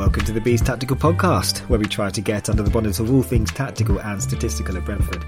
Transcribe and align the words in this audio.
Welcome 0.00 0.24
to 0.24 0.32
the 0.32 0.40
Bees 0.40 0.62
Tactical 0.62 0.96
Podcast, 0.96 1.58
where 1.68 1.78
we 1.78 1.84
try 1.84 2.08
to 2.08 2.22
get 2.22 2.48
under 2.48 2.62
the 2.62 2.70
bonnet 2.70 2.98
of 3.00 3.12
all 3.12 3.22
things 3.22 3.52
tactical 3.52 4.00
and 4.00 4.20
statistical 4.20 4.78
at 4.78 4.86
Brentford. 4.86 5.22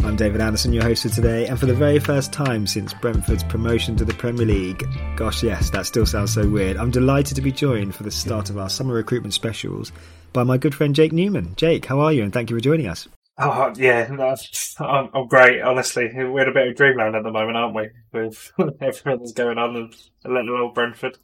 I'm 0.00 0.14
David 0.14 0.42
Anderson, 0.42 0.74
your 0.74 0.82
host 0.82 1.04
for 1.04 1.08
today, 1.08 1.46
and 1.46 1.58
for 1.58 1.64
the 1.64 1.74
very 1.74 1.98
first 1.98 2.30
time 2.30 2.66
since 2.66 2.92
Brentford's 2.92 3.44
promotion 3.44 3.96
to 3.96 4.04
the 4.04 4.12
Premier 4.12 4.44
League, 4.44 4.86
gosh 5.16 5.42
yes, 5.42 5.70
that 5.70 5.86
still 5.86 6.04
sounds 6.04 6.34
so 6.34 6.46
weird, 6.46 6.76
I'm 6.76 6.90
delighted 6.90 7.34
to 7.36 7.40
be 7.40 7.50
joined 7.50 7.94
for 7.94 8.02
the 8.02 8.10
start 8.10 8.50
of 8.50 8.58
our 8.58 8.68
summer 8.68 8.92
recruitment 8.92 9.32
specials 9.32 9.90
by 10.34 10.42
my 10.42 10.58
good 10.58 10.74
friend 10.74 10.94
Jake 10.94 11.12
Newman. 11.12 11.54
Jake, 11.56 11.86
how 11.86 12.00
are 12.00 12.12
you? 12.12 12.24
And 12.24 12.32
thank 12.32 12.50
you 12.50 12.56
for 12.56 12.62
joining 12.62 12.88
us. 12.88 13.08
Oh 13.38 13.72
yeah, 13.74 14.14
that's, 14.14 14.78
I'm, 14.78 15.08
I'm 15.14 15.28
great. 15.28 15.62
Honestly, 15.62 16.10
we're 16.14 16.42
in 16.42 16.48
a 16.50 16.52
bit 16.52 16.68
of 16.68 16.76
dreamland 16.76 17.16
at 17.16 17.22
the 17.22 17.32
moment, 17.32 17.56
aren't 17.56 17.74
we? 17.74 17.88
With 18.12 18.52
everything 18.82 19.18
that's 19.20 19.32
going 19.32 19.56
on 19.56 19.76
and 19.76 19.94
little 20.26 20.60
old 20.60 20.74
Brentford. 20.74 21.16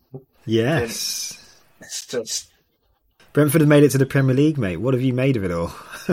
Yes. 0.47 1.36
It's 1.83 2.06
just 2.06 2.50
Brentford 3.33 3.61
have 3.61 3.69
made 3.69 3.84
it 3.84 3.91
to 3.91 3.98
the 3.98 4.06
Premier 4.06 4.34
League, 4.34 4.59
mate. 4.59 4.78
What 4.78 4.95
have 4.95 5.03
you 5.03 5.12
made 5.12 5.36
of 5.36 5.45
it 5.45 5.53
all? 5.53 5.73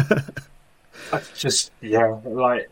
I 1.11 1.21
just 1.35 1.71
yeah, 1.81 2.19
like 2.23 2.69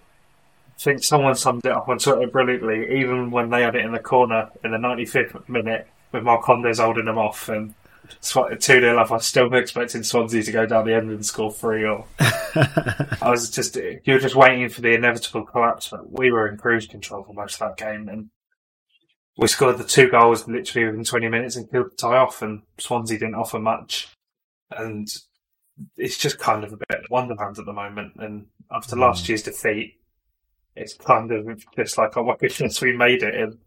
I 0.77 0.81
think 0.81 1.03
someone 1.03 1.35
summed 1.35 1.65
it 1.65 1.71
up 1.71 1.87
on 1.87 1.97
Twitter 1.97 2.27
brilliantly. 2.27 2.99
Even 2.99 3.31
when 3.31 3.49
they 3.49 3.61
had 3.61 3.75
it 3.75 3.85
in 3.85 3.91
the 3.91 3.99
corner 3.99 4.49
in 4.63 4.71
the 4.71 4.77
95th 4.77 5.47
minute 5.49 5.87
with 6.11 6.23
Marcondes 6.23 6.83
holding 6.83 7.05
them 7.05 7.17
off 7.17 7.49
and 7.49 7.73
two 8.21 8.57
0 8.59 8.97
up, 8.99 9.09
I 9.09 9.15
was 9.15 9.25
still 9.25 9.51
expecting 9.55 10.03
Swansea 10.03 10.43
to 10.43 10.51
go 10.51 10.65
down 10.65 10.85
the 10.85 10.93
end 10.93 11.09
and 11.09 11.25
score 11.25 11.51
three 11.51 11.85
or. 11.85 12.05
I 12.19 13.29
was 13.29 13.49
just 13.49 13.75
you 13.75 14.01
were 14.13 14.19
just 14.19 14.35
waiting 14.35 14.69
for 14.69 14.81
the 14.81 14.93
inevitable 14.93 15.45
collapse, 15.45 15.89
but 15.89 16.11
we 16.11 16.31
were 16.31 16.47
in 16.47 16.57
cruise 16.57 16.87
control 16.87 17.23
for 17.23 17.33
most 17.33 17.61
of 17.61 17.69
that 17.69 17.77
game 17.77 18.09
and. 18.09 18.29
We 19.37 19.49
scored 19.49 19.77
the 19.77 19.83
two 19.83 20.09
goals 20.09 20.47
literally 20.47 20.85
within 20.85 21.03
20 21.03 21.27
minutes 21.27 21.57
and 21.57 21.69
killed 21.69 21.91
the 21.91 21.95
tie 21.97 22.15
off, 22.15 22.41
and 22.41 22.61
Swansea 22.77 23.19
didn't 23.19 23.35
offer 23.35 23.59
much. 23.59 24.07
And 24.71 25.07
it's 25.97 26.17
just 26.17 26.39
kind 26.39 26.63
of 26.63 26.73
a 26.73 26.77
bit 26.77 27.09
wonderland 27.09 27.59
at 27.59 27.65
the 27.65 27.73
moment. 27.73 28.13
And 28.17 28.47
after 28.71 28.95
last 28.95 29.27
year's 29.27 29.43
defeat, 29.43 29.99
it's 30.75 30.93
kind 30.93 31.31
of 31.31 31.63
just 31.75 31.97
like, 31.97 32.17
oh 32.17 32.23
my 32.23 32.35
goodness, 32.39 32.81
we 32.81 32.95
made 32.95 33.23
it. 33.23 33.35
And 33.35 33.57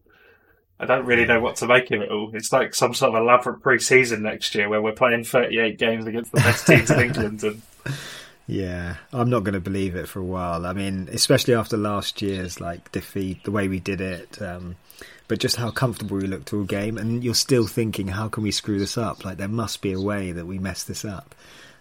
I 0.80 0.86
don't 0.86 1.06
really 1.06 1.24
know 1.24 1.40
what 1.40 1.56
to 1.56 1.66
make 1.66 1.90
of 1.90 2.02
it 2.02 2.10
all. 2.10 2.30
It's 2.34 2.52
like 2.52 2.74
some 2.74 2.94
sort 2.94 3.14
of 3.14 3.22
elaborate 3.22 3.62
pre-season 3.62 4.22
next 4.22 4.54
year 4.54 4.68
where 4.68 4.82
we're 4.82 4.92
playing 4.92 5.24
38 5.24 5.78
games 5.78 6.06
against 6.06 6.32
the 6.32 6.40
best 6.40 6.66
teams 6.66 6.90
in 6.90 7.00
England. 7.00 7.42
And 7.42 7.62
Yeah, 8.48 8.96
I'm 9.12 9.28
not 9.28 9.44
going 9.44 9.54
to 9.54 9.60
believe 9.60 9.94
it 9.94 10.08
for 10.08 10.20
a 10.20 10.24
while. 10.24 10.64
I 10.64 10.72
mean, 10.72 11.10
especially 11.12 11.54
after 11.54 11.76
last 11.76 12.22
year's 12.22 12.62
like 12.62 12.90
defeat, 12.90 13.44
the 13.44 13.50
way 13.50 13.68
we 13.68 13.78
did 13.78 14.00
it, 14.00 14.40
um, 14.40 14.76
but 15.28 15.38
just 15.38 15.56
how 15.56 15.70
comfortable 15.70 16.16
we 16.16 16.26
looked 16.26 16.52
all 16.52 16.64
game, 16.64 16.98
and 16.98 17.22
you're 17.22 17.34
still 17.34 17.66
thinking, 17.66 18.08
how 18.08 18.28
can 18.28 18.42
we 18.42 18.50
screw 18.50 18.78
this 18.78 18.98
up? 18.98 19.24
Like 19.24 19.36
there 19.36 19.48
must 19.48 19.82
be 19.82 19.92
a 19.92 20.00
way 20.00 20.32
that 20.32 20.46
we 20.46 20.58
mess 20.58 20.84
this 20.84 21.04
up. 21.04 21.34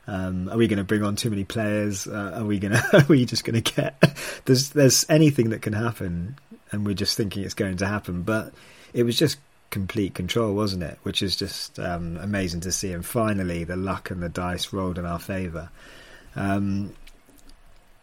Um, 0.06 0.50
are 0.50 0.58
we 0.58 0.68
going 0.68 0.78
to 0.78 0.84
bring 0.86 1.04
on 1.04 1.16
too 1.16 1.30
many 1.30 1.44
players? 1.44 2.08
Uh, 2.08 2.36
are 2.38 2.46
we 2.46 2.60
going 2.60 2.74
to? 2.92 2.98
Are 2.98 3.06
we 3.08 3.26
just 3.26 3.44
going 3.44 3.62
to 3.62 3.74
get? 3.74 4.02
There's 4.46 4.70
there's 4.70 5.06
anything 5.10 5.50
that 5.50 5.62
can 5.62 5.74
happen, 5.74 6.38
and 6.72 6.86
we're 6.86 6.94
just 6.94 7.18
thinking 7.18 7.44
it's 7.44 7.54
going 7.54 7.78
to 7.78 7.88
happen. 7.88 8.24
But 8.24 8.54
it 8.94 9.04
was 9.04 9.18
just 9.18 9.38
complete 9.70 10.14
control, 10.14 10.54
wasn't 10.54 10.84
it? 10.84 10.98
Which 11.04 11.22
is 11.22 11.36
just 11.36 11.80
um, 11.80 12.18
amazing 12.18 12.62
to 12.62 12.72
see. 12.72 12.94
And 12.94 13.06
finally, 13.06 13.64
the 13.64 13.76
luck 13.76 14.12
and 14.12 14.22
the 14.24 14.30
dice 14.30 14.72
rolled 14.72 14.98
in 14.98 15.06
our 15.06 15.20
favour. 15.20 15.70
Um, 16.36 16.94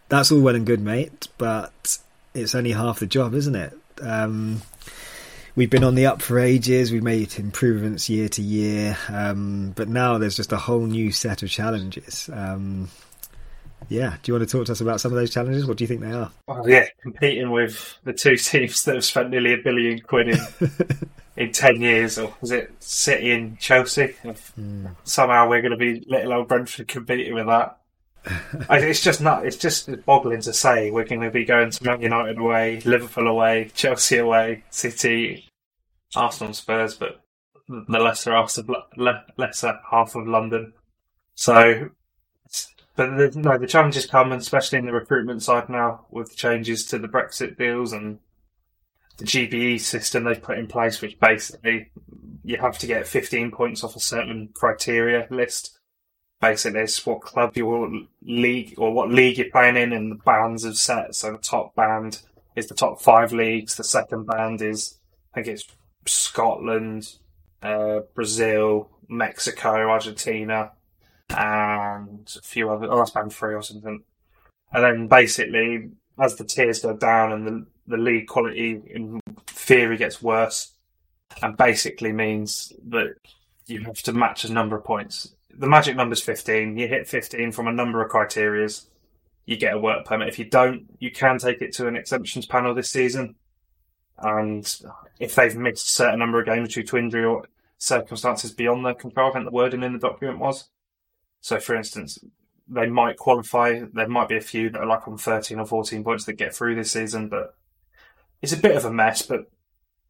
that's 0.08 0.30
all 0.30 0.40
well 0.40 0.54
and 0.54 0.66
good, 0.66 0.80
mate, 0.80 1.28
but 1.38 1.98
it's 2.34 2.54
only 2.54 2.72
half 2.72 3.00
the 3.00 3.06
job, 3.06 3.34
isn't 3.34 3.54
it? 3.54 3.72
Um, 4.02 4.60
we've 5.56 5.70
been 5.70 5.84
on 5.84 5.94
the 5.94 6.06
up 6.06 6.22
for 6.22 6.38
ages. 6.38 6.92
We've 6.92 7.02
made 7.02 7.38
improvements 7.38 8.08
year 8.08 8.28
to 8.30 8.42
year, 8.42 8.96
um, 9.08 9.72
but 9.76 9.88
now 9.88 10.18
there's 10.18 10.36
just 10.36 10.52
a 10.52 10.56
whole 10.56 10.86
new 10.86 11.12
set 11.12 11.42
of 11.42 11.50
challenges. 11.50 12.28
Um, 12.32 12.88
yeah, 13.88 14.16
do 14.22 14.32
you 14.32 14.38
want 14.38 14.48
to 14.48 14.56
talk 14.56 14.66
to 14.66 14.72
us 14.72 14.80
about 14.80 15.00
some 15.00 15.12
of 15.12 15.16
those 15.16 15.32
challenges? 15.32 15.66
What 15.66 15.76
do 15.76 15.84
you 15.84 15.88
think 15.88 16.00
they 16.00 16.12
are? 16.12 16.30
oh 16.48 16.66
yeah, 16.66 16.86
competing 17.02 17.50
with 17.50 17.98
the 18.04 18.12
two 18.12 18.36
teams 18.36 18.82
that 18.84 18.94
have 18.94 19.04
spent 19.04 19.30
nearly 19.30 19.52
a 19.52 19.58
billion 19.58 20.00
quid 20.00 20.28
in 20.28 20.40
in 21.36 21.52
ten 21.52 21.80
years, 21.80 22.18
or 22.18 22.34
was 22.40 22.50
it 22.50 22.72
City 22.80 23.30
and 23.32 23.58
Chelsea? 23.58 24.14
Somehow 25.04 25.48
we're 25.48 25.62
going 25.62 25.72
to 25.72 25.76
be 25.76 26.04
little 26.06 26.32
old 26.32 26.48
Brentford 26.48 26.88
competing 26.88 27.34
with 27.34 27.46
that. 27.46 27.78
It's 28.70 29.02
just 29.02 29.20
not. 29.20 29.46
It's 29.46 29.56
just 29.56 29.88
boggling 30.06 30.40
to 30.42 30.52
say 30.52 30.90
we're 30.90 31.04
going 31.04 31.20
to 31.20 31.30
be 31.30 31.44
going 31.44 31.70
to 31.70 31.84
Man 31.84 32.00
United 32.00 32.38
away, 32.38 32.80
Liverpool 32.84 33.28
away, 33.28 33.70
Chelsea 33.74 34.18
away, 34.18 34.64
City, 34.70 35.48
Arsenal, 36.14 36.54
Spurs, 36.54 36.94
but 36.94 37.20
the 37.68 37.98
lesser 37.98 38.32
half 38.32 38.56
of 38.56 38.68
le- 38.96 39.24
lesser 39.36 39.78
half 39.90 40.14
of 40.14 40.26
London. 40.26 40.72
So, 41.34 41.90
but 42.96 43.16
the, 43.16 43.32
no, 43.34 43.58
the 43.58 43.66
challenges 43.66 44.06
come, 44.06 44.32
and 44.32 44.40
especially 44.40 44.78
in 44.78 44.86
the 44.86 44.92
recruitment 44.92 45.42
side 45.42 45.68
now 45.68 46.06
with 46.10 46.30
the 46.30 46.36
changes 46.36 46.86
to 46.86 46.98
the 46.98 47.08
Brexit 47.08 47.58
deals 47.58 47.92
and 47.92 48.18
the 49.18 49.24
GBE 49.24 49.80
system 49.80 50.24
they've 50.24 50.42
put 50.42 50.58
in 50.58 50.66
place, 50.66 51.00
which 51.00 51.18
basically 51.20 51.90
you 52.42 52.56
have 52.58 52.78
to 52.78 52.86
get 52.86 53.06
15 53.06 53.50
points 53.50 53.84
off 53.84 53.96
a 53.96 54.00
certain 54.00 54.50
criteria 54.54 55.26
list 55.30 55.78
basically 56.44 56.80
it's 56.80 57.06
what 57.06 57.22
club 57.22 57.56
your 57.56 57.90
league 58.22 58.74
or 58.76 58.92
what 58.92 59.10
league 59.10 59.38
you're 59.38 59.50
playing 59.50 59.76
in 59.76 59.92
and 59.92 60.10
the 60.10 60.16
bands 60.16 60.64
have 60.64 60.76
set. 60.76 61.14
So 61.14 61.32
the 61.32 61.38
top 61.38 61.74
band 61.74 62.20
is 62.54 62.66
the 62.66 62.74
top 62.74 63.00
five 63.00 63.32
leagues. 63.32 63.76
The 63.76 63.84
second 63.84 64.26
band 64.26 64.60
is 64.60 64.98
I 65.32 65.42
think 65.42 65.48
it's 65.48 65.64
Scotland, 66.06 67.14
uh, 67.62 68.00
Brazil, 68.14 68.90
Mexico, 69.08 69.88
Argentina, 69.88 70.72
and 71.30 72.30
a 72.36 72.42
few 72.42 72.70
other. 72.70 72.88
Oh, 72.90 72.98
that's 72.98 73.10
band 73.10 73.32
three 73.32 73.54
or 73.54 73.62
something. 73.62 74.02
And 74.72 74.84
then 74.84 75.08
basically, 75.08 75.90
as 76.18 76.36
the 76.36 76.44
tiers 76.44 76.80
go 76.80 76.94
down 76.94 77.32
and 77.32 77.46
the 77.46 77.66
the 77.86 77.96
league 77.96 78.26
quality 78.26 78.82
in 78.86 79.20
theory 79.46 79.96
gets 79.96 80.22
worse, 80.22 80.74
and 81.42 81.56
basically 81.56 82.12
means 82.12 82.72
that 82.88 83.14
you 83.66 83.80
have 83.84 84.02
to 84.02 84.12
match 84.12 84.44
a 84.44 84.52
number 84.52 84.76
of 84.76 84.84
points 84.84 85.33
the 85.56 85.68
magic 85.68 85.96
number's 85.96 86.22
15. 86.22 86.76
You 86.76 86.88
hit 86.88 87.08
15 87.08 87.52
from 87.52 87.68
a 87.68 87.72
number 87.72 88.02
of 88.02 88.10
criterias, 88.10 88.86
you 89.46 89.56
get 89.56 89.74
a 89.74 89.78
work 89.78 90.04
permit. 90.06 90.28
If 90.28 90.38
you 90.38 90.46
don't, 90.46 90.86
you 90.98 91.10
can 91.10 91.38
take 91.38 91.60
it 91.62 91.74
to 91.74 91.86
an 91.86 91.96
exemptions 91.96 92.46
panel 92.46 92.74
this 92.74 92.90
season. 92.90 93.36
And 94.18 94.64
if 95.18 95.34
they've 95.34 95.56
missed 95.56 95.86
a 95.86 95.90
certain 95.90 96.18
number 96.18 96.40
of 96.40 96.46
games 96.46 96.74
due 96.74 96.82
to 96.84 96.96
injury 96.96 97.24
or 97.24 97.44
circumstances 97.84 98.52
beyond 98.52 98.84
their 98.84 98.94
control. 98.94 99.30
I 99.30 99.32
think 99.32 99.44
the 99.44 99.50
wording 99.50 99.82
in 99.82 99.92
the 99.92 99.98
document 99.98 100.38
was. 100.38 100.68
So, 101.40 101.60
for 101.60 101.76
instance, 101.76 102.18
they 102.66 102.86
might 102.86 103.16
qualify. 103.16 103.82
There 103.92 104.08
might 104.08 104.28
be 104.28 104.36
a 104.36 104.42
few 104.42 104.70
that 104.70 104.80
are 104.80 104.86
like 104.86 105.06
on 105.06 105.18
13 105.18 105.58
or 105.58 105.66
14 105.66 106.02
points 106.02 106.24
that 106.24 106.34
get 106.34 106.54
through 106.54 106.74
this 106.74 106.92
season, 106.92 107.28
but 107.28 107.54
it's 108.40 108.52
a 108.52 108.58
bit 108.58 108.76
of 108.76 108.84
a 108.84 108.92
mess. 108.92 109.22
But 109.22 109.50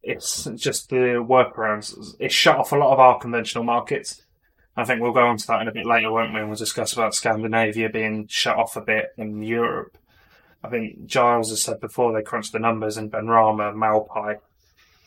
it's 0.01 0.45
just 0.55 0.89
the 0.89 0.95
workarounds. 0.95 2.15
It 2.19 2.31
shut 2.31 2.57
off 2.57 2.71
a 2.71 2.77
lot 2.77 2.93
of 2.93 2.99
our 2.99 3.19
conventional 3.19 3.63
markets. 3.63 4.23
I 4.77 4.83
think 4.83 5.01
we'll 5.01 5.13
go 5.13 5.27
on 5.27 5.37
to 5.37 5.47
that 5.47 5.61
in 5.61 5.67
a 5.67 5.73
bit 5.73 5.85
later, 5.85 6.11
won't 6.11 6.33
we? 6.33 6.39
And 6.39 6.49
we'll 6.49 6.57
discuss 6.57 6.93
about 6.93 7.15
Scandinavia 7.15 7.89
being 7.89 8.27
shut 8.27 8.57
off 8.57 8.75
a 8.75 8.81
bit 8.81 9.13
in 9.17 9.41
Europe. 9.41 9.97
I 10.63 10.69
think 10.69 11.05
Giles 11.05 11.49
has 11.49 11.61
said 11.61 11.79
before 11.79 12.11
they 12.11 12.23
crunched 12.23 12.51
the 12.51 12.59
numbers 12.59 12.97
and 12.97 13.11
Ben 13.11 13.25
Benrahma, 13.25 13.73
Maupay 13.73 14.39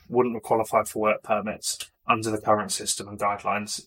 wouldn't 0.08 0.36
have 0.36 0.42
qualified 0.42 0.88
for 0.88 1.00
work 1.00 1.22
permits 1.22 1.78
under 2.06 2.30
the 2.30 2.40
current 2.40 2.72
system 2.72 3.08
and 3.08 3.18
guidelines. 3.18 3.86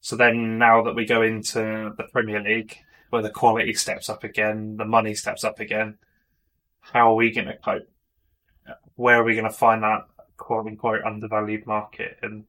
So 0.00 0.16
then 0.16 0.58
now 0.58 0.82
that 0.82 0.94
we 0.94 1.06
go 1.06 1.22
into 1.22 1.94
the 1.96 2.04
Premier 2.12 2.42
League, 2.42 2.76
where 3.08 3.22
the 3.22 3.30
quality 3.30 3.72
steps 3.74 4.10
up 4.10 4.24
again, 4.24 4.76
the 4.76 4.84
money 4.84 5.14
steps 5.14 5.44
up 5.44 5.60
again, 5.60 5.96
how 6.80 7.12
are 7.12 7.14
we 7.14 7.30
going 7.30 7.46
to 7.46 7.56
cope? 7.56 7.88
Where 8.96 9.20
are 9.20 9.24
we 9.24 9.34
going 9.34 9.44
to 9.44 9.50
find 9.50 9.82
that 9.82 10.06
quote 10.36 10.66
unquote 10.66 11.04
undervalued 11.04 11.66
market? 11.66 12.18
And 12.22 12.44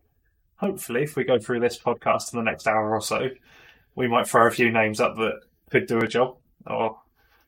hopefully, 0.57 1.03
if 1.03 1.15
we 1.15 1.23
go 1.23 1.39
through 1.39 1.59
this 1.59 1.77
podcast 1.77 2.33
in 2.33 2.39
the 2.39 2.43
next 2.43 2.67
hour 2.67 2.93
or 2.93 3.01
so, 3.01 3.29
we 3.95 4.07
might 4.07 4.27
throw 4.27 4.47
a 4.47 4.51
few 4.51 4.71
names 4.71 4.99
up 4.99 5.15
that 5.17 5.41
could 5.69 5.87
do 5.87 5.99
a 5.99 6.07
job 6.07 6.37
or 6.67 6.99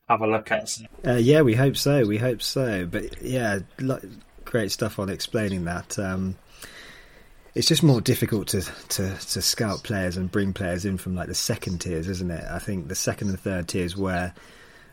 have 0.08 0.22
a 0.22 0.28
look 0.28 0.52
at. 0.52 0.78
Uh, 1.06 1.14
yeah, 1.14 1.42
we 1.42 1.56
hope 1.56 1.76
so. 1.78 2.06
We 2.06 2.18
hope 2.18 2.42
so. 2.42 2.86
But 2.86 3.22
yeah, 3.22 3.60
great 4.46 4.72
stuff 4.72 5.00
on 5.00 5.10
explaining 5.10 5.66
that. 5.66 6.00
Um, 6.00 6.38
it's 7.54 7.68
just 7.68 7.84
more 7.84 8.02
difficult 8.02 8.50
to, 8.50 8.62
to, 8.90 9.16
to 9.16 9.42
scout 9.42 9.84
players 9.84 10.16
and 10.16 10.32
bring 10.32 10.54
players 10.54 10.86
in 10.86 10.98
from 10.98 11.16
like 11.16 11.28
the 11.28 11.36
second 11.36 11.80
tiers, 11.80 12.08
isn't 12.08 12.30
it? 12.30 12.44
I 12.50 12.60
think 12.60 12.88
the 12.88 12.96
second 12.96 13.30
and 13.30 13.40
third 13.40 13.68
tiers 13.68 13.98
where 13.98 14.34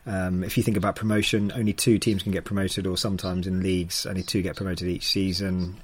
um, 0.07 0.43
if 0.43 0.57
you 0.57 0.63
think 0.63 0.77
about 0.77 0.95
promotion, 0.95 1.51
only 1.55 1.73
two 1.73 1.97
teams 1.97 2.23
can 2.23 2.31
get 2.31 2.43
promoted, 2.45 2.85
or 2.85 2.97
sometimes 2.97 3.47
in 3.47 3.61
leagues, 3.63 4.05
only 4.05 4.23
two 4.23 4.41
get 4.41 4.55
promoted 4.55 4.87
each 4.87 5.07
season. 5.07 5.77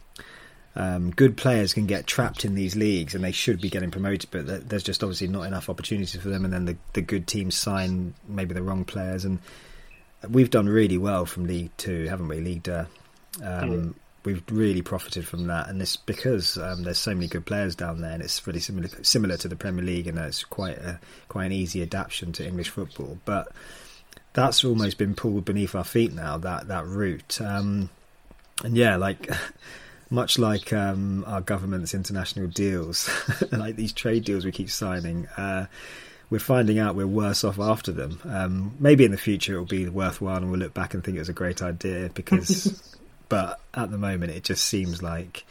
Um, 0.76 1.12
good 1.12 1.36
players 1.36 1.74
can 1.74 1.86
get 1.86 2.08
trapped 2.08 2.46
in 2.46 2.56
these 2.56 2.76
leagues, 2.76 3.14
and 3.14 3.24
they 3.24 3.32
should 3.32 3.60
be 3.60 3.70
getting 3.70 3.92
promoted, 3.92 4.32
but 4.32 4.70
there's 4.70 4.84
just 4.84 5.04
obviously 5.04 5.28
not 5.28 5.44
enough 5.44 5.70
opportunities 5.70 6.22
for 6.22 6.30
them. 6.30 6.46
And 6.46 6.54
then 6.54 6.66
the, 6.66 6.78
the 6.94 7.02
good 7.02 7.28
teams 7.28 7.56
sign 7.56 8.14
maybe 8.28 8.54
the 8.54 8.64
wrong 8.64 8.86
players, 8.86 9.26
and 9.26 9.40
we've 10.30 10.50
done 10.50 10.70
really 10.70 10.98
well 10.98 11.26
from 11.26 11.46
League 11.46 11.72
Two, 11.78 12.06
haven't 12.06 12.28
we? 12.28 12.40
League 12.40 12.70
um, 12.70 12.86
mm 13.42 13.94
we've 14.24 14.44
really 14.52 14.82
profited 14.82 15.28
from 15.28 15.48
that, 15.48 15.70
and 15.70 15.82
it's 15.82 15.98
because 15.98 16.58
um, 16.58 16.84
there's 16.84 17.00
so 17.00 17.14
many 17.14 17.28
good 17.28 17.46
players 17.46 17.76
down 17.76 18.02
there, 18.02 18.12
and 18.12 18.22
it's 18.22 18.46
really 18.46 18.60
similar 18.60 18.90
similar 19.02 19.38
to 19.38 19.48
the 19.48 19.56
Premier 19.56 19.84
League, 19.84 20.08
and 20.08 20.18
it's 20.18 20.44
quite 20.44 20.78
a 20.78 21.00
quite 21.28 21.46
an 21.46 21.52
easy 21.52 21.82
adaptation 21.82 22.32
to 22.34 22.46
English 22.46 22.70
football. 22.70 23.18
But 23.26 23.52
that's 24.34 24.64
almost 24.64 24.98
been 24.98 25.16
pulled 25.16 25.46
beneath 25.46 25.76
our 25.76 25.84
feet 25.84 26.14
now. 26.14 26.38
That 26.38 26.68
that 26.68 26.86
route, 26.86 27.40
um, 27.42 27.90
and 28.64 28.76
yeah, 28.76 28.96
like. 28.96 29.30
Much 30.12 30.38
like 30.38 30.72
um, 30.72 31.24
our 31.26 31.42
government's 31.42 31.96
international 31.96 32.48
deals, 32.48 33.10
like 33.52 33.76
these 33.76 33.94
trade 33.94 34.24
deals 34.24 34.46
we 34.46 34.52
keep 34.52 34.70
signing, 34.70 35.26
uh, 35.38 35.66
we're 36.30 36.40
finding 36.40 36.80
out 36.80 36.96
we're 36.96 37.08
worse 37.08 37.44
off 37.44 37.60
after 37.60 37.92
them. 37.92 38.20
Um, 38.26 38.74
maybe 38.80 39.06
in 39.06 39.12
the 39.12 39.18
future 39.18 39.54
it'll 39.54 39.66
be 39.66 39.88
worthwhile 39.88 40.38
and 40.38 40.52
we'll 40.52 40.60
look 40.60 40.74
back 40.74 40.94
and 40.94 41.04
think 41.04 41.18
it 41.18 41.22
was 41.22 41.30
a 41.30 41.34
great 41.34 41.62
idea 41.62 42.10
because 42.14 42.98
but 43.30 43.60
at 43.74 43.92
the 43.92 43.98
moment 43.98 44.32
it 44.32 44.44
just 44.44 44.64
seems 44.64 45.02
like 45.02 45.46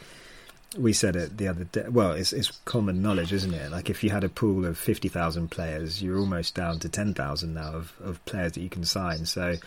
we 0.77 0.93
said 0.93 1.15
it 1.15 1.37
the 1.37 1.47
other 1.47 1.65
day. 1.65 1.85
Well, 1.89 2.13
it's, 2.13 2.31
it's 2.33 2.51
common 2.65 3.01
knowledge, 3.01 3.33
isn't 3.33 3.53
it? 3.53 3.71
Like 3.71 3.89
if 3.89 4.03
you 4.03 4.09
had 4.09 4.23
a 4.23 4.29
pool 4.29 4.65
of 4.65 4.77
fifty 4.77 5.09
thousand 5.09 5.51
players, 5.51 6.01
you're 6.01 6.17
almost 6.17 6.55
down 6.55 6.79
to 6.79 6.89
ten 6.89 7.13
thousand 7.13 7.53
now 7.53 7.73
of, 7.73 7.93
of 8.01 8.23
players 8.25 8.53
that 8.53 8.61
you 8.61 8.69
can 8.69 8.85
sign. 8.85 9.25
So, 9.25 9.57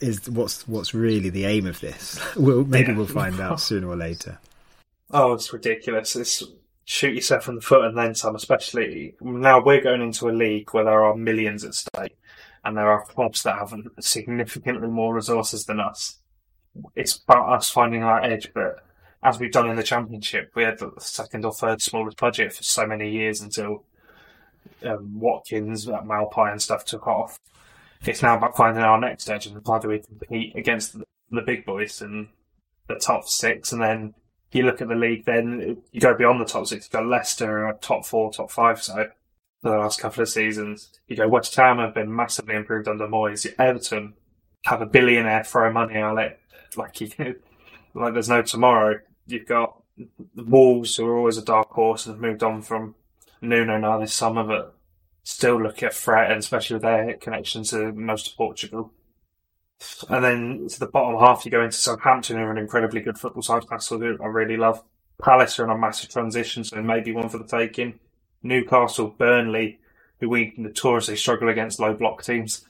is 0.00 0.28
what's 0.30 0.66
what's 0.66 0.94
really 0.94 1.30
the 1.30 1.44
aim 1.44 1.66
of 1.66 1.80
this? 1.80 2.20
We'll 2.36 2.64
maybe 2.64 2.92
yeah. 2.92 2.98
we'll 2.98 3.06
find 3.06 3.40
out 3.40 3.60
sooner 3.68 3.88
or 3.88 3.96
later. 3.96 4.38
Oh, 5.10 5.32
it's 5.32 5.52
ridiculous! 5.52 6.16
It's 6.16 6.42
shoot 6.84 7.14
yourself 7.14 7.48
in 7.48 7.56
the 7.56 7.60
foot 7.60 7.84
and 7.84 7.96
then 7.96 8.14
some. 8.14 8.34
Especially 8.34 9.14
now 9.20 9.62
we're 9.62 9.80
going 9.80 10.02
into 10.02 10.28
a 10.28 10.32
league 10.32 10.72
where 10.72 10.84
there 10.84 11.04
are 11.04 11.16
millions 11.16 11.64
at 11.64 11.74
stake, 11.74 12.18
and 12.64 12.76
there 12.76 12.90
are 12.90 13.04
clubs 13.04 13.42
that 13.42 13.58
have 13.58 13.74
significantly 14.00 14.88
more 14.88 15.14
resources 15.14 15.64
than 15.66 15.80
us 15.80 16.18
it's 16.94 17.16
about 17.16 17.52
us 17.52 17.70
finding 17.70 18.02
our 18.02 18.22
edge. 18.22 18.52
But 18.54 18.84
as 19.22 19.38
we've 19.38 19.52
done 19.52 19.70
in 19.70 19.76
the 19.76 19.82
championship, 19.82 20.52
we 20.54 20.62
had 20.62 20.78
the 20.78 20.92
second 20.98 21.44
or 21.44 21.52
third 21.52 21.82
smallest 21.82 22.18
budget 22.18 22.52
for 22.52 22.62
so 22.62 22.86
many 22.86 23.10
years 23.10 23.40
until 23.40 23.84
um, 24.84 25.18
Watkins, 25.18 25.86
Maupay, 25.86 26.52
and 26.52 26.62
stuff 26.62 26.84
took 26.84 27.06
off. 27.06 27.38
It's 28.04 28.22
now 28.22 28.36
about 28.36 28.56
finding 28.56 28.82
our 28.82 29.00
next 29.00 29.28
edge 29.28 29.46
and 29.46 29.60
how 29.66 29.78
do 29.78 29.88
we 29.88 29.98
compete 29.98 30.54
against 30.56 30.96
the, 31.30 31.42
big 31.42 31.66
boys 31.66 32.00
and 32.00 32.28
the 32.86 32.94
top 32.94 33.28
six, 33.28 33.72
and 33.72 33.82
then 33.82 34.14
you 34.52 34.62
look 34.62 34.80
at 34.80 34.88
the 34.88 34.94
league. 34.94 35.24
Then 35.24 35.82
you 35.92 36.00
go 36.00 36.14
beyond 36.14 36.40
the 36.40 36.46
top 36.46 36.66
six. 36.66 36.86
You've 36.86 36.92
got 36.92 37.06
Leicester, 37.06 37.76
top 37.80 38.06
four, 38.06 38.32
top 38.32 38.50
five 38.50 38.82
side 38.82 39.10
for 39.62 39.70
the 39.70 39.76
last 39.76 40.00
couple 40.00 40.22
of 40.22 40.28
seasons. 40.28 40.90
You 41.06 41.16
go 41.16 41.28
West 41.28 41.54
Ham 41.56 41.78
have 41.78 41.94
been 41.94 42.14
massively 42.14 42.54
improved 42.54 42.88
under 42.88 43.06
Moyes. 43.06 43.46
Everton 43.58 44.14
have 44.64 44.80
a 44.80 44.86
billionaire 44.86 45.44
throw 45.44 45.72
money 45.72 45.96
at 45.96 46.18
it 46.18 46.40
like 46.76 47.00
you 47.00 47.08
like 47.94 48.14
there's 48.14 48.28
no 48.28 48.42
tomorrow. 48.42 49.00
You've 49.26 49.46
got 49.46 49.82
the 49.96 50.44
Wolves, 50.44 50.96
who 50.96 51.06
are 51.06 51.16
always 51.16 51.38
a 51.38 51.44
dark 51.44 51.70
horse 51.70 52.06
and 52.06 52.14
have 52.14 52.22
moved 52.22 52.42
on 52.42 52.62
from 52.62 52.94
Nuno 53.40 53.78
now 53.78 53.98
this 53.98 54.14
summer, 54.14 54.44
but 54.44 54.74
still 55.28 55.60
look 55.62 55.82
at 55.82 55.94
threat, 55.94 56.30
and 56.30 56.38
especially 56.38 56.74
with 56.74 56.82
their 56.82 57.14
connection 57.14 57.62
to 57.64 57.92
most 57.92 58.28
of 58.28 58.36
Portugal. 58.36 58.92
And 60.08 60.24
then 60.24 60.68
to 60.68 60.80
the 60.80 60.86
bottom 60.86 61.20
half, 61.20 61.44
you 61.44 61.50
go 61.50 61.62
into 61.62 61.76
Southampton, 61.76 62.36
who 62.36 62.42
are 62.42 62.50
an 62.50 62.58
incredibly 62.58 63.00
good 63.00 63.18
football 63.18 63.42
side. 63.42 63.62
Newcastle, 63.62 63.98
who 63.98 64.18
I 64.22 64.26
really 64.26 64.56
love. 64.56 64.82
Palace 65.22 65.58
are 65.58 65.68
on 65.68 65.76
a 65.76 65.78
massive 65.78 66.10
transition, 66.10 66.64
so 66.64 66.82
maybe 66.82 67.12
one 67.12 67.28
for 67.28 67.38
the 67.38 67.46
taking. 67.46 67.98
Newcastle, 68.42 69.08
Burnley, 69.18 69.80
who 70.20 70.28
we 70.28 70.54
notoriously 70.56 71.16
struggle 71.16 71.48
against 71.48 71.80
low 71.80 71.94
block 71.94 72.22
teams 72.22 72.64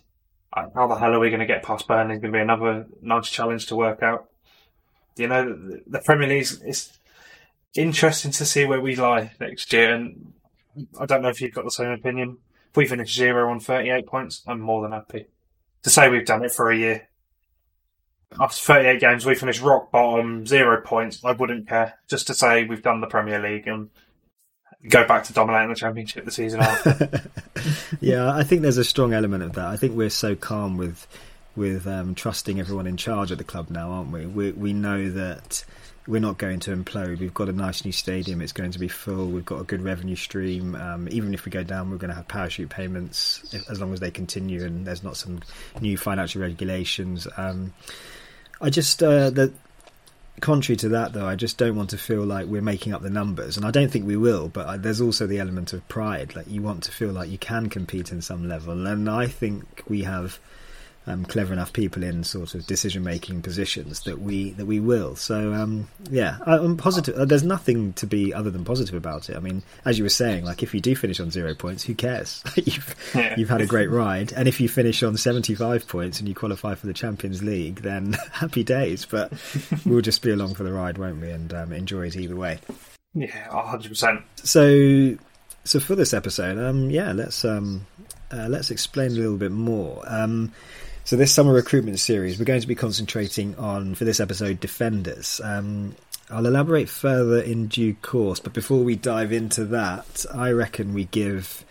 uh, 0.52 0.68
how 0.74 0.86
the 0.86 0.96
hell 0.96 1.14
are 1.14 1.20
we 1.20 1.30
going 1.30 1.40
to 1.40 1.46
get 1.46 1.62
past 1.62 1.86
Burnley? 1.86 2.14
It's 2.14 2.22
going 2.22 2.32
to 2.32 2.38
be 2.38 2.42
another 2.42 2.86
nice 3.02 3.28
challenge 3.28 3.66
to 3.66 3.76
work 3.76 4.02
out. 4.02 4.28
You 5.16 5.28
know, 5.28 5.80
the 5.86 5.98
Premier 6.00 6.28
League 6.28 6.46
is 6.64 6.92
interesting 7.74 8.30
to 8.32 8.44
see 8.44 8.64
where 8.64 8.80
we 8.80 8.96
lie 8.96 9.32
next 9.40 9.72
year, 9.72 9.94
and 9.94 10.32
I 10.98 11.06
don't 11.06 11.22
know 11.22 11.28
if 11.28 11.40
you've 11.40 11.54
got 11.54 11.64
the 11.64 11.70
same 11.70 11.90
opinion. 11.90 12.38
If 12.70 12.76
we 12.76 12.86
finish 12.86 13.14
zero 13.14 13.50
on 13.50 13.60
38 13.60 14.06
points, 14.06 14.42
I'm 14.46 14.60
more 14.60 14.82
than 14.82 14.92
happy. 14.92 15.26
To 15.84 15.90
say 15.90 16.08
we've 16.08 16.26
done 16.26 16.44
it 16.44 16.52
for 16.52 16.70
a 16.70 16.76
year. 16.76 17.08
After 18.38 18.74
38 18.74 19.00
games, 19.00 19.24
we 19.24 19.34
finished 19.34 19.62
rock 19.62 19.90
bottom, 19.90 20.46
zero 20.46 20.82
points, 20.82 21.24
I 21.24 21.32
wouldn't 21.32 21.68
care. 21.68 21.94
Just 22.08 22.26
to 22.26 22.34
say 22.34 22.64
we've 22.64 22.82
done 22.82 23.00
the 23.00 23.06
Premier 23.06 23.40
League 23.40 23.66
and 23.66 23.88
go 24.86 25.06
back 25.06 25.24
to 25.24 25.32
dominating 25.32 25.70
the 25.70 25.74
championship 25.74 26.24
the 26.24 26.30
season 26.30 26.60
after. 26.60 27.22
yeah, 28.00 28.34
I 28.34 28.44
think 28.44 28.62
there's 28.62 28.78
a 28.78 28.84
strong 28.84 29.12
element 29.12 29.42
of 29.42 29.54
that. 29.54 29.66
I 29.66 29.76
think 29.76 29.96
we're 29.96 30.10
so 30.10 30.36
calm 30.36 30.76
with 30.76 31.06
with 31.56 31.86
um, 31.86 32.14
trusting 32.14 32.60
everyone 32.60 32.86
in 32.86 32.96
charge 32.96 33.32
at 33.32 33.38
the 33.38 33.44
club 33.44 33.70
now, 33.70 33.90
aren't 33.90 34.12
we? 34.12 34.26
We 34.26 34.52
we 34.52 34.72
know 34.72 35.10
that 35.10 35.64
we're 36.08 36.20
not 36.20 36.38
going 36.38 36.58
to 36.60 36.74
implode. 36.74 37.20
We've 37.20 37.34
got 37.34 37.50
a 37.50 37.52
nice 37.52 37.84
new 37.84 37.92
stadium. 37.92 38.40
It's 38.40 38.52
going 38.52 38.72
to 38.72 38.78
be 38.78 38.88
full. 38.88 39.28
We've 39.28 39.44
got 39.44 39.60
a 39.60 39.64
good 39.64 39.82
revenue 39.82 40.16
stream. 40.16 40.74
Um, 40.74 41.06
even 41.10 41.34
if 41.34 41.44
we 41.44 41.50
go 41.52 41.62
down, 41.62 41.90
we're 41.90 41.98
going 41.98 42.08
to 42.08 42.16
have 42.16 42.26
parachute 42.26 42.70
payments 42.70 43.44
if, 43.52 43.70
as 43.70 43.78
long 43.78 43.92
as 43.92 44.00
they 44.00 44.10
continue 44.10 44.64
and 44.64 44.86
there's 44.86 45.04
not 45.04 45.18
some 45.18 45.40
new 45.80 45.98
financial 45.98 46.40
regulations. 46.40 47.28
Um, 47.36 47.74
I 48.60 48.70
just 48.70 49.02
uh, 49.02 49.30
contrary 50.40 50.76
to 50.78 50.88
that, 50.90 51.12
though, 51.12 51.26
I 51.26 51.36
just 51.36 51.58
don't 51.58 51.76
want 51.76 51.90
to 51.90 51.98
feel 51.98 52.24
like 52.24 52.46
we're 52.46 52.62
making 52.62 52.94
up 52.94 53.02
the 53.02 53.10
numbers, 53.10 53.56
and 53.56 53.66
I 53.66 53.70
don't 53.70 53.90
think 53.90 54.06
we 54.06 54.16
will. 54.16 54.48
But 54.48 54.66
I, 54.66 54.76
there's 54.78 55.00
also 55.00 55.26
the 55.26 55.38
element 55.38 55.72
of 55.72 55.86
pride, 55.88 56.34
like 56.34 56.48
you 56.48 56.62
want 56.62 56.84
to 56.84 56.90
feel 56.90 57.12
like 57.12 57.30
you 57.30 57.38
can 57.38 57.68
compete 57.68 58.12
in 58.12 58.22
some 58.22 58.48
level, 58.48 58.86
and 58.86 59.08
I 59.08 59.26
think 59.26 59.82
we 59.88 60.02
have 60.04 60.38
um, 61.08 61.24
clever 61.24 61.52
enough 61.52 61.72
people 61.72 62.02
in 62.02 62.22
sort 62.22 62.54
of 62.54 62.66
decision 62.66 63.02
making 63.02 63.40
positions 63.40 64.00
that 64.00 64.20
we 64.20 64.50
that 64.52 64.66
we 64.66 64.78
will. 64.78 65.16
So 65.16 65.54
um, 65.54 65.88
yeah, 66.10 66.38
I, 66.44 66.56
am 66.56 66.76
positive. 66.76 67.16
Uh, 67.16 67.24
there's 67.24 67.42
nothing 67.42 67.94
to 67.94 68.06
be 68.06 68.34
other 68.34 68.50
than 68.50 68.64
positive 68.64 68.94
about 68.94 69.30
it. 69.30 69.36
I 69.36 69.40
mean, 69.40 69.62
as 69.84 69.98
you 69.98 70.04
were 70.04 70.10
saying, 70.10 70.44
like 70.44 70.62
if 70.62 70.74
you 70.74 70.80
do 70.80 70.94
finish 70.94 71.18
on 71.18 71.30
zero 71.30 71.54
points, 71.54 71.82
who 71.82 71.94
cares? 71.94 72.44
you've 72.56 73.12
yeah. 73.14 73.34
you've 73.38 73.48
had 73.48 73.62
a 73.62 73.66
great 73.66 73.90
ride, 73.90 74.32
and 74.34 74.46
if 74.46 74.60
you 74.60 74.68
finish 74.68 75.02
on 75.02 75.16
75 75.16 75.88
points 75.88 76.18
and 76.20 76.28
you 76.28 76.34
qualify 76.34 76.74
for 76.74 76.86
the 76.86 76.94
Champions 76.94 77.42
League, 77.42 77.76
then 77.76 78.12
happy 78.32 78.62
days. 78.62 79.06
But 79.06 79.32
we'll 79.86 80.02
just 80.02 80.22
be 80.22 80.30
along 80.30 80.54
for 80.54 80.64
the 80.64 80.72
ride, 80.72 80.98
won't 80.98 81.20
we? 81.20 81.30
And 81.30 81.52
um, 81.54 81.72
enjoy 81.72 82.08
it 82.08 82.16
either 82.16 82.36
way. 82.36 82.58
Yeah, 83.14 83.54
100. 83.54 83.88
percent 83.88 84.20
So 84.36 85.16
so 85.64 85.80
for 85.80 85.94
this 85.94 86.12
episode, 86.12 86.58
um, 86.58 86.90
yeah, 86.90 87.12
let's 87.12 87.44
um, 87.46 87.86
uh, 88.30 88.46
let's 88.48 88.70
explain 88.70 89.12
a 89.12 89.14
little 89.14 89.38
bit 89.38 89.52
more. 89.52 90.02
Um, 90.06 90.52
so 91.08 91.16
this 91.16 91.32
summer 91.32 91.54
recruitment 91.54 91.98
series, 91.98 92.38
we're 92.38 92.44
going 92.44 92.60
to 92.60 92.66
be 92.66 92.74
concentrating 92.74 93.56
on 93.56 93.94
for 93.94 94.04
this 94.04 94.20
episode 94.20 94.60
defenders. 94.60 95.40
Um, 95.42 95.96
I'll 96.28 96.44
elaborate 96.44 96.90
further 96.90 97.40
in 97.40 97.68
due 97.68 97.94
course, 97.94 98.40
but 98.40 98.52
before 98.52 98.84
we 98.84 98.94
dive 98.94 99.32
into 99.32 99.64
that, 99.64 100.26
I 100.34 100.50
reckon 100.50 100.92
we 100.92 101.06
give 101.06 101.64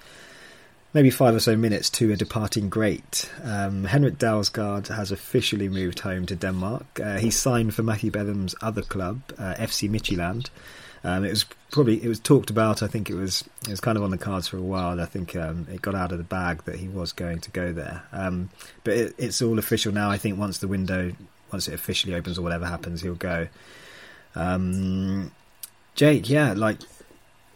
maybe 0.91 1.11
five 1.11 1.35
or 1.35 1.39
so 1.39 1.55
minutes 1.55 1.91
to 1.91 2.11
a 2.11 2.15
departing 2.15 2.67
great. 2.67 3.29
Um, 3.43 3.83
Henrik 3.83 4.17
Dalsgaard 4.17 4.87
has 4.87 5.11
officially 5.11 5.69
moved 5.69 5.99
home 5.99 6.25
to 6.25 6.35
Denmark. 6.35 6.99
Uh, 6.99 7.19
he 7.19 7.29
signed 7.29 7.75
for 7.75 7.83
Matthew 7.83 8.09
Benham's 8.09 8.55
other 8.63 8.81
club, 8.81 9.21
uh, 9.37 9.53
FC 9.53 9.87
Midtjylland. 9.87 10.49
Um, 11.03 11.23
it 11.25 11.29
was 11.29 11.45
probably 11.71 12.03
it 12.03 12.07
was 12.07 12.19
talked 12.19 12.49
about. 12.49 12.83
I 12.83 12.87
think 12.87 13.09
it 13.09 13.15
was 13.15 13.43
it 13.63 13.69
was 13.69 13.79
kind 13.79 13.97
of 13.97 14.03
on 14.03 14.11
the 14.11 14.17
cards 14.17 14.47
for 14.47 14.57
a 14.57 14.61
while. 14.61 14.99
I 14.99 15.05
think 15.05 15.35
um, 15.35 15.67
it 15.71 15.81
got 15.81 15.95
out 15.95 16.11
of 16.11 16.17
the 16.17 16.23
bag 16.23 16.63
that 16.65 16.75
he 16.75 16.87
was 16.87 17.11
going 17.11 17.39
to 17.41 17.51
go 17.51 17.71
there. 17.71 18.03
Um, 18.11 18.49
but 18.83 18.93
it, 18.93 19.15
it's 19.17 19.41
all 19.41 19.59
official 19.59 19.91
now. 19.93 20.09
I 20.09 20.17
think 20.17 20.37
once 20.37 20.57
the 20.59 20.67
window 20.67 21.13
once 21.51 21.67
it 21.67 21.73
officially 21.73 22.13
opens 22.13 22.37
or 22.37 22.41
whatever 22.41 22.65
happens, 22.65 23.01
he'll 23.01 23.15
go. 23.15 23.47
Um, 24.35 25.31
Jake, 25.95 26.29
yeah, 26.29 26.53
like 26.53 26.79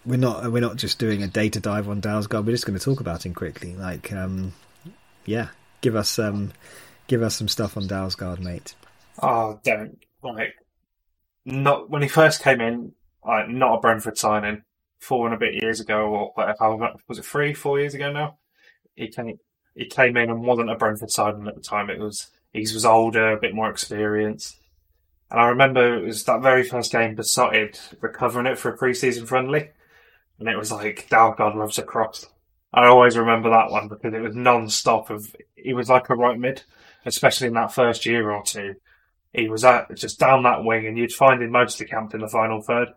we're 0.06 0.18
not 0.18 0.52
we're 0.52 0.62
not 0.62 0.78
just 0.78 1.00
doing 1.00 1.24
a 1.24 1.28
data 1.28 1.60
dive 1.60 1.90
on 1.90 2.02
Dalsgaard. 2.02 2.46
We're 2.46 2.54
just 2.54 2.66
going 2.66 2.78
to 2.78 2.84
talk 2.84 3.00
about 3.00 3.26
him 3.26 3.34
quickly. 3.34 3.76
Like, 3.76 4.12
um, 4.12 4.54
yeah, 5.26 5.50
give 5.82 5.96
us 5.96 6.18
um, 6.18 6.52
give 7.08 7.22
us 7.22 7.36
some 7.36 7.48
stuff 7.48 7.78
on 7.78 7.84
Dalsgaard, 7.84 8.40
mate. 8.40 8.76
Oh, 9.22 9.60
don't 9.64 10.00
like 10.24 10.56
not 11.46 11.90
when 11.90 12.02
he 12.02 12.08
first 12.08 12.42
came 12.42 12.62
in. 12.62 12.94
Like, 13.26 13.50
not 13.50 13.76
a 13.76 13.80
Brentford 13.80 14.18
signing 14.18 14.64
four 15.00 15.26
and 15.26 15.36
a 15.36 15.40
bit 15.40 15.62
years 15.62 15.80
ago, 15.80 16.08
or 16.08 16.32
whatever. 16.36 16.96
Was 17.08 17.20
it 17.20 17.26
three, 17.26 17.54
four 17.54 17.80
years 17.80 17.94
ago 17.94 18.12
now? 18.12 18.38
He 18.96 19.08
came 19.08 19.40
he 19.76 19.86
came 19.86 20.18
in 20.18 20.30
and 20.30 20.44
wasn't 20.44 20.70
a 20.70 20.76
Brentford 20.76 21.12
signing 21.12 21.48
at 21.48 21.56
the 21.56 21.62
time. 21.62 21.90
It 21.90 22.00
was 22.00 22.28
he 22.54 22.62
was 22.62 22.86
older, 22.86 23.32
a 23.32 23.40
bit 23.40 23.56
more 23.56 23.70
experienced. 23.70 24.58
And 25.30 25.40
I 25.40 25.48
remember 25.48 25.98
it 25.98 26.06
was 26.06 26.26
that 26.26 26.42
very 26.42 26.64
first 26.64 26.92
game, 26.92 27.16
Besotted 27.16 27.80
recovering 28.02 28.48
it 28.48 28.58
for 28.58 28.70
a 28.70 28.78
pre-season 28.78 29.26
friendly 29.26 29.70
and 30.42 30.50
it 30.50 30.58
was 30.58 30.72
like 30.72 31.08
Dalsgaard 31.08 31.56
loves 31.56 31.78
a 31.78 31.84
cross. 31.84 32.28
I 32.74 32.88
always 32.88 33.16
remember 33.16 33.52
that 33.52 33.70
one 33.70 33.88
because 33.88 34.14
it 34.14 34.22
was 34.22 34.36
non-stop 34.36 35.12
of 35.12 35.36
he 35.56 35.74
was 35.74 35.88
like 35.88 36.10
a 36.10 36.16
right 36.16 36.38
mid, 36.38 36.64
especially 37.06 37.48
in 37.48 37.54
that 37.54 37.74
first 37.74 38.08
year 38.08 38.32
or 38.32 38.44
two. 38.44 38.74
He 39.34 39.48
was 39.48 39.64
at, 39.64 39.96
just 39.96 40.20
down 40.20 40.44
that 40.44 40.64
wing, 40.64 40.88
and 40.88 40.98
you'd 40.98 41.14
find 41.14 41.44
him 41.44 41.52
mostly 41.52 41.86
camped 41.86 42.16
in 42.16 42.22
the 42.22 42.28
final 42.28 42.62
third. 42.62 42.90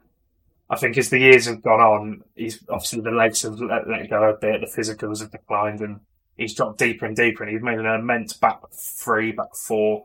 I 0.74 0.76
think 0.76 0.98
as 0.98 1.08
the 1.08 1.20
years 1.20 1.46
have 1.46 1.62
gone 1.62 1.80
on, 1.80 2.22
he's 2.34 2.64
obviously 2.68 3.00
the 3.00 3.10
legs 3.12 3.42
have 3.42 3.60
let, 3.60 3.88
let 3.88 4.10
go 4.10 4.30
a 4.30 4.36
bit, 4.36 4.60
the 4.60 4.66
physicals 4.66 5.20
have 5.20 5.30
declined, 5.30 5.80
and 5.80 6.00
he's 6.36 6.54
dropped 6.54 6.78
deeper 6.78 7.06
and 7.06 7.14
deeper. 7.14 7.44
And 7.44 7.52
he's 7.52 7.62
made 7.62 7.78
an 7.78 7.86
immense 7.86 8.32
back 8.32 8.58
three, 8.72 9.30
back 9.30 9.54
four 9.54 10.02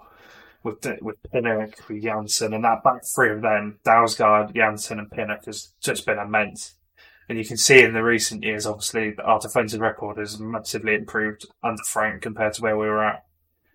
with 0.64 0.86
with 1.02 1.16
Pinnock, 1.32 1.88
with 1.90 2.04
Jansson, 2.04 2.54
and 2.54 2.64
that 2.64 2.84
back 2.84 3.04
three 3.04 3.32
of 3.32 3.42
them, 3.42 3.80
Dalsgaard, 3.84 4.54
Jansson, 4.54 5.00
and 5.00 5.10
Pinnock 5.10 5.46
has 5.46 5.74
just 5.82 6.06
been 6.06 6.20
immense. 6.20 6.76
And 7.28 7.38
you 7.38 7.46
can 7.46 7.58
see 7.58 7.82
in 7.82 7.94
the 7.94 8.04
recent 8.04 8.44
years, 8.44 8.68
obviously, 8.68 9.12
that 9.12 9.24
our 9.24 9.40
defensive 9.40 9.82
record 9.82 10.18
has 10.18 10.40
massively 10.40 10.94
improved 10.94 11.48
under 11.64 11.82
Frank 11.84 12.22
compared 12.22 12.54
to 12.54 12.62
where 12.62 12.78
we 12.78 12.88
were 12.88 13.04
at. 13.04 13.24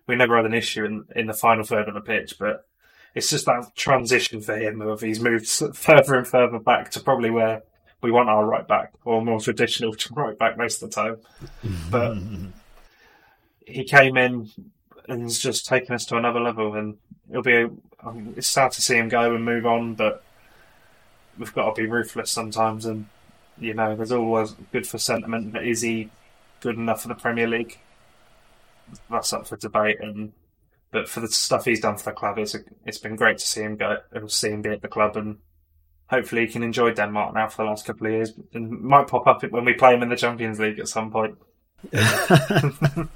We 0.07 0.15
never 0.15 0.37
had 0.37 0.45
an 0.45 0.53
issue 0.53 0.85
in, 0.85 1.05
in 1.15 1.27
the 1.27 1.33
final 1.33 1.63
third 1.65 1.87
of 1.87 1.93
the 1.93 2.01
pitch, 2.01 2.35
but 2.39 2.65
it's 3.15 3.29
just 3.29 3.45
that 3.45 3.75
transition 3.75 4.41
for 4.41 4.55
him 4.55 4.81
of 4.81 5.01
he's 5.01 5.19
moved 5.19 5.47
further 5.47 6.15
and 6.15 6.27
further 6.27 6.59
back 6.59 6.91
to 6.91 6.99
probably 6.99 7.29
where 7.29 7.63
we 8.01 8.11
want 8.11 8.29
our 8.29 8.45
right 8.45 8.67
back, 8.67 8.93
or 9.03 9.21
more 9.21 9.39
traditional 9.39 9.95
right 10.11 10.37
back 10.37 10.57
most 10.57 10.83
of 10.83 10.89
the 10.89 10.95
time. 10.95 11.17
But 11.89 12.17
he 13.65 13.83
came 13.83 14.17
in 14.17 14.51
and 15.07 15.23
has 15.23 15.39
just 15.39 15.65
taken 15.65 15.95
us 15.95 16.05
to 16.07 16.17
another 16.17 16.39
level, 16.39 16.75
and 16.75 16.97
it'll 17.29 17.41
be. 17.41 17.55
I 17.55 18.11
mean, 18.11 18.27
um, 18.27 18.33
it's 18.37 18.47
sad 18.47 18.71
to 18.73 18.83
see 18.83 18.97
him 18.97 19.09
go 19.09 19.33
and 19.33 19.43
move 19.43 19.65
on, 19.65 19.95
but 19.95 20.23
we've 21.39 21.53
got 21.53 21.73
to 21.73 21.81
be 21.81 21.87
ruthless 21.87 22.29
sometimes 22.29 22.85
and 22.85 23.07
you 23.57 23.73
know, 23.73 23.95
there's 23.95 24.11
always 24.11 24.55
good 24.71 24.87
for 24.87 24.97
sentiment, 24.97 25.53
but 25.53 25.65
is 25.65 25.81
he 25.81 26.09
good 26.59 26.75
enough 26.75 27.01
for 27.01 27.07
the 27.07 27.15
Premier 27.15 27.47
League? 27.47 27.79
That's 29.09 29.33
up 29.33 29.47
for 29.47 29.55
debate. 29.55 29.99
And 30.01 30.33
but 30.95 31.09
for 31.09 31.19
the 31.19 31.27
stuff 31.27 31.65
he's 31.65 31.81
done 31.81 31.97
for 31.97 32.11
the 32.11 32.15
club, 32.15 32.37
it's 32.37 32.55
a, 32.55 32.59
it's 32.85 32.99
been 32.99 33.17
great 33.17 33.37
to 33.37 33.45
see 33.45 33.61
him 33.61 33.75
go, 33.75 33.97
see 34.27 34.51
him 34.51 34.61
be 34.61 34.69
at 34.69 34.81
the 34.81 34.87
club, 34.87 35.17
and 35.17 35.39
hopefully 36.07 36.45
he 36.45 36.53
can 36.53 36.63
enjoy 36.63 36.93
Denmark 36.93 37.35
now 37.35 37.49
for 37.49 37.63
the 37.63 37.69
last 37.69 37.85
couple 37.85 38.07
of 38.07 38.13
years, 38.13 38.31
and 38.53 38.79
might 38.79 39.07
pop 39.07 39.27
up 39.27 39.43
when 39.43 39.65
we 39.65 39.73
play 39.73 39.93
him 39.93 40.03
in 40.03 40.07
the 40.07 40.15
Champions 40.15 40.57
League 40.57 40.79
at 40.79 40.87
some 40.87 41.11
point. 41.11 41.37
that 41.91 43.09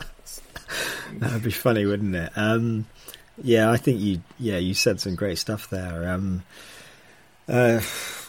would 1.22 1.42
be 1.42 1.52
funny, 1.52 1.86
wouldn't 1.86 2.16
it? 2.16 2.34
Um, 2.36 2.86
yeah, 3.42 3.72
I 3.72 3.78
think 3.78 4.02
you. 4.02 4.22
Yeah, 4.38 4.58
you 4.58 4.74
said 4.74 5.00
some 5.00 5.16
great 5.16 5.38
stuff 5.38 5.70
there. 5.70 6.10
Um, 6.10 6.44
uh, 7.48 7.80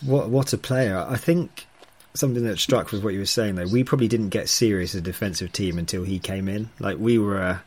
what 0.07 0.29
what 0.29 0.53
a 0.53 0.59
player! 0.59 1.05
I 1.09 1.17
think 1.17 1.67
something 2.15 2.45
that 2.45 2.61
struck 2.61 2.93
was 2.93 3.03
what 3.03 3.15
you 3.15 3.19
were 3.19 3.27
saying 3.27 3.57
though. 3.57 3.67
We 3.67 3.83
probably 3.83 4.07
didn't 4.07 4.29
get 4.29 4.49
serious 4.49 4.95
as 4.95 5.01
a 5.01 5.03
defensive 5.03 5.51
team 5.51 5.77
until 5.77 6.05
he 6.05 6.21
came 6.21 6.49
in. 6.49 6.71
Like 6.79 6.99
we 6.99 7.19
were 7.19 7.61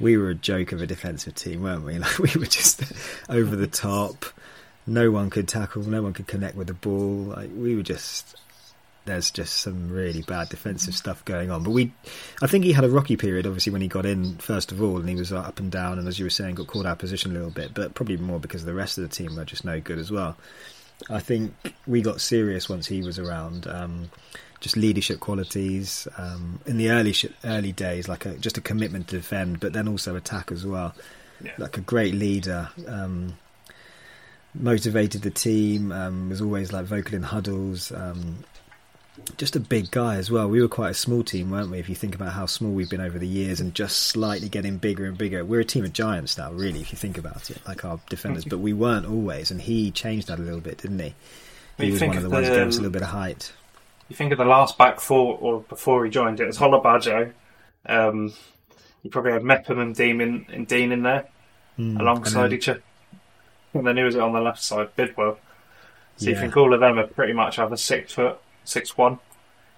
we 0.00 0.16
were 0.16 0.30
a 0.30 0.34
joke 0.34 0.72
of 0.72 0.80
a 0.80 0.86
defensive 0.86 1.34
team, 1.34 1.62
weren't 1.62 1.84
we? 1.84 1.98
Like 1.98 2.18
we 2.18 2.30
were 2.38 2.46
just 2.46 2.82
over 3.28 3.56
the 3.56 3.66
top. 3.66 4.24
No 4.86 5.10
one 5.10 5.30
could 5.30 5.48
tackle. 5.48 5.82
No 5.82 6.02
one 6.02 6.12
could 6.12 6.26
connect 6.26 6.56
with 6.56 6.68
the 6.68 6.74
ball. 6.74 7.34
Like 7.36 7.50
we 7.54 7.76
were 7.76 7.82
just. 7.82 8.36
There's 9.04 9.30
just 9.30 9.60
some 9.60 9.90
really 9.90 10.20
bad 10.20 10.50
defensive 10.50 10.94
stuff 10.94 11.24
going 11.24 11.50
on. 11.50 11.62
But 11.62 11.70
we, 11.70 11.92
I 12.42 12.46
think 12.46 12.64
he 12.64 12.72
had 12.74 12.84
a 12.84 12.90
rocky 12.90 13.16
period, 13.16 13.46
obviously, 13.46 13.72
when 13.72 13.80
he 13.80 13.88
got 13.88 14.04
in 14.04 14.36
first 14.36 14.70
of 14.70 14.82
all, 14.82 14.98
and 14.98 15.08
he 15.08 15.14
was 15.14 15.32
up 15.32 15.58
and 15.58 15.72
down, 15.72 15.98
and 15.98 16.06
as 16.06 16.18
you 16.18 16.26
were 16.26 16.30
saying, 16.30 16.56
got 16.56 16.66
caught 16.66 16.84
out 16.84 16.92
of 16.92 16.98
position 16.98 17.30
a 17.30 17.34
little 17.34 17.50
bit. 17.50 17.72
But 17.72 17.94
probably 17.94 18.18
more 18.18 18.38
because 18.38 18.66
the 18.66 18.74
rest 18.74 18.98
of 18.98 19.08
the 19.08 19.08
team 19.08 19.34
were 19.34 19.46
just 19.46 19.64
no 19.64 19.80
good 19.80 19.98
as 19.98 20.10
well. 20.10 20.36
I 21.08 21.20
think 21.20 21.54
we 21.86 22.02
got 22.02 22.20
serious 22.20 22.68
once 22.68 22.86
he 22.86 23.02
was 23.02 23.18
around. 23.18 23.66
Um, 23.66 24.10
just 24.60 24.76
leadership 24.76 25.20
qualities 25.20 26.08
um, 26.16 26.60
in 26.66 26.78
the 26.78 26.90
early 26.90 27.12
sh- 27.12 27.26
early 27.44 27.72
days, 27.72 28.08
like 28.08 28.26
a, 28.26 28.36
just 28.38 28.58
a 28.58 28.60
commitment 28.60 29.08
to 29.08 29.16
defend, 29.16 29.60
but 29.60 29.72
then 29.72 29.88
also 29.88 30.16
attack 30.16 30.50
as 30.50 30.66
well. 30.66 30.94
Yeah. 31.42 31.52
Like 31.58 31.76
a 31.76 31.80
great 31.80 32.14
leader, 32.14 32.68
um, 32.86 33.38
motivated 34.54 35.22
the 35.22 35.30
team. 35.30 35.92
Um, 35.92 36.28
was 36.28 36.40
always 36.40 36.72
like 36.72 36.86
vocal 36.86 37.14
in 37.14 37.22
huddles. 37.22 37.92
Um, 37.92 38.44
just 39.36 39.56
a 39.56 39.60
big 39.60 39.90
guy 39.90 40.16
as 40.16 40.30
well. 40.30 40.48
We 40.48 40.60
were 40.60 40.68
quite 40.68 40.90
a 40.90 40.94
small 40.94 41.22
team, 41.22 41.50
weren't 41.50 41.70
we? 41.70 41.78
If 41.78 41.88
you 41.88 41.94
think 41.94 42.14
about 42.14 42.32
how 42.32 42.46
small 42.46 42.72
we've 42.72 42.90
been 42.90 43.00
over 43.00 43.18
the 43.18 43.26
years, 43.26 43.60
and 43.60 43.74
just 43.74 43.98
slightly 43.98 44.48
getting 44.48 44.78
bigger 44.78 45.04
and 45.06 45.16
bigger. 45.16 45.44
We're 45.44 45.60
a 45.60 45.64
team 45.64 45.84
of 45.84 45.92
giants 45.92 46.38
now, 46.38 46.52
really, 46.52 46.80
if 46.80 46.92
you 46.92 46.98
think 46.98 47.18
about 47.18 47.50
it, 47.50 47.58
like 47.66 47.84
our 47.84 48.00
defenders. 48.08 48.44
but 48.44 48.58
we 48.58 48.72
weren't 48.72 49.06
always, 49.06 49.50
and 49.50 49.60
he 49.60 49.90
changed 49.90 50.28
that 50.28 50.38
a 50.38 50.42
little 50.42 50.60
bit, 50.60 50.78
didn't 50.78 50.98
he? 50.98 51.14
He 51.78 51.92
was 51.92 52.00
one 52.00 52.16
of 52.16 52.22
the, 52.22 52.30
ones 52.30 52.48
who 52.48 52.54
gave 52.54 52.66
us 52.66 52.74
a 52.74 52.78
little 52.78 52.92
bit 52.92 53.02
of 53.02 53.08
height. 53.08 53.52
You 54.08 54.16
think 54.16 54.32
of 54.32 54.38
the 54.38 54.44
last 54.44 54.78
back 54.78 55.00
four, 55.00 55.36
or 55.38 55.60
before 55.60 56.04
he 56.04 56.10
joined, 56.10 56.40
it 56.40 56.46
was 56.46 56.58
Holabajo. 56.58 57.32
Um, 57.86 58.32
you 59.02 59.10
probably 59.10 59.32
had 59.32 59.44
Mepham 59.44 59.78
and 59.80 59.94
Dean 59.94 60.20
in, 60.20 60.46
and 60.50 60.66
Dean 60.66 60.92
in 60.92 61.02
there 61.02 61.28
mm, 61.78 62.00
alongside 62.00 62.52
each 62.52 62.68
other. 62.68 62.82
And 63.74 63.86
then 63.86 63.96
who 63.96 64.04
was 64.04 64.14
it 64.14 64.20
on 64.20 64.32
the 64.32 64.40
left 64.40 64.62
side? 64.62 64.94
Bidwell. 64.96 65.38
So 66.16 66.24
yeah. 66.24 66.30
you 66.30 66.40
think 66.40 66.56
all 66.56 66.72
of 66.72 66.80
them 66.80 66.98
are 66.98 67.06
pretty 67.06 67.32
much 67.32 67.58
either 67.58 67.76
six 67.76 68.14
foot 68.14 68.38
six 68.68 68.96
one. 68.96 69.18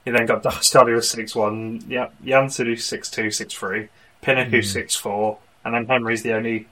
He 0.04 0.10
then 0.10 0.26
got 0.26 0.42
Darcy 0.72 0.92
was 0.92 1.08
six 1.08 1.34
one. 1.34 1.82
Yeah, 1.88 2.08
who's 2.22 2.84
six 2.84 3.10
two, 3.10 3.30
six 3.30 3.54
three. 3.54 3.88
Pinnock 4.20 4.48
who's 4.48 4.70
mm. 4.70 4.72
six 4.72 4.94
four, 4.96 5.38
and 5.64 5.74
then 5.74 5.86
Henry's 5.86 6.22
the 6.22 6.34
only 6.34 6.68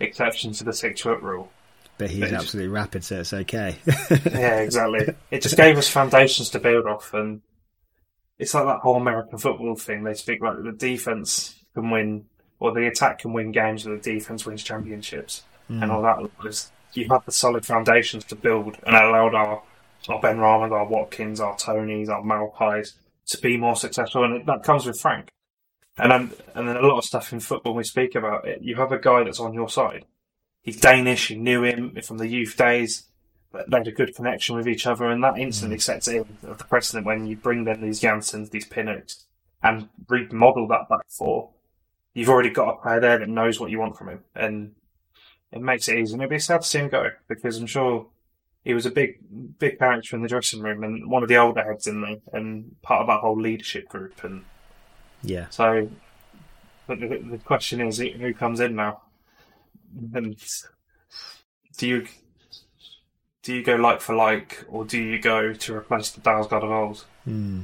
exception 0.00 0.52
to 0.52 0.64
the 0.64 0.72
six 0.72 1.00
foot 1.00 1.20
rule. 1.22 1.50
But 1.98 2.10
he's 2.10 2.32
absolutely 2.32 2.70
rapid, 2.70 3.04
so 3.04 3.20
it's 3.20 3.32
okay. 3.32 3.76
yeah, 4.10 4.60
exactly. 4.60 5.14
It 5.30 5.42
just 5.42 5.56
gave 5.56 5.76
us 5.76 5.88
foundations 5.88 6.50
to 6.50 6.60
build 6.60 6.86
off, 6.86 7.12
and 7.12 7.42
it's 8.38 8.54
like 8.54 8.66
that 8.66 8.80
whole 8.80 8.96
American 8.96 9.38
football 9.38 9.74
thing. 9.74 10.04
They 10.04 10.14
speak 10.14 10.40
like 10.40 10.62
the 10.62 10.72
defense 10.72 11.56
can 11.74 11.90
win, 11.90 12.26
or 12.60 12.72
the 12.72 12.86
attack 12.86 13.20
can 13.20 13.32
win 13.32 13.50
games, 13.50 13.86
or 13.86 13.96
the 13.96 14.02
defense 14.02 14.46
wins 14.46 14.62
championships, 14.62 15.42
mm. 15.68 15.82
and 15.82 15.90
all 15.90 16.02
that. 16.02 16.18
Was 16.42 16.70
you 16.94 17.08
have 17.10 17.24
the 17.24 17.32
solid 17.32 17.66
foundations 17.66 18.24
to 18.26 18.36
build, 18.36 18.76
and 18.86 18.94
allowed 18.94 19.34
our 19.34 19.62
our 20.08 20.20
Ben 20.20 20.36
Benrahma, 20.36 20.70
our 20.70 20.86
Watkins, 20.86 21.40
our 21.40 21.56
Tonys, 21.56 22.08
our 22.08 22.22
Maupays 22.22 22.94
to 23.28 23.38
be 23.38 23.56
more 23.56 23.76
successful, 23.76 24.24
and 24.24 24.46
that 24.46 24.62
comes 24.62 24.86
with 24.86 25.00
Frank. 25.00 25.28
And 25.98 26.12
then, 26.12 26.30
and 26.54 26.68
then 26.68 26.76
a 26.76 26.86
lot 26.86 26.98
of 26.98 27.04
stuff 27.04 27.32
in 27.32 27.40
football 27.40 27.74
we 27.74 27.82
speak 27.82 28.14
about 28.14 28.46
it. 28.46 28.62
You 28.62 28.76
have 28.76 28.92
a 28.92 28.98
guy 28.98 29.24
that's 29.24 29.40
on 29.40 29.52
your 29.52 29.68
side. 29.68 30.04
He's 30.68 30.78
Danish. 30.78 31.30
You 31.30 31.38
knew 31.38 31.64
him 31.64 31.96
from 32.02 32.18
the 32.18 32.28
youth 32.28 32.54
days. 32.58 33.04
They 33.54 33.78
had 33.78 33.88
a 33.88 33.90
good 33.90 34.14
connection 34.14 34.54
with 34.54 34.68
each 34.68 34.86
other, 34.86 35.06
and 35.06 35.24
that 35.24 35.38
instantly 35.38 35.78
mm. 35.78 35.80
sets 35.80 36.06
in 36.08 36.26
the 36.42 36.52
precedent 36.56 37.06
when 37.06 37.26
you 37.26 37.36
bring 37.36 37.64
them 37.64 37.80
these 37.80 38.02
Janssons, 38.02 38.50
these 38.50 38.68
Pinnocks, 38.68 39.24
and 39.62 39.88
remodel 40.10 40.68
that 40.68 40.90
back 40.90 41.00
four. 41.08 41.48
You've 42.12 42.28
already 42.28 42.50
got 42.50 42.68
a 42.68 42.82
player 42.82 43.00
there 43.00 43.18
that 43.18 43.30
knows 43.30 43.58
what 43.58 43.70
you 43.70 43.78
want 43.78 43.96
from 43.96 44.10
him, 44.10 44.24
and 44.34 44.74
it 45.52 45.62
makes 45.62 45.88
it 45.88 45.96
easy. 45.96 46.12
And 46.12 46.20
it'd 46.20 46.28
be 46.28 46.38
sad 46.38 46.60
to 46.60 46.68
see 46.68 46.80
him 46.80 46.90
go 46.90 47.12
because 47.28 47.56
I'm 47.56 47.66
sure 47.66 48.08
he 48.62 48.74
was 48.74 48.84
a 48.84 48.90
big, 48.90 49.20
big 49.58 49.78
character 49.78 50.16
in 50.16 50.22
the 50.22 50.28
dressing 50.28 50.60
room 50.60 50.84
and 50.84 51.10
one 51.10 51.22
of 51.22 51.30
the 51.30 51.38
older 51.38 51.64
heads 51.64 51.86
in 51.86 52.02
there 52.02 52.16
and 52.34 52.76
part 52.82 53.00
of 53.00 53.06
that 53.06 53.20
whole 53.20 53.40
leadership 53.40 53.88
group. 53.88 54.22
And 54.22 54.44
yeah, 55.22 55.48
so 55.48 55.88
but 56.86 57.00
the, 57.00 57.06
the 57.06 57.38
question 57.38 57.80
is, 57.80 57.96
who 57.96 58.34
comes 58.34 58.60
in 58.60 58.76
now? 58.76 59.00
And 60.14 60.36
do 61.76 61.86
you 61.86 62.06
do 63.42 63.54
you 63.54 63.62
go 63.62 63.76
like 63.76 64.00
for 64.00 64.14
like, 64.14 64.64
or 64.68 64.84
do 64.84 65.00
you 65.00 65.18
go 65.18 65.52
to 65.54 65.74
replace 65.74 66.10
the 66.10 66.20
Dalsgaard 66.20 66.64
of 66.64 66.70
old? 66.70 67.04
Hmm. 67.24 67.62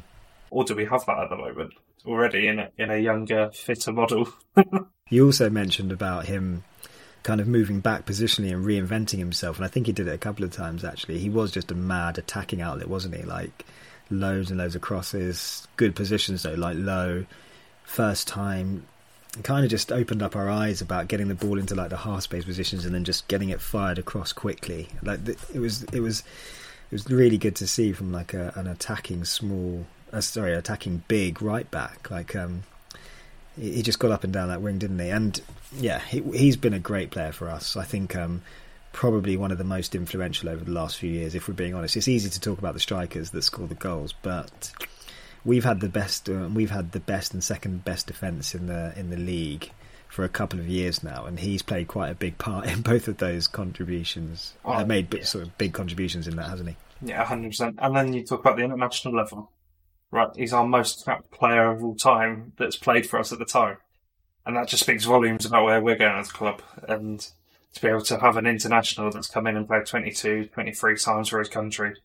Or 0.50 0.64
do 0.64 0.74
we 0.74 0.86
have 0.86 1.04
that 1.06 1.18
at 1.18 1.30
the 1.30 1.36
moment 1.36 1.74
already 2.06 2.46
in 2.46 2.58
a, 2.58 2.70
in 2.78 2.90
a 2.90 2.96
younger, 2.98 3.50
fitter 3.52 3.92
model? 3.92 4.28
You 5.10 5.26
also 5.26 5.50
mentioned 5.50 5.92
about 5.92 6.24
him 6.24 6.64
kind 7.22 7.40
of 7.40 7.46
moving 7.46 7.80
back 7.80 8.06
positionally 8.06 8.52
and 8.52 8.64
reinventing 8.64 9.18
himself, 9.18 9.56
and 9.56 9.64
I 9.64 9.68
think 9.68 9.86
he 9.86 9.92
did 9.92 10.08
it 10.08 10.14
a 10.14 10.18
couple 10.18 10.44
of 10.44 10.52
times 10.52 10.82
actually. 10.82 11.18
He 11.18 11.28
was 11.28 11.50
just 11.50 11.70
a 11.70 11.74
mad 11.74 12.16
attacking 12.16 12.62
outlet, 12.62 12.88
wasn't 12.88 13.14
he? 13.14 13.22
Like 13.22 13.66
loads 14.10 14.50
and 14.50 14.58
loads 14.58 14.74
of 14.74 14.80
crosses, 14.80 15.68
good 15.76 15.94
positions 15.94 16.42
though, 16.42 16.54
like 16.54 16.76
low, 16.78 17.26
first 17.82 18.26
time. 18.26 18.86
Kind 19.42 19.64
of 19.64 19.70
just 19.70 19.90
opened 19.90 20.22
up 20.22 20.36
our 20.36 20.48
eyes 20.48 20.80
about 20.80 21.08
getting 21.08 21.28
the 21.28 21.34
ball 21.34 21.58
into 21.58 21.74
like 21.74 21.90
the 21.90 21.96
half 21.96 22.22
space 22.22 22.44
positions 22.44 22.84
and 22.84 22.94
then 22.94 23.04
just 23.04 23.26
getting 23.26 23.48
it 23.48 23.60
fired 23.60 23.98
across 23.98 24.32
quickly. 24.32 24.88
Like 25.02 25.26
it 25.28 25.58
was, 25.58 25.82
it 25.84 26.00
was, 26.00 26.20
it 26.20 26.92
was 26.92 27.10
really 27.10 27.36
good 27.36 27.56
to 27.56 27.66
see 27.66 27.92
from 27.92 28.12
like 28.12 28.32
a, 28.32 28.52
an 28.54 28.66
attacking 28.66 29.24
small, 29.24 29.86
uh, 30.12 30.20
sorry, 30.20 30.54
attacking 30.54 31.02
big 31.08 31.42
right 31.42 31.68
back. 31.70 32.10
Like 32.10 32.36
um, 32.36 32.62
he 33.58 33.82
just 33.82 33.98
got 33.98 34.10
up 34.10 34.24
and 34.24 34.32
down 34.32 34.48
that 34.48 34.62
wing, 34.62 34.78
didn't 34.78 34.98
he? 34.98 35.08
And 35.08 35.40
yeah, 35.76 35.98
he, 35.98 36.20
he's 36.20 36.56
been 36.56 36.74
a 36.74 36.78
great 36.78 37.10
player 37.10 37.32
for 37.32 37.48
us. 37.48 37.76
I 37.76 37.84
think 37.84 38.14
um, 38.14 38.42
probably 38.92 39.36
one 39.36 39.50
of 39.50 39.58
the 39.58 39.64
most 39.64 39.94
influential 39.94 40.48
over 40.48 40.64
the 40.64 40.70
last 40.70 40.96
few 40.96 41.10
years. 41.10 41.34
If 41.34 41.48
we're 41.48 41.54
being 41.54 41.74
honest, 41.74 41.96
it's 41.96 42.08
easy 42.08 42.30
to 42.30 42.40
talk 42.40 42.58
about 42.58 42.74
the 42.74 42.80
strikers 42.80 43.30
that 43.30 43.42
score 43.42 43.66
the 43.66 43.74
goals, 43.74 44.14
but 44.22 44.72
we've 45.44 45.64
had 45.64 45.80
the 45.80 45.88
best. 45.88 46.28
Uh, 46.28 46.48
we've 46.52 46.70
had 46.70 46.92
the 46.92 47.00
best 47.00 47.34
and 47.34 47.42
second 47.42 47.84
best 47.84 48.06
defence 48.06 48.54
in 48.54 48.66
the 48.66 48.92
in 48.96 49.10
the 49.10 49.16
league 49.16 49.70
for 50.08 50.24
a 50.24 50.28
couple 50.28 50.60
of 50.60 50.68
years 50.68 51.02
now, 51.02 51.24
and 51.26 51.40
he's 51.40 51.62
played 51.62 51.88
quite 51.88 52.10
a 52.10 52.14
big 52.14 52.38
part 52.38 52.66
in 52.70 52.82
both 52.82 53.08
of 53.08 53.18
those 53.18 53.46
contributions. 53.46 54.54
Oh, 54.64 54.72
uh, 54.72 54.84
made 54.84 55.12
yeah. 55.12 55.24
sort 55.24 55.44
of 55.44 55.56
big 55.58 55.72
contributions 55.72 56.28
in 56.28 56.36
that, 56.36 56.48
hasn't 56.48 56.70
he? 56.70 56.76
Yeah, 57.02 57.24
hundred 57.24 57.50
percent. 57.50 57.78
And 57.80 57.96
then 57.96 58.12
you 58.12 58.24
talk 58.24 58.40
about 58.40 58.56
the 58.56 58.64
international 58.64 59.14
level 59.14 59.50
right, 60.14 60.30
he's 60.36 60.52
our 60.52 60.66
most 60.66 61.04
capped 61.04 61.30
player 61.30 61.70
of 61.70 61.84
all 61.84 61.96
time 61.96 62.52
that's 62.56 62.76
played 62.76 63.06
for 63.06 63.18
us 63.18 63.32
at 63.32 63.38
the 63.38 63.44
time. 63.44 63.76
And 64.46 64.56
that 64.56 64.68
just 64.68 64.84
speaks 64.84 65.04
volumes 65.04 65.44
about 65.44 65.64
where 65.64 65.82
we're 65.82 65.96
going 65.96 66.18
as 66.18 66.30
a 66.30 66.32
club. 66.32 66.62
And 66.86 67.26
to 67.72 67.82
be 67.82 67.88
able 67.88 68.02
to 68.02 68.20
have 68.20 68.36
an 68.36 68.46
international 68.46 69.10
that's 69.10 69.28
come 69.28 69.46
in 69.46 69.56
and 69.56 69.66
played 69.66 69.86
22, 69.86 70.46
23 70.46 70.96
times 70.96 71.28
for 71.28 71.40
his 71.40 71.48
country, 71.48 71.96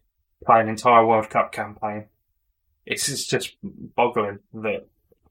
play 0.46 0.60
an 0.60 0.70
entire 0.70 1.06
World 1.06 1.30
Cup 1.30 1.52
campaign, 1.52 2.06
it's 2.90 3.26
just 3.26 3.56
boggling 3.62 4.40
that, 4.56 4.88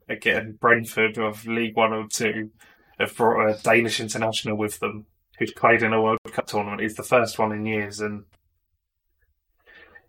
again, 0.09 0.57
Brentford 0.61 1.19
of 1.19 1.45
League 1.47 1.77
One 1.77 1.93
or 1.93 2.07
Two 2.09 2.51
have 2.99 3.15
brought 3.17 3.51
a 3.51 3.63
Danish 3.63 4.01
international 4.01 4.57
with 4.57 4.79
them 4.79 5.07
who's 5.39 5.53
played 5.53 5.83
in 5.83 5.93
a 5.93 6.01
World 6.01 6.19
Cup 6.33 6.47
tournament. 6.47 6.81
He's 6.81 6.95
the 6.95 7.03
first 7.03 7.39
one 7.39 7.53
in 7.53 7.67
years, 7.67 8.01
and 8.01 8.25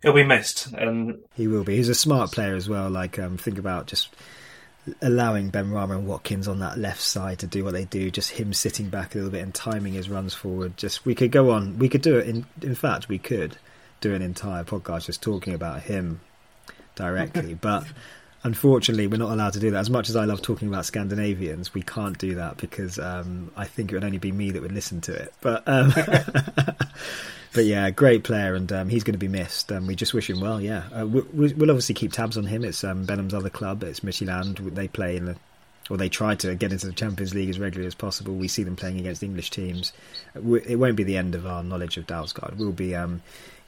he'll 0.02 0.12
be 0.12 0.24
missed. 0.24 0.68
And 0.72 1.18
he 1.34 1.48
will 1.48 1.64
be. 1.64 1.76
He's 1.76 1.88
a 1.88 1.94
smart 1.94 2.30
player 2.30 2.54
as 2.54 2.68
well. 2.68 2.88
Like 2.88 3.18
um, 3.18 3.36
think 3.36 3.58
about 3.58 3.88
just 3.88 4.14
allowing 5.02 5.50
Ben 5.50 5.70
Benrahma 5.70 5.96
and 5.96 6.06
Watkins 6.06 6.46
on 6.46 6.60
that 6.60 6.78
left 6.78 7.02
side 7.02 7.40
to 7.40 7.46
do 7.48 7.64
what 7.64 7.72
they 7.72 7.84
do. 7.84 8.12
Just 8.12 8.30
him 8.30 8.52
sitting 8.52 8.88
back 8.88 9.14
a 9.14 9.18
little 9.18 9.32
bit 9.32 9.42
and 9.42 9.52
timing 9.52 9.94
his 9.94 10.08
runs 10.08 10.34
forward. 10.34 10.76
Just 10.76 11.04
we 11.04 11.16
could 11.16 11.32
go 11.32 11.50
on. 11.50 11.80
We 11.80 11.88
could 11.88 12.02
do 12.02 12.16
it. 12.18 12.28
In 12.28 12.46
in 12.62 12.76
fact, 12.76 13.08
we 13.08 13.18
could 13.18 13.56
do 14.00 14.14
an 14.14 14.22
entire 14.22 14.64
podcast 14.64 15.06
just 15.06 15.20
talking 15.20 15.52
about 15.52 15.82
him 15.82 16.20
directly, 17.00 17.54
but. 17.54 17.84
Unfortunately, 18.42 19.06
we're 19.06 19.18
not 19.18 19.32
allowed 19.32 19.52
to 19.52 19.60
do 19.60 19.70
that. 19.72 19.80
As 19.80 19.90
much 19.90 20.08
as 20.08 20.16
I 20.16 20.24
love 20.24 20.40
talking 20.40 20.66
about 20.66 20.86
Scandinavians, 20.86 21.74
we 21.74 21.82
can't 21.82 22.16
do 22.16 22.36
that 22.36 22.56
because 22.56 22.98
um, 22.98 23.50
I 23.54 23.66
think 23.66 23.92
it 23.92 23.94
would 23.94 24.02
only 24.02 24.16
be 24.16 24.32
me 24.32 24.50
that 24.52 24.62
would 24.62 24.72
listen 24.72 25.02
to 25.02 25.12
it. 25.12 25.34
But 25.42 25.62
um, 25.66 25.92
but 27.52 27.64
yeah, 27.64 27.90
great 27.90 28.24
player, 28.24 28.54
and 28.54 28.72
um, 28.72 28.88
he's 28.88 29.04
going 29.04 29.12
to 29.12 29.18
be 29.18 29.28
missed. 29.28 29.70
Um, 29.72 29.86
we 29.86 29.94
just 29.94 30.14
wish 30.14 30.30
him 30.30 30.40
well. 30.40 30.58
Yeah, 30.58 30.84
uh, 30.98 31.06
we, 31.06 31.52
will 31.52 31.70
obviously 31.70 31.94
keep 31.94 32.12
tabs 32.12 32.38
on 32.38 32.44
him. 32.44 32.64
It's 32.64 32.82
um, 32.84 33.04
Benham's 33.04 33.34
other 33.34 33.50
club. 33.50 33.82
It's 33.82 34.00
Midtjylland. 34.00 34.74
They 34.74 34.88
play 34.88 35.16
in 35.16 35.26
the, 35.26 35.36
or 35.90 35.96
they 35.96 36.08
try 36.08 36.34
to 36.36 36.54
get 36.54 36.72
into 36.72 36.86
the 36.86 36.92
Champions 36.92 37.34
League 37.34 37.50
as 37.50 37.58
regularly 37.58 37.88
as 37.88 37.94
possible. 37.94 38.34
We 38.36 38.48
see 38.48 38.62
them 38.62 38.76
playing 38.76 39.00
against 39.00 39.22
English 39.22 39.50
teams. 39.50 39.92
It 40.34 40.78
won't 40.78 40.96
be 40.96 41.04
the 41.04 41.16
end 41.16 41.34
of 41.34 41.46
our 41.46 41.62
knowledge 41.62 41.96
of 41.96 42.06
Dalsgaard. 42.06 42.56
We'll 42.56 42.72
be 42.72 42.94
um, 42.94 43.20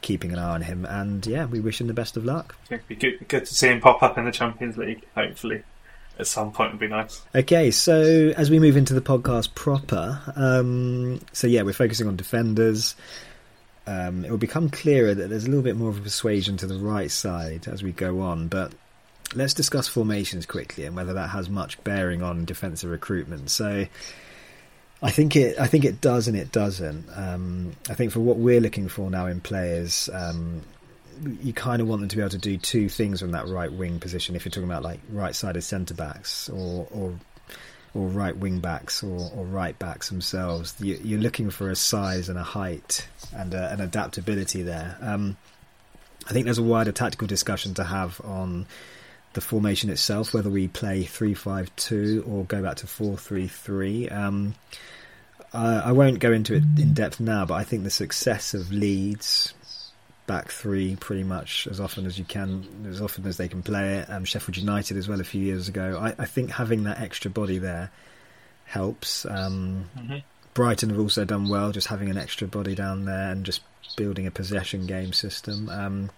keeping 0.02 0.32
an 0.32 0.38
eye 0.38 0.54
on 0.54 0.62
him, 0.62 0.84
and 0.84 1.24
yeah, 1.26 1.46
we 1.46 1.60
wish 1.60 1.80
him 1.80 1.86
the 1.86 1.94
best 1.94 2.16
of 2.16 2.24
luck. 2.24 2.54
It'd 2.70 2.86
be 2.86 2.96
good, 2.96 3.26
good 3.28 3.46
to 3.46 3.54
see 3.54 3.68
him 3.68 3.80
pop 3.80 4.02
up 4.02 4.18
in 4.18 4.24
the 4.24 4.32
Champions 4.32 4.76
League. 4.76 5.02
Hopefully 5.14 5.62
at 6.18 6.26
some 6.26 6.52
point 6.52 6.72
would 6.72 6.80
be 6.80 6.88
nice. 6.88 7.22
Okay, 7.34 7.70
so 7.70 8.32
as 8.36 8.50
we 8.50 8.58
move 8.58 8.76
into 8.76 8.92
the 8.92 9.00
podcast 9.00 9.54
proper, 9.54 10.20
um, 10.36 11.20
so 11.32 11.46
yeah, 11.46 11.62
we're 11.62 11.72
focusing 11.72 12.06
on 12.06 12.16
defenders 12.16 12.94
um, 13.86 14.24
it 14.24 14.30
will 14.30 14.38
become 14.38 14.68
clearer 14.68 15.14
that 15.14 15.28
there's 15.28 15.44
a 15.44 15.48
little 15.48 15.62
bit 15.62 15.76
more 15.76 15.90
of 15.90 15.98
a 15.98 16.02
persuasion 16.02 16.56
to 16.58 16.66
the 16.66 16.78
right 16.78 17.10
side 17.10 17.66
as 17.66 17.82
we 17.82 17.92
go 17.92 18.20
on. 18.20 18.48
But 18.48 18.72
let's 19.34 19.54
discuss 19.54 19.88
formations 19.88 20.46
quickly 20.46 20.84
and 20.84 20.94
whether 20.94 21.14
that 21.14 21.30
has 21.30 21.48
much 21.48 21.82
bearing 21.82 22.22
on 22.22 22.44
defensive 22.44 22.90
recruitment. 22.90 23.50
So. 23.50 23.86
I 25.02 25.10
think 25.10 25.34
it. 25.34 25.58
I 25.58 25.66
think 25.66 25.84
it 25.84 26.00
does, 26.00 26.28
and 26.28 26.36
it 26.36 26.52
doesn't. 26.52 27.06
Um, 27.16 27.72
I 27.90 27.94
think 27.94 28.12
for 28.12 28.20
what 28.20 28.36
we're 28.36 28.60
looking 28.60 28.88
for 28.88 29.10
now 29.10 29.26
in 29.26 29.40
players, 29.40 30.08
um, 30.12 30.62
you 31.42 31.52
kind 31.52 31.82
of 31.82 31.88
want 31.88 32.00
them 32.00 32.08
to 32.08 32.16
be 32.16 32.22
able 32.22 32.30
to 32.30 32.38
do 32.38 32.56
two 32.56 32.88
things 32.88 33.20
from 33.20 33.32
that 33.32 33.48
right 33.48 33.72
wing 33.72 33.98
position. 33.98 34.36
If 34.36 34.44
you're 34.44 34.50
talking 34.50 34.68
about 34.68 34.82
like 34.82 35.00
right 35.10 35.34
sided 35.34 35.62
centre 35.62 35.94
backs 35.94 36.48
or, 36.48 36.86
or 36.92 37.14
or 37.94 38.08
right 38.08 38.36
wing 38.36 38.60
backs 38.60 39.02
or, 39.02 39.30
or 39.34 39.44
right 39.44 39.78
backs 39.78 40.08
themselves. 40.08 40.74
You, 40.80 41.16
are 41.16 41.20
looking 41.20 41.50
for 41.50 41.70
a 41.70 41.76
size 41.76 42.28
and 42.28 42.38
a 42.38 42.42
height 42.42 43.06
and 43.34 43.52
a, 43.52 43.70
an 43.70 43.80
adaptability 43.80 44.62
there. 44.62 44.96
Um, 45.00 45.36
I 46.26 46.32
think 46.32 46.44
there's 46.44 46.58
a 46.58 46.62
wider 46.62 46.92
tactical 46.92 47.26
discussion 47.26 47.74
to 47.74 47.84
have 47.84 48.20
on 48.24 48.66
the 49.34 49.40
formation 49.40 49.90
itself, 49.90 50.34
whether 50.34 50.50
we 50.50 50.68
play 50.68 51.04
three 51.04 51.34
five 51.34 51.74
two 51.76 52.24
or 52.26 52.44
go 52.44 52.62
back 52.62 52.76
to 52.76 52.86
four 52.86 53.16
three 53.16 53.48
three. 53.48 54.08
Um, 54.08 54.54
I, 55.52 55.76
I 55.76 55.92
won't 55.92 56.18
go 56.18 56.32
into 56.32 56.54
it 56.54 56.62
in 56.78 56.94
depth 56.94 57.20
now, 57.20 57.44
but 57.44 57.54
I 57.54 57.64
think 57.64 57.84
the 57.84 57.90
success 57.90 58.54
of 58.54 58.72
Leeds 58.72 59.54
back 60.26 60.50
three 60.50 60.96
pretty 60.96 61.24
much 61.24 61.66
as 61.70 61.80
often 61.80 62.06
as 62.06 62.18
you 62.18 62.24
can, 62.24 62.86
as 62.88 63.00
often 63.00 63.26
as 63.26 63.36
they 63.36 63.48
can 63.48 63.62
play 63.62 63.98
it. 63.98 64.10
Um, 64.10 64.24
Sheffield 64.24 64.56
United 64.56 64.96
as 64.96 65.08
well 65.08 65.20
a 65.20 65.24
few 65.24 65.42
years 65.42 65.68
ago. 65.68 65.98
I, 66.00 66.14
I 66.22 66.26
think 66.26 66.50
having 66.50 66.84
that 66.84 67.00
extra 67.00 67.30
body 67.30 67.58
there 67.58 67.90
helps. 68.64 69.26
Um, 69.26 69.90
mm-hmm. 69.98 70.18
Brighton 70.54 70.90
have 70.90 70.98
also 70.98 71.24
done 71.24 71.48
well, 71.48 71.72
just 71.72 71.88
having 71.88 72.10
an 72.10 72.18
extra 72.18 72.46
body 72.46 72.74
down 72.74 73.04
there 73.04 73.30
and 73.30 73.44
just 73.44 73.62
building 73.96 74.26
a 74.26 74.30
possession 74.30 74.86
game 74.86 75.12
system. 75.12 75.68
Um, 75.68 76.10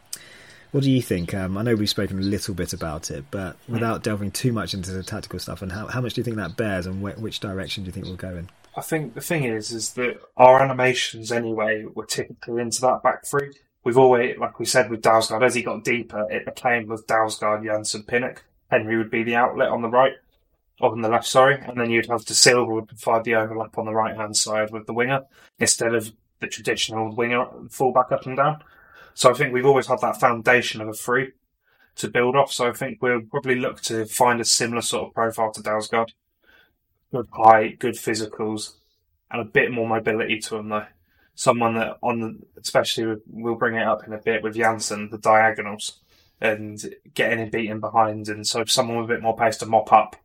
what 0.74 0.82
do 0.82 0.90
you 0.90 1.00
think? 1.00 1.32
Um, 1.34 1.56
I 1.56 1.62
know 1.62 1.74
we've 1.74 1.88
spoken 1.88 2.18
a 2.18 2.22
little 2.22 2.54
bit 2.54 2.72
about 2.72 3.10
it, 3.10 3.24
but 3.30 3.56
without 3.68 4.02
delving 4.02 4.30
too 4.30 4.52
much 4.52 4.74
into 4.74 4.90
the 4.90 5.02
tactical 5.02 5.38
stuff, 5.38 5.62
and 5.62 5.72
how, 5.72 5.87
how 5.87 6.00
much 6.00 6.14
do 6.14 6.20
you 6.20 6.24
think 6.24 6.37
that 6.37 6.56
bears, 6.56 6.87
and 6.87 7.00
wh- 7.00 7.20
which 7.20 7.40
direction 7.40 7.84
do 7.84 7.88
you 7.88 7.92
think 7.92 8.06
we'll 8.06 8.16
go 8.16 8.37
in? 8.37 8.50
I 8.76 8.80
think 8.80 9.14
the 9.14 9.20
thing 9.20 9.44
is, 9.44 9.70
is 9.70 9.92
that 9.94 10.20
our 10.37 10.60
animations 10.60 11.30
anyway 11.30 11.84
were 11.94 12.06
typically 12.06 12.60
into 12.60 12.80
that 12.80 13.02
back 13.02 13.24
three 13.24 13.52
we've 13.84 13.98
always, 13.98 14.37
like 14.38 14.58
we 14.58 14.64
said 14.64 14.90
with 14.90 15.02
Dalsgaard, 15.02 15.44
as 15.44 15.54
he 15.54 15.62
got 15.62 15.84
deeper, 15.84 16.26
it 16.30 16.44
became 16.44 16.88
with 16.88 17.06
Dalsgaard, 17.06 17.62
Jansson, 17.62 18.06
Pinnock. 18.06 18.44
Henry 18.70 18.96
would 18.96 19.10
be 19.10 19.22
the 19.22 19.37
outlet 19.37 19.68
on 19.68 19.82
the 19.82 19.88
right, 19.88 20.14
or 20.80 20.90
on 20.90 21.02
the 21.02 21.08
left, 21.08 21.26
sorry, 21.26 21.60
and 21.60 21.78
then 21.78 21.90
you'd 21.90 22.06
have 22.06 22.22
Dasilva 22.22 22.66
would 22.66 22.88
provide 22.88 23.24
the 23.24 23.37
overlap 23.37 23.78
on 23.78 23.84
the 23.84 23.92
right 23.92 24.16
hand 24.16 24.37
side 24.37 24.72
with 24.72 24.87
the 24.87 24.94
winger 24.94 25.22
instead 25.60 25.94
of 25.94 26.12
the 26.40 26.48
traditional 26.48 27.14
winger 27.14 27.46
fullback 27.70 28.10
up 28.10 28.26
and 28.26 28.37
down. 28.37 28.62
So 29.14 29.31
I 29.31 29.35
think 29.35 29.53
we've 29.53 29.66
always 29.66 29.87
had 29.87 30.00
that 30.00 30.20
foundation 30.20 30.81
of 30.81 30.88
a 30.88 30.92
three 30.92 31.33
to 31.96 32.09
build 32.09 32.37
off. 32.37 32.53
So 32.53 32.68
I 32.68 32.72
think 32.72 33.00
we'll 33.00 33.22
probably 33.22 33.57
look 33.57 33.81
to 33.83 34.05
find 34.07 34.40
a 34.40 34.44
similar 34.44 34.83
sort 34.83 35.09
of 35.09 35.14
profile 35.14 35.53
to 35.53 35.61
Dalsgaard. 35.61 36.11
Good 37.12 37.29
height, 37.33 37.79
good 37.79 37.94
physicals, 37.94 38.74
and 39.31 39.40
a 39.40 39.44
bit 39.44 39.70
more 39.70 39.88
mobility 39.88 40.40
to 40.40 40.57
him 40.57 40.68
though 40.68 40.87
someone 41.35 41.74
that 41.74 41.98
on 42.03 42.20
the, 42.20 42.38
especially 42.61 43.16
we'll 43.27 43.57
bring 43.57 43.74
it 43.74 43.87
up 43.87 44.07
in 44.07 44.12
a 44.12 44.18
bit 44.18 44.42
with 44.42 44.55
Jansson, 44.55 45.11
the 45.11 45.18
diagonals 45.18 46.00
and 46.40 46.94
getting 47.14 47.38
him 47.38 47.50
beaten 47.50 47.81
behind, 47.81 48.29
and 48.29 48.46
so 48.46 48.64
someone 48.64 48.98
with 48.98 49.11
a 49.11 49.14
bit 49.14 49.22
more 49.22 49.37
pace 49.37 49.57
to 49.59 49.66
mop 49.66 49.92
up. 49.92 50.16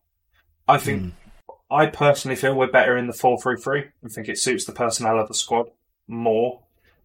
I 0.68 0.78
think 0.78 1.02
mm. 1.02 1.12
I 1.72 1.86
personally 1.86 2.36
feel 2.36 2.56
we're 2.56 2.72
better 2.72 2.98
in 2.98 3.08
the 3.08 3.14
four 3.14 3.40
three 3.40 3.58
three. 3.58 3.86
I 4.04 4.10
think 4.10 4.28
it 4.28 4.38
suits 4.38 4.66
the 4.66 4.72
personnel 4.72 5.20
of 5.20 5.28
the 5.28 5.34
squad 5.34 5.68
more. 6.08 6.62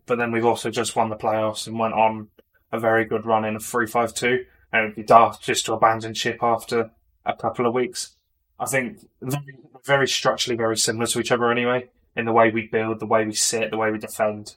But 0.06 0.18
then 0.18 0.32
we've 0.32 0.44
also 0.44 0.70
just 0.70 0.96
won 0.96 1.08
the 1.08 1.16
playoffs 1.16 1.66
and 1.66 1.78
went 1.78 1.94
on 1.94 2.28
a 2.72 2.78
very 2.78 3.04
good 3.04 3.24
run 3.24 3.44
in 3.44 3.56
a 3.56 3.60
three 3.60 3.86
five 3.86 4.14
two, 4.14 4.44
and 4.72 4.82
it 4.82 4.86
would 4.86 4.96
be 4.96 5.02
daft 5.02 5.42
just 5.42 5.66
to 5.66 5.72
abandon 5.72 6.14
ship 6.14 6.38
after 6.42 6.90
a 7.24 7.34
couple 7.34 7.66
of 7.66 7.74
weeks. 7.74 8.16
I 8.58 8.66
think 8.66 8.98
very, 9.20 9.58
very 9.84 10.08
structurally 10.08 10.56
very 10.56 10.76
similar 10.76 11.06
to 11.06 11.20
each 11.20 11.32
other 11.32 11.50
anyway 11.50 11.88
in 12.16 12.24
the 12.24 12.32
way 12.32 12.50
we 12.50 12.68
build, 12.68 13.00
the 13.00 13.06
way 13.06 13.24
we 13.24 13.34
sit, 13.34 13.70
the 13.70 13.76
way 13.76 13.90
we 13.90 13.98
defend. 13.98 14.56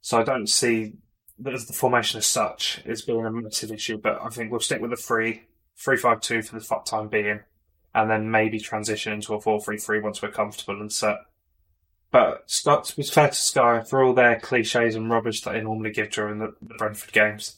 So 0.00 0.18
I 0.18 0.22
don't 0.22 0.48
see 0.48 0.94
the 1.38 1.58
formation 1.74 2.18
as 2.18 2.26
such 2.26 2.82
as 2.86 3.02
being 3.02 3.24
a 3.24 3.30
massive 3.30 3.72
issue, 3.72 3.98
but 3.98 4.20
I 4.22 4.28
think 4.28 4.50
we'll 4.50 4.60
stick 4.60 4.80
with 4.80 4.90
the 4.90 4.96
three, 4.96 5.42
three 5.76 5.96
five 5.96 6.20
two 6.20 6.42
for 6.42 6.58
the 6.58 6.80
time 6.86 7.08
being, 7.08 7.40
and 7.94 8.10
then 8.10 8.30
maybe 8.30 8.60
transition 8.60 9.12
into 9.12 9.34
a 9.34 9.40
four 9.40 9.60
three 9.60 9.78
three 9.78 10.00
once 10.00 10.22
we're 10.22 10.30
comfortable 10.30 10.80
and 10.80 10.92
set. 10.92 11.18
But 12.12 12.44
Scott, 12.48 12.92
was 12.98 13.10
fair 13.10 13.28
to 13.28 13.34
Sky, 13.34 13.80
for 13.80 14.04
all 14.04 14.12
their 14.12 14.38
cliches 14.38 14.94
and 14.94 15.10
rubbish 15.10 15.40
that 15.40 15.54
they 15.54 15.62
normally 15.62 15.90
give 15.90 16.10
during 16.10 16.38
the, 16.38 16.54
the 16.60 16.74
Brentford 16.74 17.12
games, 17.12 17.56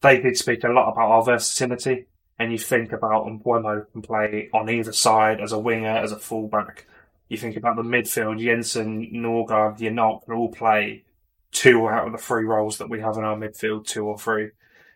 they 0.00 0.20
did 0.20 0.36
speak 0.36 0.64
a 0.64 0.68
lot 0.68 0.90
about 0.90 1.10
our 1.10 1.22
versatility. 1.22 2.06
And 2.38 2.50
you 2.50 2.58
think 2.58 2.90
about 2.90 3.26
Mbeumo 3.26 3.92
can 3.92 4.02
play 4.02 4.48
on 4.52 4.70
either 4.70 4.92
side 4.92 5.40
as 5.40 5.52
a 5.52 5.58
winger, 5.58 5.90
as 5.90 6.10
a 6.10 6.18
fullback. 6.18 6.86
You 7.28 7.36
think 7.36 7.56
about 7.56 7.76
the 7.76 7.82
midfield, 7.82 8.42
Jensen, 8.42 9.10
Norgaard, 9.12 9.78
Janelt 9.78 10.24
can 10.24 10.34
all 10.34 10.50
play 10.50 11.04
two 11.52 11.86
out 11.86 12.06
of 12.06 12.12
the 12.12 12.18
three 12.18 12.44
roles 12.44 12.78
that 12.78 12.88
we 12.88 13.00
have 13.00 13.18
in 13.18 13.24
our 13.24 13.36
midfield, 13.36 13.86
two 13.86 14.06
or 14.06 14.18
three. 14.18 14.50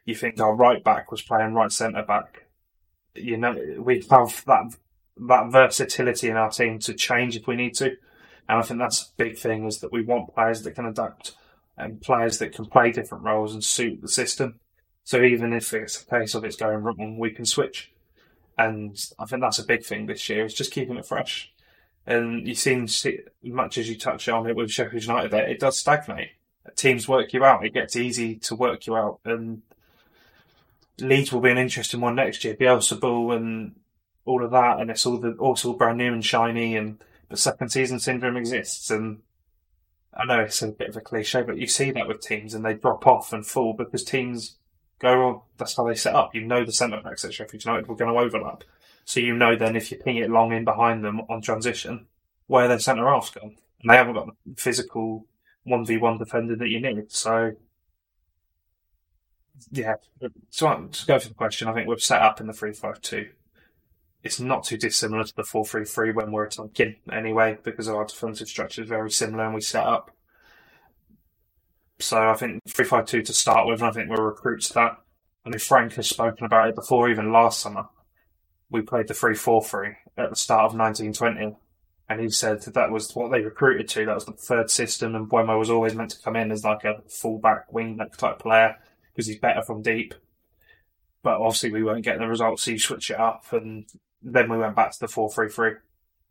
You 0.06 0.14
think 0.14 0.40
our 0.40 0.54
right 0.54 0.82
back 0.82 1.12
was 1.12 1.20
playing 1.20 1.52
right 1.52 1.70
centre 1.70 2.02
back. 2.02 2.46
You 3.14 3.36
know, 3.36 3.54
we 3.78 4.04
have 4.10 4.42
that 4.46 4.74
that 5.18 5.50
versatility 5.50 6.28
in 6.28 6.36
our 6.36 6.50
team 6.50 6.78
to 6.80 6.94
change 6.94 7.36
if 7.36 7.46
we 7.46 7.56
need 7.56 7.74
to. 7.74 7.96
And 8.48 8.58
I 8.58 8.62
think 8.62 8.80
that's 8.80 9.02
a 9.02 9.16
big 9.16 9.38
thing 9.38 9.66
is 9.66 9.78
that 9.80 9.92
we 9.92 10.02
want 10.02 10.34
players 10.34 10.62
that 10.62 10.74
can 10.74 10.86
adapt 10.86 11.34
and 11.76 12.00
players 12.00 12.38
that 12.38 12.54
can 12.54 12.66
play 12.66 12.92
different 12.92 13.24
roles 13.24 13.52
and 13.52 13.62
suit 13.62 14.00
the 14.00 14.08
system. 14.08 14.60
So 15.04 15.22
even 15.22 15.52
if 15.52 15.72
it's 15.72 16.02
a 16.02 16.06
case 16.06 16.34
of 16.34 16.44
it's 16.44 16.56
going 16.56 16.78
wrong, 16.78 17.18
we 17.18 17.30
can 17.30 17.44
switch. 17.44 17.92
And 18.58 18.98
I 19.18 19.26
think 19.26 19.42
that's 19.42 19.58
a 19.58 19.66
big 19.66 19.84
thing 19.84 20.06
this 20.06 20.28
year 20.28 20.44
is 20.44 20.54
just 20.54 20.72
keeping 20.72 20.96
it 20.96 21.06
fresh. 21.06 21.52
And 22.06 22.46
you 22.46 22.54
seem, 22.54 22.84
as 22.84 23.06
much 23.42 23.78
as 23.78 23.88
you 23.88 23.98
touch 23.98 24.28
on 24.28 24.48
it 24.48 24.56
with 24.56 24.70
Sheffield 24.70 25.02
United, 25.02 25.34
it 25.34 25.60
does 25.60 25.78
stagnate. 25.78 26.30
Teams 26.74 27.08
work 27.08 27.32
you 27.32 27.44
out. 27.44 27.64
It 27.64 27.74
gets 27.74 27.96
easy 27.96 28.36
to 28.36 28.54
work 28.54 28.86
you 28.86 28.96
out, 28.96 29.20
and 29.24 29.62
Leeds 30.98 31.32
will 31.32 31.40
be 31.40 31.50
an 31.50 31.58
interesting 31.58 32.00
one 32.00 32.16
next 32.16 32.44
year. 32.44 32.54
Bielsa 32.54 32.98
ball 32.98 33.32
and 33.32 33.76
all 34.24 34.44
of 34.44 34.50
that, 34.50 34.80
and 34.80 34.90
it's 34.90 35.06
all 35.06 35.18
the 35.18 35.32
also 35.32 35.74
brand 35.74 35.98
new 35.98 36.12
and 36.12 36.24
shiny, 36.24 36.76
and 36.76 36.98
the 37.28 37.36
second 37.36 37.70
season 37.70 37.98
syndrome 37.98 38.36
exists. 38.36 38.90
And 38.90 39.20
I 40.14 40.24
know 40.24 40.40
it's 40.40 40.62
a 40.62 40.68
bit 40.68 40.88
of 40.88 40.96
a 40.96 41.00
cliche, 41.00 41.42
but 41.42 41.58
you 41.58 41.66
see 41.66 41.90
that 41.92 42.08
with 42.08 42.20
teams, 42.20 42.54
and 42.54 42.64
they 42.64 42.74
drop 42.74 43.06
off 43.06 43.32
and 43.32 43.46
fall 43.46 43.72
because 43.74 44.04
teams 44.04 44.56
go, 44.98 45.18
well, 45.18 45.46
that's 45.58 45.76
how 45.76 45.86
they 45.86 45.94
set 45.94 46.14
up. 46.14 46.34
You 46.34 46.42
know 46.42 46.64
the 46.64 46.72
centre 46.72 47.00
backs 47.02 47.24
at 47.24 47.34
Sheffield 47.34 47.64
United 47.64 47.86
were 47.86 47.96
going 47.96 48.12
to 48.12 48.18
overlap, 48.18 48.64
so 49.04 49.20
you 49.20 49.34
know 49.34 49.56
then 49.56 49.76
if 49.76 49.90
you 49.90 49.98
ping 49.98 50.16
it 50.16 50.30
long 50.30 50.52
in 50.52 50.64
behind 50.64 51.04
them 51.04 51.20
on 51.28 51.42
transition, 51.42 52.06
where 52.46 52.68
their 52.68 52.78
centre 52.78 53.06
half's 53.06 53.30
gone, 53.30 53.56
and 53.82 53.90
they 53.90 53.96
haven't 53.96 54.14
got 54.14 54.26
the 54.26 54.54
physical 54.56 55.26
one 55.64 55.84
v 55.84 55.96
one 55.96 56.18
defender 56.18 56.56
that 56.56 56.68
you 56.68 56.80
need. 56.80 57.10
So 57.12 57.52
yeah, 59.70 59.96
so 60.50 60.88
to 60.90 61.06
go 61.06 61.18
for 61.18 61.28
the 61.28 61.34
question, 61.34 61.68
I 61.68 61.74
think 61.74 61.88
we've 61.88 62.00
set 62.00 62.22
up 62.22 62.40
in 62.40 62.46
the 62.46 62.52
three 62.52 62.72
five 62.72 63.00
two 63.00 63.30
it's 64.26 64.40
not 64.40 64.64
too 64.64 64.76
dissimilar 64.76 65.24
to 65.24 65.34
the 65.34 65.42
4-3-3 65.42 66.14
when 66.14 66.32
we're 66.32 66.44
attacking 66.44 66.96
anyway, 67.10 67.58
because 67.62 67.88
our 67.88 68.04
defensive 68.04 68.48
structure 68.48 68.82
is 68.82 68.88
very 68.88 69.10
similar 69.10 69.44
and 69.44 69.54
we 69.54 69.60
set 69.60 69.86
up. 69.86 70.10
So 71.98 72.28
I 72.28 72.34
think 72.34 72.62
3-5-2 72.64 73.24
to 73.24 73.32
start 73.32 73.66
with, 73.66 73.80
and 73.80 73.88
I 73.88 73.92
think 73.92 74.10
we'll 74.10 74.22
recruit 74.22 74.62
to 74.62 74.74
that. 74.74 74.98
I 75.44 75.48
mean, 75.48 75.58
Frank 75.58 75.94
has 75.94 76.08
spoken 76.08 76.44
about 76.44 76.68
it 76.68 76.74
before, 76.74 77.08
even 77.08 77.32
last 77.32 77.60
summer. 77.60 77.86
We 78.68 78.82
played 78.82 79.08
the 79.08 79.14
3-4-3 79.14 79.94
at 80.18 80.30
the 80.30 80.36
start 80.36 80.64
of 80.64 80.76
1920, 80.76 81.56
and 82.08 82.20
he 82.20 82.28
said 82.28 82.62
that, 82.62 82.74
that 82.74 82.90
was 82.90 83.14
what 83.14 83.30
they 83.30 83.40
recruited 83.40 83.88
to. 83.90 84.04
That 84.04 84.14
was 84.14 84.26
the 84.26 84.32
third 84.32 84.70
system, 84.70 85.14
and 85.14 85.30
Mbeumo 85.30 85.58
was 85.58 85.70
always 85.70 85.94
meant 85.94 86.10
to 86.10 86.22
come 86.22 86.36
in 86.36 86.50
as 86.50 86.64
like 86.64 86.84
a 86.84 87.00
fullback, 87.08 87.70
wingback 87.70 88.16
type 88.16 88.40
player 88.40 88.76
because 89.14 89.28
he's 89.28 89.38
better 89.38 89.62
from 89.62 89.82
deep. 89.82 90.14
But 91.22 91.40
obviously, 91.40 91.72
we 91.72 91.82
weren't 91.82 92.04
getting 92.04 92.20
the 92.20 92.28
results, 92.28 92.64
so 92.64 92.72
you 92.72 92.78
switch 92.78 93.10
it 93.10 93.18
up, 93.18 93.44
and 93.52 93.86
then 94.22 94.50
we 94.50 94.58
went 94.58 94.76
back 94.76 94.92
to 94.92 95.00
the 95.00 95.08
4 95.08 95.30
3 95.30 95.48
3. 95.48 95.72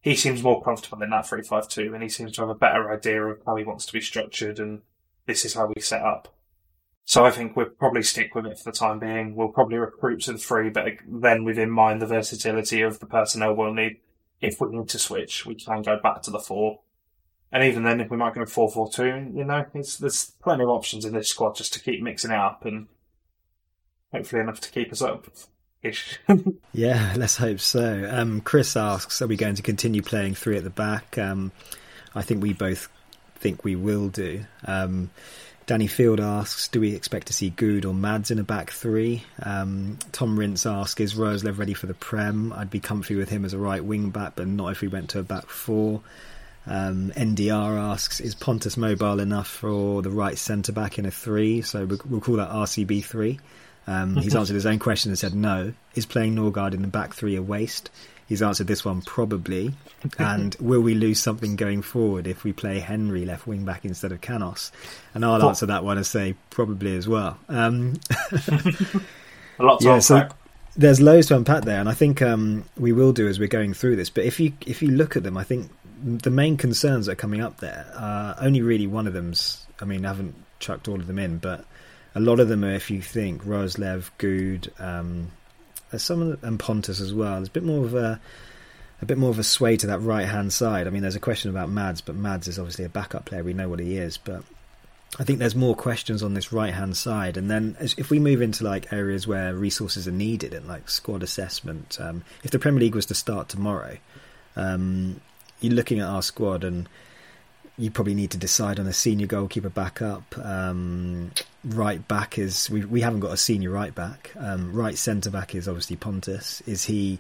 He 0.01 0.15
seems 0.15 0.43
more 0.43 0.63
comfortable 0.63 1.01
in 1.01 1.09
that 1.09 1.27
3 1.27 1.41
5 1.41 1.67
2, 1.67 1.93
and 1.93 2.03
he 2.03 2.09
seems 2.09 2.33
to 2.33 2.41
have 2.41 2.49
a 2.49 2.55
better 2.55 2.91
idea 2.91 3.23
of 3.23 3.41
how 3.45 3.55
he 3.55 3.63
wants 3.63 3.85
to 3.85 3.93
be 3.93 4.01
structured, 4.01 4.59
and 4.59 4.81
this 5.25 5.45
is 5.45 5.53
how 5.53 5.67
we 5.67 5.81
set 5.81 6.01
up. 6.01 6.33
So 7.05 7.23
I 7.25 7.31
think 7.31 7.55
we'll 7.55 7.67
probably 7.67 8.03
stick 8.03 8.33
with 8.33 8.47
it 8.47 8.57
for 8.57 8.65
the 8.65 8.77
time 8.77 8.99
being. 8.99 9.35
We'll 9.35 9.49
probably 9.49 9.77
recruit 9.77 10.21
to 10.23 10.33
the 10.33 10.39
three, 10.39 10.69
but 10.69 10.85
then 11.07 11.43
with 11.43 11.59
in 11.59 11.69
mind 11.69 12.01
the 12.01 12.07
versatility 12.07 12.81
of 12.81 12.99
the 12.99 13.05
personnel 13.05 13.53
we'll 13.53 13.73
need. 13.73 13.97
If 14.41 14.59
we 14.59 14.69
need 14.69 14.89
to 14.89 14.99
switch, 14.99 15.45
we 15.45 15.55
can 15.55 15.81
go 15.81 15.99
back 16.01 16.21
to 16.23 16.31
the 16.31 16.39
four. 16.39 16.81
And 17.51 17.63
even 17.63 17.83
then, 17.83 18.01
if 18.01 18.09
we 18.09 18.17
might 18.17 18.35
go 18.35 18.45
4 18.45 18.69
4 18.69 18.91
2, 18.91 19.05
you 19.33 19.45
know, 19.45 19.65
there's 19.71 20.33
plenty 20.43 20.63
of 20.63 20.69
options 20.69 21.05
in 21.05 21.13
this 21.13 21.29
squad 21.29 21.55
just 21.55 21.71
to 21.73 21.79
keep 21.79 22.01
mixing 22.01 22.31
it 22.31 22.37
up 22.37 22.65
and 22.65 22.87
hopefully 24.11 24.41
enough 24.41 24.59
to 24.61 24.71
keep 24.71 24.91
us 24.91 25.01
up. 25.01 25.27
yeah, 26.73 27.13
let's 27.17 27.37
hope 27.37 27.59
so. 27.59 28.09
Um, 28.11 28.41
Chris 28.41 28.75
asks, 28.75 29.21
are 29.21 29.27
we 29.27 29.35
going 29.37 29.55
to 29.55 29.61
continue 29.61 30.01
playing 30.01 30.35
three 30.35 30.57
at 30.57 30.63
the 30.63 30.69
back? 30.69 31.17
Um, 31.17 31.51
I 32.13 32.21
think 32.21 32.41
we 32.41 32.53
both 32.53 32.89
think 33.35 33.63
we 33.63 33.75
will 33.75 34.09
do. 34.09 34.45
Um, 34.65 35.09
Danny 35.65 35.87
Field 35.87 36.19
asks, 36.19 36.67
do 36.67 36.79
we 36.79 36.93
expect 36.93 37.27
to 37.27 37.33
see 37.33 37.49
Goode 37.49 37.85
or 37.85 37.93
Mads 37.93 38.29
in 38.29 38.37
a 38.37 38.43
back 38.43 38.69
three? 38.69 39.23
Um, 39.41 39.97
Tom 40.11 40.37
Rince 40.37 40.65
asks, 40.65 41.01
is 41.01 41.15
Roerslev 41.15 41.57
ready 41.57 41.73
for 41.73 41.87
the 41.87 41.95
Prem? 41.95 42.53
I'd 42.53 42.69
be 42.69 42.79
comfy 42.79 43.15
with 43.15 43.29
him 43.29 43.45
as 43.45 43.53
a 43.53 43.57
right 43.57 43.83
wing 43.83 44.11
back, 44.11 44.33
but 44.35 44.47
not 44.47 44.71
if 44.71 44.81
we 44.81 44.87
went 44.87 45.09
to 45.11 45.19
a 45.19 45.23
back 45.23 45.47
four. 45.47 46.01
Um, 46.67 47.11
NDR 47.15 47.79
asks, 47.79 48.19
is 48.19 48.35
Pontus 48.35 48.77
mobile 48.77 49.19
enough 49.19 49.47
for 49.47 50.01
the 50.01 50.11
right 50.11 50.37
centre 50.37 50.71
back 50.71 50.99
in 50.99 51.05
a 51.05 51.11
three? 51.11 51.61
So 51.61 51.85
we'll, 51.85 51.99
we'll 52.07 52.21
call 52.21 52.37
that 52.37 52.49
RCB 52.49 53.03
three. 53.03 53.39
Um, 53.87 54.15
he's 54.15 54.35
answered 54.35 54.53
his 54.55 54.65
own 54.65 54.79
question 54.79 55.11
and 55.11 55.19
said 55.19 55.33
no. 55.33 55.73
Is 55.95 56.05
playing 56.05 56.35
Norgaard 56.35 56.73
in 56.73 56.81
the 56.81 56.87
back 56.87 57.13
three 57.13 57.35
a 57.35 57.41
waste? 57.41 57.89
He's 58.27 58.41
answered 58.41 58.67
this 58.67 58.83
one 58.83 59.01
probably. 59.01 59.73
And 60.17 60.55
will 60.59 60.81
we 60.81 60.95
lose 60.95 61.19
something 61.19 61.55
going 61.55 61.81
forward 61.81 62.27
if 62.27 62.43
we 62.43 62.53
play 62.53 62.79
Henry 62.79 63.25
left 63.25 63.45
wing 63.45 63.65
back 63.65 63.85
instead 63.85 64.11
of 64.11 64.21
Canos? 64.21 64.71
And 65.13 65.23
I'll 65.23 65.47
answer 65.47 65.67
that 65.67 65.83
one 65.83 65.97
and 65.97 66.05
say 66.05 66.35
probably 66.49 66.95
as 66.97 67.07
well. 67.07 67.37
Um, 67.49 67.99
a 69.59 69.63
lot 69.63 69.79
to 69.79 69.85
yeah, 69.85 69.99
so 69.99 70.27
there's 70.75 70.99
loads 70.99 71.27
to 71.27 71.37
unpack 71.37 71.63
there, 71.63 71.79
and 71.79 71.87
I 71.87 71.93
think 71.93 72.21
um, 72.21 72.65
we 72.77 72.91
will 72.91 73.13
do 73.13 73.27
as 73.27 73.39
we're 73.39 73.47
going 73.47 73.73
through 73.73 73.95
this. 73.95 74.09
But 74.09 74.25
if 74.25 74.39
you 74.39 74.53
if 74.65 74.81
you 74.81 74.89
look 74.89 75.15
at 75.15 75.23
them, 75.23 75.37
I 75.37 75.43
think 75.43 75.71
the 76.03 76.29
main 76.29 76.57
concerns 76.57 77.05
that 77.05 77.13
are 77.13 77.15
coming 77.15 77.41
up 77.41 77.59
there, 77.59 77.85
uh, 77.95 78.35
only 78.39 78.61
really 78.61 78.87
one 78.87 79.07
of 79.07 79.13
them's. 79.13 79.65
I 79.79 79.85
mean, 79.85 80.05
I 80.05 80.09
haven't 80.09 80.35
chucked 80.59 80.87
all 80.87 80.99
of 80.99 81.07
them 81.07 81.19
in, 81.19 81.37
but 81.37 81.65
a 82.15 82.19
lot 82.19 82.39
of 82.39 82.47
them 82.47 82.63
are, 82.63 82.73
if 82.73 82.89
you 82.89 83.01
think, 83.01 83.43
Roerslev, 83.43 84.09
Goode, 84.17 84.71
um, 84.79 85.31
some 85.95 86.21
of 86.21 86.27
them, 86.29 86.39
and 86.49 86.59
Pontus 86.59 87.01
as 87.01 87.13
well. 87.13 87.35
There's 87.35 87.49
a 87.49 87.51
bit 87.51 87.63
more 87.63 87.85
of 87.85 87.93
a 87.93 88.19
a 89.01 89.05
bit 89.05 89.17
more 89.17 89.29
of 89.29 89.37
a 89.37 89.43
sway 89.43 89.75
to 89.75 89.87
that 89.87 89.99
right 89.99 90.25
hand 90.25 90.53
side. 90.53 90.87
I 90.87 90.89
mean, 90.89 91.01
there's 91.01 91.17
a 91.17 91.19
question 91.19 91.49
about 91.49 91.69
Mads, 91.69 91.99
but 91.99 92.15
Mads 92.15 92.47
is 92.47 92.57
obviously 92.57 92.85
a 92.85 92.89
backup 92.89 93.25
player. 93.25 93.43
We 93.43 93.53
know 93.53 93.67
what 93.67 93.79
he 93.79 93.97
is, 93.97 94.17
but 94.17 94.43
I 95.19 95.23
think 95.25 95.39
there's 95.39 95.55
more 95.55 95.75
questions 95.75 96.23
on 96.23 96.33
this 96.33 96.53
right 96.53 96.73
hand 96.73 96.95
side. 96.95 97.35
And 97.35 97.51
then 97.51 97.75
if 97.79 98.09
we 98.09 98.19
move 98.19 98.41
into 98.41 98.63
like 98.63 98.93
areas 98.93 99.27
where 99.27 99.53
resources 99.53 100.07
are 100.07 100.13
needed 100.13 100.53
and 100.53 100.67
like 100.67 100.89
squad 100.89 101.23
assessment, 101.23 101.97
um, 101.99 102.23
if 102.43 102.51
the 102.51 102.59
Premier 102.59 102.79
League 102.79 102.95
was 102.95 103.05
to 103.07 103.15
start 103.15 103.49
tomorrow, 103.49 103.97
um, 104.55 105.19
you're 105.59 105.73
looking 105.73 105.99
at 105.99 106.07
our 106.07 106.21
squad 106.21 106.63
and 106.63 106.87
you 107.77 107.91
probably 107.91 108.15
need 108.15 108.31
to 108.31 108.37
decide 108.37 108.79
on 108.79 108.87
a 108.87 108.93
senior 108.93 109.27
goalkeeper 109.27 109.69
backup. 109.69 110.37
Um, 110.37 111.31
right 111.63 112.05
back 112.07 112.37
is 112.37 112.69
we 112.69 112.85
we 112.85 113.01
haven't 113.01 113.19
got 113.19 113.33
a 113.33 113.37
senior 113.37 113.69
right 113.69 113.93
back. 113.93 114.31
Um, 114.37 114.73
right 114.73 114.97
centre 114.97 115.29
back 115.29 115.55
is 115.55 115.67
obviously 115.67 115.95
Pontus. 115.95 116.61
Is 116.61 116.85
he 116.85 117.19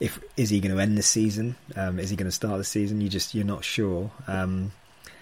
if 0.00 0.18
is 0.36 0.50
he 0.50 0.60
going 0.60 0.74
to 0.74 0.80
end 0.80 0.98
the 0.98 1.02
season? 1.02 1.56
Um, 1.76 1.98
is 1.98 2.10
he 2.10 2.16
going 2.16 2.26
to 2.26 2.32
start 2.32 2.58
the 2.58 2.64
season? 2.64 3.00
You 3.00 3.08
just 3.08 3.34
you're 3.34 3.44
not 3.44 3.64
sure. 3.64 4.10
Um, 4.26 4.72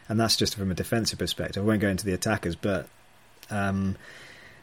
and 0.09 0.19
that's 0.19 0.37
just 0.37 0.57
from 0.57 0.71
a 0.71 0.75
defensive 0.75 1.19
perspective. 1.19 1.63
I 1.63 1.67
won't 1.67 1.81
go 1.81 1.89
into 1.89 2.05
the 2.05 2.15
attackers, 2.15 2.57
but 2.57 2.89
um, 3.51 3.97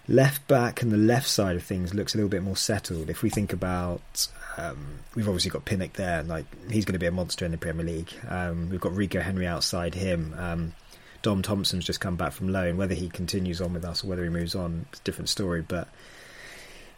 left 0.08 0.46
back 0.48 0.82
and 0.82 0.92
the 0.92 0.98
left 0.98 1.28
side 1.28 1.56
of 1.56 1.64
things 1.64 1.94
looks 1.94 2.14
a 2.14 2.18
little 2.18 2.30
bit 2.30 2.44
more 2.44 2.58
settled. 2.58 3.10
If 3.10 3.22
we 3.22 3.30
think 3.30 3.54
about, 3.54 4.28
um, 4.58 5.00
we've 5.16 5.28
obviously 5.28 5.52
got 5.52 5.66
Pinnock 5.66 5.94
there, 5.94 6.24
like 6.24 6.46
he's 6.70 6.86
going 6.86 6.94
to 6.94 7.00
be 7.00 7.06
a 7.06 7.12
monster 7.12 7.46
in 7.46 7.52
the 7.52 7.58
Premier 7.58 7.86
League. 7.86 8.12
Um, 8.28 8.70
we've 8.70 8.82
got 8.82 8.96
Rico 8.96 9.20
Henry 9.20 9.48
outside 9.48 9.94
him. 9.94 10.36
Um, 10.38 10.74
Dom 11.22 11.42
Thompson's 11.42 11.86
just 11.86 12.00
come 12.00 12.16
back 12.16 12.32
from 12.32 12.50
loan. 12.50 12.78
Whether 12.78 12.96
he 12.96 13.10
continues 13.10 13.62
on 13.62 13.74
with 13.74 13.86
us 13.86 14.04
or 14.04 14.08
whether 14.08 14.24
he 14.24 14.30
moves 14.30 14.56
on, 14.56 14.86
it's 14.92 15.00
a 15.00 15.04
different 15.04 15.30
story. 15.30 15.62
But 15.62 15.88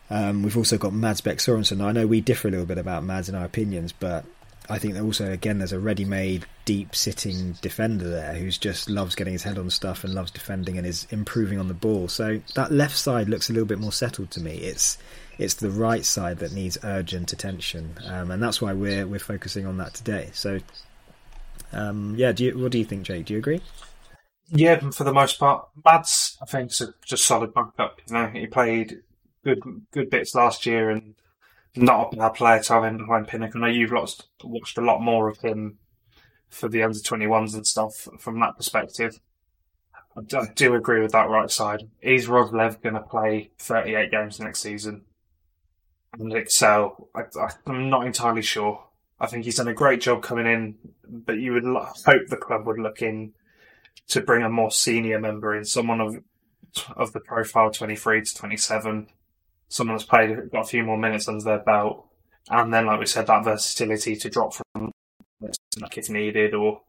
um, 0.10 0.43
we've 0.43 0.58
also 0.58 0.78
got 0.78 0.93
Mads 0.93 1.22
Bech 1.22 1.38
Sorensen. 1.38 1.82
I 1.82 1.91
know 1.91 2.08
we 2.08 2.22
differ 2.22 2.48
a 2.48 2.52
little 2.52 2.65
bit 2.65 2.78
about 2.78 3.04
Mads 3.04 3.30
in 3.30 3.36
our 3.36 3.45
opinions, 3.45 3.91
but 3.91 4.26
I 4.69 4.78
think 4.78 4.93
that 4.93 5.04
also 5.04 5.32
again 5.32 5.58
there's 5.58 5.72
a 5.72 5.80
ready-made, 5.80 6.45
deep-sitting 6.65 7.54
defender 7.62 8.08
there 8.08 8.36
who's 8.36 8.58
just 8.58 8.89
loves 8.89 9.15
getting 9.15 9.34
his 9.34 9.43
head 9.43 9.58
on 9.58 9.69
stuff 9.69 10.04
and 10.04 10.13
loves 10.13 10.32
defending 10.32 10.78
and 10.78 10.86
is 10.86 11.08
improving 11.10 11.60
on 11.60 11.67
the 11.67 11.74
ball. 11.74 12.08
So 12.08 12.39
that 12.56 12.72
left 12.72 12.95
side 12.95 13.30
looks 13.30 13.50
a 13.50 13.54
little 13.54 13.67
bit 13.67 13.80
more 13.80 13.91
settled 13.91 14.32
to 14.32 14.41
me. 14.41 14.58
It's 14.58 14.98
it's 15.39 15.54
the 15.54 15.71
right 15.71 16.04
side 16.06 16.39
that 16.39 16.52
needs 16.52 16.78
urgent 16.84 17.32
attention, 17.32 17.97
um, 18.06 18.30
and 18.30 18.43
that's 18.43 18.62
why 18.62 18.73
we're 18.73 19.08
we're 19.08 19.19
focusing 19.19 19.65
on 19.65 19.78
that 19.78 19.93
today. 19.93 20.30
So, 20.34 20.60
um, 21.71 22.15
yeah, 22.17 22.34
do 22.34 22.43
you, 22.43 22.58
what 22.60 22.73
do 22.73 22.78
you 22.78 22.86
think, 22.86 23.04
Jake? 23.04 23.25
Do 23.25 23.34
you 23.34 23.39
agree? 23.39 23.62
Yeah, 24.49 24.89
for 24.91 25.06
the 25.06 25.13
most 25.13 25.39
part, 25.39 25.69
Mads 25.84 26.38
I 26.41 26.45
think 26.45 26.71
is 26.71 26.82
just 27.06 27.25
solid 27.25 27.54
backup. 27.54 28.02
You 28.08 28.13
know, 28.13 28.28
he 28.28 28.47
played 28.47 28.99
good 29.43 29.62
good 29.91 30.10
bits 30.10 30.36
last 30.36 30.65
year 30.65 30.89
and 30.89 31.15
not 31.75 32.13
a 32.13 32.17
bad 32.17 32.34
player 32.34 32.62
to 32.62 32.73
have 32.73 32.84
in 32.84 32.97
behind 32.97 33.30
Pinnock. 33.30 33.56
I 33.56 33.60
know 33.60 33.67
you've 33.67 33.93
lost, 33.93 34.28
watched 34.43 34.78
a 34.78 34.82
lot 34.82 35.02
more 35.02 35.30
of 35.30 35.39
him 35.39 35.78
for 36.49 36.67
the 36.67 36.84
under 36.84 36.97
21s 36.97 37.54
and 37.54 37.65
stuff 37.65 38.10
from 38.19 38.39
that 38.41 38.58
perspective. 38.58 39.21
I 40.17 40.47
do, 40.56 40.73
agree 40.73 40.99
with 40.99 41.13
that 41.13 41.30
right 41.30 41.49
side. 41.49 41.88
Is 42.02 42.28
Roerslev 42.28 42.82
going 42.82 42.95
to 42.95 43.02
play 43.02 43.52
38 43.60 44.12
games 44.12 44.39
next 44.39 44.60
season 44.60 45.04
and 46.13 46.34
excel? 46.34 47.10
I, 47.15 47.24
I'm 47.67 47.89
not 47.89 48.06
entirely 48.06 48.41
sure. 48.41 48.86
I 49.19 49.28
think 49.28 49.45
he's 49.45 49.58
done 49.58 49.67
a 49.67 49.74
great 49.74 50.02
job 50.02 50.24
coming 50.24 50.45
in, 50.45 50.76
but 51.08 51.39
you 51.39 51.54
would 51.54 51.65
lo- 51.65 51.89
hope 52.06 52.28
the 52.28 52.38
club 52.38 52.65
would 52.65 52.80
look 52.80 53.02
in 53.02 53.34
to 54.08 54.22
bring 54.22 54.43
a 54.43 54.50
more 54.50 54.72
senior 54.72 55.19
member 55.19 55.56
in, 55.56 55.65
someone 55.65 56.02
of 56.02 56.17
of 56.95 57.13
the 57.13 57.19
profile 57.19 57.72
23 57.72 58.22
to 58.22 58.36
27, 58.36 59.08
someone 59.69 59.98
that's 59.98 60.08
played 60.08 60.52
got 60.52 60.62
a 60.62 60.67
few 60.67 60.84
more 60.84 60.98
minutes 60.98 61.28
under 61.28 61.43
their 61.43 61.60
belt, 61.60 62.08
and 62.50 62.74
then 62.74 62.86
like 62.86 63.00
we 63.00 63.06
said, 63.06 63.28
that 63.28 63.43
versatility 63.43 64.15
to 64.15 64.30
drop 64.30 64.54
from 64.54 64.91
like 65.82 65.98
if 65.98 66.10
needed, 66.10 66.54
or 66.54 66.82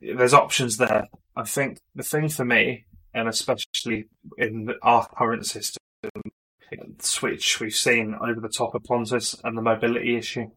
there's 0.00 0.34
options 0.34 0.76
there. 0.76 1.08
I 1.36 1.44
think 1.44 1.78
the 1.94 2.02
thing 2.02 2.28
for 2.28 2.44
me, 2.44 2.84
and 3.14 3.28
especially 3.28 4.08
in 4.36 4.72
our 4.82 5.06
current 5.08 5.46
system, 5.46 5.80
switch 7.00 7.60
we've 7.60 7.74
seen 7.74 8.14
over 8.20 8.40
the 8.40 8.48
top 8.48 8.74
of 8.74 8.84
Pontus 8.84 9.34
and 9.44 9.56
the 9.56 9.62
mobility 9.62 10.16
issue. 10.16 10.50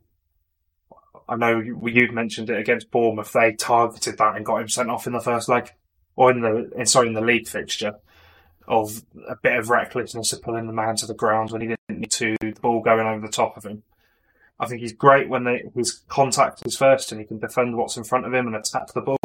I 1.28 1.36
know 1.36 1.60
you've 1.60 2.14
mentioned 2.14 2.50
it 2.50 2.60
against 2.60 2.92
Bournemouth. 2.92 3.32
They 3.32 3.54
targeted 3.54 4.18
that 4.18 4.36
and 4.36 4.46
got 4.46 4.62
him 4.62 4.68
sent 4.68 4.90
off 4.90 5.08
in 5.08 5.14
the 5.14 5.22
first 5.22 5.48
leg, 5.48 5.72
or 6.16 6.32
in 6.32 6.42
the 6.42 6.72
in, 6.76 6.86
sorry 6.86 7.08
in 7.08 7.14
the 7.14 7.22
league 7.22 7.48
fixture, 7.48 7.96
of 8.68 9.04
a 9.28 9.36
bit 9.36 9.58
of 9.58 9.70
recklessness 9.70 10.34
of 10.34 10.42
pulling 10.42 10.68
the 10.68 10.74
man 10.74 10.96
to 10.98 11.06
the 11.06 11.14
ground 11.14 11.52
when 11.52 11.62
he 11.62 11.68
didn't 11.68 12.02
need 12.02 12.12
to, 12.12 12.36
the 12.42 12.52
ball 12.62 12.82
going 12.82 13.08
over 13.08 13.26
the 13.26 13.32
top 13.32 13.56
of 13.58 13.66
him. 13.66 13.84
I 14.60 14.68
think 14.68 14.82
he's 14.82 14.94
great 14.94 15.28
when 15.28 15.44
they, 15.44 15.64
his 15.76 16.04
contact 16.08 16.66
is 16.66 16.78
first 16.78 17.12
and 17.12 17.20
he 17.20 17.26
can 17.26 17.40
defend 17.40 17.76
what's 17.76 17.98
in 17.98 18.04
front 18.04 18.26
of 18.26 18.34
him 18.34 18.48
and 18.48 18.56
attack 18.56 18.94
the 18.94 19.02
ball. 19.02 19.18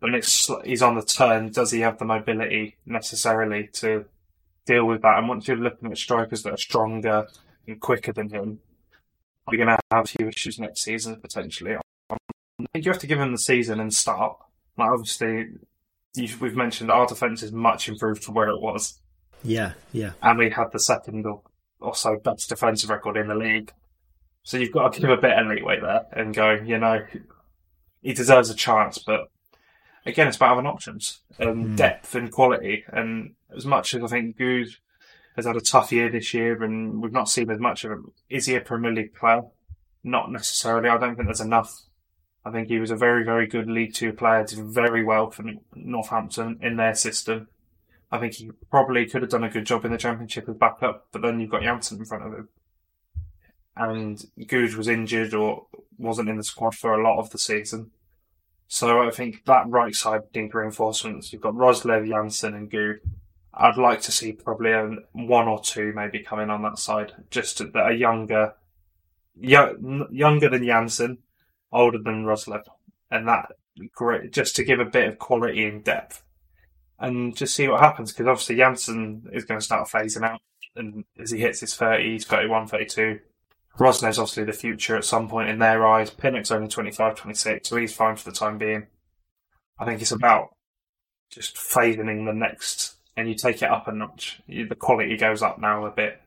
But 0.00 0.14
it's, 0.14 0.50
he's 0.64 0.82
on 0.82 0.96
the 0.96 1.02
turn, 1.02 1.50
does 1.50 1.70
he 1.70 1.80
have 1.80 1.98
the 1.98 2.04
mobility 2.04 2.76
necessarily 2.84 3.68
to 3.74 4.04
deal 4.70 4.86
with 4.86 5.02
that? 5.02 5.18
And 5.18 5.28
once 5.28 5.48
you're 5.48 5.56
looking 5.56 5.90
at 5.90 5.98
strikers 5.98 6.42
that 6.42 6.52
are 6.52 6.58
stronger 6.58 7.26
and 7.66 7.80
quicker 7.80 8.12
than 8.12 8.30
him, 8.30 8.60
you're 9.50 9.64
going 9.64 9.76
to 9.76 9.78
have 9.90 10.04
a 10.04 10.08
few 10.08 10.28
issues 10.28 10.58
next 10.58 10.82
season 10.82 11.16
potentially. 11.16 11.76
You 12.74 12.82
have 12.92 12.98
to 12.98 13.06
give 13.06 13.18
him 13.18 13.32
the 13.32 13.38
season 13.38 13.80
and 13.80 13.92
start. 13.92 14.36
Like 14.76 14.90
obviously, 14.90 15.48
we've 16.16 16.56
mentioned 16.56 16.90
our 16.90 17.06
defence 17.06 17.42
is 17.42 17.52
much 17.52 17.88
improved 17.88 18.22
from 18.22 18.34
where 18.34 18.48
it 18.48 18.60
was. 18.60 19.00
Yeah, 19.42 19.72
yeah. 19.92 20.12
And 20.22 20.38
we 20.38 20.50
had 20.50 20.70
the 20.72 20.78
second 20.78 21.26
or, 21.26 21.42
or 21.80 21.94
so 21.94 22.18
best 22.18 22.48
defensive 22.48 22.90
record 22.90 23.16
in 23.16 23.28
the 23.28 23.34
league. 23.34 23.72
So 24.42 24.56
you've 24.56 24.72
got 24.72 24.92
to 24.92 25.00
give 25.00 25.10
a 25.10 25.16
bit 25.16 25.38
of 25.38 25.46
leeway 25.46 25.80
there 25.80 26.06
and 26.12 26.34
go, 26.34 26.52
you 26.52 26.78
know, 26.78 27.04
he 28.02 28.12
deserves 28.12 28.50
a 28.50 28.54
chance, 28.54 28.98
but 28.98 29.30
again, 30.06 30.28
it's 30.28 30.36
about 30.36 30.50
having 30.50 30.66
options 30.66 31.20
and 31.38 31.66
mm. 31.66 31.76
depth 31.76 32.14
and 32.14 32.30
quality. 32.30 32.84
And 32.88 33.34
as 33.54 33.64
much 33.64 33.94
as 33.94 34.02
I 34.02 34.06
think 34.06 34.36
Goode 34.36 34.76
has 35.36 35.46
had 35.46 35.56
a 35.56 35.60
tough 35.60 35.92
year 35.92 36.10
this 36.10 36.34
year 36.34 36.62
and 36.62 37.02
we've 37.02 37.12
not 37.12 37.28
seen 37.28 37.50
as 37.50 37.58
much 37.58 37.84
of 37.84 37.92
him, 37.92 38.12
is 38.28 38.46
he 38.46 38.54
a 38.54 38.60
Premier 38.60 38.92
League 38.92 39.14
player? 39.14 39.42
Not 40.02 40.30
necessarily. 40.30 40.88
I 40.88 40.98
don't 40.98 41.16
think 41.16 41.26
there's 41.26 41.40
enough. 41.40 41.82
I 42.44 42.50
think 42.50 42.68
he 42.68 42.78
was 42.78 42.90
a 42.90 42.96
very, 42.96 43.22
very 43.24 43.46
good 43.46 43.68
League 43.68 43.94
Two 43.94 44.12
player, 44.12 44.44
did 44.44 44.58
very 44.64 45.04
well 45.04 45.30
for 45.30 45.44
Northampton 45.74 46.58
in 46.62 46.76
their 46.76 46.94
system. 46.94 47.48
I 48.10 48.18
think 48.18 48.34
he 48.34 48.50
probably 48.70 49.06
could 49.06 49.22
have 49.22 49.30
done 49.30 49.44
a 49.44 49.50
good 49.50 49.66
job 49.66 49.84
in 49.84 49.92
the 49.92 49.98
Championship 49.98 50.48
as 50.48 50.56
backup, 50.56 51.08
but 51.12 51.22
then 51.22 51.38
you've 51.38 51.50
got 51.50 51.62
Jansson 51.62 51.98
in 51.98 52.04
front 52.06 52.26
of 52.26 52.32
him 52.32 52.48
and 53.80 54.24
Goode 54.46 54.74
was 54.74 54.88
injured 54.88 55.34
or 55.34 55.66
wasn't 55.98 56.28
in 56.28 56.36
the 56.36 56.44
squad 56.44 56.74
for 56.74 56.92
a 56.92 57.02
lot 57.02 57.18
of 57.18 57.30
the 57.30 57.38
season. 57.38 57.90
So 58.72 59.02
I 59.02 59.10
think 59.10 59.44
that 59.46 59.68
right 59.68 59.92
side 59.92 60.22
needs 60.32 60.54
reinforcements. 60.54 61.32
You've 61.32 61.42
got 61.42 61.54
Roerslev, 61.54 62.06
Jansson, 62.06 62.54
and 62.54 62.70
Goode. 62.70 63.00
I'd 63.52 63.76
like 63.76 64.00
to 64.02 64.12
see 64.12 64.32
probably 64.32 64.70
a, 64.70 64.96
one 65.10 65.48
or 65.48 65.60
two 65.60 65.92
maybe 65.92 66.20
coming 66.20 66.50
on 66.50 66.62
that 66.62 66.78
side, 66.78 67.12
just 67.30 67.60
are 67.60 67.92
younger, 67.92 68.54
young, 69.34 70.06
younger 70.12 70.48
than 70.48 70.62
Jansson, 70.62 71.18
older 71.72 71.98
than 71.98 72.24
Roerslev, 72.24 72.62
and 73.10 73.26
that 73.26 73.50
great 73.92 74.32
just 74.32 74.54
to 74.54 74.64
give 74.64 74.78
a 74.78 74.84
bit 74.84 75.08
of 75.08 75.18
quality 75.18 75.64
and 75.64 75.82
depth, 75.82 76.22
and 77.00 77.36
just 77.36 77.56
see 77.56 77.66
what 77.66 77.80
happens. 77.80 78.12
Because 78.12 78.28
obviously 78.28 78.54
Jansson 78.54 79.34
is 79.34 79.44
going 79.44 79.58
to 79.58 79.66
start 79.66 79.88
phasing 79.88 80.22
out, 80.22 80.40
and 80.76 81.04
as 81.18 81.32
he 81.32 81.40
hits 81.40 81.58
his 81.58 81.74
30s, 81.74 82.22
31, 82.22 82.68
32, 82.68 83.18
Roerslev's 83.78 84.18
obviously 84.18 84.44
the 84.44 84.52
future 84.52 84.96
at 84.96 85.04
some 85.04 85.28
point 85.28 85.48
in 85.48 85.58
their 85.58 85.86
eyes. 85.86 86.10
Pinnock's 86.10 86.50
only 86.50 86.68
25, 86.68 87.14
26, 87.14 87.68
so 87.68 87.76
he's 87.76 87.94
fine 87.94 88.16
for 88.16 88.30
the 88.30 88.36
time 88.36 88.58
being. 88.58 88.86
I 89.78 89.84
think 89.84 90.02
it's 90.02 90.12
about 90.12 90.54
just 91.30 91.56
fading 91.56 92.24
the 92.24 92.32
next, 92.32 92.96
and 93.16 93.28
you 93.28 93.34
take 93.34 93.62
it 93.62 93.70
up 93.70 93.88
a 93.88 93.92
notch. 93.92 94.42
the 94.48 94.76
quality 94.78 95.16
goes 95.16 95.42
up 95.42 95.58
now 95.58 95.86
a 95.86 95.90
bit, 95.90 96.20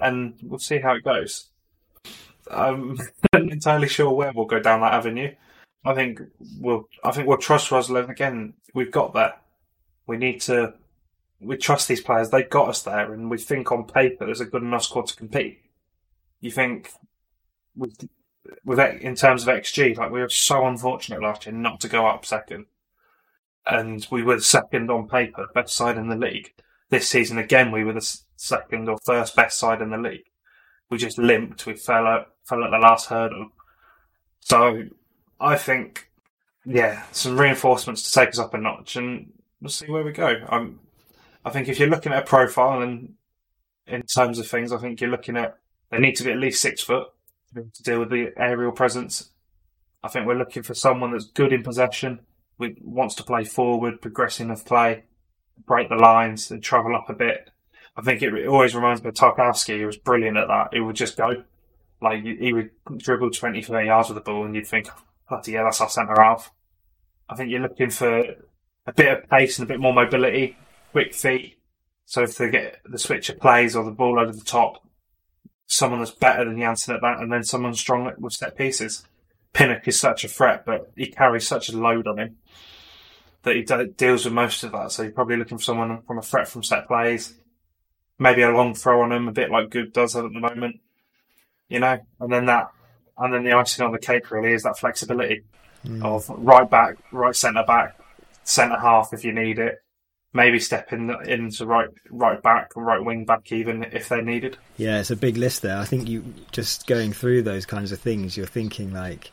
and 0.00 0.34
we'll 0.42 0.58
see 0.58 0.78
how 0.78 0.94
it 0.94 1.04
goes. 1.04 1.46
I'm 2.50 2.96
not 3.32 3.42
entirely 3.42 3.88
sure 3.88 4.10
where 4.12 4.32
we'll 4.34 4.44
go 4.44 4.60
down 4.60 4.80
that 4.80 4.94
avenue. 4.94 5.34
I 5.84 5.94
think 5.94 6.20
we'll. 6.58 6.88
I 7.02 7.12
think 7.12 7.28
we'll 7.28 7.38
trust 7.38 7.70
Roerslev 7.70 8.10
again. 8.10 8.54
We've 8.74 8.90
got 8.90 9.14
that. 9.14 9.42
We 10.06 10.16
need 10.16 10.40
to. 10.42 10.74
We 11.40 11.56
trust 11.56 11.88
these 11.88 12.00
players. 12.00 12.30
They 12.30 12.42
got 12.42 12.68
us 12.68 12.82
there, 12.82 13.12
and 13.12 13.30
we 13.30 13.38
think 13.38 13.70
on 13.70 13.84
paper 13.84 14.26
there's 14.26 14.40
a 14.40 14.46
good 14.46 14.62
enough 14.62 14.84
squad 14.84 15.06
to 15.06 15.16
compete 15.16 15.60
you 16.46 16.52
think 16.52 16.90
with 17.76 18.08
with 18.64 18.78
in 18.78 19.14
terms 19.14 19.42
of 19.42 19.48
XG, 19.48 19.96
like 19.96 20.10
we 20.10 20.20
were 20.20 20.28
so 20.28 20.66
unfortunate 20.66 21.20
last 21.20 21.46
year 21.46 21.54
not 21.54 21.80
to 21.80 21.88
go 21.88 22.06
up 22.06 22.24
second, 22.24 22.66
and 23.66 24.06
we 24.10 24.22
were 24.22 24.40
second 24.40 24.90
on 24.90 25.08
paper, 25.08 25.48
best 25.54 25.76
side 25.76 25.98
in 25.98 26.08
the 26.08 26.16
league. 26.16 26.52
This 26.88 27.08
season 27.08 27.38
again, 27.38 27.72
we 27.72 27.84
were 27.84 27.92
the 27.92 28.18
second 28.36 28.88
or 28.88 28.98
first 29.04 29.34
best 29.34 29.58
side 29.58 29.82
in 29.82 29.90
the 29.90 29.98
league. 29.98 30.26
We 30.88 30.98
just 30.98 31.18
limped. 31.18 31.66
We 31.66 31.74
fell 31.74 32.06
out, 32.06 32.28
fell 32.44 32.62
at 32.62 32.70
the 32.70 32.78
last 32.78 33.08
hurdle. 33.08 33.48
So 34.40 34.84
I 35.40 35.56
think, 35.56 36.08
yeah, 36.64 37.02
some 37.10 37.38
reinforcements 37.38 38.02
to 38.02 38.12
take 38.12 38.28
us 38.28 38.38
up 38.38 38.54
a 38.54 38.58
notch, 38.58 38.94
and 38.94 39.32
we'll 39.60 39.70
see 39.70 39.90
where 39.90 40.04
we 40.04 40.12
go. 40.12 40.46
I'm, 40.48 40.78
I 41.44 41.50
think 41.50 41.68
if 41.68 41.80
you're 41.80 41.88
looking 41.88 42.12
at 42.12 42.22
a 42.22 42.26
profile 42.26 42.82
and 42.82 43.14
in 43.88 44.02
terms 44.02 44.38
of 44.38 44.46
things, 44.46 44.72
I 44.72 44.78
think 44.78 45.00
you're 45.00 45.10
looking 45.10 45.36
at 45.36 45.58
they 45.90 45.98
need 45.98 46.16
to 46.16 46.24
be 46.24 46.32
at 46.32 46.38
least 46.38 46.60
six 46.60 46.82
foot 46.82 47.08
to 47.54 47.82
deal 47.82 48.00
with 48.00 48.10
the 48.10 48.32
aerial 48.36 48.72
presence. 48.72 49.30
I 50.02 50.08
think 50.08 50.26
we're 50.26 50.38
looking 50.38 50.62
for 50.62 50.74
someone 50.74 51.12
that's 51.12 51.24
good 51.26 51.52
in 51.52 51.62
possession, 51.62 52.20
wants 52.58 53.14
to 53.16 53.24
play 53.24 53.44
forward, 53.44 54.00
progressing 54.00 54.50
of 54.50 54.64
play, 54.64 55.04
break 55.64 55.88
the 55.88 55.96
lines, 55.96 56.50
and 56.50 56.62
travel 56.62 56.94
up 56.94 57.08
a 57.08 57.14
bit. 57.14 57.50
I 57.96 58.02
think 58.02 58.22
it, 58.22 58.32
it 58.34 58.46
always 58.46 58.74
reminds 58.74 59.02
me 59.02 59.08
of 59.08 59.14
Tarkowski. 59.14 59.78
He 59.78 59.86
was 59.86 59.96
brilliant 59.96 60.36
at 60.36 60.48
that. 60.48 60.68
He 60.72 60.80
would 60.80 60.96
just 60.96 61.16
go. 61.16 61.44
Like, 62.02 62.22
he 62.24 62.52
would 62.52 62.70
dribble 62.98 63.30
20, 63.30 63.62
30 63.62 63.86
yards 63.86 64.08
with 64.10 64.16
the 64.16 64.20
ball, 64.20 64.44
and 64.44 64.54
you'd 64.54 64.66
think, 64.66 64.88
bloody 65.28 65.52
yeah, 65.52 65.64
that's 65.64 65.80
our 65.80 65.88
centre 65.88 66.20
half. 66.20 66.52
I 67.28 67.34
think 67.34 67.50
you're 67.50 67.60
looking 67.60 67.90
for 67.90 68.18
a 68.86 68.92
bit 68.94 69.18
of 69.18 69.28
pace 69.30 69.58
and 69.58 69.68
a 69.68 69.72
bit 69.72 69.80
more 69.80 69.94
mobility, 69.94 70.56
quick 70.92 71.14
feet. 71.14 71.58
So 72.04 72.22
if 72.22 72.36
they 72.36 72.50
get 72.50 72.80
the 72.84 72.98
switcher 72.98 73.34
plays 73.34 73.74
or 73.74 73.84
the 73.84 73.90
ball 73.90 74.20
over 74.20 74.30
the 74.30 74.44
top, 74.44 74.85
someone 75.66 76.00
that's 76.00 76.12
better 76.12 76.44
than 76.44 76.56
Jansson 76.56 76.94
at 76.94 77.00
that, 77.02 77.18
and 77.18 77.32
then 77.32 77.42
someone 77.42 77.74
strong 77.74 78.10
with 78.18 78.32
set 78.32 78.56
pieces. 78.56 79.06
Pinnock 79.52 79.86
is 79.88 79.98
such 79.98 80.24
a 80.24 80.28
threat, 80.28 80.64
but 80.64 80.92
he 80.96 81.06
carries 81.06 81.46
such 81.46 81.68
a 81.68 81.76
load 81.76 82.06
on 82.06 82.18
him 82.18 82.36
that 83.42 83.56
he 83.56 83.62
deals 83.96 84.24
with 84.24 84.34
most 84.34 84.64
of 84.64 84.72
that. 84.72 84.92
So 84.92 85.02
you're 85.02 85.12
probably 85.12 85.36
looking 85.36 85.58
for 85.58 85.64
someone 85.64 86.02
from 86.02 86.18
a 86.18 86.22
threat 86.22 86.48
from 86.48 86.62
set 86.62 86.86
plays, 86.86 87.34
maybe 88.18 88.42
a 88.42 88.50
long 88.50 88.74
throw 88.74 89.02
on 89.02 89.12
him, 89.12 89.28
a 89.28 89.32
bit 89.32 89.50
like 89.50 89.70
Goode 89.70 89.92
does 89.92 90.16
at 90.16 90.24
the 90.24 90.40
moment, 90.40 90.80
you 91.68 91.80
know. 91.80 91.98
And 92.20 92.32
then 92.32 92.46
that, 92.46 92.70
and 93.16 93.32
then 93.32 93.44
the 93.44 93.52
icing 93.52 93.84
on 93.84 93.92
the 93.92 93.98
cake 93.98 94.30
really 94.30 94.52
is 94.52 94.64
that 94.64 94.78
flexibility 94.78 95.42
mm. 95.84 96.04
of 96.04 96.28
right 96.28 96.68
back, 96.68 96.96
right 97.12 97.34
centre 97.34 97.64
back, 97.66 97.98
centre 98.42 98.78
half 98.78 99.12
if 99.12 99.24
you 99.24 99.32
need 99.32 99.58
it, 99.58 99.78
maybe 100.36 100.60
step 100.60 100.92
in 100.92 101.10
into 101.26 101.66
right 101.66 101.88
right 102.10 102.40
back 102.42 102.76
or 102.76 102.84
right 102.84 103.04
wing 103.04 103.24
back 103.24 103.50
even 103.50 103.82
if 103.84 104.08
they're 104.08 104.22
needed. 104.22 104.56
Yeah, 104.76 105.00
it's 105.00 105.10
a 105.10 105.16
big 105.16 105.36
list 105.36 105.62
there. 105.62 105.78
I 105.78 105.84
think 105.84 106.08
you 106.08 106.24
just 106.52 106.86
going 106.86 107.12
through 107.12 107.42
those 107.42 107.66
kinds 107.66 107.90
of 107.90 107.98
things, 107.98 108.36
you're 108.36 108.46
thinking 108.46 108.92
like 108.92 109.32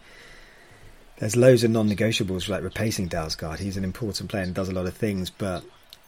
there's 1.20 1.36
loads 1.36 1.64
of 1.64 1.72
non-negotiables 1.72 2.50
like 2.50 2.64
replacing 2.64 3.10
Dalsgaard. 3.10 3.60
He's 3.60 3.78
an 3.78 3.84
important 3.84 4.30
player 4.30 4.44
and 4.44 4.56
does 4.56 4.70
a 4.70 4.74
lot 4.74 4.88
of 4.88 4.96
things, 4.96 5.30
but 5.30 5.64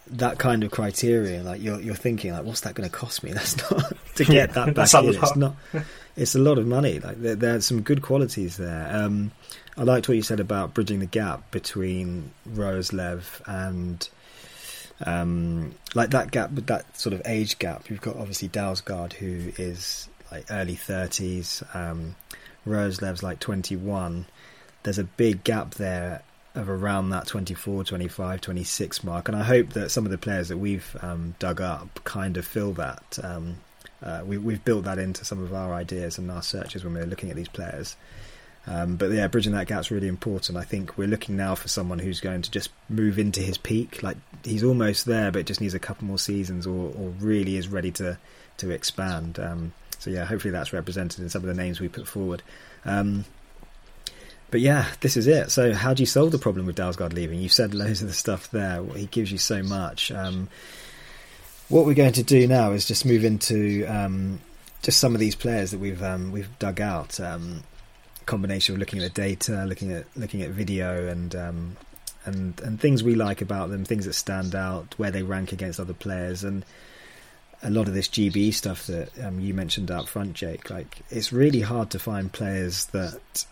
that 0.08 0.40
kind 0.40 0.64
of 0.64 0.72
criteria, 0.72 1.44
like 1.44 1.62
you're 1.62 1.80
you're 1.80 1.96
thinking 1.96 2.32
like, 2.32 2.44
what's 2.44 2.62
that 2.62 2.74
going 2.76 2.90
to 2.90 2.96
cost 2.96 3.24
me? 3.24 3.32
That's 3.34 3.58
not 3.70 3.94
to 4.16 4.26
get 4.26 4.54
that 4.54 4.74
back 4.74 4.94
in. 4.94 5.10
It's 5.10 5.36
not. 5.36 5.56
It's 6.16 6.36
a 6.36 6.40
lot 6.40 6.58
of 6.58 6.66
money. 6.66 7.00
Like 7.00 7.22
there, 7.22 7.36
there's 7.36 7.66
some 7.66 7.82
good 7.82 8.02
qualities 8.02 8.58
there. 8.58 8.90
Um, 8.92 9.32
I 9.78 9.84
liked 9.84 10.08
what 10.08 10.16
you 10.16 10.24
said 10.24 10.40
about 10.40 10.74
bridging 10.74 11.00
the 11.00 11.06
gap 11.06 11.52
between 11.52 12.32
Roerslev 12.50 13.42
and 13.46 14.08
um, 15.04 15.74
like 15.94 16.12
that 16.12 16.32
gap, 16.32 16.52
with 16.52 16.68
that 16.68 16.98
sort 16.98 17.14
of 17.14 17.22
age 17.26 17.60
gap, 17.60 17.90
you've 17.90 18.02
got 18.02 18.16
obviously 18.16 18.50
Dalsgaard, 18.50 19.14
who 19.14 19.52
is 19.58 20.08
like 20.32 20.46
early 20.50 20.76
30s, 20.76 21.64
um, 21.76 22.16
Roerslev's 22.66 23.24
like 23.24 23.40
21. 23.40 24.26
there's 24.84 25.00
a 25.00 25.04
big 25.04 25.44
gap 25.44 25.76
there 25.76 26.24
of 26.56 26.70
around 26.70 27.10
that 27.10 27.28
24, 27.28 27.84
25, 27.84 28.42
26 28.42 29.04
mark. 29.04 29.28
And 29.28 29.38
I 29.38 29.44
hope 29.44 29.70
that 29.74 29.92
some 29.92 30.06
of 30.06 30.12
the 30.12 30.18
players 30.18 30.48
that 30.48 30.58
we've 30.58 30.96
um, 31.02 31.36
dug 31.38 31.62
up 31.62 32.04
kind 32.04 32.38
of 32.38 32.46
fill 32.46 32.74
that. 32.74 33.20
Um, 33.22 33.58
uh, 34.02 34.22
we, 34.26 34.38
we've 34.38 34.64
built 34.64 34.86
that 34.86 35.00
into 35.00 35.26
some 35.26 35.44
of 35.44 35.54
our 35.54 35.74
ideas 35.74 36.18
and 36.18 36.30
our 36.32 36.42
searches 36.42 36.84
when 36.84 36.94
we're 36.94 37.06
looking 37.06 37.30
at 37.30 37.36
these 37.36 37.50
players. 37.50 37.98
Um, 38.68 38.96
but 38.96 39.12
yeah, 39.12 39.28
bridging 39.28 39.54
that 39.54 39.68
gap's 39.68 39.92
really 39.92 40.08
important. 40.08 40.58
I 40.58 40.64
think 40.64 40.98
we're 40.98 41.08
looking 41.08 41.38
now 41.38 41.56
for 41.56 41.68
someone 41.68 42.00
who's 42.00 42.20
going 42.20 42.42
to 42.42 42.52
just 42.52 42.72
move 42.90 43.20
into 43.20 43.42
his 43.42 43.58
peak. 43.58 44.02
Like 44.02 44.18
he's 44.44 44.64
almost 44.64 45.06
there, 45.06 45.32
but 45.32 45.46
just 45.46 45.62
needs 45.62 45.74
a 45.74 45.80
couple 45.80 46.08
more 46.08 46.20
seasons, 46.20 46.66
or, 46.66 46.92
or 46.98 47.10
really 47.20 47.58
is 47.58 47.68
ready 47.68 47.92
to 47.92 48.18
to 48.58 48.72
expand. 48.72 49.40
Um, 49.40 49.74
so 50.00 50.10
yeah, 50.10 50.26
hopefully 50.26 50.52
that's 50.52 50.74
represented 50.74 51.20
in 51.22 51.30
some 51.30 51.44
of 51.44 51.48
the 51.48 51.54
names 51.54 51.80
we 51.80 51.90
put 51.90 52.08
forward. 52.08 52.42
Um, 52.86 53.26
but 54.52 54.62
yeah, 54.62 54.86
this 55.02 55.18
is 55.18 55.28
it. 55.28 55.52
So 55.52 55.74
how 55.74 55.94
do 55.94 56.02
you 56.02 56.08
solve 56.08 56.32
the 56.32 56.40
problem 56.40 56.66
with 56.66 56.78
Dalsgaard 56.78 57.14
leaving? 57.14 57.40
You've 57.40 57.54
said 57.54 57.74
loads 57.74 58.02
of 58.02 58.08
the 58.08 58.14
stuff 58.14 58.50
there. 58.52 58.84
He 58.96 59.06
gives 59.08 59.32
you 59.32 59.38
so 59.38 59.62
much. 59.62 60.12
Um, 60.12 60.50
what 61.68 61.86
we're 61.86 61.96
going 61.96 62.14
to 62.14 62.24
do 62.24 62.48
now 62.48 62.72
is 62.72 62.86
just 62.86 63.06
move 63.06 63.26
into 63.26 63.86
um, 63.86 64.40
just 64.82 65.00
some 65.00 65.14
of 65.14 65.20
these 65.20 65.36
players 65.36 65.72
that 65.72 65.80
we've 65.80 66.02
um, 66.02 66.32
we've 66.32 66.58
dug 66.60 66.80
out. 66.80 67.20
Combination 68.26 68.76
of 68.76 68.80
looking 68.80 69.02
at 69.02 69.14
the 69.14 69.22
data, 69.22 69.66
looking 69.66 69.92
at 69.92 70.06
looking 70.16 70.42
at 70.42 70.50
video, 70.52 71.08
and 71.08 71.36
um, 71.36 71.78
and 72.26 72.60
and 72.62 72.80
things 72.80 73.04
we 73.04 73.16
like 73.16 73.42
about 73.42 73.70
them, 73.70 73.86
things 73.86 74.06
that 74.06 74.14
stand 74.14 74.56
out, 74.56 74.94
where 74.98 75.12
they 75.12 75.24
rank 75.24 75.52
against 75.52 75.80
other 75.80 75.94
players, 75.94 76.44
and 76.44 76.66
a 77.64 77.70
lot 77.70 77.88
of 77.88 77.94
this 77.94 78.08
GB 78.08 78.54
stuff 78.54 78.88
that 78.88 79.10
um, 79.24 79.40
you 79.40 79.54
mentioned 79.54 79.92
up 79.92 80.08
front, 80.08 80.34
Jake. 80.34 80.70
Like 80.70 81.00
it's 81.10 81.32
really 81.32 81.62
hard 81.62 81.92
to 81.92 82.00
find 82.00 82.32
players 82.32 82.86
that. 82.88 83.46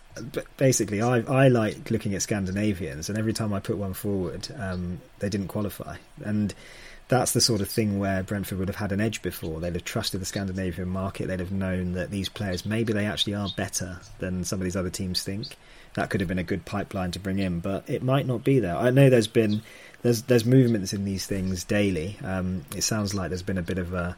Basically, 0.56 1.02
I 1.02 1.18
I 1.22 1.48
like 1.48 1.90
looking 1.90 2.14
at 2.14 2.22
Scandinavians, 2.22 3.08
and 3.08 3.18
every 3.18 3.32
time 3.32 3.52
I 3.52 3.58
put 3.58 3.78
one 3.78 3.94
forward, 3.94 4.46
um, 4.56 5.00
they 5.18 5.28
didn't 5.28 5.48
qualify, 5.48 5.96
and 6.24 6.54
that's 7.08 7.32
the 7.32 7.40
sort 7.40 7.60
of 7.60 7.68
thing 7.68 7.98
where 7.98 8.22
Brentford 8.22 8.58
would 8.58 8.68
have 8.68 8.76
had 8.76 8.92
an 8.92 9.00
edge 9.00 9.20
before. 9.20 9.60
They'd 9.60 9.74
have 9.74 9.84
trusted 9.84 10.20
the 10.20 10.26
Scandinavian 10.26 10.88
market. 10.88 11.28
They'd 11.28 11.40
have 11.40 11.52
known 11.52 11.92
that 11.92 12.10
these 12.10 12.28
players 12.28 12.64
maybe 12.64 12.92
they 12.92 13.04
actually 13.04 13.34
are 13.34 13.48
better 13.56 14.00
than 14.18 14.44
some 14.44 14.60
of 14.60 14.64
these 14.64 14.76
other 14.76 14.90
teams 14.90 15.22
think. 15.22 15.56
That 15.94 16.10
could 16.10 16.20
have 16.20 16.28
been 16.28 16.38
a 16.38 16.44
good 16.44 16.64
pipeline 16.64 17.10
to 17.12 17.18
bring 17.18 17.38
in, 17.38 17.60
but 17.60 17.88
it 17.88 18.02
might 18.02 18.26
not 18.26 18.42
be 18.42 18.58
there. 18.58 18.76
I 18.76 18.90
know 18.90 19.10
there's 19.10 19.28
been 19.28 19.62
there's 20.02 20.22
there's 20.22 20.44
movements 20.44 20.92
in 20.92 21.04
these 21.04 21.26
things 21.26 21.62
daily. 21.64 22.18
Um, 22.24 22.64
it 22.74 22.82
sounds 22.82 23.14
like 23.14 23.28
there's 23.28 23.42
been 23.42 23.58
a 23.58 23.62
bit 23.62 23.78
of 23.78 23.92
a 23.92 24.16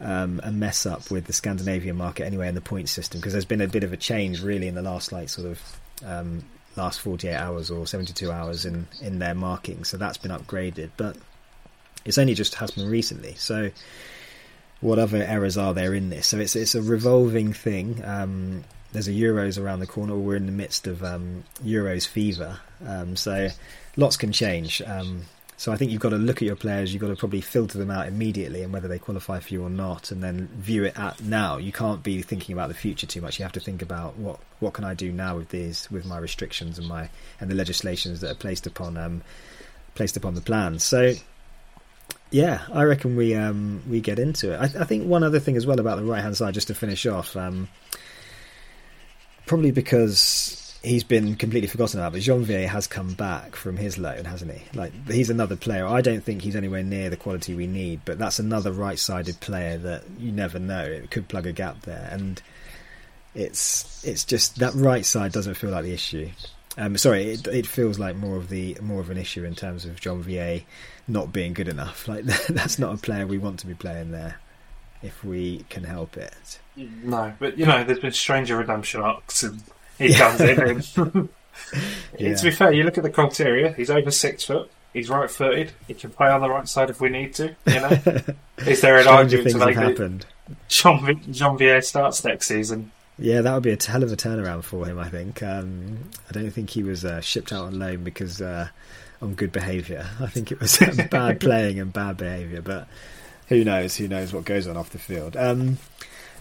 um, 0.00 0.40
a 0.42 0.50
mess 0.50 0.86
up 0.86 1.10
with 1.10 1.26
the 1.26 1.32
Scandinavian 1.32 1.96
market 1.96 2.24
anyway 2.24 2.48
in 2.48 2.56
the 2.56 2.60
point 2.60 2.88
system 2.88 3.20
because 3.20 3.32
there's 3.32 3.44
been 3.44 3.60
a 3.60 3.68
bit 3.68 3.84
of 3.84 3.92
a 3.92 3.96
change 3.96 4.42
really 4.42 4.66
in 4.66 4.74
the 4.74 4.82
last 4.82 5.12
like 5.12 5.28
sort 5.28 5.46
of 5.46 5.80
um, 6.04 6.44
last 6.76 7.00
48 7.00 7.34
hours 7.34 7.70
or 7.70 7.86
72 7.86 8.30
hours 8.30 8.64
in 8.64 8.86
in 9.00 9.20
their 9.20 9.34
marking. 9.34 9.84
So 9.84 9.96
that's 9.96 10.18
been 10.18 10.32
upgraded, 10.32 10.90
but 10.96 11.16
it's 12.04 12.18
only 12.18 12.34
just 12.34 12.54
happened 12.54 12.90
recently. 12.90 13.34
So 13.34 13.70
what 14.80 14.98
other 14.98 15.22
errors 15.22 15.56
are 15.56 15.74
there 15.74 15.94
in 15.94 16.10
this? 16.10 16.26
So 16.26 16.38
it's 16.38 16.56
it's 16.56 16.74
a 16.74 16.82
revolving 16.82 17.52
thing. 17.52 18.02
Um, 18.04 18.64
there's 18.92 19.08
a 19.08 19.12
Euros 19.12 19.60
around 19.60 19.80
the 19.80 19.86
corner. 19.86 20.14
We're 20.14 20.36
in 20.36 20.46
the 20.46 20.52
midst 20.52 20.86
of 20.86 21.02
um, 21.02 21.44
Euros 21.64 22.06
fever, 22.06 22.60
um, 22.86 23.16
so 23.16 23.48
lots 23.96 24.16
can 24.16 24.30
change. 24.30 24.80
Um, 24.82 25.22
so 25.56 25.72
I 25.72 25.76
think 25.76 25.90
you've 25.92 26.00
got 26.00 26.10
to 26.10 26.16
look 26.16 26.38
at 26.38 26.42
your 26.42 26.56
players. 26.56 26.92
You've 26.92 27.00
got 27.00 27.08
to 27.08 27.16
probably 27.16 27.40
filter 27.40 27.78
them 27.78 27.90
out 27.90 28.08
immediately 28.08 28.62
and 28.62 28.72
whether 28.72 28.88
they 28.88 28.98
qualify 28.98 29.38
for 29.38 29.54
you 29.54 29.62
or 29.62 29.70
not, 29.70 30.10
and 30.10 30.22
then 30.22 30.48
view 30.48 30.84
it 30.84 30.98
at 30.98 31.22
now. 31.22 31.56
You 31.56 31.72
can't 31.72 32.02
be 32.02 32.22
thinking 32.22 32.52
about 32.52 32.68
the 32.68 32.74
future 32.74 33.06
too 33.06 33.20
much. 33.20 33.38
You 33.38 33.44
have 33.44 33.52
to 33.52 33.60
think 33.60 33.80
about 33.80 34.16
what 34.16 34.38
what 34.60 34.74
can 34.74 34.84
I 34.84 34.94
do 34.94 35.12
now 35.12 35.36
with 35.36 35.48
these, 35.48 35.90
with 35.90 36.04
my 36.04 36.18
restrictions 36.18 36.78
and 36.78 36.86
my 36.86 37.08
and 37.40 37.50
the 37.50 37.54
legislations 37.54 38.20
that 38.20 38.30
are 38.30 38.36
placed 38.36 38.66
upon 38.66 38.96
um, 38.96 39.22
placed 39.94 40.16
upon 40.16 40.34
the 40.34 40.40
plans. 40.40 40.84
So 40.84 41.14
yeah, 42.30 42.62
I 42.72 42.82
reckon 42.82 43.16
we 43.16 43.34
um, 43.34 43.82
we 43.88 44.00
get 44.00 44.18
into 44.18 44.52
it. 44.52 44.56
I, 44.56 44.82
I, 44.82 44.84
think 44.84 45.06
one 45.06 45.22
other 45.22 45.38
thing 45.38 45.56
as 45.56 45.66
well 45.66 45.78
about 45.78 45.98
the 45.98 46.04
right 46.04 46.22
hand 46.22 46.36
side, 46.36 46.54
just 46.54 46.68
to 46.68 46.74
finish 46.74 47.06
off, 47.06 47.36
um, 47.36 47.68
probably 49.46 49.70
because 49.70 50.64
he's 50.84 51.04
been 51.04 51.34
completely 51.34 51.66
forgotten 51.68 51.98
about, 51.98 52.12
but 52.12 52.20
Jeanvier 52.20 52.66
has 52.68 52.86
come 52.86 53.14
back 53.14 53.56
from 53.56 53.76
his 53.76 53.98
loan, 53.98 54.24
hasn't 54.24 54.52
he? 54.52 54.62
Like 54.76 54.92
he's 55.08 55.30
another 55.30 55.56
player. 55.56 55.86
I 55.86 56.00
don't 56.00 56.22
think 56.22 56.42
he's 56.42 56.56
anywhere 56.56 56.82
near 56.82 57.10
the 57.10 57.16
quality 57.16 57.54
we 57.54 57.66
need, 57.66 58.00
but 58.04 58.18
that's 58.18 58.38
another 58.38 58.72
right-sided 58.72 59.40
player 59.40 59.78
that 59.78 60.04
you 60.18 60.30
never 60.30 60.58
know. 60.58 60.84
It 60.84 61.10
could 61.10 61.28
plug 61.28 61.46
a 61.46 61.52
gap 61.52 61.82
there, 61.82 62.08
and 62.10 62.40
it's 63.34 64.04
it's 64.04 64.24
just 64.24 64.58
that 64.58 64.74
right 64.74 65.04
side 65.04 65.32
doesn't 65.32 65.54
feel 65.54 65.70
like 65.70 65.84
the 65.84 65.94
issue. 65.94 66.30
Um, 66.76 66.96
sorry, 66.98 67.30
it, 67.30 67.46
it 67.46 67.66
feels 67.66 67.98
like 67.98 68.16
more 68.16 68.36
of 68.36 68.48
the 68.48 68.76
more 68.80 69.00
of 69.00 69.10
an 69.10 69.16
issue 69.16 69.44
in 69.44 69.54
terms 69.54 69.84
of 69.84 70.00
Jeanvier 70.00 70.64
not 71.06 71.32
being 71.32 71.52
good 71.52 71.68
enough. 71.68 72.08
Like 72.14 72.24
that's 72.48 72.78
not 72.78 72.94
a 72.94 72.98
player 72.98 73.26
we 73.26 73.38
want 73.38 73.60
to 73.60 73.66
be 73.66 73.74
playing 73.74 74.10
there 74.10 74.36
if 75.02 75.22
we 75.22 75.64
can 75.68 75.84
help 75.84 76.16
it. 76.16 76.58
No, 76.76 77.32
but 77.38 77.58
you 77.58 77.66
know, 77.66 77.84
there's 77.84 78.00
been 78.00 78.12
stranger 78.12 78.56
redemption 78.56 79.00
arcs, 79.00 79.42
and 79.42 79.62
he 79.98 80.08
yeah. 80.08 80.18
comes 80.18 80.40
in. 80.40 80.60
And 80.60 81.28
yeah. 82.18 82.34
To 82.34 82.42
be 82.42 82.50
fair, 82.50 82.72
you 82.72 82.82
look 82.82 82.98
at 82.98 83.04
the 83.04 83.10
criteria. 83.10 83.72
He's 83.72 83.90
over 83.90 84.10
six 84.10 84.44
foot. 84.44 84.70
He's 84.92 85.10
right-footed. 85.10 85.72
He 85.88 85.94
can 85.94 86.10
play 86.10 86.28
on 86.28 86.40
the 86.40 86.48
right 86.48 86.68
side 86.68 86.88
if 86.88 87.00
we 87.00 87.08
need 87.08 87.34
to. 87.34 87.54
You 87.66 87.80
know, 87.80 87.98
is 88.58 88.80
there 88.80 88.98
an 88.98 89.08
argument 89.08 89.50
to 89.50 89.58
make 89.58 89.74
happened. 89.74 90.26
Jean 90.68 91.00
Jeanvier 91.00 91.82
starts 91.82 92.24
next 92.24 92.46
season? 92.46 92.92
Yeah, 93.18 93.40
that 93.42 93.54
would 93.54 93.62
be 93.62 93.72
a 93.72 93.78
hell 93.82 94.02
of 94.02 94.12
a 94.12 94.16
turnaround 94.16 94.64
for 94.64 94.86
him. 94.86 94.98
I 94.98 95.08
think. 95.08 95.42
Um, 95.42 96.10
I 96.28 96.32
don't 96.32 96.50
think 96.50 96.70
he 96.70 96.82
was 96.82 97.04
uh, 97.04 97.20
shipped 97.20 97.52
out 97.52 97.66
on 97.66 97.78
loan 97.78 98.04
because 98.04 98.40
uh, 98.40 98.68
on 99.22 99.34
good 99.34 99.52
behaviour. 99.52 100.06
I 100.20 100.26
think 100.26 100.52
it 100.52 100.60
was 100.60 100.78
bad 101.10 101.40
playing 101.40 101.80
and 101.80 101.92
bad 101.92 102.16
behaviour. 102.16 102.62
But 102.62 102.88
who 103.48 103.64
knows? 103.64 103.96
Who 103.96 104.08
knows 104.08 104.32
what 104.32 104.44
goes 104.44 104.66
on 104.66 104.76
off 104.76 104.90
the 104.90 104.98
field? 104.98 105.36
Um, 105.36 105.78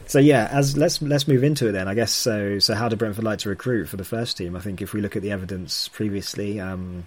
so 0.06 0.20
yeah, 0.20 0.48
as 0.52 0.78
let's 0.78 1.02
let's 1.02 1.28
move 1.28 1.44
into 1.44 1.68
it 1.68 1.72
then. 1.74 1.88
I 1.88 1.94
guess 1.94 2.12
so. 2.12 2.60
So 2.60 2.76
how 2.76 2.90
do 2.90 2.96
Brentford 2.96 3.24
like 3.24 3.40
to 3.40 3.50
recruit 3.50 3.88
for 3.88 3.98
the 3.98 4.06
first 4.06 4.38
team? 4.38 4.56
I 4.56 4.60
think 4.60 4.82
if 4.82 4.94
we 4.94 5.02
look 5.02 5.16
at 5.16 5.22
the 5.22 5.32
evidence 5.32 5.88
previously, 5.88 6.60
um, 6.60 7.06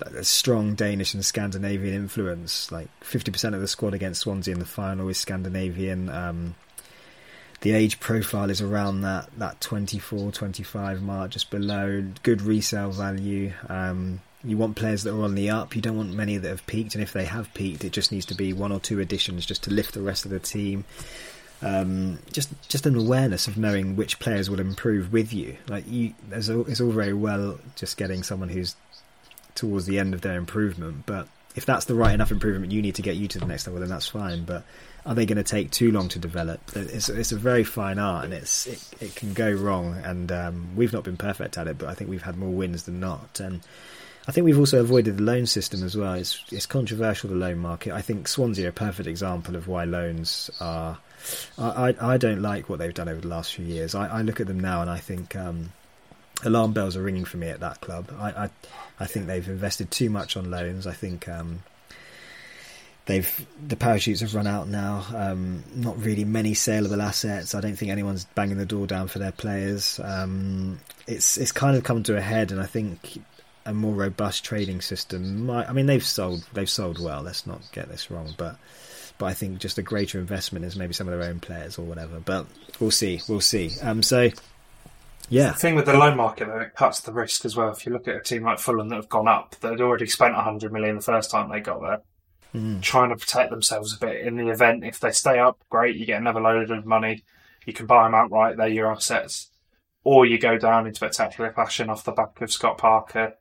a 0.00 0.24
strong 0.24 0.74
Danish 0.74 1.14
and 1.14 1.24
Scandinavian 1.24 1.94
influence. 1.94 2.70
Like 2.70 2.88
fifty 3.02 3.30
percent 3.30 3.54
of 3.54 3.60
the 3.60 3.68
squad 3.68 3.94
against 3.94 4.22
Swansea 4.22 4.52
in 4.52 4.60
the 4.60 4.66
final 4.66 5.08
is 5.08 5.18
Scandinavian. 5.18 6.08
Um, 6.08 6.54
the 7.60 7.72
age 7.72 8.00
profile 8.00 8.50
is 8.50 8.60
around 8.60 9.02
that 9.02 9.28
that 9.38 9.60
24 9.60 10.32
25 10.32 11.00
mark 11.00 11.30
just 11.30 11.48
below 11.50 12.04
good 12.24 12.42
resale 12.42 12.90
value 12.90 13.52
um, 13.68 14.20
you 14.44 14.56
want 14.56 14.76
players 14.76 15.04
that 15.04 15.14
are 15.14 15.22
on 15.22 15.34
the 15.34 15.50
up 15.50 15.74
you 15.76 15.82
don't 15.82 15.96
want 15.96 16.12
many 16.12 16.36
that 16.36 16.48
have 16.48 16.66
peaked 16.66 16.94
and 16.94 17.02
if 17.02 17.12
they 17.12 17.24
have 17.24 17.52
peaked 17.54 17.84
it 17.84 17.92
just 17.92 18.12
needs 18.12 18.26
to 18.26 18.34
be 18.34 18.52
one 18.52 18.72
or 18.72 18.80
two 18.80 19.00
additions 19.00 19.46
just 19.46 19.62
to 19.64 19.70
lift 19.70 19.94
the 19.94 20.02
rest 20.02 20.24
of 20.24 20.30
the 20.30 20.40
team 20.40 20.84
um, 21.62 22.18
just 22.32 22.50
just 22.68 22.86
an 22.86 22.96
awareness 22.96 23.46
of 23.46 23.56
knowing 23.56 23.94
which 23.94 24.18
players 24.18 24.50
will 24.50 24.60
improve 24.60 25.12
with 25.12 25.32
you 25.32 25.56
like 25.68 25.84
you 25.88 26.12
there's 26.28 26.50
all, 26.50 26.66
it's 26.66 26.80
all 26.80 26.90
very 26.90 27.14
well 27.14 27.58
just 27.76 27.96
getting 27.96 28.22
someone 28.22 28.48
who's 28.48 28.74
towards 29.54 29.86
the 29.86 29.98
end 29.98 30.14
of 30.14 30.22
their 30.22 30.36
improvement 30.36 31.04
but 31.06 31.28
if 31.54 31.66
that's 31.66 31.84
the 31.84 31.94
right 31.94 32.14
enough 32.14 32.32
improvement 32.32 32.72
you 32.72 32.82
need 32.82 32.96
to 32.96 33.02
get 33.02 33.14
you 33.14 33.28
to 33.28 33.38
the 33.38 33.46
next 33.46 33.66
level 33.66 33.80
then 33.80 33.90
that's 33.90 34.08
fine 34.08 34.44
but 34.44 34.64
are 35.04 35.14
they 35.14 35.26
going 35.26 35.36
to 35.36 35.42
take 35.42 35.70
too 35.70 35.90
long 35.90 36.08
to 36.10 36.18
develop? 36.18 36.60
It's, 36.76 37.08
it's 37.08 37.32
a 37.32 37.36
very 37.36 37.64
fine 37.64 37.98
art, 37.98 38.24
and 38.24 38.32
it's 38.32 38.66
it, 38.66 38.84
it 39.00 39.14
can 39.16 39.32
go 39.32 39.50
wrong. 39.50 40.00
And 40.04 40.30
um, 40.30 40.76
we've 40.76 40.92
not 40.92 41.02
been 41.02 41.16
perfect 41.16 41.58
at 41.58 41.66
it, 41.66 41.78
but 41.78 41.88
I 41.88 41.94
think 41.94 42.08
we've 42.08 42.22
had 42.22 42.36
more 42.36 42.50
wins 42.50 42.84
than 42.84 43.00
not. 43.00 43.40
And 43.40 43.62
I 44.26 44.32
think 44.32 44.44
we've 44.44 44.58
also 44.58 44.80
avoided 44.80 45.16
the 45.16 45.22
loan 45.22 45.46
system 45.46 45.82
as 45.82 45.96
well. 45.96 46.14
It's 46.14 46.42
it's 46.52 46.66
controversial 46.66 47.30
the 47.30 47.36
loan 47.36 47.58
market. 47.58 47.92
I 47.92 48.02
think 48.02 48.28
Swansea 48.28 48.66
are 48.66 48.70
a 48.70 48.72
perfect 48.72 49.08
example 49.08 49.56
of 49.56 49.68
why 49.68 49.84
loans 49.84 50.50
are. 50.60 50.98
I, 51.58 51.90
I, 51.90 52.14
I 52.14 52.16
don't 52.16 52.42
like 52.42 52.68
what 52.68 52.78
they've 52.78 52.94
done 52.94 53.08
over 53.08 53.20
the 53.20 53.28
last 53.28 53.54
few 53.54 53.64
years. 53.64 53.94
I, 53.94 54.06
I 54.08 54.22
look 54.22 54.40
at 54.40 54.46
them 54.46 54.58
now 54.60 54.80
and 54.80 54.90
I 54.90 54.98
think 54.98 55.36
um, 55.36 55.72
alarm 56.44 56.72
bells 56.72 56.96
are 56.96 57.02
ringing 57.02 57.24
for 57.24 57.36
me 57.36 57.48
at 57.48 57.60
that 57.60 57.80
club. 57.80 58.10
I, 58.18 58.44
I, 58.44 58.50
I 59.00 59.06
think 59.06 59.26
they've 59.26 59.48
invested 59.48 59.90
too 59.90 60.10
much 60.10 60.36
on 60.36 60.50
loans. 60.50 60.86
I 60.86 60.92
think 60.92 61.28
um, 61.28 61.62
they've 63.06 63.46
the 63.66 63.76
parachutes 63.76 64.20
have 64.20 64.34
run 64.34 64.46
out 64.46 64.68
now. 64.68 65.04
Um, 65.14 65.64
not 65.74 66.00
really 66.02 66.24
many 66.24 66.54
saleable 66.54 67.02
assets. 67.02 67.54
I 67.54 67.60
don't 67.60 67.76
think 67.76 67.90
anyone's 67.90 68.24
banging 68.24 68.58
the 68.58 68.66
door 68.66 68.86
down 68.86 69.08
for 69.08 69.18
their 69.18 69.32
players. 69.32 70.00
Um, 70.02 70.80
it's 71.06 71.36
it's 71.38 71.52
kind 71.52 71.76
of 71.76 71.84
come 71.84 72.02
to 72.04 72.16
a 72.16 72.20
head, 72.20 72.52
and 72.52 72.60
I 72.60 72.66
think 72.66 73.20
a 73.64 73.74
more 73.74 73.94
robust 73.94 74.44
trading 74.44 74.80
system. 74.80 75.46
Might, 75.46 75.68
I 75.68 75.72
mean, 75.72 75.86
they've 75.86 76.04
sold 76.04 76.46
they've 76.52 76.68
sold 76.68 77.02
well. 77.02 77.22
Let's 77.22 77.46
not 77.46 77.60
get 77.72 77.88
this 77.88 78.10
wrong, 78.10 78.34
but 78.36 78.56
but 79.18 79.26
I 79.26 79.34
think 79.34 79.58
just 79.58 79.78
a 79.78 79.82
greater 79.82 80.18
investment 80.18 80.64
is 80.64 80.76
maybe 80.76 80.94
some 80.94 81.08
of 81.08 81.18
their 81.18 81.28
own 81.28 81.40
players 81.40 81.78
or 81.78 81.82
whatever. 81.82 82.20
But 82.20 82.46
we'll 82.80 82.90
see, 82.90 83.20
we'll 83.28 83.40
see. 83.40 83.70
Um, 83.82 84.02
so. 84.02 84.30
Yeah. 85.28 85.52
The 85.52 85.58
thing 85.58 85.76
with 85.76 85.86
the 85.86 85.94
loan 85.94 86.16
market, 86.16 86.48
though, 86.48 86.60
it 86.60 86.74
cuts 86.74 87.00
the 87.00 87.12
risk 87.12 87.46
as 87.46 87.56
well. 87.56 87.70
If 87.70 87.86
you 87.86 87.92
look 87.92 88.06
at 88.06 88.16
a 88.16 88.20
team 88.20 88.42
like 88.42 88.58
Fulham 88.58 88.90
that 88.90 88.96
have 88.96 89.08
gone 89.08 89.28
up, 89.28 89.54
that 89.60 89.70
had 89.70 89.80
already 89.80 90.06
spent 90.06 90.34
100 90.34 90.72
million 90.72 90.96
the 90.96 91.02
first 91.02 91.30
time 91.30 91.48
they 91.48 91.60
got 91.60 91.80
there, 91.80 92.02
mm. 92.54 92.82
trying 92.82 93.08
to 93.10 93.16
protect 93.16 93.50
themselves 93.50 93.94
a 93.94 93.98
bit 93.98 94.26
in 94.26 94.36
the 94.36 94.48
event. 94.48 94.84
If 94.84 95.00
they 95.00 95.12
stay 95.12 95.38
up, 95.38 95.58
great, 95.70 95.96
you 95.96 96.04
get 96.04 96.20
another 96.20 96.40
load 96.40 96.70
of 96.70 96.84
money. 96.84 97.24
You 97.64 97.72
can 97.72 97.86
buy 97.86 98.04
them 98.04 98.14
outright, 98.14 98.56
they're 98.58 98.68
your 98.68 98.92
assets. 98.92 99.48
or 100.04 100.26
you 100.26 100.38
go 100.38 100.58
down 100.58 100.86
in 100.86 100.94
spectacular 100.94 101.52
fashion 101.52 101.88
off 101.88 102.04
the 102.04 102.12
back 102.12 102.40
of 102.40 102.52
Scott 102.52 102.76
Parker, 102.76 103.34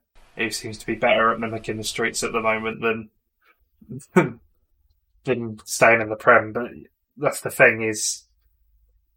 who 0.43 0.51
seems 0.51 0.77
to 0.79 0.85
be 0.85 0.95
better 0.95 1.31
at 1.31 1.39
mimicking 1.39 1.77
the 1.77 1.83
streets 1.83 2.23
at 2.23 2.31
the 2.31 2.41
moment 2.41 2.81
than 2.81 3.09
than 5.23 5.59
staying 5.65 6.01
in 6.01 6.09
the 6.09 6.15
Prem. 6.15 6.53
But 6.53 6.71
that's 7.17 7.41
the 7.41 7.49
thing 7.49 7.81
is, 7.81 8.23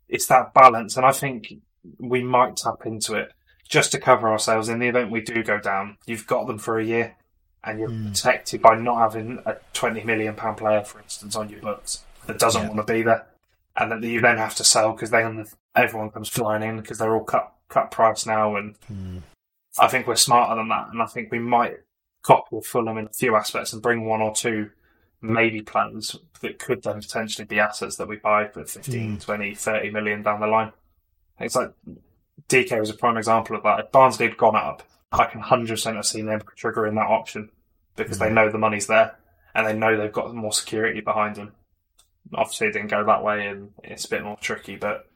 it's 0.09 0.27
that 0.27 0.55
balance, 0.55 0.97
and 0.97 1.07
I 1.07 1.13
think 1.13 1.55
we 1.99 2.23
might 2.23 2.57
tap 2.57 2.87
into 2.87 3.15
it 3.15 3.33
just 3.69 3.93
to 3.93 3.99
cover 3.99 4.29
ourselves 4.29 4.69
in 4.69 4.79
the 4.79 4.89
event 4.89 5.11
we 5.11 5.21
do 5.21 5.43
go 5.43 5.59
down. 5.59 5.97
You've 6.07 6.27
got 6.27 6.47
them 6.47 6.59
for 6.59 6.79
a 6.79 6.85
year, 6.85 7.17
and 7.63 7.79
you're 7.79 7.89
mm. 7.89 8.09
protected 8.09 8.63
by 8.63 8.77
not 8.77 8.99
having 8.99 9.41
a 9.47 9.57
twenty 9.73 10.05
million 10.05 10.35
pound 10.35 10.59
player, 10.59 10.85
for 10.85 11.01
instance, 11.01 11.37
on 11.37 11.49
your 11.49 11.61
books 11.61 12.05
that 12.27 12.39
doesn't 12.39 12.63
yeah. 12.63 12.69
want 12.69 12.87
to 12.87 12.93
be 12.93 13.03
there, 13.03 13.27
and 13.77 13.91
that 13.91 14.03
you 14.03 14.21
then 14.21 14.39
have 14.39 14.55
to 14.57 14.65
sell 14.65 14.93
because 14.93 15.11
then 15.11 15.47
everyone 15.75 16.11
comes 16.11 16.29
flying 16.29 16.63
in 16.63 16.81
because 16.81 16.99
they're 16.99 17.15
all 17.15 17.25
cut 17.25 17.53
cut 17.69 17.91
price 17.91 18.27
now, 18.27 18.57
and 18.57 18.77
mm. 18.93 19.23
I 19.79 19.89
think 19.89 20.07
we're 20.07 20.17
smarter 20.17 20.55
than 20.57 20.69
that, 20.69 20.89
and 20.93 21.03
I 21.03 21.07
think 21.07 21.31
we 21.31 21.39
might 21.39 21.79
cop 22.23 22.49
copy 22.51 22.65
Fulham 22.65 22.99
in 22.99 23.07
a 23.07 23.13
few 23.13 23.37
aspects 23.37 23.73
and 23.73 23.83
bring 23.83 24.07
one 24.07 24.23
or 24.23 24.35
two 24.35 24.71
maybe 25.21 25.63
plans 25.63 26.17
that 26.41 26.59
could 26.59 26.83
then 26.83 27.01
potentially 27.01 27.47
be 27.47 27.59
assets 27.59 27.97
that 27.97 28.09
we 28.09 28.17
buy 28.17 28.47
for 28.47 28.65
15, 28.65 29.17
mm. 29.17 29.23
20, 29.23 29.55
30 29.55 29.91
million 29.91 30.23
down 30.23 30.41
the 30.41 30.47
line. 30.47 30.73
It's 31.41 31.57
like 31.57 31.73
DK 32.49 32.79
was 32.79 32.91
a 32.91 32.95
prime 32.95 33.17
example 33.17 33.57
of 33.57 33.63
that. 33.63 33.81
If 33.81 33.93
Barnsley 33.93 34.29
had 34.29 34.37
gone 34.37 34.57
up, 34.57 34.83
I 35.11 35.25
can 35.25 35.43
100% 35.43 35.97
have 35.97 36.07
seen 36.07 36.27
them 36.27 36.43
triggering 36.57 36.95
that 36.97 37.11
option 37.11 37.51
because 37.97 38.19
mm. 38.19 38.21
they 38.21 38.31
know 38.31 38.51
the 38.51 38.59
money's 38.59 38.87
there 38.87 39.17
and 39.55 39.67
they 39.67 39.75
know 39.75 39.97
they've 39.97 40.13
got 40.13 40.35
more 40.35 40.53
security 40.53 41.01
behind 41.01 41.37
them. 41.37 41.53
Obviously, 42.35 42.69
it 42.69 42.73
didn't 42.73 42.89
go 42.89 43.05
that 43.05 43.23
way 43.23 43.47
and 43.47 43.71
it's 43.83 44.05
a 44.05 44.11
bit 44.11 44.23
more 44.23 44.37
tricky, 44.41 44.77
but 44.77 45.09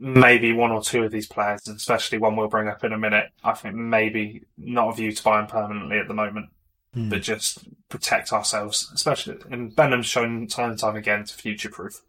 maybe 0.00 0.52
one 0.52 0.72
or 0.72 0.82
two 0.82 1.04
of 1.04 1.12
these 1.12 1.28
players, 1.28 1.68
especially 1.68 2.18
one 2.18 2.34
we'll 2.34 2.48
bring 2.48 2.68
up 2.68 2.82
in 2.82 2.92
a 2.92 2.98
minute, 2.98 3.30
I 3.44 3.52
think 3.52 3.74
maybe 3.74 4.44
not 4.56 4.88
a 4.88 4.96
view 4.96 5.12
to 5.12 5.22
buy 5.22 5.36
them 5.36 5.46
permanently 5.46 5.98
at 5.98 6.08
the 6.08 6.14
moment, 6.14 6.48
mm. 6.96 7.10
but 7.10 7.20
just 7.20 7.68
protect 7.90 8.32
ourselves, 8.32 8.90
especially. 8.94 9.36
And 9.50 9.76
Benham's 9.76 10.06
shown 10.06 10.46
time 10.46 10.70
and 10.70 10.78
time 10.78 10.96
again 10.96 11.24
to 11.24 11.34
future 11.34 11.68
proof 11.68 12.00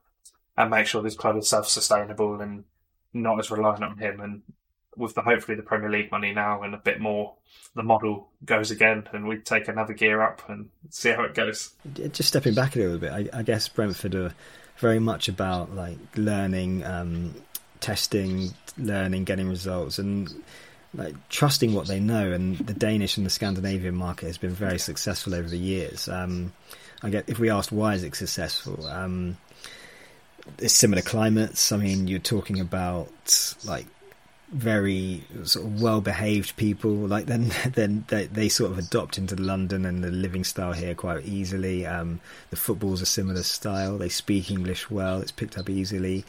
and 0.55 0.71
make 0.71 0.87
sure 0.87 1.01
this 1.01 1.15
club 1.15 1.35
is 1.35 1.49
self 1.49 1.67
sustainable 1.67 2.39
and 2.39 2.63
not 3.13 3.37
as 3.39 3.51
reliant 3.51 3.83
on 3.83 3.97
him. 3.97 4.21
And 4.21 4.41
with 4.95 5.13
the 5.13 5.21
hopefully 5.21 5.57
the 5.57 5.63
Premier 5.63 5.89
League 5.89 6.11
money 6.11 6.33
now 6.33 6.63
and 6.63 6.73
a 6.73 6.77
bit 6.77 7.01
more, 7.01 7.35
the 7.75 7.83
model 7.83 8.29
goes 8.45 8.71
again 8.71 9.05
and 9.11 9.27
we 9.27 9.37
take 9.37 9.67
another 9.67 9.93
gear 9.93 10.21
up 10.21 10.47
and 10.47 10.69
see 10.89 11.09
how 11.09 11.23
it 11.23 11.33
goes. 11.33 11.73
Just 11.93 12.29
stepping 12.29 12.53
back 12.53 12.77
a 12.77 12.79
little 12.79 12.97
bit, 12.97 13.11
I, 13.11 13.27
I 13.33 13.43
guess 13.43 13.67
Brentford 13.67 14.15
are 14.15 14.33
very 14.77 14.99
much 14.99 15.27
about 15.27 15.75
like 15.75 15.97
learning. 16.15 16.85
Um, 16.85 17.35
testing, 17.81 18.53
learning, 18.77 19.25
getting 19.25 19.49
results, 19.49 19.99
and 19.99 20.33
like 20.93 21.15
trusting 21.29 21.73
what 21.73 21.87
they 21.87 21.99
know. 21.99 22.31
And 22.31 22.57
the 22.57 22.73
Danish 22.73 23.17
and 23.17 23.25
the 23.25 23.29
Scandinavian 23.29 23.95
market 23.95 24.27
has 24.27 24.37
been 24.37 24.51
very 24.51 24.79
successful 24.79 25.35
over 25.35 25.49
the 25.49 25.57
years. 25.57 26.07
Um, 26.07 26.53
I 27.03 27.09
get 27.09 27.27
if 27.27 27.39
we 27.39 27.49
asked 27.49 27.71
why 27.71 27.95
is 27.95 28.03
it 28.03 28.15
successful, 28.15 28.85
um, 28.87 29.37
it's 30.59 30.73
similar 30.73 31.01
climates. 31.01 31.71
I 31.71 31.77
mean, 31.77 32.07
you're 32.07 32.19
talking 32.19 32.59
about 32.59 33.55
like 33.65 33.87
very 34.51 35.23
sort 35.43 35.65
of 35.65 35.81
well-behaved 35.81 36.55
people. 36.57 36.91
Like 36.91 37.25
then, 37.25 37.51
then 37.73 38.05
they, 38.09 38.27
they, 38.27 38.49
sort 38.49 38.71
of 38.71 38.77
adopt 38.77 39.17
into 39.17 39.35
London 39.35 39.85
and 39.85 40.03
the 40.03 40.11
living 40.11 40.43
style 40.43 40.73
here 40.73 40.93
quite 40.93 41.25
easily. 41.25 41.85
Um, 41.85 42.19
the 42.49 42.57
football's 42.57 43.01
a 43.01 43.05
similar 43.05 43.43
style. 43.43 43.97
They 43.97 44.09
speak 44.09 44.51
English 44.51 44.89
well. 44.89 45.21
It's 45.21 45.31
picked 45.31 45.57
up 45.57 45.69
easily. 45.69 46.25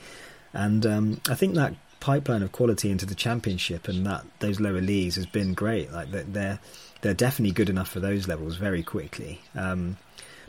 And 0.52 0.84
um, 0.86 1.20
I 1.28 1.34
think 1.34 1.54
that 1.54 1.74
pipeline 2.00 2.42
of 2.42 2.50
quality 2.50 2.90
into 2.90 3.06
the 3.06 3.14
championship 3.14 3.86
and 3.86 4.04
that 4.04 4.24
those 4.40 4.58
lower 4.58 4.80
leagues 4.80 5.14
has 5.16 5.26
been 5.26 5.54
great. 5.54 5.92
Like 5.92 6.10
they're 6.10 6.58
they're 7.00 7.14
definitely 7.14 7.52
good 7.52 7.70
enough 7.70 7.88
for 7.88 8.00
those 8.00 8.28
levels 8.28 8.56
very 8.56 8.82
quickly. 8.82 9.40
Um, 9.54 9.96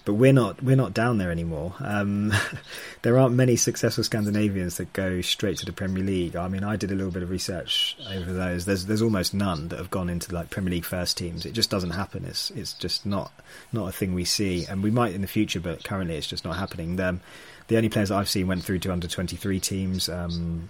but 0.05 0.13
we're 0.13 0.33
not 0.33 0.61
we're 0.61 0.75
not 0.75 0.93
down 0.93 1.17
there 1.17 1.31
anymore. 1.31 1.73
Um, 1.79 2.33
there 3.03 3.17
aren't 3.17 3.35
many 3.35 3.55
successful 3.55 4.03
Scandinavians 4.03 4.77
that 4.77 4.91
go 4.93 5.21
straight 5.21 5.57
to 5.59 5.65
the 5.65 5.71
Premier 5.71 6.03
League. 6.03 6.35
I 6.35 6.47
mean, 6.47 6.63
I 6.63 6.75
did 6.75 6.91
a 6.91 6.95
little 6.95 7.11
bit 7.11 7.23
of 7.23 7.29
research 7.29 7.97
over 8.09 8.33
those. 8.33 8.65
There's 8.65 8.85
there's 8.85 9.01
almost 9.01 9.33
none 9.33 9.69
that 9.69 9.79
have 9.79 9.91
gone 9.91 10.09
into 10.09 10.33
like 10.33 10.49
Premier 10.49 10.71
League 10.71 10.85
first 10.85 11.17
teams. 11.17 11.45
It 11.45 11.53
just 11.53 11.69
doesn't 11.69 11.91
happen. 11.91 12.25
It's 12.25 12.51
it's 12.51 12.73
just 12.73 13.05
not 13.05 13.31
not 13.71 13.87
a 13.87 13.91
thing 13.91 14.13
we 14.13 14.25
see, 14.25 14.65
and 14.65 14.83
we 14.83 14.91
might 14.91 15.13
in 15.13 15.21
the 15.21 15.27
future, 15.27 15.59
but 15.59 15.83
currently 15.83 16.17
it's 16.17 16.27
just 16.27 16.43
not 16.43 16.57
happening. 16.57 16.99
Um, 16.99 17.21
the 17.67 17.77
only 17.77 17.89
players 17.89 18.11
I've 18.11 18.29
seen 18.29 18.47
went 18.47 18.63
through 18.63 18.79
to 18.79 18.91
under 18.91 19.07
23 19.07 19.59
teams. 19.59 20.09
Um, 20.09 20.69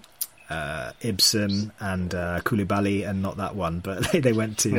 uh, 0.50 0.92
Ibsen 1.02 1.72
and 1.80 2.14
uh, 2.14 2.42
Koulibaly, 2.42 3.08
and 3.08 3.22
not 3.22 3.38
that 3.38 3.56
one, 3.56 3.80
but 3.80 4.12
they, 4.12 4.20
they 4.22 4.34
went 4.34 4.60
to 4.60 4.70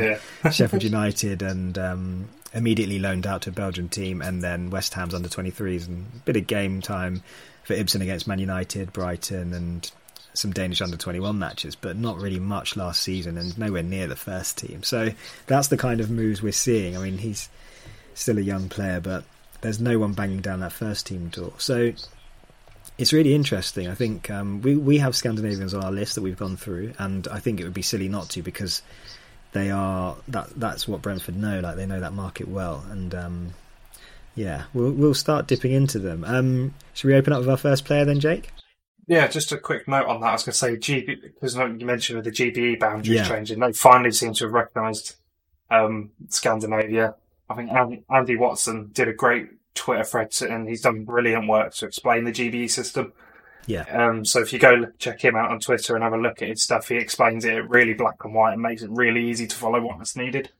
yeah. 0.43 0.49
Sheffield 0.51 0.83
United 0.83 1.41
and 1.41 1.77
um, 1.77 2.29
immediately 2.53 2.99
loaned 2.99 3.27
out 3.27 3.43
to 3.43 3.49
a 3.49 3.53
Belgian 3.53 3.89
team, 3.89 4.21
and 4.21 4.41
then 4.41 4.69
West 4.69 4.93
Ham's 4.93 5.13
under 5.13 5.27
23s, 5.27 5.87
and 5.87 6.05
a 6.15 6.19
bit 6.19 6.37
of 6.37 6.47
game 6.47 6.81
time 6.81 7.23
for 7.63 7.73
Ibsen 7.73 8.01
against 8.01 8.27
Man 8.27 8.39
United, 8.39 8.93
Brighton, 8.93 9.53
and 9.53 9.91
some 10.33 10.51
Danish 10.51 10.81
under 10.81 10.97
21 10.97 11.37
matches, 11.39 11.75
but 11.75 11.97
not 11.97 12.17
really 12.17 12.39
much 12.39 12.75
last 12.75 13.01
season, 13.01 13.37
and 13.37 13.57
nowhere 13.57 13.83
near 13.83 14.07
the 14.07 14.15
first 14.15 14.57
team. 14.57 14.83
So 14.83 15.09
that's 15.47 15.67
the 15.67 15.77
kind 15.77 15.99
of 15.99 16.09
moves 16.09 16.41
we're 16.41 16.51
seeing. 16.51 16.95
I 16.95 17.01
mean, 17.01 17.17
he's 17.17 17.49
still 18.13 18.37
a 18.37 18.41
young 18.41 18.69
player, 18.69 18.99
but 18.99 19.23
there's 19.61 19.79
no 19.79 19.99
one 19.99 20.13
banging 20.13 20.41
down 20.41 20.59
that 20.61 20.71
first 20.71 21.05
team 21.07 21.29
door. 21.29 21.53
So 21.57 21.93
it's 22.97 23.13
really 23.13 23.33
interesting. 23.33 23.87
I 23.87 23.95
think 23.95 24.29
um, 24.29 24.61
we 24.61 24.75
we 24.75 24.97
have 24.99 25.15
Scandinavians 25.15 25.73
on 25.73 25.83
our 25.83 25.91
list 25.91 26.15
that 26.15 26.21
we've 26.21 26.37
gone 26.37 26.57
through, 26.57 26.93
and 26.97 27.27
I 27.27 27.39
think 27.39 27.59
it 27.59 27.63
would 27.63 27.73
be 27.73 27.81
silly 27.81 28.07
not 28.07 28.29
to 28.31 28.41
because 28.41 28.81
they 29.51 29.71
are 29.71 30.15
that 30.27 30.49
that's 30.55 30.87
what 30.87 31.01
Brentford 31.01 31.35
know. 31.35 31.59
Like 31.59 31.75
they 31.75 31.85
know 31.85 31.99
that 31.99 32.13
market 32.13 32.47
well, 32.47 32.85
and 32.89 33.13
um, 33.13 33.53
yeah, 34.35 34.63
we'll 34.73 34.91
we'll 34.91 35.13
start 35.13 35.47
dipping 35.47 35.71
into 35.71 35.99
them. 35.99 36.23
Um, 36.23 36.73
should 36.93 37.07
we 37.07 37.15
open 37.15 37.33
up 37.33 37.39
with 37.39 37.49
our 37.49 37.57
first 37.57 37.85
player 37.85 38.05
then, 38.05 38.19
Jake? 38.19 38.49
Yeah, 39.07 39.27
just 39.27 39.51
a 39.51 39.57
quick 39.57 39.87
note 39.87 40.07
on 40.07 40.21
that. 40.21 40.27
I 40.27 40.31
was 40.31 40.43
going 40.43 40.53
to 40.53 40.57
say 40.57 40.77
GB 40.77 41.21
because 41.21 41.55
you 41.55 41.85
mentioned 41.85 42.23
the 42.23 42.31
GBE 42.31 42.79
boundaries 42.79 43.19
yeah. 43.19 43.27
changing. 43.27 43.59
They 43.59 43.71
finally 43.71 44.11
seem 44.11 44.33
to 44.33 44.45
have 44.45 44.53
recognised 44.53 45.15
um, 45.69 46.11
Scandinavia 46.29 47.15
I 47.49 47.55
think 47.55 47.71
Andy 48.09 48.35
Watson 48.35 48.89
did 48.91 49.07
a 49.07 49.13
great 49.13 49.49
Twitter 49.75 50.03
thread, 50.03 50.31
and 50.41 50.67
he's 50.67 50.81
done 50.81 51.05
brilliant 51.05 51.47
work 51.47 51.73
to 51.75 51.85
explain 51.85 52.23
the 52.23 52.31
GBE 52.31 52.69
system. 52.71 53.13
Yeah. 53.67 53.83
Um, 53.89 54.25
so 54.25 54.41
if 54.41 54.53
you 54.53 54.59
go 54.59 54.87
check 54.99 55.23
him 55.23 55.35
out 55.35 55.51
on 55.51 55.59
Twitter 55.59 55.95
and 55.95 56.03
have 56.03 56.13
a 56.13 56.17
look 56.17 56.41
at 56.41 56.49
his 56.49 56.63
stuff, 56.63 56.87
he 56.89 56.95
explains 56.95 57.45
it 57.45 57.69
really 57.69 57.93
black 57.93 58.23
and 58.23 58.33
white 58.33 58.53
and 58.53 58.61
makes 58.61 58.83
it 58.83 58.89
really 58.91 59.27
easy 59.27 59.47
to 59.47 59.55
follow 59.55 59.81
what's 59.81 60.15
needed. 60.15 60.51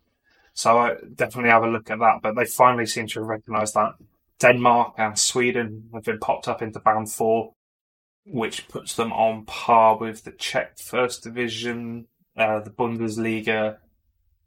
So 0.54 0.78
I 0.78 0.96
definitely 1.14 1.52
have 1.52 1.64
a 1.64 1.70
look 1.70 1.90
at 1.92 2.00
that. 2.00 2.20
But 2.22 2.36
they 2.36 2.46
finally 2.46 2.86
seem 2.86 3.08
to 3.08 3.20
have 3.20 3.28
recognised 3.28 3.76
that 3.76 3.94
Denmark 4.40 4.96
and 4.98 5.18
Sweden 5.18 5.90
have 5.94 6.04
been 6.04 6.20
popped 6.20 6.48
up 6.48 6.62
into 6.62 6.80
Band 6.80 7.12
Four, 7.12 7.54
which 8.26 8.68
puts 8.68 8.96
them 8.96 9.14
on 9.14 9.46
par 9.46 9.98
with 9.98 10.24
the 10.24 10.32
Czech 10.32 10.80
First 10.80 11.24
Division, 11.24 12.08
uh, 12.36 12.60
the 12.62 12.72
Bundesliga, 12.72 13.78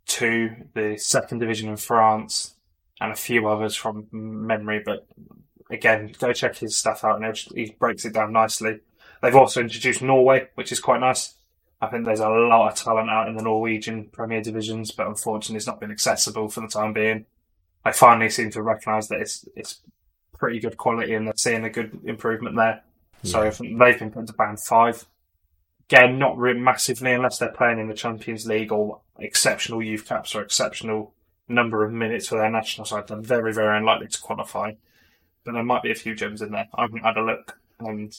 two, 0.08 0.50
the 0.74 0.96
second 0.98 1.38
division 1.38 1.68
in 1.68 1.76
France, 1.76 2.54
and 3.00 3.12
a 3.12 3.16
few 3.16 3.46
others 3.46 3.76
from 3.76 4.08
memory. 4.10 4.82
But 4.84 5.06
again, 5.70 6.12
go 6.18 6.32
check 6.32 6.56
his 6.56 6.76
stuff 6.76 7.04
out, 7.04 7.22
and 7.22 7.36
he 7.54 7.76
breaks 7.78 8.04
it 8.04 8.14
down 8.14 8.32
nicely. 8.32 8.80
They've 9.22 9.36
also 9.36 9.60
introduced 9.60 10.02
Norway, 10.02 10.48
which 10.54 10.72
is 10.72 10.80
quite 10.80 11.00
nice. 11.00 11.34
I 11.80 11.86
think 11.86 12.04
there's 12.04 12.20
a 12.20 12.28
lot 12.28 12.72
of 12.72 12.76
talent 12.76 13.10
out 13.10 13.28
in 13.28 13.36
the 13.36 13.42
Norwegian 13.42 14.06
Premier 14.06 14.42
divisions, 14.42 14.90
but 14.90 15.06
unfortunately, 15.06 15.58
it's 15.58 15.66
not 15.66 15.80
been 15.80 15.92
accessible 15.92 16.48
for 16.48 16.60
the 16.60 16.68
time 16.68 16.92
being. 16.92 17.26
I 17.84 17.92
finally 17.92 18.30
seem 18.30 18.50
to 18.50 18.62
recognise 18.62 19.08
that 19.08 19.20
it's 19.20 19.48
it's 19.54 19.80
pretty 20.36 20.58
good 20.58 20.76
quality, 20.76 21.14
and 21.14 21.26
they're 21.26 21.34
seeing 21.36 21.64
a 21.64 21.70
good 21.70 22.00
improvement 22.04 22.56
there. 22.56 22.82
Yeah. 23.22 23.50
So 23.50 23.62
they've 23.62 23.98
been 23.98 24.10
put 24.10 24.26
to 24.26 24.32
band 24.32 24.60
five. 24.60 25.06
Again, 25.90 26.18
not 26.18 26.36
really 26.36 26.60
massively 26.60 27.12
unless 27.12 27.38
they're 27.38 27.48
playing 27.48 27.78
in 27.78 27.88
the 27.88 27.94
Champions 27.94 28.46
League 28.46 28.72
or 28.72 29.00
exceptional 29.18 29.82
youth 29.82 30.06
caps 30.06 30.34
or 30.34 30.42
exceptional 30.42 31.14
number 31.48 31.84
of 31.84 31.92
minutes 31.92 32.28
for 32.28 32.38
their 32.38 32.50
national 32.50 32.84
side. 32.84 33.08
They're 33.08 33.20
very, 33.20 33.52
very 33.52 33.76
unlikely 33.76 34.08
to 34.08 34.20
qualify. 34.20 34.72
But 35.44 35.52
there 35.52 35.64
might 35.64 35.82
be 35.82 35.90
a 35.90 35.96
few 35.96 36.14
gems 36.14 36.42
in 36.42 36.52
there. 36.52 36.68
I 36.74 36.82
haven't 36.82 37.04
had 37.04 37.16
a 37.16 37.24
look. 37.24 37.58
And 37.80 38.14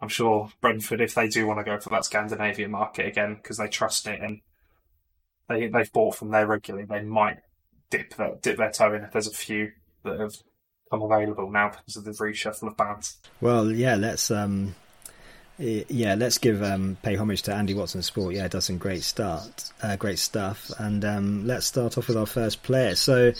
I'm 0.00 0.08
sure 0.08 0.50
Brentford, 0.60 1.00
if 1.00 1.14
they 1.14 1.28
do 1.28 1.46
want 1.46 1.58
to 1.58 1.64
go 1.64 1.78
for 1.78 1.88
that 1.90 2.04
Scandinavian 2.04 2.70
market 2.70 3.06
again, 3.06 3.36
because 3.36 3.56
they 3.56 3.68
trust 3.68 4.06
it 4.06 4.20
and 4.20 4.40
they, 5.48 5.66
they've 5.66 5.92
bought 5.92 6.14
from 6.14 6.30
there 6.30 6.46
regularly, 6.46 6.86
they 6.86 7.02
might 7.02 7.38
dip 7.90 8.14
their, 8.14 8.36
dip 8.40 8.56
their 8.56 8.70
toe 8.70 8.94
in 8.94 9.02
if 9.02 9.12
there's 9.12 9.26
a 9.26 9.32
few 9.32 9.72
that 10.04 10.20
have 10.20 10.36
come 10.90 11.02
available 11.02 11.50
now 11.50 11.70
because 11.70 11.96
of 11.96 12.04
the 12.04 12.12
reshuffle 12.12 12.68
of 12.68 12.76
bands. 12.76 13.18
Well, 13.40 13.70
yeah, 13.70 13.96
let's 13.96 14.30
um, 14.30 14.74
yeah, 15.60 16.14
let's 16.14 16.38
give 16.38 16.62
um, 16.62 16.96
pay 17.02 17.16
homage 17.16 17.42
to 17.42 17.54
Andy 17.54 17.74
Watson 17.74 18.02
Sport. 18.02 18.34
Yeah, 18.34 18.48
does 18.48 18.64
some 18.64 18.78
great 18.78 19.02
start, 19.02 19.70
uh, 19.82 19.96
great 19.96 20.18
stuff, 20.18 20.70
and 20.78 21.04
um, 21.04 21.46
let's 21.46 21.66
start 21.66 21.98
off 21.98 22.08
with 22.08 22.16
our 22.16 22.26
first 22.26 22.62
player. 22.62 22.94
So 22.94 23.32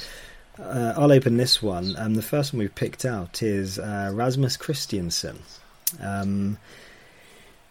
uh, 0.58 0.94
I'll 0.96 1.12
open 1.12 1.36
this 1.36 1.62
one. 1.62 1.96
Um, 1.96 2.14
the 2.14 2.22
first 2.22 2.52
one 2.52 2.60
we've 2.60 2.74
picked 2.74 3.04
out 3.04 3.42
is 3.42 3.78
uh, 3.78 4.10
Rasmus 4.12 4.56
Kristensen. 4.56 5.38
Um, 6.00 6.58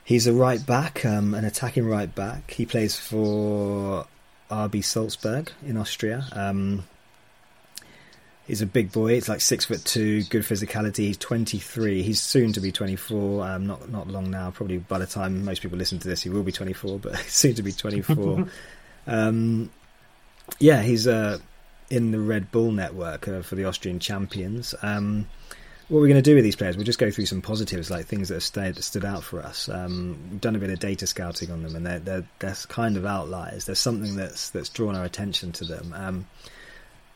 He's 0.09 0.25
a 0.25 0.33
right 0.33 0.65
back, 0.65 1.05
um, 1.05 1.35
an 1.35 1.45
attacking 1.45 1.85
right 1.85 2.13
back. 2.15 2.49
He 2.49 2.65
plays 2.65 2.97
for 2.97 4.07
RB 4.49 4.83
Salzburg 4.83 5.51
in 5.63 5.77
Austria. 5.77 6.27
He's 8.49 8.63
a 8.63 8.65
big 8.65 8.91
boy. 8.91 9.13
It's 9.13 9.29
like 9.29 9.41
six 9.41 9.65
foot 9.65 9.85
two, 9.85 10.23
good 10.23 10.41
physicality. 10.41 11.05
He's 11.05 11.17
23. 11.17 12.01
He's 12.01 12.19
soon 12.19 12.51
to 12.53 12.59
be 12.59 12.71
24. 12.71 13.47
Um, 13.47 13.67
not 13.67 13.89
not 13.89 14.07
long 14.07 14.31
now. 14.31 14.49
Probably 14.49 14.79
by 14.79 14.97
the 14.97 15.05
time 15.05 15.45
most 15.45 15.61
people 15.61 15.77
listen 15.77 15.99
to 15.99 16.07
this, 16.07 16.23
he 16.23 16.31
will 16.31 16.41
be 16.41 16.51
24. 16.51 16.97
But 16.97 17.15
soon 17.27 17.53
to 17.53 17.61
be 17.61 17.71
24. 17.71 18.47
um, 19.07 19.69
yeah, 20.57 20.81
he's 20.81 21.07
uh, 21.07 21.37
in 21.91 22.09
the 22.09 22.19
Red 22.19 22.51
Bull 22.51 22.71
network 22.71 23.27
uh, 23.27 23.43
for 23.43 23.53
the 23.53 23.65
Austrian 23.65 23.99
champions. 23.99 24.73
Um, 24.81 25.27
what 25.87 25.99
we're 25.99 26.07
going 26.07 26.15
to 26.15 26.23
do 26.23 26.33
with 26.33 26.43
these 26.43 26.55
players, 26.55 26.75
we'll 26.75 26.87
just 26.87 26.97
go 26.97 27.11
through 27.11 27.27
some 27.27 27.43
positives, 27.43 27.91
like 27.91 28.07
things 28.07 28.29
that 28.29 28.35
have 28.35 28.43
stayed, 28.43 28.83
stood 28.83 29.05
out 29.05 29.23
for 29.23 29.43
us. 29.43 29.69
Um, 29.69 30.17
we've 30.31 30.41
done 30.41 30.55
a 30.55 30.59
bit 30.59 30.71
of 30.71 30.79
data 30.79 31.05
scouting 31.05 31.51
on 31.51 31.61
them, 31.61 31.75
and 31.75 31.85
they're, 31.85 31.99
they're, 31.99 32.25
they're 32.39 32.55
kind 32.67 32.97
of 32.97 33.05
outliers. 33.05 33.65
There's 33.65 33.77
something 33.77 34.15
that's 34.15 34.49
that's 34.49 34.69
drawn 34.69 34.95
our 34.95 35.05
attention 35.05 35.51
to 35.51 35.65
them. 35.65 35.93
Um, 35.95 36.27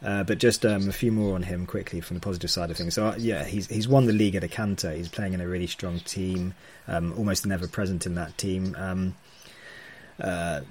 uh, 0.04 0.24
but 0.24 0.38
just 0.38 0.66
um, 0.66 0.89
a 0.89 0.91
few 0.91 1.12
more 1.12 1.36
on 1.36 1.43
him 1.43 1.66
quickly 1.66 2.01
from 2.01 2.16
the 2.16 2.22
positive 2.22 2.51
side 2.51 2.70
of 2.70 2.78
things. 2.78 2.93
So 2.95 3.08
uh, 3.08 3.16
yeah, 3.18 3.43
he's 3.43 3.68
he's 3.68 3.88
won 3.88 4.06
the 4.06 4.14
league 4.14 4.36
at 4.36 4.43
a 4.43 4.47
canter. 4.47 4.91
He's 4.91 5.10
playing 5.10 5.34
in 5.34 5.41
a 5.41 5.47
really 5.47 5.68
strong 5.68 5.99
team, 5.99 6.54
um, 6.88 7.14
almost 7.18 7.45
never 7.45 7.68
present 7.68 8.06
in 8.06 8.16
that 8.16 8.38
team. 8.38 8.76
Um, 8.78 9.16
uh, 10.20 10.62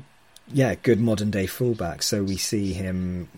yeah, 0.53 0.75
good 0.75 1.01
modern 1.01 1.31
day 1.31 1.47
fullback. 1.47 2.03
So 2.03 2.23
we 2.23 2.37
see 2.37 2.73
him 2.73 3.29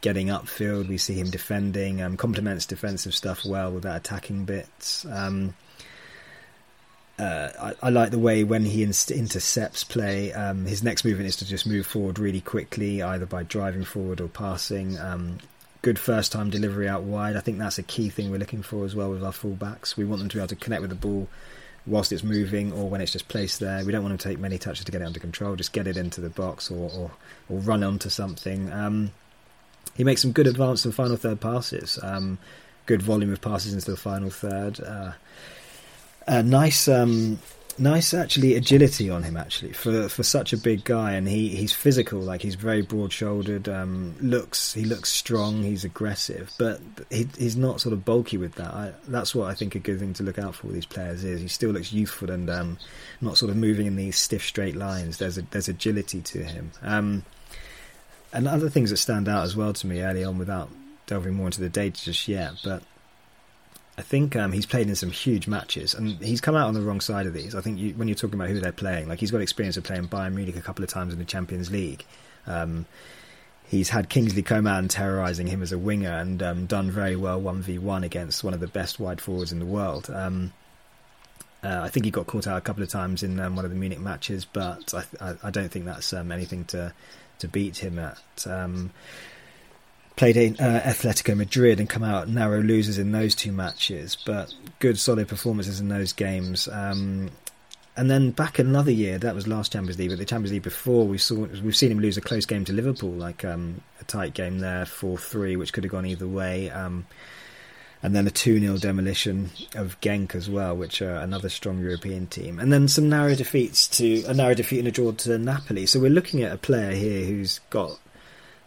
getting 0.00 0.28
upfield. 0.28 0.88
We 0.88 0.98
see 0.98 1.14
him 1.14 1.30
defending, 1.30 2.02
um, 2.02 2.16
complements 2.16 2.66
defensive 2.66 3.14
stuff 3.14 3.44
well 3.44 3.72
with 3.72 3.82
that 3.84 3.96
attacking 3.96 4.44
bits. 4.44 5.04
Uh, 7.18 7.50
I, 7.60 7.86
I, 7.86 7.90
like 7.90 8.10
the 8.10 8.18
way 8.18 8.44
when 8.44 8.64
he 8.64 8.84
intercepts 8.84 9.82
play, 9.82 10.32
um, 10.32 10.66
his 10.66 10.84
next 10.84 11.04
movement 11.04 11.28
is 11.28 11.36
to 11.36 11.44
just 11.44 11.66
move 11.66 11.84
forward 11.84 12.18
really 12.18 12.40
quickly, 12.40 13.02
either 13.02 13.26
by 13.26 13.42
driving 13.42 13.82
forward 13.82 14.20
or 14.20 14.28
passing. 14.28 14.96
Um, 14.98 15.38
good 15.82 15.98
first 15.98 16.30
time 16.30 16.50
delivery 16.50 16.88
out 16.88 17.02
wide. 17.02 17.36
I 17.36 17.40
think 17.40 17.58
that's 17.58 17.78
a 17.78 17.82
key 17.82 18.08
thing 18.08 18.30
we're 18.30 18.38
looking 18.38 18.62
for 18.62 18.84
as 18.84 18.94
well 18.94 19.10
with 19.10 19.24
our 19.24 19.32
fullbacks. 19.32 19.96
We 19.96 20.04
want 20.04 20.20
them 20.20 20.28
to 20.28 20.36
be 20.36 20.40
able 20.40 20.48
to 20.48 20.56
connect 20.56 20.80
with 20.80 20.90
the 20.90 20.96
ball 20.96 21.28
whilst 21.86 22.12
it's 22.12 22.22
moving 22.22 22.72
or 22.72 22.88
when 22.88 23.00
it's 23.00 23.12
just 23.12 23.28
placed 23.28 23.58
there. 23.58 23.84
We 23.84 23.90
don't 23.90 24.04
want 24.04 24.20
to 24.20 24.28
take 24.28 24.38
many 24.38 24.58
touches 24.58 24.84
to 24.84 24.92
get 24.92 25.02
it 25.02 25.06
under 25.06 25.20
control. 25.20 25.56
Just 25.56 25.72
get 25.72 25.86
it 25.86 25.96
into 25.96 26.20
the 26.20 26.30
box 26.30 26.70
or 26.70 26.90
or, 26.90 27.10
or 27.48 27.58
run 27.58 27.82
onto 27.82 28.10
something. 28.10 28.72
Um, 28.72 29.10
he 29.96 30.04
makes 30.04 30.22
some 30.22 30.32
good 30.32 30.46
advance 30.46 30.84
and 30.84 30.94
final 30.94 31.16
third 31.16 31.40
passes. 31.40 31.98
Um, 32.00 32.38
good 32.86 33.02
volume 33.02 33.32
of 33.32 33.40
passes 33.40 33.74
into 33.74 33.90
the 33.90 33.96
final 33.96 34.30
third. 34.30 34.80
Uh, 34.80 35.12
nice, 36.28 36.88
um, 36.88 37.38
nice 37.78 38.12
actually 38.12 38.54
agility 38.54 39.08
on 39.08 39.22
him 39.22 39.36
actually 39.36 39.72
for 39.72 40.08
for 40.08 40.22
such 40.22 40.52
a 40.52 40.56
big 40.56 40.84
guy, 40.84 41.12
and 41.12 41.28
he, 41.28 41.48
he's 41.48 41.72
physical. 41.72 42.20
Like 42.20 42.42
he's 42.42 42.54
very 42.54 42.82
broad 42.82 43.12
shouldered. 43.12 43.68
Um, 43.68 44.14
looks 44.20 44.72
he 44.74 44.84
looks 44.84 45.10
strong. 45.10 45.62
He's 45.62 45.84
aggressive, 45.84 46.52
but 46.58 46.80
he, 47.10 47.28
he's 47.38 47.56
not 47.56 47.80
sort 47.80 47.92
of 47.92 48.04
bulky 48.04 48.36
with 48.36 48.54
that. 48.56 48.72
I, 48.74 48.92
that's 49.06 49.34
what 49.34 49.48
I 49.48 49.54
think 49.54 49.74
a 49.74 49.78
good 49.78 49.98
thing 49.98 50.12
to 50.14 50.22
look 50.22 50.38
out 50.38 50.54
for 50.54 50.66
with 50.66 50.74
these 50.74 50.86
players 50.86 51.24
is 51.24 51.40
he 51.40 51.48
still 51.48 51.70
looks 51.70 51.92
youthful 51.92 52.30
and 52.30 52.50
um, 52.50 52.78
not 53.20 53.38
sort 53.38 53.50
of 53.50 53.56
moving 53.56 53.86
in 53.86 53.96
these 53.96 54.18
stiff 54.18 54.44
straight 54.44 54.76
lines. 54.76 55.18
There's 55.18 55.38
a 55.38 55.42
there's 55.42 55.68
agility 55.68 56.20
to 56.20 56.44
him. 56.44 56.72
Um, 56.82 57.24
and 58.32 58.46
other 58.46 58.68
things 58.68 58.90
that 58.90 58.98
stand 58.98 59.28
out 59.28 59.44
as 59.44 59.56
well 59.56 59.72
to 59.72 59.86
me 59.86 60.02
early 60.02 60.22
on 60.22 60.36
without 60.36 60.68
delving 61.06 61.34
more 61.34 61.46
into 61.46 61.60
the 61.60 61.68
data 61.68 62.04
just 62.04 62.28
yet, 62.28 62.52
but 62.62 62.82
I 63.98 64.02
think 64.02 64.36
um, 64.36 64.52
he's 64.52 64.64
played 64.64 64.88
in 64.88 64.94
some 64.94 65.10
huge 65.10 65.48
matches, 65.48 65.92
and 65.92 66.22
he's 66.22 66.40
come 66.40 66.54
out 66.54 66.68
on 66.68 66.74
the 66.74 66.80
wrong 66.80 67.00
side 67.00 67.26
of 67.26 67.34
these. 67.34 67.56
I 67.56 67.60
think 67.60 67.80
you, 67.80 67.94
when 67.94 68.06
you're 68.06 68.14
talking 68.14 68.38
about 68.38 68.48
who 68.48 68.60
they're 68.60 68.70
playing, 68.70 69.08
like 69.08 69.18
he's 69.18 69.32
got 69.32 69.40
experience 69.40 69.76
of 69.76 69.82
playing 69.82 70.06
Bayern 70.06 70.34
Munich 70.34 70.56
a 70.56 70.60
couple 70.60 70.84
of 70.84 70.88
times 70.88 71.12
in 71.12 71.18
the 71.18 71.24
Champions 71.24 71.68
League. 71.72 72.04
Um, 72.46 72.86
he's 73.66 73.88
had 73.88 74.08
Kingsley 74.08 74.42
Coman 74.42 74.86
terrorising 74.86 75.48
him 75.48 75.62
as 75.62 75.72
a 75.72 75.78
winger 75.78 76.12
and 76.12 76.40
um, 76.44 76.66
done 76.66 76.92
very 76.92 77.16
well 77.16 77.40
one 77.40 77.60
v 77.60 77.78
one 77.78 78.04
against 78.04 78.44
one 78.44 78.54
of 78.54 78.60
the 78.60 78.68
best 78.68 79.00
wide 79.00 79.20
forwards 79.20 79.50
in 79.50 79.58
the 79.58 79.66
world. 79.66 80.08
Um, 80.08 80.52
uh, 81.64 81.80
I 81.82 81.88
think 81.88 82.04
he 82.04 82.12
got 82.12 82.28
caught 82.28 82.46
out 82.46 82.56
a 82.56 82.60
couple 82.60 82.84
of 82.84 82.88
times 82.88 83.24
in 83.24 83.40
um, 83.40 83.56
one 83.56 83.64
of 83.64 83.72
the 83.72 83.76
Munich 83.76 83.98
matches, 83.98 84.44
but 84.44 84.94
I, 84.94 85.02
I, 85.20 85.34
I 85.42 85.50
don't 85.50 85.72
think 85.72 85.86
that's 85.86 86.12
um, 86.12 86.30
anything 86.30 86.66
to 86.66 86.94
to 87.40 87.48
beat 87.48 87.78
him 87.78 87.98
at. 87.98 88.46
Played 90.18 90.60
uh, 90.60 90.80
Atletico 90.80 91.36
Madrid 91.36 91.78
and 91.78 91.88
come 91.88 92.02
out 92.02 92.28
narrow 92.28 92.60
losers 92.60 92.98
in 92.98 93.12
those 93.12 93.36
two 93.36 93.52
matches, 93.52 94.16
but 94.26 94.52
good 94.80 94.98
solid 94.98 95.28
performances 95.28 95.78
in 95.78 95.88
those 95.88 96.12
games. 96.12 96.66
Um, 96.66 97.30
and 97.96 98.10
then 98.10 98.32
back 98.32 98.58
another 98.58 98.90
year, 98.90 99.18
that 99.18 99.34
was 99.34 99.46
last 99.46 99.72
Champions 99.72 99.96
League, 99.96 100.10
but 100.10 100.18
the 100.18 100.24
Champions 100.24 100.52
League 100.52 100.62
before 100.64 101.06
we 101.06 101.18
saw 101.18 101.46
we've 101.62 101.76
seen 101.76 101.92
him 101.92 102.00
lose 102.00 102.16
a 102.16 102.20
close 102.20 102.46
game 102.46 102.64
to 102.64 102.72
Liverpool, 102.72 103.10
like 103.10 103.44
um, 103.44 103.80
a 104.00 104.04
tight 104.04 104.34
game 104.34 104.58
there, 104.58 104.86
four 104.86 105.18
three, 105.18 105.54
which 105.54 105.72
could 105.72 105.84
have 105.84 105.92
gone 105.92 106.04
either 106.04 106.26
way. 106.26 106.68
Um, 106.70 107.06
and 108.02 108.14
then 108.14 108.26
a 108.26 108.30
2 108.30 108.60
0 108.60 108.76
demolition 108.76 109.50
of 109.74 110.00
Genk 110.00 110.34
as 110.34 110.48
well, 110.48 110.76
which 110.76 111.02
are 111.02 111.16
another 111.16 111.48
strong 111.48 111.80
European 111.80 112.26
team. 112.26 112.58
And 112.58 112.72
then 112.72 112.88
some 112.88 113.08
narrow 113.08 113.34
defeats 113.34 113.88
to 113.98 114.24
a 114.24 114.34
narrow 114.34 114.54
defeat 114.54 114.78
and 114.78 114.88
a 114.88 114.92
draw 114.92 115.12
to 115.12 115.38
Napoli. 115.38 115.86
So 115.86 115.98
we're 115.98 116.10
looking 116.10 116.42
at 116.42 116.52
a 116.52 116.58
player 116.58 116.92
here 116.92 117.24
who's 117.24 117.60
got. 117.70 117.98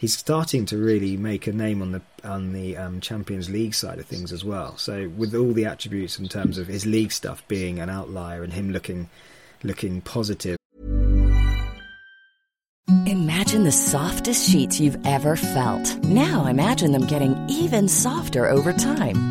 He's 0.01 0.17
starting 0.17 0.65
to 0.65 0.79
really 0.79 1.15
make 1.15 1.45
a 1.45 1.53
name 1.53 1.79
on 1.79 1.91
the 1.91 2.01
on 2.23 2.53
the 2.53 2.75
um, 2.75 3.01
Champions 3.01 3.51
League 3.51 3.75
side 3.75 3.99
of 3.99 4.07
things 4.07 4.31
as 4.31 4.43
well. 4.43 4.75
So 4.77 5.09
with 5.09 5.35
all 5.35 5.53
the 5.53 5.65
attributes 5.65 6.17
in 6.17 6.27
terms 6.27 6.57
of 6.57 6.65
his 6.65 6.87
league 6.87 7.11
stuff 7.11 7.47
being 7.47 7.77
an 7.77 7.87
outlier 7.87 8.41
and 8.43 8.51
him 8.51 8.71
looking 8.71 9.11
looking 9.61 10.01
positive. 10.01 10.57
Imagine 13.05 13.63
the 13.63 13.71
softest 13.71 14.49
sheets 14.49 14.79
you've 14.79 14.97
ever 15.05 15.35
felt. 15.35 15.95
Now 16.03 16.47
imagine 16.47 16.93
them 16.93 17.05
getting 17.05 17.37
even 17.47 17.87
softer 17.87 18.47
over 18.47 18.73
time. 18.73 19.30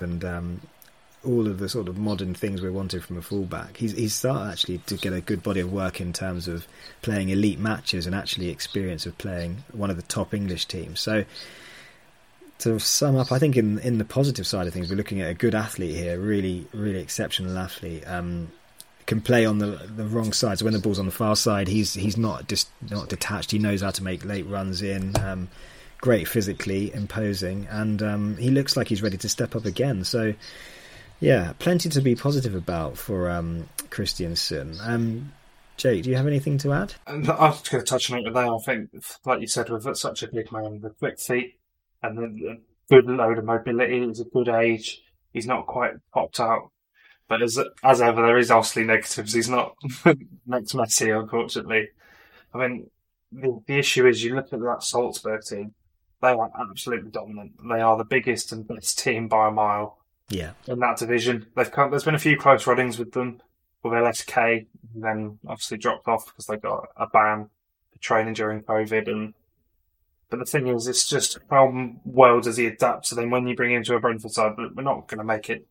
And 0.00 0.24
um, 0.24 0.60
all 1.24 1.46
of 1.46 1.58
the 1.58 1.68
sort 1.68 1.88
of 1.88 1.98
modern 1.98 2.34
things 2.34 2.62
we 2.62 2.70
wanted 2.70 3.04
from 3.04 3.18
a 3.18 3.22
fullback. 3.22 3.76
He's, 3.76 3.92
he's 3.92 4.14
started 4.14 4.50
actually 4.50 4.78
to 4.78 4.96
get 4.96 5.12
a 5.12 5.20
good 5.20 5.42
body 5.42 5.60
of 5.60 5.72
work 5.72 6.00
in 6.00 6.12
terms 6.12 6.48
of 6.48 6.66
playing 7.02 7.30
elite 7.30 7.58
matches 7.58 8.06
and 8.06 8.14
actually 8.14 8.48
experience 8.48 9.06
of 9.06 9.18
playing 9.18 9.64
one 9.72 9.90
of 9.90 9.96
the 9.96 10.02
top 10.02 10.32
English 10.32 10.66
teams. 10.66 11.00
So 11.00 11.24
to 12.60 12.78
sum 12.78 13.16
up, 13.16 13.32
I 13.32 13.38
think 13.38 13.56
in 13.56 13.78
in 13.80 13.98
the 13.98 14.04
positive 14.04 14.46
side 14.46 14.66
of 14.66 14.72
things, 14.72 14.88
we're 14.88 14.96
looking 14.96 15.20
at 15.20 15.30
a 15.30 15.34
good 15.34 15.54
athlete 15.54 15.94
here, 15.94 16.18
really, 16.18 16.66
really 16.72 17.00
exceptional 17.00 17.58
athlete. 17.58 18.04
Um, 18.06 18.52
can 19.04 19.20
play 19.20 19.44
on 19.44 19.58
the 19.58 19.88
the 19.94 20.04
wrong 20.04 20.32
side. 20.32 20.58
So 20.58 20.64
when 20.64 20.74
the 20.74 20.80
ball's 20.80 20.98
on 20.98 21.06
the 21.06 21.12
far 21.12 21.36
side, 21.36 21.68
he's 21.68 21.94
he's 21.94 22.16
not 22.16 22.48
just 22.48 22.68
not 22.90 23.08
detached. 23.08 23.50
He 23.50 23.58
knows 23.58 23.82
how 23.82 23.90
to 23.90 24.02
make 24.02 24.24
late 24.24 24.46
runs 24.46 24.82
in. 24.82 25.16
Um, 25.18 25.48
great 26.00 26.28
physically, 26.28 26.92
imposing, 26.94 27.66
and 27.70 28.02
um, 28.02 28.36
he 28.36 28.50
looks 28.50 28.76
like 28.76 28.88
he's 28.88 29.02
ready 29.02 29.16
to 29.18 29.28
step 29.28 29.56
up 29.56 29.64
again. 29.64 30.04
So 30.04 30.34
yeah, 31.20 31.54
plenty 31.58 31.88
to 31.88 32.00
be 32.00 32.14
positive 32.14 32.54
about 32.54 32.96
for 32.98 33.30
um, 33.30 33.68
Kristensen. 33.90 34.78
Um, 34.86 35.32
Jake, 35.76 36.04
do 36.04 36.10
you 36.10 36.16
have 36.16 36.26
anything 36.26 36.58
to 36.58 36.72
add? 36.72 36.94
I 37.06 37.16
was 37.16 37.68
going 37.68 37.84
to 37.84 37.88
touch 37.88 38.10
on 38.10 38.18
it 38.18 38.32
there. 38.32 38.54
I 38.54 38.58
think, 38.58 38.90
like 39.24 39.40
you 39.40 39.46
said, 39.46 39.68
with 39.68 39.96
such 39.96 40.22
a 40.22 40.28
big 40.28 40.50
man 40.50 40.80
with 40.80 40.98
quick 40.98 41.20
feet 41.20 41.58
and 42.02 42.18
a 42.18 42.56
good 42.90 43.06
load 43.06 43.38
of 43.38 43.44
mobility, 43.44 44.06
he's 44.06 44.20
a 44.20 44.24
good 44.24 44.48
age. 44.48 45.02
He's 45.32 45.46
not 45.46 45.66
quite 45.66 45.92
popped 46.14 46.40
out, 46.40 46.70
but 47.28 47.42
as 47.42 47.58
as 47.82 48.00
ever, 48.00 48.22
there 48.22 48.38
is 48.38 48.50
obviously 48.50 48.84
negatives. 48.84 49.34
He's 49.34 49.50
not 49.50 49.74
next 50.46 50.72
Messi, 50.72 51.18
unfortunately. 51.18 51.88
I 52.54 52.58
mean, 52.58 52.90
the, 53.32 53.62
the 53.66 53.78
issue 53.78 54.06
is 54.06 54.24
you 54.24 54.34
look 54.34 54.52
at 54.52 54.60
that 54.60 54.82
Salzburg 54.82 55.42
team; 55.42 55.74
they 56.26 56.32
are 56.32 56.50
absolutely 56.58 57.10
dominant. 57.10 57.52
They 57.68 57.80
are 57.80 57.96
the 57.96 58.04
biggest 58.04 58.52
and 58.52 58.66
best 58.66 58.98
team 58.98 59.28
by 59.28 59.48
a 59.48 59.50
mile 59.50 59.98
yeah. 60.28 60.52
in 60.66 60.80
that 60.80 60.98
division. 60.98 61.46
They've 61.54 61.70
come, 61.70 61.90
there's 61.90 62.04
been 62.04 62.14
a 62.14 62.18
few 62.18 62.36
close 62.36 62.66
runnings 62.66 62.98
with 62.98 63.12
them 63.12 63.40
with 63.82 63.92
LASK, 63.92 64.66
then 64.94 65.38
obviously 65.46 65.78
dropped 65.78 66.08
off 66.08 66.26
because 66.26 66.46
they 66.46 66.56
got 66.56 66.88
a 66.96 67.06
ban 67.06 67.48
for 67.92 67.98
training 67.98 68.34
during 68.34 68.62
COVID. 68.62 69.08
And 69.08 69.34
but 70.28 70.40
the 70.40 70.44
thing 70.44 70.66
is, 70.66 70.88
it's 70.88 71.08
just 71.08 71.38
how 71.50 71.92
well 72.04 72.40
does 72.40 72.56
he 72.56 72.66
adapt? 72.66 73.06
So 73.06 73.14
then, 73.14 73.30
when 73.30 73.46
you 73.46 73.54
bring 73.54 73.72
him 73.72 73.84
to 73.84 73.94
a 73.94 74.00
Brentford 74.00 74.32
side, 74.32 74.54
we're 74.56 74.82
not 74.82 75.06
going 75.06 75.18
to 75.18 75.24
make 75.24 75.48
it. 75.50 75.66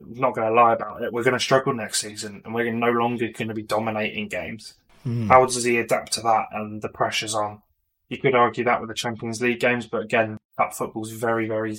We're 0.00 0.20
not 0.20 0.34
going 0.34 0.48
to 0.48 0.54
lie 0.54 0.72
about 0.72 1.02
it. 1.02 1.12
We're 1.12 1.22
going 1.22 1.34
to 1.34 1.40
struggle 1.40 1.72
next 1.72 2.00
season, 2.00 2.42
and 2.44 2.52
we're 2.52 2.72
no 2.72 2.90
longer 2.90 3.28
going 3.28 3.48
to 3.48 3.54
be 3.54 3.62
dominating 3.62 4.28
games. 4.28 4.74
Mm. 5.06 5.28
How 5.28 5.46
does 5.46 5.62
he 5.62 5.78
adapt 5.78 6.12
to 6.14 6.20
that 6.22 6.46
and 6.50 6.82
the 6.82 6.88
pressures 6.88 7.34
on? 7.34 7.62
You 8.08 8.18
could 8.18 8.34
argue 8.34 8.64
that 8.64 8.80
with 8.80 8.88
the 8.88 8.94
Champions 8.94 9.42
League 9.42 9.60
games, 9.60 9.86
but 9.86 10.02
again, 10.02 10.38
cup 10.56 10.74
football's 10.74 11.10
very, 11.10 11.48
very 11.48 11.76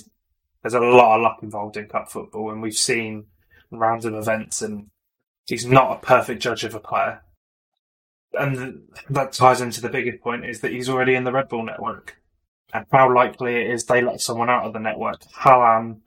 there's 0.62 0.74
a 0.74 0.80
lot 0.80 1.16
of 1.16 1.22
luck 1.22 1.38
involved 1.42 1.76
in 1.76 1.86
cup 1.86 2.10
football, 2.10 2.50
and 2.50 2.60
we've 2.60 2.74
seen 2.74 3.26
random 3.70 4.14
events, 4.14 4.60
and 4.60 4.88
he's 5.46 5.66
not 5.66 5.92
a 5.92 6.06
perfect 6.06 6.42
judge 6.42 6.64
of 6.64 6.74
a 6.74 6.80
player. 6.80 7.22
And 8.34 8.82
that 9.08 9.32
ties 9.32 9.60
into 9.60 9.80
the 9.80 9.88
biggest 9.88 10.20
point 10.20 10.44
is 10.44 10.60
that 10.60 10.72
he's 10.72 10.88
already 10.88 11.14
in 11.14 11.24
the 11.24 11.32
Red 11.32 11.48
Bull 11.48 11.64
network. 11.64 12.20
And 12.74 12.84
how 12.92 13.12
likely 13.12 13.56
it 13.56 13.70
is 13.70 13.84
they 13.84 14.02
let 14.02 14.20
someone 14.20 14.50
out 14.50 14.66
of 14.66 14.74
the 14.74 14.78
network. 14.78 15.22
Haaland 15.34 16.00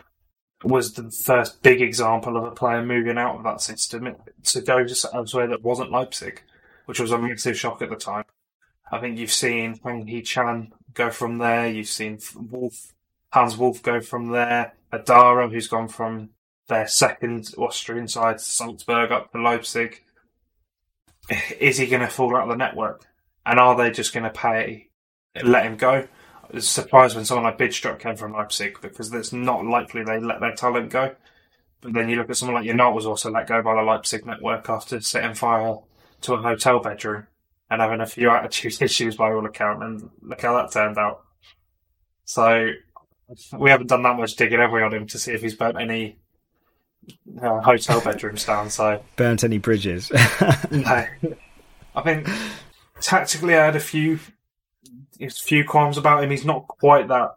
was 0.64 0.94
the 0.94 1.10
first 1.10 1.64
big 1.64 1.82
example 1.82 2.38
of 2.38 2.44
a 2.44 2.52
player 2.52 2.86
moving 2.86 3.18
out 3.18 3.38
of 3.38 3.44
that 3.44 3.62
system 3.62 4.16
to 4.44 4.62
go 4.62 4.86
to 4.86 5.10
elsewhere 5.14 5.48
that 5.48 5.64
wasn't 5.64 5.92
Leipzig, 5.92 6.44
which 6.86 7.00
was 7.00 7.12
a 7.12 7.18
massive 7.18 7.58
shock 7.58 7.82
at 7.82 7.90
the 7.90 7.96
time. 7.96 8.26
I 8.92 9.00
think 9.00 9.18
you've 9.18 9.32
seen 9.32 9.76
Hwang 9.76 10.06
Hee-chan 10.06 10.74
go 10.94 11.10
from 11.10 11.38
there. 11.38 11.68
You've 11.68 11.88
seen 11.88 12.20
Wolf 12.36 12.94
Hannes 13.32 13.58
Wolf 13.58 13.82
go 13.82 14.02
from 14.02 14.32
there. 14.32 14.74
Haidara, 14.92 15.50
who's 15.50 15.68
gone 15.68 15.88
from 15.88 16.32
their 16.68 16.88
second 16.88 17.54
Austrian 17.58 18.10
side 18.10 18.40
to 18.40 18.44
Salzburg 18.44 19.12
up 19.12 19.32
to 19.32 19.42
Leipzig. 19.42 20.04
Is 21.60 21.78
he 21.78 21.88
going 21.88 22.02
to 22.02 22.10
fall 22.10 22.36
out 22.36 22.44
of 22.44 22.50
the 22.50 22.56
network? 22.56 23.06
And 23.46 23.60
are 23.60 23.76
they 23.78 23.92
just 23.92 24.14
going 24.14 24.26
to 24.26 24.30
pay, 24.30 24.90
let 25.42 25.66
him 25.66 25.78
go? 25.78 26.08
I 26.44 26.56
was 26.56 26.68
surprised 26.68 27.16
when 27.16 27.24
someone 27.24 27.46
like 27.46 27.58
Bidstrup 27.58 28.00
came 28.00 28.18
from 28.18 28.34
Leipzig 28.34 28.80
because 28.82 29.14
it's 29.14 29.32
not 29.32 29.66
likely 29.66 30.04
they 30.04 30.20
let 30.20 30.42
their 30.42 30.54
talent 30.54 30.90
go. 30.90 31.16
But 31.80 31.94
then 31.94 32.10
you 32.10 32.18
look 32.18 32.30
at 32.30 32.36
someone 32.36 32.56
like 32.56 32.70
Janelt 32.70 32.94
was 32.94 33.06
also 33.06 33.32
let 33.32 33.48
go 33.48 33.62
by 33.62 33.76
the 33.76 33.82
Leipzig 33.82 34.26
network 34.26 34.70
after 34.70 35.00
setting 35.00 35.34
fire 35.34 35.78
to 36.22 36.34
a 36.34 36.42
hotel 36.42 36.80
bedroom 36.80 37.28
and 37.72 37.82
having 37.82 38.02
a 38.02 38.06
few 38.06 38.30
attitude 38.30 38.80
issues 38.82 39.16
by 39.16 39.32
all 39.32 39.46
account, 39.46 39.82
and 39.82 40.10
look 40.22 40.42
how 40.42 40.56
that 40.58 40.72
turned 40.72 40.98
out. 40.98 41.24
So 42.26 42.72
we 43.58 43.70
haven't 43.70 43.88
done 43.88 44.04
that 44.04 44.18
much 44.18 44.36
digging, 44.36 44.60
have 44.60 44.72
we, 44.72 44.84
on 44.84 44.94
him 44.94 45.08
to 45.08 45.18
see 45.18 45.32
if 45.32 45.42
he's 45.42 45.56
burnt 45.56 45.80
any 45.80 46.18
uh, 47.42 47.62
hotel 47.62 48.02
bedrooms 48.06 48.46
down. 48.46 48.70
So 48.70 49.04
burnt 49.16 49.44
any 49.44 49.58
bridges? 49.58 50.12
no. 50.72 51.06
I 51.96 52.02
think 52.04 52.30
tactically, 53.00 53.56
I 53.56 53.66
had 53.66 53.76
a 53.76 53.82
few, 53.82 54.20
a 55.20 55.30
few 55.30 55.64
qualms 55.64 55.98
about 55.98 56.24
him. 56.24 56.30
He's 56.30 56.46
not 56.46 56.68
quite 56.68 57.08
that 57.08 57.36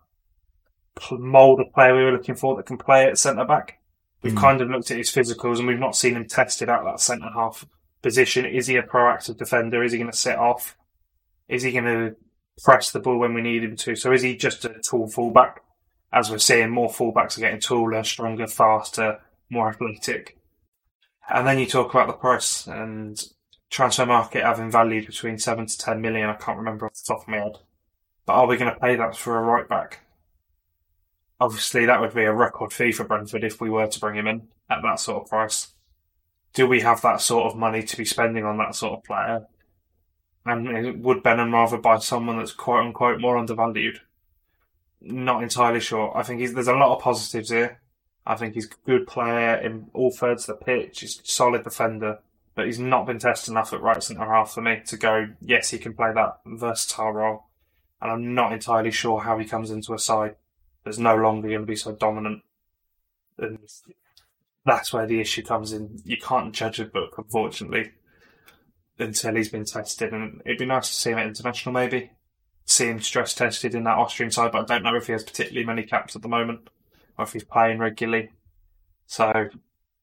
mould 1.13 1.61
of 1.61 1.73
player 1.73 1.97
we 1.97 2.05
were 2.05 2.13
looking 2.13 2.37
for 2.37 2.57
that 2.57 2.67
can 2.67 2.79
play 2.79 3.07
at 3.07 3.19
centre 3.19 3.45
back. 3.45 3.79
We've 4.23 4.33
mm. 4.33 4.41
kind 4.41 4.61
of 4.61 4.71
looked 4.71 4.91
at 4.91 4.97
his 4.97 5.11
physicals 5.11 5.59
and 5.59 5.67
we've 5.67 5.79
not 5.79 5.97
seen 5.97 6.17
him 6.17 6.27
tested 6.27 6.69
out 6.69 6.85
that 6.85 7.01
centre 7.01 7.31
half 7.33 7.67
position. 8.05 8.45
Is 8.45 8.69
he 8.69 8.77
a 8.77 8.83
proactive 8.85 9.37
defender? 9.37 9.83
Is 9.83 9.91
he 9.91 9.99
going 9.99 10.11
to 10.11 10.17
sit 10.17 10.37
off? 10.37 10.77
Is 11.49 11.65
he 11.65 11.73
going 11.73 11.85
to 11.85 12.15
press 12.63 12.93
the 12.93 13.01
ball 13.01 13.19
when 13.19 13.35
we 13.35 13.43
need 13.43 13.65
him 13.65 13.75
to? 13.77 13.97
So 13.97 14.13
is 14.13 14.23
he 14.23 14.37
just 14.37 14.65
a 14.65 14.81
tall 14.81 15.09
fullback? 15.09 15.65
as 16.15 16.31
we're 16.31 16.39
seeing, 16.39 16.71
more 16.71 16.89
fullbacks 16.89 17.37
are 17.37 17.41
getting 17.41 17.61
taller, 17.61 18.05
stronger, 18.05 18.47
faster, 18.47 19.21
more 19.51 19.69
athletic. 19.69 20.39
And 21.29 21.47
then 21.47 21.59
you 21.59 21.67
talk 21.67 21.93
about 21.93 22.07
the 22.07 22.13
price 22.13 22.69
and 22.69 23.21
transfer 23.69 24.07
market 24.07 24.45
having 24.45 24.71
valued 24.71 25.07
between 25.07 25.39
seven 25.39 25.67
to 25.67 25.77
ten 25.77 26.01
million. 26.01 26.31
I 26.31 26.35
can't 26.35 26.59
remember 26.59 26.87
off 26.87 26.95
the 26.95 27.15
top 27.15 27.23
of 27.23 27.29
my 27.29 27.39
head. 27.39 27.59
But 28.27 28.35
are 28.35 28.47
we 28.47 28.57
going 28.57 28.73
to 28.73 28.81
pay 28.81 28.95
that 28.95 29.17
for 29.17 29.37
a 29.37 29.43
right 29.43 29.69
back? 29.69 30.07
Obviously, 31.41 31.85
that 31.87 32.01
would 32.01 32.15
be 32.15 32.23
a 32.23 32.33
record 32.33 32.73
fee 32.73 32.93
for 32.93 33.05
Brentford 33.05 33.43
if 33.43 33.61
we 33.61 33.69
were 33.69 33.89
to 33.89 34.01
bring 34.01 34.15
him 34.15 34.29
in 34.29 34.49
at 34.71 34.83
that 34.83 35.01
sort 35.01 35.25
of 35.25 35.29
price. 35.29 35.74
Do 36.55 36.67
we 36.67 36.81
have 36.81 37.03
that 37.03 37.21
sort 37.21 37.47
of 37.47 37.59
money 37.59 37.83
to 37.83 37.97
be 37.97 38.05
spending 38.05 38.45
on 38.45 38.59
that 38.59 38.75
sort 38.75 38.95
of 38.95 39.05
player? 39.05 39.47
And 40.47 41.03
would 41.03 41.23
Benham 41.23 41.53
rather 41.53 41.79
buy 41.79 41.99
someone 41.99 42.39
that's 42.39 42.53
quote 42.53 42.85
unquote 42.85 43.21
more 43.21 43.37
undervalued? 43.37 44.01
not 45.05 45.43
entirely 45.43 45.81
sure. 45.81 46.17
I 46.17 46.23
think 46.23 46.55
there's 46.55 46.69
a 46.69 46.75
lot 46.75 46.97
of 46.97 47.03
positives 47.03 47.51
here. 47.51 47.81
I 48.27 48.37
think 48.37 48.55
he's 48.55 48.67
a 48.67 48.87
good 48.87 49.07
player 49.07 49.57
in 49.57 49.91
all 49.93 50.11
thirds 50.11 50.49
of 50.49 50.59
the 50.59 50.65
pitch. 50.65 51.01
He's 51.01 51.21
a 51.21 51.25
solid 51.25 51.63
defender, 51.63 52.21
but 52.55 52.67
he's 52.67 52.79
not 52.79 53.07
been 53.07 53.19
tested 53.19 53.53
enough 53.53 53.73
at 53.73 53.83
right 53.83 54.03
centre 54.03 54.25
half 54.25 54.53
for 54.53 54.63
me 54.63 54.81
to 54.87 54.97
go, 54.97 55.29
yes, 55.43 55.71
he 55.71 55.79
can 55.79 55.93
play 55.93 56.13
that 56.15 56.41
versatile 56.47 57.13
role. 57.13 57.45
And 58.01 58.11
I'm 58.11 58.35
not 58.35 58.53
entirely 58.53 58.91
sure 58.91 59.21
how 59.21 59.39
he 59.39 59.45
comes 59.45 59.71
into 59.71 59.93
a 59.93 59.99
side 59.99 60.37
that's 60.85 60.99
no 60.99 61.17
longer 61.17 61.49
going 61.49 61.61
to 61.61 61.67
be 61.67 61.77
so 61.77 61.93
dominant. 61.93 62.43
And 63.39 63.59
that's 64.65 64.93
where 64.93 65.07
the 65.07 65.21
issue 65.21 65.43
comes 65.43 65.73
in. 65.73 66.01
You 66.05 66.17
can't 66.17 66.55
judge 66.55 66.81
a 66.81 66.85
book, 66.85 67.15
unfortunately, 67.19 67.93
until 68.99 69.35
he's 69.35 69.51
been 69.51 69.65
tested. 69.65 70.13
And 70.13 70.43
it'd 70.45 70.59
be 70.59 70.67
nice 70.67 70.89
to 70.89 70.95
see 70.95 71.11
him 71.11 71.19
at 71.19 71.27
international, 71.27 71.73
maybe 71.73 72.11
see 72.67 72.87
him 72.87 73.01
stress 73.01 73.35
tested 73.35 73.75
in 73.75 73.85
that 73.85 73.99
Austrian 73.99 74.31
side, 74.31 74.53
but 74.53 74.63
I 74.63 74.65
don't 74.75 74.83
know 74.83 74.97
if 74.97 75.07
he 75.07 75.13
has 75.13 75.23
particularly 75.23 75.67
many 75.67 75.83
caps 75.83 76.17
at 76.17 76.23
the 76.23 76.29
moment 76.29 76.69
or 77.19 77.25
if 77.25 77.33
he's 77.33 77.45
playing 77.45 77.79
regularly. 77.79 78.31
So 79.07 79.51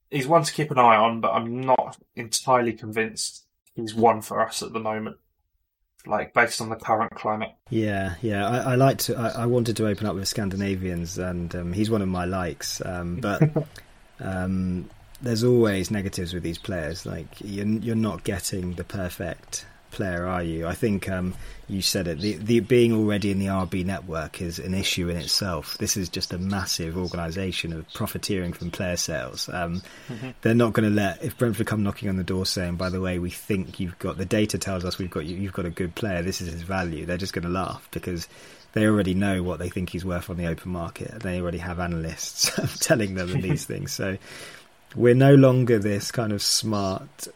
he's 0.10 0.28
one 0.28 0.44
to 0.44 0.54
keep 0.54 0.72
an 0.72 0.78
eye 0.78 0.96
on, 0.96 1.22
but 1.22 1.34
I'm 1.34 1.62
not 1.62 1.98
entirely 2.16 2.74
convinced 2.74 3.46
he's 3.74 3.96
one 3.96 4.22
for 4.22 4.42
us 4.42 4.62
at 4.62 4.74
the 4.74 4.80
moment. 4.80 5.18
Like 6.06 6.34
based 6.34 6.62
on 6.62 6.70
the 6.70 6.76
current 6.76 7.14
climate. 7.14 7.52
Yeah, 7.70 8.16
yeah. 8.24 8.48
I, 8.48 8.72
I 8.72 8.76
like 8.76 8.98
to. 9.00 9.16
I, 9.16 9.44
I, 9.44 9.46
wanted 9.46 9.78
to 9.78 9.86
open 9.86 10.08
up 10.08 10.16
with 10.16 10.28
Scandinavians, 10.28 11.20
and 11.20 11.56
um, 11.56 11.74
he's 11.74 11.92
one 11.92 12.02
of 12.02 12.08
my 12.08 12.26
likes. 12.26 12.82
Um, 12.84 13.18
but 13.18 13.44
um, 14.22 14.90
there's 15.22 15.44
always 15.44 15.92
negatives 15.92 16.34
with 16.34 16.44
these 16.44 16.58
players. 16.58 17.06
Like 17.06 17.28
you're, 17.42 17.68
you're 17.68 17.96
not 17.96 18.24
getting 18.24 18.74
the 18.74 18.84
perfect 18.84 19.66
player 19.92 20.26
are 20.26 20.42
you? 20.42 20.68
I 20.68 20.74
think 20.74 21.10
um, 21.10 21.36
you 21.68 21.82
said 21.82 22.08
it. 22.08 22.20
The, 22.20 22.34
the, 22.38 22.60
being 22.62 22.94
already 22.94 23.30
in 23.30 23.40
the 23.40 23.48
RB 23.48 23.86
network 23.86 24.42
is 24.42 24.58
an 24.58 24.74
issue 24.74 25.10
in 25.10 25.18
itself. 25.18 25.78
This 25.78 25.96
is 25.96 26.10
just 26.10 26.34
a 26.34 26.38
massive 26.38 26.98
organisation 26.98 27.74
of 27.74 27.92
profiteering 27.94 28.54
from 28.54 28.72
player 28.72 28.98
sales. 28.98 29.50
Um, 29.50 29.82
mm-hmm. 30.08 30.30
They're 30.42 30.56
not 30.56 30.74
going 30.74 30.90
to 30.90 30.96
let 30.96 31.24
if 31.24 31.38
Brentford 31.38 31.68
come 31.68 31.84
knocking 31.84 32.10
on 32.10 32.16
the 32.16 32.24
door 32.24 32.46
saying, 32.46 32.78
"By 32.78 32.90
the 32.90 33.02
way, 33.02 33.20
we 33.20 33.30
think 33.30 33.80
you've 33.80 34.00
got 34.00 34.18
the 34.18 34.26
data 34.26 34.58
tells 34.58 34.84
us 34.86 34.98
we've 34.98 35.12
got 35.12 35.26
you, 35.26 35.38
you've 35.38 35.54
got 35.54 35.66
a 35.66 35.70
good 35.70 35.94
player. 35.94 36.24
This 36.24 36.42
is 36.42 36.52
his 36.52 36.64
value." 36.64 37.06
They're 37.06 37.18
just 37.18 37.34
going 37.34 37.46
to 37.46 37.50
laugh 37.50 37.88
because 37.92 38.28
they 38.74 38.86
already 38.86 39.14
know 39.14 39.44
what 39.44 39.60
they 39.60 39.70
think 39.70 39.90
he's 39.90 40.06
worth 40.06 40.30
on 40.30 40.38
the 40.38 40.48
open 40.48 40.72
market. 40.72 41.20
They 41.22 41.42
already 41.42 41.58
have 41.58 41.80
analysts 41.80 42.52
telling 42.80 43.16
them 43.16 43.30
these 43.42 43.66
things. 43.66 43.92
So 43.92 44.18
we're 44.96 45.16
no 45.16 45.36
longer 45.36 45.80
this 45.80 46.12
kind 46.12 46.32
of 46.32 46.42
smart 46.42 47.28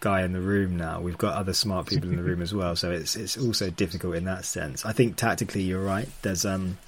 guy 0.00 0.22
in 0.22 0.32
the 0.32 0.40
room 0.40 0.76
now. 0.76 1.00
We've 1.00 1.18
got 1.18 1.34
other 1.34 1.52
smart 1.52 1.86
people 1.86 2.10
in 2.10 2.16
the 2.16 2.22
room 2.22 2.42
as 2.42 2.54
well, 2.54 2.76
so 2.76 2.90
it's 2.90 3.16
it's 3.16 3.36
also 3.36 3.70
difficult 3.70 4.16
in 4.16 4.24
that 4.24 4.44
sense. 4.44 4.84
I 4.84 4.92
think 4.92 5.16
tactically, 5.16 5.62
you're 5.62 5.82
right. 5.82 6.08
There's 6.22 6.44
um 6.44 6.78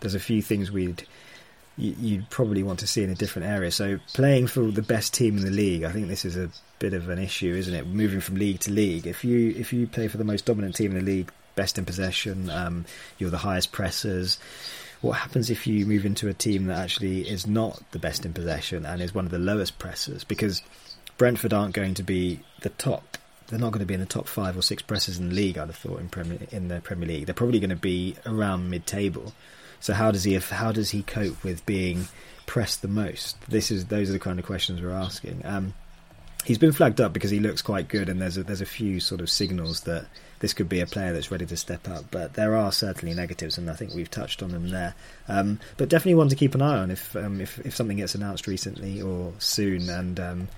there's 0.00 0.14
a 0.14 0.20
few 0.20 0.42
things 0.42 0.70
we'd 0.70 1.06
you'd 1.78 2.28
probably 2.28 2.62
want 2.62 2.78
to 2.80 2.86
see 2.86 3.02
in 3.02 3.10
a 3.10 3.14
different 3.14 3.48
area. 3.48 3.70
So 3.70 3.98
playing 4.12 4.46
for 4.46 4.70
the 4.70 4.82
best 4.82 5.14
team 5.14 5.38
in 5.38 5.44
the 5.44 5.50
league, 5.50 5.84
I 5.84 5.90
think 5.90 6.08
this 6.08 6.24
is 6.24 6.36
a 6.36 6.50
bit 6.78 6.92
of 6.92 7.08
an 7.08 7.18
issue, 7.18 7.54
isn't 7.54 7.74
it? 7.74 7.86
Moving 7.86 8.20
from 8.20 8.36
league 8.36 8.60
to 8.60 8.70
league, 8.70 9.06
if 9.06 9.24
you 9.24 9.54
if 9.56 9.72
you 9.72 9.86
play 9.86 10.08
for 10.08 10.18
the 10.18 10.24
most 10.24 10.44
dominant 10.44 10.76
team 10.76 10.92
in 10.92 10.98
the 10.98 11.10
league, 11.10 11.32
best 11.54 11.78
in 11.78 11.84
possession, 11.84 12.50
um, 12.50 12.84
you're 13.18 13.30
the 13.30 13.38
highest 13.38 13.72
pressers. 13.72 14.38
What 15.00 15.12
happens 15.12 15.50
if 15.50 15.66
you 15.66 15.84
move 15.84 16.06
into 16.06 16.28
a 16.28 16.34
team 16.34 16.66
that 16.66 16.78
actually 16.78 17.28
is 17.28 17.46
not 17.46 17.82
the 17.90 17.98
best 17.98 18.24
in 18.24 18.32
possession 18.32 18.86
and 18.86 19.02
is 19.02 19.14
one 19.14 19.24
of 19.24 19.32
the 19.32 19.38
lowest 19.38 19.78
pressers? 19.78 20.24
Because 20.24 20.62
Brentford 21.18 21.52
aren't 21.52 21.74
going 21.74 21.94
to 21.94 22.02
be 22.02 22.40
the 22.60 22.68
top. 22.70 23.18
They're 23.48 23.58
not 23.58 23.72
going 23.72 23.80
to 23.80 23.86
be 23.86 23.94
in 23.94 24.00
the 24.00 24.06
top 24.06 24.28
five 24.28 24.56
or 24.56 24.62
six 24.62 24.82
pressers 24.82 25.18
in 25.18 25.28
the 25.28 25.34
league. 25.34 25.58
I'd 25.58 25.66
have 25.66 25.76
thought 25.76 26.00
in 26.00 26.08
Premier 26.08 26.38
in 26.50 26.68
the 26.68 26.80
Premier 26.80 27.08
League, 27.08 27.26
they're 27.26 27.34
probably 27.34 27.60
going 27.60 27.70
to 27.70 27.76
be 27.76 28.16
around 28.24 28.70
mid-table. 28.70 29.34
So 29.80 29.92
how 29.92 30.12
does 30.12 30.24
he 30.24 30.34
how 30.36 30.72
does 30.72 30.90
he 30.90 31.02
cope 31.02 31.42
with 31.42 31.66
being 31.66 32.06
pressed 32.46 32.82
the 32.82 32.88
most? 32.88 33.36
This 33.50 33.70
is 33.70 33.86
those 33.86 34.08
are 34.08 34.12
the 34.12 34.18
kind 34.20 34.38
of 34.38 34.46
questions 34.46 34.80
we're 34.80 34.90
asking. 34.92 35.42
Um, 35.44 35.74
he's 36.44 36.58
been 36.58 36.72
flagged 36.72 37.00
up 37.00 37.12
because 37.12 37.30
he 37.30 37.40
looks 37.40 37.62
quite 37.62 37.88
good, 37.88 38.08
and 38.08 38.22
there's 38.22 38.36
a, 38.36 38.44
there's 38.44 38.60
a 38.60 38.66
few 38.66 39.00
sort 39.00 39.20
of 39.20 39.28
signals 39.28 39.80
that 39.82 40.06
this 40.42 40.52
could 40.52 40.68
be 40.68 40.80
a 40.80 40.86
player 40.86 41.12
that's 41.12 41.30
ready 41.30 41.46
to 41.46 41.56
step 41.56 41.88
up. 41.88 42.04
But 42.10 42.34
there 42.34 42.56
are 42.56 42.72
certainly 42.72 43.14
negatives, 43.14 43.56
and 43.56 43.70
I 43.70 43.74
think 43.74 43.94
we've 43.94 44.10
touched 44.10 44.42
on 44.42 44.50
them 44.50 44.70
there. 44.70 44.94
Um, 45.28 45.60
but 45.76 45.88
definitely 45.88 46.16
one 46.16 46.28
to 46.28 46.36
keep 46.36 46.56
an 46.56 46.60
eye 46.60 46.78
on 46.78 46.90
if 46.90 47.16
um, 47.16 47.40
if 47.40 47.64
if 47.64 47.74
something 47.76 47.96
gets 47.96 48.16
announced 48.16 48.48
recently 48.48 49.00
or 49.00 49.32
soon, 49.38 49.88
and 49.88 50.18
um, 50.18 50.48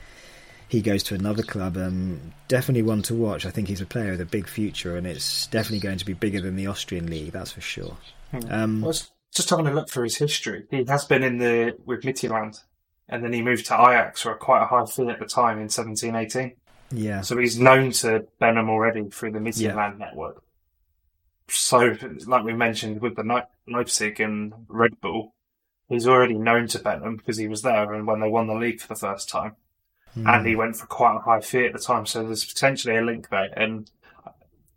he 0.69 0.81
goes 0.81 1.03
to 1.05 1.15
another 1.15 1.43
club. 1.43 1.77
Um, 1.77 2.33
definitely 2.49 2.83
one 2.83 3.03
to 3.03 3.15
watch. 3.15 3.45
I 3.45 3.51
think 3.51 3.69
he's 3.69 3.83
a 3.83 3.87
player 3.87 4.13
with 4.13 4.23
a 4.23 4.27
big 4.27 4.49
future, 4.49 4.97
and 4.97 5.07
it's 5.07 5.47
definitely 5.49 5.81
going 5.81 5.99
to 5.99 6.07
be 6.07 6.15
bigger 6.15 6.41
than 6.41 6.57
the 6.57 6.67
Austrian 6.67 7.09
league. 7.11 7.33
That's 7.33 7.53
for 7.53 7.61
sure. 7.61 7.97
Hmm. 8.31 8.41
Um, 8.51 8.81
well, 8.81 8.95
just 9.35 9.51
having 9.51 9.67
a 9.67 9.75
look 9.75 9.91
through 9.91 10.05
his 10.05 10.17
history, 10.17 10.65
he 10.71 10.85
has 10.89 11.05
been 11.05 11.23
in 11.23 11.37
the 11.37 11.77
with 11.85 12.01
Midtjylland, 12.01 12.59
and 13.07 13.23
then 13.23 13.35
he 13.35 13.43
moved 13.43 13.67
to 13.67 13.75
Ajax 13.75 14.23
for 14.23 14.35
quite 14.35 14.63
a 14.63 14.67
high 14.67 14.87
fee 14.87 15.09
at 15.09 15.19
the 15.19 15.27
time 15.27 15.61
in 15.61 15.69
seventeen 15.69 16.17
eighteen. 16.17 16.55
Yeah. 16.91 17.23
So 17.23 17.39
he's 17.39 17.59
known 17.59 17.91
to 17.93 18.27
Benham 18.39 18.71
already 18.71 19.05
through 19.11 19.33
the 19.33 19.39
Midtjylland 19.39 19.99
yeah. 19.99 20.07
network. 20.07 20.43
So, 21.49 21.97
like 22.27 22.45
we 22.45 22.55
mentioned 22.55 23.03
with 23.03 23.17
the 23.17 23.45
Leipzig 23.69 24.21
and 24.21 24.53
Red 24.69 25.01
Bull, 25.01 25.35
he's 25.89 26.09
already 26.09 26.35
known 26.35 26.69
to 26.69 26.79
Benham 26.79 27.17
because 27.17 27.37
he 27.37 27.49
was 27.49 27.63
there 27.63 27.93
and 27.93 28.07
when 28.07 28.21
they 28.21 28.29
won 28.29 28.47
the 28.47 28.55
league 28.55 28.81
for 28.81 28.89
the 28.89 28.95
first 28.95 29.29
time. 29.29 29.57
Mm. 30.17 30.33
And 30.33 30.47
he 30.47 30.57
went 30.57 30.77
for 30.77 30.87
quite 30.87 31.17
a 31.17 31.21
high 31.21 31.41
fee 31.41 31.67
at 31.67 31.73
the 31.73 31.79
time, 31.79 32.07
so 32.07 32.25
there's 32.25 32.45
potentially 32.45 32.97
a 32.97 33.03
link 33.03 33.29
there. 33.29 33.51
And 33.57 33.91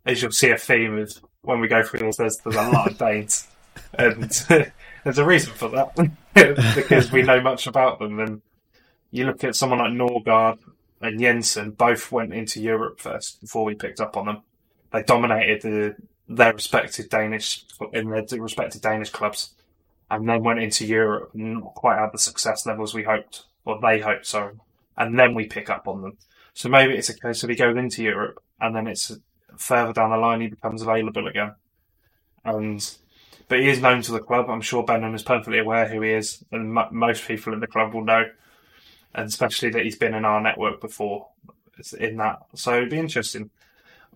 as 0.04 0.20
you'll 0.20 0.32
see 0.32 0.50
a 0.50 0.58
theme 0.58 0.98
of 0.98 1.12
when 1.42 1.60
we 1.60 1.68
go 1.68 1.82
through 1.82 2.00
this, 2.00 2.16
there's, 2.16 2.36
there's 2.38 2.56
a 2.56 2.70
lot 2.70 2.90
of 2.90 2.98
Danes. 2.98 3.46
And 3.94 4.24
there's 5.04 5.18
a 5.18 5.24
reason 5.24 5.52
for 5.54 5.68
that 5.68 5.94
because 6.74 7.12
we 7.12 7.22
know 7.22 7.40
much 7.40 7.68
about 7.68 8.00
them. 8.00 8.18
And 8.18 8.42
you 9.12 9.24
look 9.24 9.44
at 9.44 9.54
someone 9.54 9.78
like 9.78 9.92
Nørgaard 9.92 10.58
and 11.00 11.20
Jensen 11.20 11.72
both 11.72 12.10
went 12.10 12.32
into 12.32 12.60
Europe 12.60 13.00
first 13.00 13.40
before 13.40 13.64
we 13.64 13.74
picked 13.74 14.00
up 14.00 14.16
on 14.16 14.26
them. 14.26 14.42
They 14.92 15.02
dominated 15.02 15.62
the, 15.62 15.96
their 16.28 16.54
respective 16.54 17.08
Danish 17.08 17.64
in 17.92 18.10
their 18.10 18.24
respective 18.40 18.82
Danish 18.82 19.10
clubs, 19.10 19.50
and 20.10 20.28
then 20.28 20.42
went 20.42 20.60
into 20.60 20.86
Europe 20.86 21.30
and 21.34 21.60
not 21.60 21.74
quite 21.74 21.98
had 21.98 22.12
the 22.12 22.18
success 22.18 22.66
levels 22.66 22.94
we 22.94 23.04
hoped, 23.04 23.44
or 23.64 23.80
they 23.80 24.00
hoped. 24.00 24.26
Sorry, 24.26 24.54
and 24.96 25.18
then 25.18 25.34
we 25.34 25.46
pick 25.46 25.70
up 25.70 25.86
on 25.86 26.02
them. 26.02 26.16
So 26.54 26.68
maybe 26.68 26.94
it's 26.94 27.08
a 27.08 27.18
case 27.18 27.42
of 27.42 27.50
he 27.50 27.56
goes 27.56 27.76
into 27.76 28.02
Europe, 28.02 28.42
and 28.60 28.74
then 28.74 28.86
it's 28.86 29.12
further 29.56 29.92
down 29.92 30.10
the 30.10 30.16
line 30.16 30.40
he 30.40 30.48
becomes 30.48 30.82
available 30.82 31.28
again. 31.28 31.54
And 32.44 32.96
but 33.48 33.60
he 33.60 33.68
is 33.68 33.80
known 33.80 34.02
to 34.02 34.12
the 34.12 34.20
club. 34.20 34.50
I'm 34.50 34.60
sure 34.60 34.82
Benham 34.82 35.14
is 35.14 35.22
perfectly 35.22 35.58
aware 35.58 35.88
who 35.88 36.00
he 36.02 36.12
is, 36.12 36.44
and 36.50 36.76
m- 36.76 36.88
most 36.90 37.26
people 37.26 37.52
in 37.52 37.60
the 37.60 37.66
club 37.66 37.94
will 37.94 38.04
know 38.04 38.24
and 39.14 39.28
especially 39.28 39.70
that 39.70 39.84
he's 39.84 39.96
been 39.96 40.14
in 40.14 40.24
our 40.24 40.40
network 40.40 40.80
before 40.80 41.28
in 41.98 42.16
that. 42.16 42.40
So 42.54 42.76
it'd 42.76 42.90
be 42.90 42.98
interesting. 42.98 43.50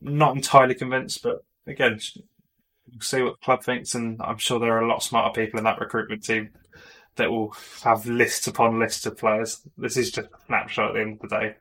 Not 0.01 0.35
entirely 0.35 0.75
convinced, 0.75 1.23
but 1.23 1.45
again, 1.67 2.01
we'll 2.91 3.01
see 3.01 3.23
what 3.23 3.39
the 3.41 3.45
club 3.45 3.63
thinks, 3.63 3.95
and 3.95 4.21
I'm 4.21 4.39
sure 4.39 4.59
there 4.59 4.77
are 4.77 4.83
a 4.83 4.89
lot 4.89 5.03
smarter 5.03 5.41
people 5.41 5.59
in 5.59 5.65
that 5.65 5.81
recruitment 5.81 6.25
team 6.25 6.51
that 7.17 7.31
will 7.31 7.55
have 7.83 8.07
lists 8.07 8.47
upon 8.47 8.79
lists 8.79 9.07
of 9.07 9.19
players. 9.19 9.61
This 9.77 9.97
is 9.97 10.11
just 10.11 10.29
a 10.29 10.47
snapshot 10.47 10.91
at 10.91 10.95
the 10.95 11.01
end 11.01 11.21
of 11.23 11.29
the 11.29 11.37
day, 11.37 11.55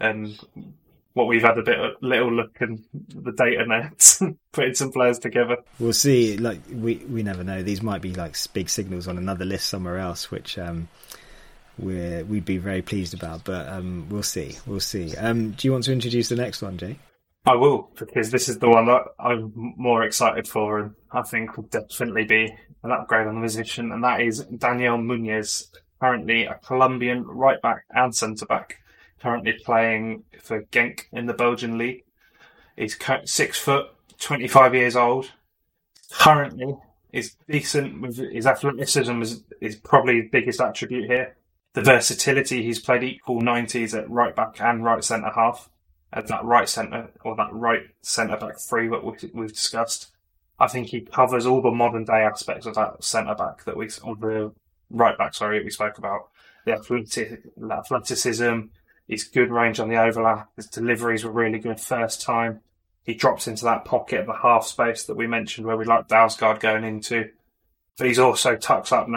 and 0.00 0.38
what 1.12 1.28
we've 1.28 1.42
had 1.42 1.58
a 1.58 1.62
bit 1.62 1.78
of 1.78 1.92
little 2.00 2.32
look 2.32 2.56
in 2.60 2.84
the 2.92 3.30
data 3.30 3.64
nets, 3.64 4.20
putting 4.52 4.74
some 4.74 4.90
players 4.90 5.20
together. 5.20 5.58
We'll 5.78 5.92
see. 5.92 6.36
Like 6.36 6.60
we 6.72 6.96
we 7.08 7.22
never 7.22 7.44
know. 7.44 7.62
These 7.62 7.82
might 7.82 8.02
be 8.02 8.12
like 8.12 8.36
big 8.52 8.68
signals 8.68 9.06
on 9.06 9.18
another 9.18 9.44
list 9.44 9.68
somewhere 9.68 9.98
else, 9.98 10.30
which. 10.30 10.58
Um, 10.58 10.88
we 11.78 12.22
would 12.22 12.44
be 12.44 12.58
very 12.58 12.82
pleased 12.82 13.14
about. 13.14 13.44
But 13.44 13.68
um, 13.68 14.06
we'll 14.10 14.22
see. 14.22 14.56
We'll 14.66 14.80
see. 14.80 15.16
Um, 15.16 15.52
do 15.52 15.68
you 15.68 15.72
want 15.72 15.84
to 15.84 15.92
introduce 15.92 16.28
the 16.28 16.36
next 16.36 16.62
one, 16.62 16.78
Jay? 16.78 16.98
I 17.46 17.56
will, 17.56 17.90
because 17.96 18.30
this 18.30 18.48
is 18.48 18.58
the 18.58 18.70
one 18.70 18.86
that 18.86 19.02
I'm 19.18 19.52
more 19.54 20.02
excited 20.02 20.48
for, 20.48 20.78
and 20.78 20.94
I 21.12 21.22
think 21.22 21.56
will 21.56 21.64
definitely 21.64 22.24
be 22.24 22.54
an 22.82 22.90
upgrade 22.90 23.26
on 23.26 23.34
the 23.34 23.42
position, 23.42 23.92
and 23.92 24.02
that 24.02 24.22
is 24.22 24.40
Daniel 24.44 24.96
Munoz, 24.96 25.70
currently 26.00 26.44
a 26.44 26.54
Colombian 26.64 27.26
right 27.26 27.60
back 27.60 27.84
and 27.90 28.14
centre 28.14 28.46
back, 28.46 28.78
currently 29.20 29.52
playing 29.62 30.24
for 30.40 30.62
Genk 30.64 31.02
in 31.12 31.26
the 31.26 31.34
Belgian 31.34 31.76
league. 31.76 32.04
He's 32.76 32.96
six 33.26 33.58
foot, 33.58 33.88
25 34.20 34.74
years 34.74 34.96
old. 34.96 35.30
Currently, 36.12 36.76
is 37.12 37.36
decent 37.48 38.00
with 38.00 38.16
his 38.16 38.46
athleticism 38.46 39.22
is, 39.22 39.42
is 39.60 39.76
probably 39.76 40.22
his 40.22 40.30
biggest 40.32 40.60
attribute 40.60 41.08
here 41.08 41.36
the 41.74 41.82
versatility. 41.82 42.62
He's 42.62 42.80
played 42.80 43.02
equal 43.02 43.42
90s 43.42 43.96
at 43.96 44.08
right 44.08 44.34
back 44.34 44.60
and 44.60 44.82
right 44.82 45.04
centre 45.04 45.30
half, 45.34 45.68
at 46.12 46.28
that 46.28 46.44
right 46.44 46.68
centre 46.68 47.10
or 47.24 47.36
that 47.36 47.52
right 47.52 47.82
centre 48.00 48.36
back 48.36 48.58
three 48.58 48.88
that 48.88 49.04
we, 49.04 49.12
we've 49.34 49.52
discussed. 49.52 50.12
I 50.58 50.68
think 50.68 50.88
he 50.88 51.00
covers 51.02 51.46
all 51.46 51.60
the 51.60 51.72
modern 51.72 52.04
day 52.04 52.22
aspects 52.22 52.64
of 52.66 52.76
that 52.76 53.02
centre 53.02 53.34
back 53.34 53.64
that 53.64 53.76
we, 53.76 53.90
or 54.02 54.16
the 54.16 54.52
right 54.88 55.18
back, 55.18 55.34
sorry, 55.34 55.62
we 55.62 55.70
spoke 55.70 55.98
about. 55.98 56.28
The 56.64 56.72
athleticism, 56.72 58.60
his 59.08 59.24
good 59.24 59.50
range 59.50 59.80
on 59.80 59.88
the 59.88 60.00
overlap, 60.00 60.48
his 60.56 60.68
deliveries 60.68 61.24
were 61.24 61.32
really 61.32 61.58
good 61.58 61.80
first 61.80 62.22
time. 62.22 62.60
He 63.02 63.14
drops 63.14 63.48
into 63.48 63.64
that 63.64 63.84
pocket 63.84 64.20
of 64.20 64.26
the 64.26 64.36
half 64.40 64.64
space 64.64 65.04
that 65.04 65.16
we 65.16 65.26
mentioned 65.26 65.66
where 65.66 65.76
we 65.76 65.84
like 65.84 66.08
Dalsgaard 66.08 66.60
going 66.60 66.84
into. 66.84 67.30
But 67.98 68.06
he's 68.06 68.18
also 68.18 68.56
tucks 68.56 68.92
up 68.92 69.08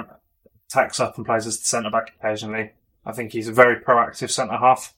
tacks 0.70 1.00
up 1.00 1.18
and 1.18 1.26
plays 1.26 1.48
as 1.48 1.60
the 1.60 1.66
centre 1.66 1.90
back 1.90 2.14
occasionally. 2.20 2.72
I 3.06 3.12
think 3.14 3.32
he's 3.32 3.48
a 3.48 3.54
very 3.54 3.78
proactive 3.78 4.30
centre 4.30 4.58
half. 4.58 4.94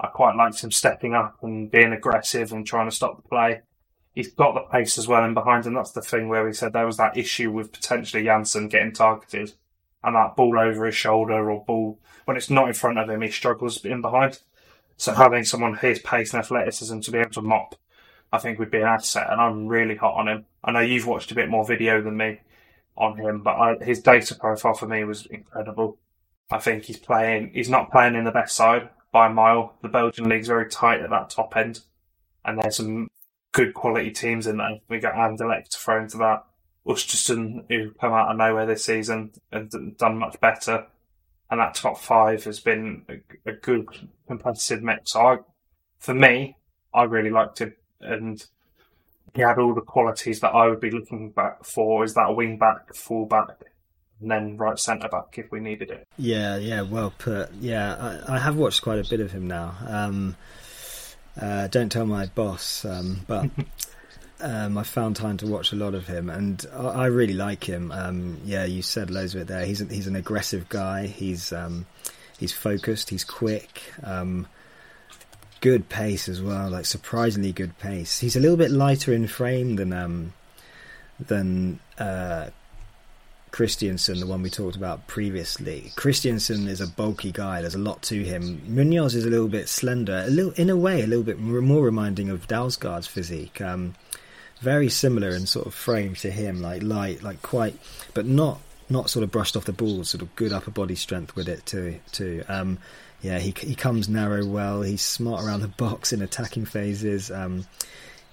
I 0.00 0.06
quite 0.08 0.36
liked 0.36 0.62
him 0.62 0.70
stepping 0.70 1.14
up 1.14 1.38
and 1.42 1.70
being 1.70 1.92
aggressive 1.92 2.52
and 2.52 2.66
trying 2.66 2.88
to 2.88 2.94
stop 2.94 3.16
the 3.16 3.28
play. 3.28 3.62
He's 4.14 4.32
got 4.32 4.54
the 4.54 4.60
pace 4.60 4.98
as 4.98 5.08
well 5.08 5.24
in 5.24 5.34
behind, 5.34 5.66
and 5.66 5.76
that's 5.76 5.92
the 5.92 6.02
thing 6.02 6.28
where 6.28 6.44
we 6.44 6.52
said 6.52 6.72
there 6.72 6.86
was 6.86 6.96
that 6.96 7.16
issue 7.16 7.50
with 7.50 7.72
potentially 7.72 8.24
Jansson 8.24 8.70
getting 8.70 8.92
targeted 8.92 9.52
and 10.02 10.14
that 10.14 10.36
ball 10.36 10.58
over 10.58 10.86
his 10.86 10.94
shoulder 10.94 11.50
or 11.50 11.64
ball 11.64 11.98
when 12.24 12.36
it's 12.36 12.50
not 12.50 12.68
in 12.68 12.74
front 12.74 12.98
of 12.98 13.08
him, 13.08 13.22
he 13.22 13.30
struggles 13.30 13.82
in 13.84 14.02
behind. 14.02 14.38
So 14.98 15.14
having 15.14 15.44
someone 15.44 15.76
his 15.76 15.98
pace 15.98 16.34
and 16.34 16.42
athleticism 16.42 17.00
to 17.00 17.10
be 17.10 17.18
able 17.18 17.30
to 17.30 17.42
mop, 17.42 17.74
I 18.30 18.38
think 18.38 18.58
would 18.58 18.70
be 18.70 18.82
an 18.82 18.86
asset, 18.86 19.28
and 19.30 19.40
I'm 19.40 19.66
really 19.66 19.96
hot 19.96 20.16
on 20.16 20.28
him. 20.28 20.46
I 20.62 20.72
know 20.72 20.80
you've 20.80 21.06
watched 21.06 21.30
a 21.30 21.34
bit 21.34 21.48
more 21.48 21.64
video 21.64 22.02
than 22.02 22.18
me, 22.18 22.40
on 22.98 23.16
him, 23.16 23.42
but 23.42 23.54
I, 23.54 23.76
his 23.82 24.00
data 24.00 24.34
profile 24.34 24.74
for 24.74 24.86
me 24.86 25.04
was 25.04 25.26
incredible. 25.26 25.98
I 26.50 26.58
think 26.58 26.84
he's 26.84 26.98
playing, 26.98 27.52
he's 27.54 27.70
not 27.70 27.90
playing 27.90 28.14
in 28.14 28.24
the 28.24 28.30
best 28.30 28.56
side 28.56 28.88
by 29.12 29.26
a 29.26 29.30
mile. 29.30 29.76
The 29.82 29.88
Belgian 29.88 30.28
league's 30.28 30.48
very 30.48 30.68
tight 30.68 31.00
at 31.00 31.10
that 31.10 31.30
top 31.30 31.56
end, 31.56 31.80
and 32.44 32.60
there's 32.60 32.76
some 32.76 33.08
good 33.52 33.74
quality 33.74 34.10
teams 34.10 34.46
in 34.46 34.58
there. 34.58 34.78
We 34.88 34.98
got 34.98 35.14
Anderlecht 35.14 35.70
to 35.70 35.78
throw 35.78 36.02
into 36.02 36.18
that. 36.18 36.44
Oostende, 36.86 37.64
who 37.68 37.90
come 37.92 38.12
out 38.12 38.30
of 38.30 38.36
nowhere 38.38 38.64
this 38.66 38.84
season 38.84 39.32
and 39.52 39.96
done 39.98 40.18
much 40.18 40.40
better. 40.40 40.86
And 41.50 41.60
that 41.60 41.74
top 41.74 41.98
five 41.98 42.44
has 42.44 42.60
been 42.60 43.04
a, 43.08 43.50
a 43.50 43.52
good 43.52 43.86
competitive 44.26 44.82
mix. 44.82 45.12
So 45.12 45.20
I, 45.20 45.36
for 45.98 46.14
me, 46.14 46.56
I 46.94 47.02
really 47.04 47.30
liked 47.30 47.58
him. 47.58 47.74
And 48.00 48.44
he 49.34 49.42
had 49.42 49.58
all 49.58 49.74
the 49.74 49.80
qualities 49.80 50.40
that 50.40 50.50
I 50.50 50.68
would 50.68 50.80
be 50.80 50.90
looking 50.90 51.30
back 51.30 51.64
for. 51.64 52.04
Is 52.04 52.14
that 52.14 52.28
a 52.28 52.32
wing 52.32 52.58
back, 52.58 52.94
full 52.94 53.26
back, 53.26 53.50
and 54.20 54.30
then 54.30 54.56
right 54.56 54.78
centre 54.78 55.08
back 55.08 55.38
if 55.38 55.50
we 55.50 55.60
needed 55.60 55.90
it? 55.90 56.06
Yeah, 56.16 56.56
yeah, 56.56 56.82
well 56.82 57.12
put. 57.16 57.52
Yeah, 57.54 58.20
I, 58.28 58.36
I 58.36 58.38
have 58.38 58.56
watched 58.56 58.82
quite 58.82 58.98
a 58.98 59.08
bit 59.08 59.20
of 59.20 59.32
him 59.32 59.46
now. 59.46 59.76
Um, 59.86 60.36
uh, 61.40 61.68
don't 61.68 61.90
tell 61.90 62.06
my 62.06 62.26
boss, 62.26 62.84
um, 62.84 63.20
but 63.26 63.48
um, 64.40 64.78
I 64.78 64.82
found 64.82 65.16
time 65.16 65.36
to 65.38 65.46
watch 65.46 65.72
a 65.72 65.76
lot 65.76 65.94
of 65.94 66.06
him, 66.06 66.30
and 66.30 66.64
I, 66.72 66.86
I 66.86 67.06
really 67.06 67.34
like 67.34 67.64
him. 67.64 67.92
Um, 67.92 68.40
yeah, 68.44 68.64
you 68.64 68.82
said 68.82 69.10
loads 69.10 69.34
of 69.34 69.42
it 69.42 69.46
there. 69.46 69.64
He's 69.64 69.80
a, 69.80 69.84
he's 69.84 70.06
an 70.06 70.16
aggressive 70.16 70.68
guy. 70.68 71.06
He's 71.06 71.52
um, 71.52 71.86
he's 72.38 72.52
focused, 72.52 73.10
he's 73.10 73.24
quick. 73.24 73.82
Um, 74.02 74.46
good 75.60 75.88
pace 75.88 76.28
as 76.28 76.40
well, 76.40 76.70
like 76.70 76.86
surprisingly 76.86 77.52
good 77.52 77.78
pace. 77.78 78.20
He's 78.20 78.36
a 78.36 78.40
little 78.40 78.56
bit 78.56 78.70
lighter 78.70 79.12
in 79.12 79.26
frame 79.26 79.76
than 79.76 79.92
um, 79.92 80.32
than 81.18 81.80
uh, 81.98 82.50
Kristensen, 83.50 84.20
the 84.20 84.26
one 84.26 84.42
we 84.42 84.50
talked 84.50 84.76
about 84.76 85.06
previously. 85.06 85.92
Kristensen 85.96 86.68
is 86.68 86.80
a 86.80 86.86
bulky 86.86 87.32
guy. 87.32 87.60
There's 87.60 87.74
a 87.74 87.78
lot 87.78 88.02
to 88.02 88.22
him. 88.22 88.62
Munoz 88.66 89.14
is 89.14 89.24
a 89.24 89.30
little 89.30 89.48
bit 89.48 89.68
slender, 89.68 90.24
a 90.26 90.30
little, 90.30 90.52
in 90.52 90.70
a 90.70 90.76
way, 90.76 91.02
a 91.02 91.06
little 91.06 91.24
bit 91.24 91.38
more 91.38 91.82
reminding 91.82 92.28
of 92.28 92.46
Dalsgaard's 92.46 93.06
physique. 93.06 93.60
Um, 93.60 93.94
very 94.60 94.88
similar 94.88 95.30
in 95.30 95.46
sort 95.46 95.66
of 95.66 95.74
frame 95.74 96.14
to 96.16 96.30
him, 96.30 96.60
like 96.60 96.82
light, 96.82 97.22
like 97.22 97.42
quite, 97.42 97.78
but 98.14 98.26
not 98.26 98.60
not 98.90 99.10
sort 99.10 99.22
of 99.22 99.30
brushed 99.30 99.56
off 99.56 99.64
the 99.64 99.72
ball. 99.72 100.04
Sort 100.04 100.22
of 100.22 100.34
good 100.34 100.52
upper 100.52 100.70
body 100.70 100.94
strength 100.94 101.36
with 101.36 101.48
it 101.48 101.64
too. 101.66 102.00
Too. 102.12 102.44
Um, 102.48 102.78
yeah, 103.20 103.38
he 103.38 103.54
he 103.58 103.74
comes 103.74 104.08
narrow 104.08 104.44
well. 104.44 104.82
He's 104.82 105.02
smart 105.02 105.44
around 105.44 105.60
the 105.60 105.68
box 105.68 106.12
in 106.12 106.22
attacking 106.22 106.66
phases. 106.66 107.30
Um, 107.30 107.66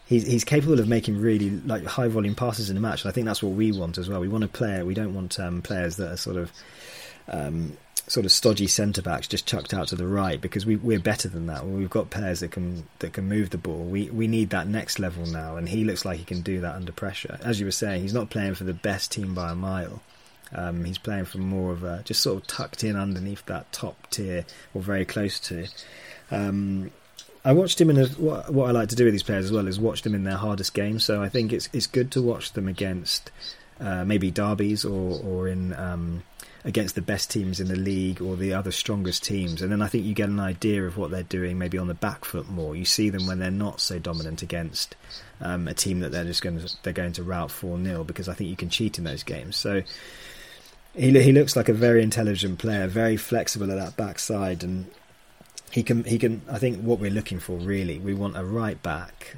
he's 0.05 0.25
he's 0.27 0.43
capable 0.43 0.79
of 0.79 0.87
making 0.87 1.19
really 1.19 1.49
like 1.49 1.85
high 1.85 2.07
volume 2.07 2.35
passes 2.35 2.69
in 2.69 2.77
a 2.77 2.79
match. 2.79 3.03
And 3.03 3.09
I 3.09 3.13
think 3.13 3.25
that's 3.25 3.41
what 3.41 3.53
we 3.53 3.71
want 3.71 3.97
as 3.97 4.07
well. 4.07 4.19
We 4.19 4.27
want 4.27 4.43
a 4.43 4.47
player. 4.47 4.85
We 4.85 4.93
don't 4.93 5.13
want 5.13 5.39
um, 5.39 5.61
players 5.61 5.95
that 5.97 6.11
are 6.11 6.17
sort 6.17 6.37
of 6.37 6.51
um, 7.27 7.77
sort 8.07 8.25
of 8.25 8.31
stodgy 8.31 8.67
centre 8.67 9.01
backs 9.01 9.27
just 9.27 9.47
chucked 9.47 9.73
out 9.73 9.87
to 9.87 9.95
the 9.95 10.07
right 10.07 10.39
because 10.39 10.65
we 10.65 10.75
we're 10.75 10.99
better 10.99 11.27
than 11.27 11.47
that. 11.47 11.65
We've 11.65 11.89
got 11.89 12.11
players 12.11 12.41
that 12.41 12.51
can 12.51 12.87
that 12.99 13.13
can 13.13 13.27
move 13.27 13.49
the 13.49 13.57
ball. 13.57 13.85
We 13.85 14.09
we 14.09 14.27
need 14.27 14.51
that 14.51 14.67
next 14.67 14.99
level 14.99 15.25
now, 15.25 15.57
and 15.57 15.67
he 15.67 15.83
looks 15.83 16.05
like 16.05 16.19
he 16.19 16.25
can 16.25 16.41
do 16.41 16.61
that 16.61 16.75
under 16.75 16.91
pressure. 16.91 17.39
As 17.43 17.59
you 17.59 17.65
were 17.65 17.71
saying, 17.71 18.01
he's 18.01 18.13
not 18.13 18.29
playing 18.29 18.55
for 18.55 18.65
the 18.65 18.73
best 18.73 19.11
team 19.11 19.33
by 19.33 19.51
a 19.51 19.55
mile. 19.55 20.01
Um, 20.55 20.85
he's 20.85 20.97
playing 20.97 21.25
for 21.25 21.37
more 21.37 21.71
of 21.71 21.83
a 21.83 22.01
just 22.05 22.21
sort 22.21 22.41
of 22.41 22.47
tucked 22.47 22.83
in 22.83 22.95
underneath 22.95 23.45
that 23.47 23.71
top 23.71 24.09
tier 24.09 24.45
or 24.73 24.81
very 24.81 25.05
close 25.05 25.39
to. 25.41 25.67
Um, 26.31 26.91
I 27.43 27.53
watched 27.53 27.79
him 27.79 27.91
in 27.91 27.97
a, 27.97 28.07
what, 28.07 28.51
what 28.51 28.69
I 28.69 28.71
like 28.71 28.89
to 28.89 28.95
do 28.95 29.05
with 29.05 29.13
these 29.13 29.23
players 29.23 29.45
as 29.45 29.51
well 29.51 29.67
is 29.67 29.79
watch 29.79 30.01
them 30.01 30.15
in 30.15 30.23
their 30.23 30.37
hardest 30.37 30.73
games. 30.73 31.03
So 31.05 31.21
I 31.21 31.29
think 31.29 31.53
it's 31.53 31.69
it's 31.73 31.87
good 31.87 32.11
to 32.11 32.21
watch 32.21 32.53
them 32.53 32.67
against 32.67 33.31
uh, 33.79 34.03
maybe 34.05 34.31
derbies 34.31 34.83
or 34.83 35.19
or 35.23 35.47
in 35.47 35.73
um, 35.73 36.23
against 36.63 36.95
the 36.95 37.01
best 37.01 37.29
teams 37.29 37.59
in 37.59 37.67
the 37.67 37.75
league 37.75 38.21
or 38.21 38.35
the 38.35 38.53
other 38.53 38.71
strongest 38.71 39.23
teams, 39.23 39.61
and 39.61 39.71
then 39.71 39.83
I 39.83 39.87
think 39.87 40.05
you 40.05 40.15
get 40.15 40.29
an 40.29 40.39
idea 40.39 40.83
of 40.83 40.97
what 40.97 41.11
they're 41.11 41.21
doing 41.23 41.59
maybe 41.59 41.77
on 41.77 41.87
the 41.87 41.93
back 41.93 42.25
foot 42.25 42.49
more. 42.49 42.75
You 42.75 42.85
see 42.85 43.11
them 43.11 43.27
when 43.27 43.37
they're 43.37 43.51
not 43.51 43.79
so 43.79 43.99
dominant 43.99 44.41
against 44.41 44.95
um, 45.39 45.67
a 45.67 45.75
team 45.75 45.99
that 45.99 46.11
they're 46.11 46.23
just 46.23 46.41
going 46.41 46.59
to 46.59 46.75
they're 46.81 46.93
going 46.93 47.13
to 47.13 47.23
rout 47.23 47.51
four 47.51 47.81
0 47.81 48.03
because 48.03 48.27
I 48.27 48.33
think 48.33 48.49
you 48.49 48.55
can 48.55 48.69
cheat 48.69 48.97
in 48.97 49.03
those 49.03 49.23
games. 49.23 49.55
So. 49.55 49.83
He, 50.95 51.11
he 51.21 51.31
looks 51.31 51.55
like 51.55 51.69
a 51.69 51.73
very 51.73 52.01
intelligent 52.01 52.59
player, 52.59 52.87
very 52.87 53.17
flexible 53.17 53.69
at 53.71 53.77
that 53.77 53.97
backside, 53.97 54.63
and 54.63 54.89
he 55.71 55.83
can 55.83 56.03
he 56.05 56.17
can 56.17 56.41
I 56.49 56.57
think 56.57 56.81
what 56.81 56.99
we're 56.99 57.11
looking 57.11 57.39
for 57.39 57.57
really 57.57 57.99
we 57.99 58.13
want 58.13 58.37
a 58.37 58.45
right 58.45 58.81
back 58.81 59.35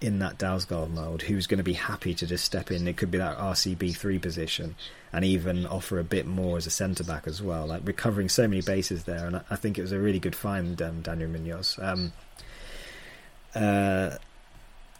in 0.00 0.18
that 0.20 0.38
Dalsgaard 0.38 0.90
mould 0.90 1.22
who's 1.22 1.46
going 1.46 1.58
to 1.58 1.64
be 1.64 1.74
happy 1.74 2.14
to 2.14 2.26
just 2.26 2.44
step 2.44 2.70
in. 2.70 2.88
It 2.88 2.96
could 2.96 3.10
be 3.10 3.18
that 3.18 3.36
RCB 3.36 3.96
three 3.96 4.18
position 4.18 4.74
and 5.12 5.24
even 5.24 5.66
offer 5.66 5.98
a 5.98 6.04
bit 6.04 6.26
more 6.26 6.56
as 6.56 6.66
a 6.66 6.70
centre 6.70 7.04
back 7.04 7.26
as 7.26 7.42
well. 7.42 7.66
Like 7.66 7.82
we're 7.84 7.92
covering 7.92 8.28
so 8.28 8.48
many 8.48 8.62
bases 8.62 9.04
there, 9.04 9.26
and 9.26 9.42
I 9.50 9.56
think 9.56 9.78
it 9.78 9.82
was 9.82 9.92
a 9.92 9.98
really 9.98 10.18
good 10.18 10.36
find, 10.36 10.80
um, 10.80 11.02
Daniel 11.02 11.28
Munoz. 11.28 11.78
Um, 11.80 12.12
uh, 13.54 14.16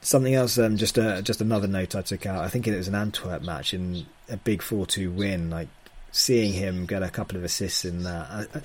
something 0.03 0.35
else, 0.35 0.59
um, 0.59 0.77
just 0.77 0.99
uh, 0.99 1.23
just 1.23 1.41
another 1.41 1.69
note 1.69 1.95
I 1.95 2.03
took 2.03 2.27
out. 2.27 2.45
I 2.45 2.49
think 2.49 2.67
it 2.67 2.77
was 2.77 2.89
an 2.89 2.95
Antwerp 2.95 3.43
match 3.43 3.73
in 3.73 4.07
a 4.29 4.37
big 4.37 4.61
four 4.61 4.87
two 4.87 5.11
win. 5.11 5.49
Like 5.49 5.69
seeing 6.13 6.53
him 6.53 6.87
get 6.87 7.03
a 7.03 7.09
couple 7.11 7.37
of 7.37 7.45
assists 7.45 7.85
in 7.85 8.03
that. 8.05 8.27
I, 8.31 8.47
I, 8.55 8.61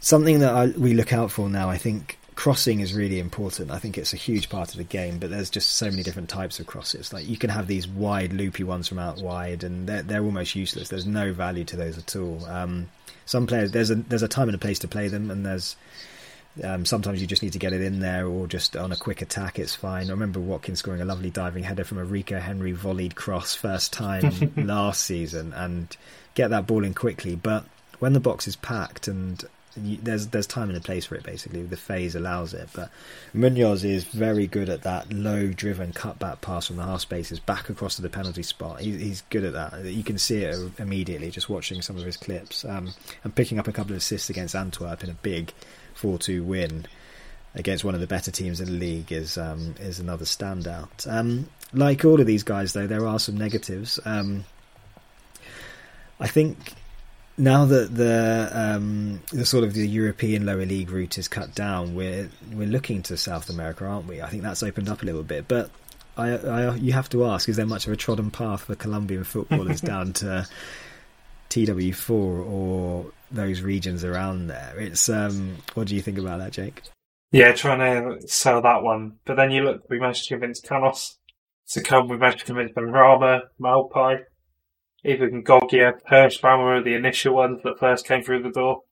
something 0.00 0.40
that 0.40 0.54
I, 0.54 0.66
we 0.66 0.94
look 0.94 1.12
out 1.12 1.30
for 1.30 1.48
now, 1.48 1.68
I 1.68 1.78
think 1.78 2.18
crossing 2.34 2.80
is 2.80 2.94
really 2.94 3.18
important. 3.18 3.70
I 3.70 3.78
think 3.78 3.96
it's 3.96 4.12
a 4.12 4.16
huge 4.16 4.48
part 4.48 4.70
of 4.70 4.76
the 4.76 4.84
game, 4.84 5.18
but 5.18 5.30
there's 5.30 5.50
just 5.50 5.72
so 5.72 5.90
many 5.90 6.02
different 6.02 6.28
types 6.28 6.58
of 6.58 6.66
crosses. 6.66 7.12
Like 7.12 7.28
you 7.28 7.36
can 7.36 7.50
have 7.50 7.66
these 7.66 7.86
wide, 7.86 8.32
loopy 8.32 8.64
ones 8.64 8.88
from 8.88 8.98
out 8.98 9.18
wide, 9.18 9.64
and 9.64 9.86
they're, 9.86 10.02
they're 10.02 10.24
almost 10.24 10.54
useless. 10.54 10.88
There's 10.88 11.06
no 11.06 11.32
value 11.32 11.64
to 11.64 11.76
those 11.76 11.98
at 11.98 12.16
all. 12.16 12.44
Um, 12.46 12.88
some 13.26 13.46
players, 13.46 13.72
there's 13.72 13.90
a 13.90 13.94
there's 13.94 14.22
a 14.22 14.28
time 14.28 14.48
and 14.48 14.54
a 14.54 14.58
place 14.58 14.78
to 14.80 14.88
play 14.88 15.08
them, 15.08 15.30
and 15.30 15.46
there's 15.46 15.76
um, 16.62 16.84
sometimes 16.84 17.20
you 17.20 17.26
just 17.26 17.42
need 17.42 17.52
to 17.54 17.58
get 17.58 17.72
it 17.72 17.80
in 17.80 18.00
there, 18.00 18.26
or 18.26 18.46
just 18.46 18.76
on 18.76 18.92
a 18.92 18.96
quick 18.96 19.22
attack, 19.22 19.58
it's 19.58 19.74
fine. 19.74 20.08
I 20.08 20.10
remember 20.10 20.40
Watkins 20.40 20.78
scoring 20.78 21.00
a 21.00 21.04
lovely 21.04 21.30
diving 21.30 21.64
header 21.64 21.84
from 21.84 21.98
a 21.98 22.04
Rico 22.04 22.38
Henry 22.38 22.72
volleyed 22.72 23.14
cross 23.14 23.54
first 23.54 23.92
time 23.92 24.52
last 24.56 25.02
season, 25.02 25.52
and 25.52 25.96
get 26.34 26.50
that 26.50 26.66
ball 26.66 26.84
in 26.84 26.94
quickly. 26.94 27.34
But 27.34 27.64
when 27.98 28.12
the 28.12 28.20
box 28.20 28.46
is 28.46 28.56
packed 28.56 29.08
and 29.08 29.44
there's 29.76 30.28
there's 30.28 30.46
time 30.46 30.68
and 30.68 30.78
a 30.78 30.80
place 30.80 31.06
for 31.06 31.16
it 31.16 31.24
basically. 31.24 31.62
The 31.62 31.76
phase 31.76 32.14
allows 32.14 32.54
it, 32.54 32.68
but 32.74 32.90
Munoz 33.32 33.84
is 33.84 34.04
very 34.04 34.46
good 34.46 34.68
at 34.68 34.82
that 34.82 35.12
low 35.12 35.48
driven 35.48 35.92
cutback 35.92 36.40
pass 36.40 36.68
from 36.68 36.76
the 36.76 36.84
half 36.84 37.00
spaces 37.00 37.40
back 37.40 37.68
across 37.68 37.96
to 37.96 38.02
the 38.02 38.08
penalty 38.08 38.42
spot. 38.42 38.80
He, 38.80 38.96
he's 38.96 39.22
good 39.30 39.44
at 39.44 39.52
that. 39.54 39.84
You 39.84 40.04
can 40.04 40.18
see 40.18 40.42
it 40.42 40.56
immediately 40.78 41.30
just 41.30 41.48
watching 41.48 41.82
some 41.82 41.96
of 41.96 42.04
his 42.04 42.16
clips 42.16 42.64
um, 42.64 42.92
and 43.24 43.34
picking 43.34 43.58
up 43.58 43.68
a 43.68 43.72
couple 43.72 43.92
of 43.92 43.98
assists 43.98 44.30
against 44.30 44.54
Antwerp 44.54 45.02
in 45.02 45.10
a 45.10 45.14
big 45.14 45.52
four 45.94 46.18
two 46.18 46.44
win 46.44 46.86
against 47.54 47.84
one 47.84 47.94
of 47.94 48.00
the 48.00 48.06
better 48.06 48.30
teams 48.30 48.60
in 48.60 48.66
the 48.66 48.72
league 48.72 49.12
is 49.12 49.38
um, 49.38 49.74
is 49.80 50.00
another 50.00 50.24
standout. 50.24 51.06
Um, 51.10 51.48
like 51.72 52.04
all 52.04 52.20
of 52.20 52.26
these 52.26 52.42
guys, 52.42 52.72
though, 52.72 52.86
there 52.86 53.06
are 53.06 53.18
some 53.18 53.36
negatives. 53.36 53.98
Um, 54.04 54.44
I 56.20 56.28
think 56.28 56.74
now 57.36 57.64
that 57.64 57.94
the 57.94 58.50
um, 58.52 59.20
the 59.32 59.44
sort 59.44 59.64
of 59.64 59.74
the 59.74 59.86
European 59.86 60.46
lower 60.46 60.64
league 60.64 60.90
route 60.90 61.18
is 61.18 61.28
cut 61.28 61.54
down, 61.54 61.94
we're 61.94 62.28
we're 62.52 62.68
looking 62.68 63.02
to 63.04 63.16
South 63.16 63.50
America, 63.50 63.86
aren't 63.86 64.06
we? 64.06 64.22
I 64.22 64.28
think 64.28 64.42
that's 64.42 64.62
opened 64.62 64.88
up 64.88 65.02
a 65.02 65.06
little 65.06 65.24
bit, 65.24 65.48
but 65.48 65.70
I, 66.16 66.36
I 66.36 66.74
you 66.76 66.92
have 66.92 67.08
to 67.10 67.26
ask: 67.26 67.48
Is 67.48 67.56
there 67.56 67.66
much 67.66 67.86
of 67.86 67.92
a 67.92 67.96
trodden 67.96 68.30
path 68.30 68.62
for 68.62 68.74
Colombian 68.74 69.24
footballers 69.24 69.80
down 69.92 70.12
to 70.14 70.46
TW4 71.54 72.10
or 72.10 73.06
those 73.30 73.62
regions 73.62 74.04
around 74.04 74.48
there? 74.48 74.74
It's 74.78 75.08
um, 75.08 75.56
what 75.74 75.86
do 75.86 75.94
you 75.94 76.02
think 76.02 76.18
about 76.18 76.38
that, 76.38 76.52
Jake? 76.52 76.82
Yeah, 77.32 77.52
trying 77.52 77.80
to 77.80 78.28
sell 78.28 78.62
that 78.62 78.82
one, 78.82 79.18
but 79.24 79.36
then 79.36 79.50
you 79.50 79.64
look. 79.64 79.88
We 79.88 79.98
managed 79.98 80.24
to 80.24 80.34
convince 80.34 80.60
Canos 80.60 81.18
to 81.70 81.82
come. 81.82 82.08
We 82.08 82.16
managed 82.16 82.40
to 82.40 82.44
convince 82.44 82.72
Benrahma, 82.72 83.42
Maupay 83.60 84.24
even 85.04 85.42
Gogia, 85.42 85.92
Kerschbaumer 86.10 86.64
were 86.64 86.82
the 86.82 86.94
initial 86.94 87.34
ones 87.34 87.60
that 87.62 87.78
first 87.78 88.06
came 88.06 88.22
through 88.22 88.42
the 88.42 88.50
door. 88.50 88.82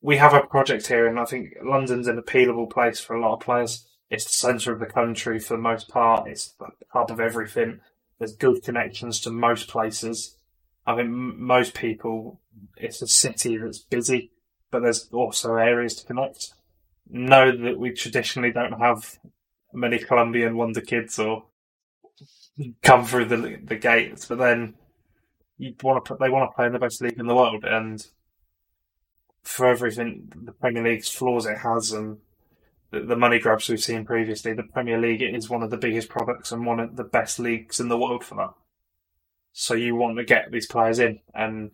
We 0.00 0.18
have 0.18 0.34
a 0.34 0.46
project 0.46 0.86
here, 0.86 1.06
and 1.06 1.18
I 1.18 1.24
think 1.24 1.54
London's 1.62 2.06
an 2.06 2.20
appealable 2.20 2.70
place 2.70 3.00
for 3.00 3.16
a 3.16 3.20
lot 3.20 3.34
of 3.34 3.40
players. 3.40 3.86
It's 4.08 4.24
the 4.24 4.32
centre 4.32 4.72
of 4.72 4.78
the 4.78 4.86
country 4.86 5.40
for 5.40 5.54
the 5.56 5.62
most 5.62 5.88
part. 5.88 6.28
It's 6.28 6.52
the 6.52 6.68
hub 6.90 7.10
of 7.10 7.18
everything. 7.18 7.80
There's 8.18 8.36
good 8.36 8.62
connections 8.62 9.20
to 9.22 9.30
most 9.30 9.68
places. 9.68 10.35
I 10.86 10.96
think 10.96 11.10
most 11.10 11.74
people, 11.74 12.40
it's 12.76 13.02
a 13.02 13.08
city 13.08 13.56
that's 13.56 13.78
busy, 13.78 14.30
but 14.70 14.80
there's 14.80 15.08
also 15.12 15.56
areas 15.56 15.94
to 15.96 16.06
connect. 16.06 16.52
Know 17.08 17.50
that 17.50 17.78
we 17.78 17.90
traditionally 17.90 18.52
don't 18.52 18.78
have 18.78 19.18
many 19.72 19.98
Colombian 19.98 20.56
wonder 20.56 20.80
kids 20.80 21.18
or 21.18 21.44
come 22.82 23.04
through 23.04 23.26
the 23.26 23.58
the 23.62 23.76
gates, 23.76 24.26
but 24.26 24.38
then 24.38 24.74
you 25.58 25.74
want 25.82 26.04
to 26.04 26.16
they 26.18 26.30
want 26.30 26.50
to 26.50 26.54
play 26.54 26.66
in 26.66 26.72
the 26.72 26.78
best 26.78 27.00
league 27.00 27.18
in 27.18 27.26
the 27.26 27.34
world, 27.34 27.64
and 27.64 28.06
for 29.42 29.66
everything 29.66 30.32
the 30.34 30.52
Premier 30.52 30.82
League's 30.82 31.08
flaws 31.08 31.46
it 31.46 31.58
has, 31.58 31.92
and 31.92 32.18
the, 32.90 33.00
the 33.00 33.16
money 33.16 33.38
grabs 33.38 33.68
we've 33.68 33.82
seen 33.82 34.04
previously, 34.04 34.52
the 34.52 34.62
Premier 34.62 34.98
League 34.98 35.22
is 35.22 35.50
one 35.50 35.62
of 35.62 35.70
the 35.70 35.76
biggest 35.76 36.08
products 36.08 36.50
and 36.50 36.66
one 36.66 36.80
of 36.80 36.96
the 36.96 37.04
best 37.04 37.38
leagues 37.38 37.78
in 37.78 37.88
the 37.88 37.98
world 37.98 38.24
for 38.24 38.36
that. 38.36 38.54
So 39.58 39.72
you 39.72 39.96
want 39.96 40.18
to 40.18 40.24
get 40.24 40.52
these 40.52 40.66
players 40.66 40.98
in, 40.98 41.20
and 41.32 41.70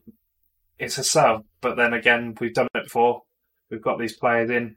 it's 0.78 0.99
a 0.99 1.05
sell. 1.05 1.45
But 1.61 1.76
then 1.76 1.93
again, 1.93 2.37
we've 2.41 2.55
done 2.55 2.68
it 2.76 2.85
before. 2.85 3.22
We've 3.70 3.83
got 3.83 3.99
these 3.99 4.16
players 4.16 4.51
in. 4.51 4.76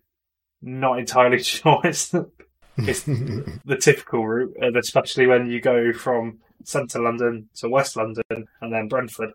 Not 0.59 0.97
entirely 0.97 1.37
sure 1.43 1.81
it's 1.83 2.09
the, 2.09 2.31
it's 2.77 3.03
the 3.03 3.77
typical 3.79 4.25
route, 4.25 4.57
and 4.59 4.75
especially 4.75 5.27
when 5.27 5.45
you 5.45 5.61
go 5.61 5.93
from 5.93 6.39
centre 6.63 6.99
London 6.99 7.47
to 7.57 7.69
West 7.69 7.95
London 7.95 8.23
and 8.31 8.73
then 8.73 8.87
Brentford. 8.87 9.33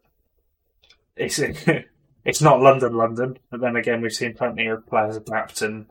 It's 1.15 1.39
it's 2.25 2.43
not 2.43 2.61
London, 2.61 2.95
London. 2.95 3.39
But 3.53 3.61
then 3.61 3.77
again, 3.77 4.01
we've 4.01 4.13
seen 4.13 4.35
plenty 4.35 4.67
of 4.67 4.85
players 4.85 5.15
adapt 5.15 5.63
and 5.63 5.87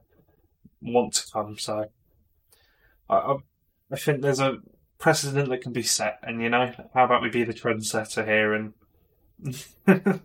want 0.82 1.14
to 1.14 1.32
come. 1.32 1.58
So 1.58 1.86
I, 3.10 3.38
I 3.90 3.96
think 3.96 4.22
there's 4.22 4.42
a 4.42 4.58
precedent 5.00 5.50
that 5.50 5.62
can 5.62 5.74
be 5.74 5.84
set, 5.84 6.20
and 6.24 6.42
you 6.42 6.50
know, 6.50 6.72
how 6.94 7.06
about 7.06 7.22
we 7.22 7.30
be 7.30 7.44
the 7.44 7.54
trendsetter 7.54 8.26
here 8.26 8.54
and 8.54 8.74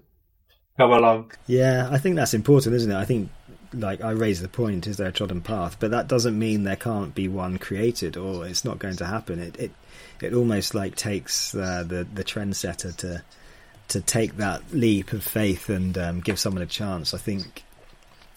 come 0.77 0.91
along? 0.91 1.33
Yeah, 1.47 1.89
I 1.91 1.99
think 1.99 2.17
that's 2.17 2.35
important, 2.35 2.75
isn't 2.75 2.91
it? 2.91 2.97
I 2.97 3.05
think 3.05 3.31
like 3.73 4.03
I 4.03 4.11
raise 4.11 4.41
the 4.41 4.49
point, 4.49 4.87
is 4.87 4.97
there 4.97 5.09
a 5.09 5.13
trodden 5.13 5.41
path? 5.41 5.77
But 5.81 5.91
that 5.91 6.09
doesn't 6.09 6.39
mean 6.39 6.65
there 6.65 6.77
can't 6.77 7.15
be 7.15 7.29
one 7.29 7.59
created, 7.59 8.17
or 8.17 8.47
it's 8.47 8.65
not 8.65 8.79
going 8.79 8.97
to 8.97 9.07
happen. 9.07 9.39
It 9.39 9.57
it, 9.59 9.71
it 10.21 10.35
almost 10.35 10.75
like 10.75 10.97
takes 10.97 11.55
uh, 11.55 11.85
the 11.87 12.07
the 12.13 12.25
trendsetter 12.25 12.95
to 12.97 13.23
to 13.89 14.01
take 14.01 14.37
that 14.39 14.63
leap 14.73 15.13
of 15.13 15.23
faith 15.23 15.69
and 15.69 15.97
um, 15.99 16.21
give 16.21 16.39
someone 16.39 16.63
a 16.63 16.67
chance. 16.67 17.15
I 17.15 17.19
think 17.19 17.64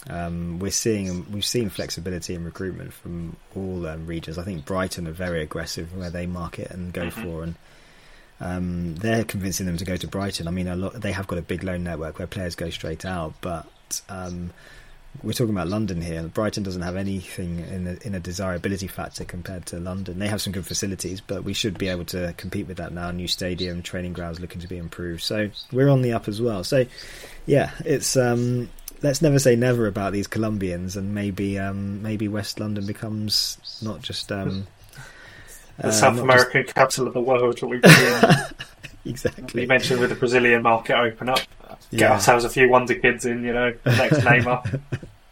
um, 0.09 0.59
we're 0.59 0.71
seeing 0.71 1.29
we've 1.31 1.45
seen 1.45 1.69
flexibility 1.69 2.33
in 2.33 2.45
recruitment 2.45 2.93
from 2.93 3.35
all 3.55 3.85
um, 3.87 4.07
regions. 4.07 4.37
I 4.37 4.43
think 4.43 4.65
Brighton 4.65 5.07
are 5.07 5.11
very 5.11 5.41
aggressive 5.41 5.95
where 5.95 6.09
they 6.09 6.25
market 6.25 6.71
and 6.71 6.93
go 6.93 7.07
mm-hmm. 7.07 7.21
for, 7.21 7.43
and 7.43 7.55
um, 8.39 8.95
they're 8.95 9.23
convincing 9.23 9.65
them 9.65 9.77
to 9.77 9.85
go 9.85 9.97
to 9.97 10.07
Brighton. 10.07 10.47
I 10.47 10.51
mean, 10.51 10.67
a 10.67 10.75
lot 10.75 10.93
they 10.93 11.11
have 11.11 11.27
got 11.27 11.39
a 11.39 11.41
big 11.41 11.63
loan 11.63 11.83
network 11.83 12.19
where 12.19 12.27
players 12.27 12.55
go 12.55 12.69
straight 12.69 13.05
out, 13.05 13.33
but 13.41 13.67
um, 14.07 14.51
we're 15.23 15.33
talking 15.33 15.53
about 15.53 15.67
London 15.67 16.01
here. 16.01 16.21
Brighton 16.23 16.63
doesn't 16.63 16.83
have 16.83 16.95
anything 16.95 17.59
in 17.59 17.87
a, 17.87 18.07
in 18.07 18.15
a 18.15 18.19
desirability 18.19 18.87
factor 18.87 19.25
compared 19.25 19.65
to 19.67 19.79
London. 19.79 20.19
They 20.19 20.27
have 20.27 20.41
some 20.41 20.53
good 20.53 20.65
facilities, 20.65 21.21
but 21.21 21.43
we 21.43 21.53
should 21.53 21.77
be 21.77 21.87
able 21.87 22.05
to 22.05 22.33
compete 22.37 22.67
with 22.67 22.77
that 22.77 22.93
now. 22.93 23.11
New 23.11 23.27
stadium, 23.27 23.81
training 23.81 24.13
grounds 24.13 24.39
looking 24.39 24.61
to 24.61 24.67
be 24.67 24.77
improved, 24.77 25.23
so 25.23 25.49
we're 25.71 25.89
on 25.89 26.01
the 26.01 26.13
up 26.13 26.27
as 26.27 26.41
well. 26.41 26.63
So, 26.63 26.85
yeah, 27.45 27.71
it's 27.83 28.15
um, 28.15 28.69
let's 29.01 29.21
never 29.21 29.39
say 29.39 29.55
never 29.55 29.87
about 29.87 30.13
these 30.13 30.27
Colombians, 30.27 30.95
and 30.95 31.13
maybe 31.13 31.57
um, 31.59 32.01
maybe 32.01 32.27
West 32.27 32.59
London 32.59 32.85
becomes 32.85 33.57
not 33.81 34.01
just 34.01 34.31
um, 34.31 34.67
the 35.77 35.87
uh, 35.87 35.91
South 35.91 36.19
American 36.19 36.63
just... 36.63 36.75
capital 36.75 37.07
of 37.07 37.13
the 37.13 37.21
world. 37.21 37.59
Exactly. 39.09 39.61
You 39.61 39.67
mentioned 39.67 39.99
with 40.01 40.09
the 40.09 40.15
Brazilian 40.15 40.61
market 40.61 40.97
open 40.97 41.29
up, 41.29 41.39
get 41.91 42.01
yeah. 42.01 42.11
ourselves 42.11 42.43
a 42.43 42.49
few 42.49 42.69
wonder 42.69 42.93
kids 42.93 43.25
in. 43.25 43.43
You 43.43 43.53
know, 43.53 43.73
next 43.85 44.17
Neymar. 44.17 44.81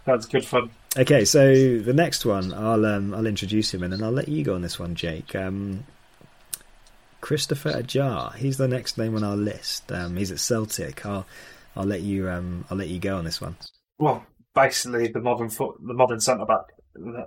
That's 0.05 0.25
good 0.25 0.45
fun. 0.45 0.69
Okay, 0.97 1.25
so 1.25 1.51
the 1.79 1.93
next 1.93 2.25
one, 2.25 2.53
I'll 2.53 2.85
um, 2.85 3.13
I'll 3.13 3.25
introduce 3.25 3.73
him 3.73 3.83
and 3.83 3.91
then 3.91 4.01
I'll 4.01 4.11
let 4.11 4.29
you 4.29 4.43
go 4.43 4.55
on 4.55 4.61
this 4.61 4.79
one, 4.79 4.95
Jake. 4.95 5.35
Um, 5.35 5.83
Kristoffer 7.21 7.81
Ajer, 7.81 8.35
he's 8.35 8.57
the 8.57 8.67
next 8.67 8.97
name 8.97 9.15
on 9.15 9.23
our 9.23 9.35
list. 9.35 9.91
Um, 9.91 10.15
he's 10.15 10.31
at 10.31 10.39
Celtic. 10.39 11.05
I'll 11.05 11.25
I'll 11.75 11.85
let 11.85 12.01
you 12.01 12.29
um, 12.29 12.65
I'll 12.69 12.77
let 12.77 12.87
you 12.87 12.99
go 12.99 13.17
on 13.17 13.25
this 13.25 13.41
one. 13.41 13.55
Well, 13.97 14.25
basically 14.53 15.07
the 15.07 15.19
modern 15.19 15.49
foot, 15.49 15.75
the 15.85 15.93
modern 15.93 16.19
centre 16.19 16.45
back. 16.45 16.65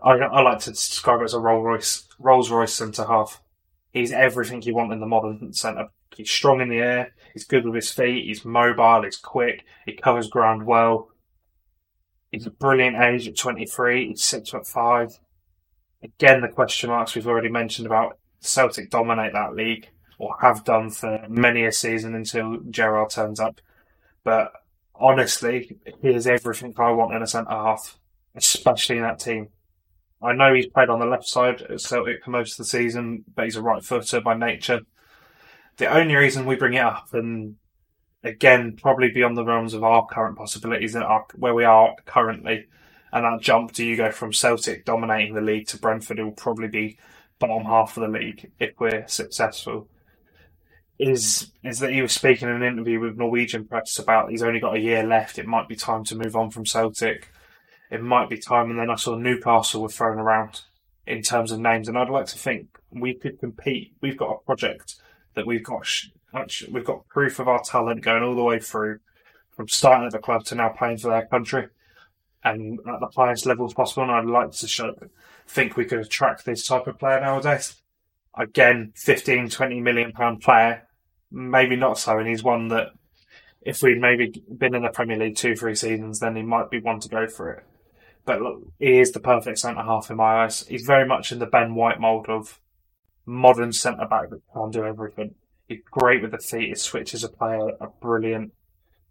I, 0.03 0.13
I 0.13 0.41
like 0.41 0.61
to 0.61 0.71
describe 0.71 1.21
it 1.21 1.25
as 1.25 1.35
a 1.35 1.39
Rolls 1.39 1.65
Royce 1.65 2.09
Rolls 2.19 2.51
Royce 2.51 2.73
centre 2.73 3.05
half. 3.05 3.41
He's 3.93 4.13
everything 4.13 4.63
you 4.63 4.75
want 4.75 4.93
in 4.93 5.01
the 5.01 5.07
modern 5.07 5.53
centre. 5.53 5.89
He's 6.17 6.31
strong 6.31 6.61
in 6.61 6.69
the 6.69 6.79
air. 6.79 7.13
He's 7.33 7.45
good 7.45 7.65
with 7.65 7.75
his 7.75 7.91
feet. 7.91 8.27
He's 8.27 8.45
mobile. 8.45 9.03
He's 9.03 9.17
quick. 9.17 9.65
He 9.87 9.93
covers 9.93 10.29
ground 10.29 10.67
well. 10.67 11.11
He's 12.33 12.47
a 12.47 12.51
brilliant 12.51 12.97
age 12.97 13.29
at 13.29 13.37
23. 13.37 14.09
He's 14.09 14.25
six 14.25 14.51
foot 14.51 14.67
five. 14.67 15.19
Again, 16.03 16.41
the 16.41 16.49
question 16.49 16.91
marks 16.91 17.15
we've 17.15 17.27
already 17.27 17.49
mentioned 17.49 17.87
about 17.87 18.19
Celtic 18.41 18.91
dominate 18.91 19.33
that 19.33 19.55
league 19.55 19.89
or 20.19 20.37
have 20.41 20.65
done 20.65 20.91
for 20.91 21.25
many 21.29 21.65
a 21.65 21.73
season 21.73 22.15
until 22.15 22.59
Gerrard 22.71 23.11
turns 23.11 23.41
up. 23.41 23.61
But 24.25 24.53
honestly, 24.95 25.79
he 26.03 26.09
is 26.09 26.27
everything 26.27 26.75
I 26.79 26.91
want 26.91 27.15
in 27.15 27.23
a 27.23 27.27
centre 27.27 27.51
half, 27.51 27.99
especially 28.35 28.97
in 28.97 29.03
that 29.03 29.21
team. 29.21 29.49
I 30.21 30.33
know 30.33 30.53
he's 30.53 30.67
played 30.67 30.89
on 30.89 30.99
the 30.99 31.07
left 31.07 31.27
side 31.27 31.63
at 31.63 31.81
Celtic 31.81 32.25
for 32.25 32.31
most 32.31 32.53
of 32.53 32.59
the 32.59 32.65
season, 32.65 33.25
but 33.35 33.45
he's 33.45 33.57
a 33.57 33.63
right 33.63 33.85
footer 33.85 34.21
by 34.21 34.35
nature. 34.35 34.81
The 35.77 35.87
only 35.87 36.17
reason 36.17 36.45
we 36.45 36.57
bring 36.57 36.75
it 36.75 36.81
up, 36.81 37.09
and 37.13 37.57
again, 38.25 38.77
probably 38.77 39.11
beyond 39.11 39.37
the 39.37 39.45
realms 39.45 39.75
of 39.75 39.85
our 39.85 40.07
current 40.07 40.37
possibilities 40.37 40.97
and 40.97 41.05
where 41.37 41.55
we 41.55 41.65
are 41.65 41.95
currently, 42.05 42.67
and 43.13 43.25
that 43.25 43.41
jump 43.41 43.73
do 43.73 43.87
you 43.87 43.97
go 43.97 44.11
from 44.11 44.33
Celtic 44.33 44.85
dominating 44.85 45.35
the 45.35 45.41
league 45.41 45.69
to 45.69 45.79
Brentford, 45.79 46.19
who 46.19 46.25
will 46.25 46.33
probably 46.33 46.69
be 46.69 46.99
bottom 47.39 47.65
half 47.65 47.97
of 47.97 48.03
the 48.03 48.19
league 48.19 48.51
if 48.59 48.73
we're 48.81 49.07
successful 49.07 49.89
is 50.99 51.53
is 51.63 51.79
that 51.79 51.93
he 51.93 52.03
was 52.03 52.13
speaking 52.13 52.49
in 52.49 52.57
an 52.57 52.63
interview 52.63 52.99
with 52.99 53.17
Norwegian 53.17 53.67
press 53.67 53.99
about 53.99 54.31
he's 54.31 54.43
only 54.43 54.61
got 54.61 54.77
a 54.77 54.81
year 54.81 55.05
left. 55.05 55.39
It 55.39 55.47
might 55.47 55.69
be 55.69 55.77
time 55.77 56.05
to 56.05 56.17
move 56.17 56.35
on 56.35 56.51
from 56.51 56.67
Celtic. 56.67 57.31
It 57.91 58.03
might 58.03 58.29
be 58.29 58.39
time, 58.39 58.71
and 58.71 58.79
then 58.79 58.91
I 58.91 58.97
saw 58.97 59.15
Newcastle 59.17 59.83
were 59.83 59.89
thrown 59.89 60.19
around 60.19 60.63
in 61.07 61.23
terms 61.23 61.53
of 61.53 61.61
names, 61.61 61.89
and 61.89 61.97
I'd 61.97 62.11
like 62.11 62.27
to 62.27 62.39
think 62.39 62.79
we 62.91 63.15
could 63.15 63.39
compete. 63.39 63.95
We've 64.03 64.17
got 64.17 64.33
a 64.33 64.45
project 64.45 64.97
that 65.35 65.47
we've 65.47 65.63
got. 65.63 65.87
We've 66.71 66.85
got 66.85 67.09
proof 67.09 67.39
of 67.39 67.49
our 67.49 67.63
talent 67.63 68.03
going 68.03 68.23
all 68.23 68.35
the 68.35 68.43
way 68.43 68.59
through, 68.59 68.99
from 69.51 69.69
starting 69.69 70.07
at 70.07 70.13
the 70.13 70.19
club 70.19 70.45
to 70.47 70.55
now 70.55 70.69
playing 70.69 70.99
for 70.99 71.09
their 71.09 71.27
country, 71.27 71.69
and 72.45 72.81
at 72.81 73.01
the 73.01 73.09
highest 73.17 73.47
levels 73.47 73.73
possible. 73.73 74.03
And 74.03 74.13
I'd 74.13 74.27
like 74.27 74.51
to 74.51 74.69
show, 74.69 74.95
think 75.47 75.77
we 75.77 75.87
could 75.87 76.01
attract 76.01 76.45
this 76.45 76.67
type 76.67 76.87
of 76.87 76.99
player 76.99 77.21
nowadays 77.21 77.81
again, 78.39 78.93
15, 78.95 79.51
20 79.51 79.81
million 79.81 80.13
pound 80.13 80.41
player 80.41 80.88
maybe 81.31 81.77
not 81.77 81.99
so, 81.99 82.19
and 82.19 82.29
he's 82.29 82.43
one 82.43 82.69
that 82.69 82.89
if 83.63 83.83
we'd 83.83 84.01
maybe 84.01 84.43
been 84.57 84.75
in 84.75 84.83
the 84.83 84.89
Premier 84.89 85.19
League 85.19 85.37
two, 85.37 85.57
three 85.57 85.75
seasons, 85.75 86.21
then 86.21 86.37
he 86.37 86.43
might 86.43 86.71
be 86.71 86.81
one 86.81 87.01
to 87.01 87.09
go 87.09 87.27
for 87.27 87.51
it. 87.51 87.65
But 88.25 88.43
look, 88.43 88.63
he 88.79 88.99
is 88.99 89.13
the 89.13 89.21
perfect 89.21 89.59
centre 89.59 89.83
half 89.83 90.11
in 90.11 90.17
my 90.17 90.45
eyes. 90.45 90.67
He's 90.67 90.87
very 90.87 91.07
much 91.07 91.33
in 91.33 91.39
the 91.39 91.47
Ben 91.47 91.75
White 91.75 92.01
mould 92.01 92.29
of 92.29 92.61
modern 93.27 93.73
centre 93.73 94.07
back 94.07 94.31
that 94.31 94.43
can 94.53 94.71
do 94.71 94.85
everything. 94.85 95.35
He's 95.67 95.81
great 95.91 96.23
with 96.23 96.31
the 96.31 96.39
feet. 96.39 96.71
His 96.71 96.83
switches 96.83 97.25
of 97.25 97.37
play 97.37 97.59
are 97.81 97.93
brilliant. 98.01 98.53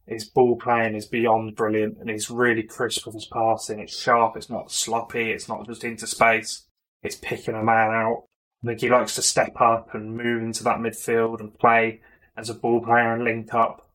His 0.08 0.24
ball 0.24 0.56
playing 0.56 0.96
is 0.96 1.06
beyond 1.06 1.56
brilliant, 1.56 1.98
and 2.00 2.10
he's 2.10 2.30
really 2.30 2.64
crisp 2.64 3.06
with 3.06 3.16
his 3.16 3.26
passing. 3.26 3.80
It's 3.80 4.00
sharp. 4.00 4.38
It's 4.38 4.50
not 4.50 4.72
sloppy. 4.72 5.32
It's 5.32 5.50
not 5.50 5.68
just 5.68 5.84
into 5.84 6.08
space. 6.08 6.66
It's 7.04 7.18
picking 7.18 7.56
a 7.56 7.64
man 7.64 7.92
out. 7.92 8.24
I 8.64 8.68
think 8.68 8.82
he 8.82 8.90
likes 8.90 9.16
to 9.16 9.22
step 9.22 9.60
up 9.60 9.94
and 9.94 10.18
move 10.18 10.42
into 10.42 10.64
that 10.64 10.78
midfield 10.78 11.42
and 11.42 11.58
play 11.58 12.02
as 12.38 12.50
a 12.50 12.54
ball 12.54 12.82
player 12.82 13.14
and 13.14 13.24
link 13.24 13.54
up. 13.54 13.90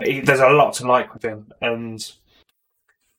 He, 0.00 0.20
there's 0.20 0.40
a 0.40 0.48
lot 0.48 0.74
to 0.74 0.86
like 0.86 1.12
with 1.14 1.24
him, 1.24 1.52
and 1.60 2.00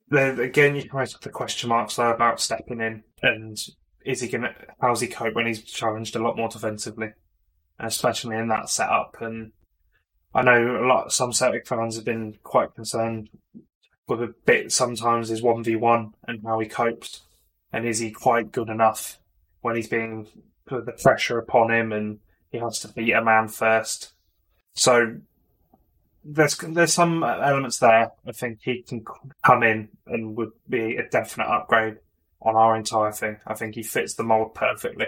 the, 0.09 0.41
again, 0.41 0.75
you 0.75 0.83
can 0.83 0.97
raise 0.97 1.13
the 1.13 1.29
question 1.29 1.69
marks 1.69 1.95
there 1.95 2.13
about 2.13 2.41
stepping 2.41 2.81
in 2.81 3.03
and 3.21 3.57
is 4.05 4.21
he 4.21 4.27
going 4.27 4.41
to 4.41 4.55
how's 4.79 5.01
he 5.01 5.07
cope 5.07 5.35
when 5.35 5.45
he's 5.45 5.61
challenged 5.61 6.15
a 6.15 6.19
lot 6.19 6.37
more 6.37 6.49
defensively, 6.49 7.11
especially 7.79 8.35
in 8.35 8.47
that 8.47 8.69
setup. 8.69 9.17
And 9.19 9.51
I 10.33 10.41
know 10.41 10.83
a 10.83 10.87
lot 10.87 11.11
some 11.11 11.33
Celtic 11.33 11.67
fans 11.67 11.95
have 11.95 12.05
been 12.05 12.37
quite 12.43 12.75
concerned 12.75 13.29
with 14.07 14.21
a 14.21 14.33
bit 14.45 14.71
sometimes 14.71 15.29
his 15.29 15.41
one 15.41 15.63
v 15.63 15.75
one 15.75 16.13
and 16.27 16.41
how 16.43 16.59
he 16.59 16.67
copes, 16.67 17.21
and 17.71 17.85
is 17.85 17.99
he 17.99 18.11
quite 18.11 18.51
good 18.51 18.69
enough 18.69 19.19
when 19.61 19.75
he's 19.75 19.89
being 19.89 20.27
put 20.65 20.85
the 20.85 20.91
pressure 20.93 21.37
upon 21.37 21.71
him 21.71 21.91
and 21.91 22.19
he 22.51 22.57
has 22.57 22.79
to 22.79 22.87
beat 22.87 23.11
a 23.11 23.23
man 23.23 23.47
first. 23.47 24.13
So 24.73 25.17
there's 26.23 26.57
there's 26.57 26.93
some 26.93 27.23
elements 27.23 27.79
there. 27.79 28.11
I 28.25 28.31
think 28.31 28.59
he 28.61 28.83
can 28.83 29.03
come 29.45 29.63
in 29.63 29.89
and 30.07 30.35
would 30.37 30.51
be 30.67 30.95
a 30.95 31.07
definite 31.09 31.47
upgrade 31.47 31.95
on 32.41 32.55
our 32.55 32.75
entire 32.75 33.11
thing. 33.11 33.37
I 33.45 33.53
think 33.55 33.75
he 33.75 33.83
fits 33.83 34.15
the 34.15 34.23
mold 34.23 34.55
perfectly, 34.55 35.07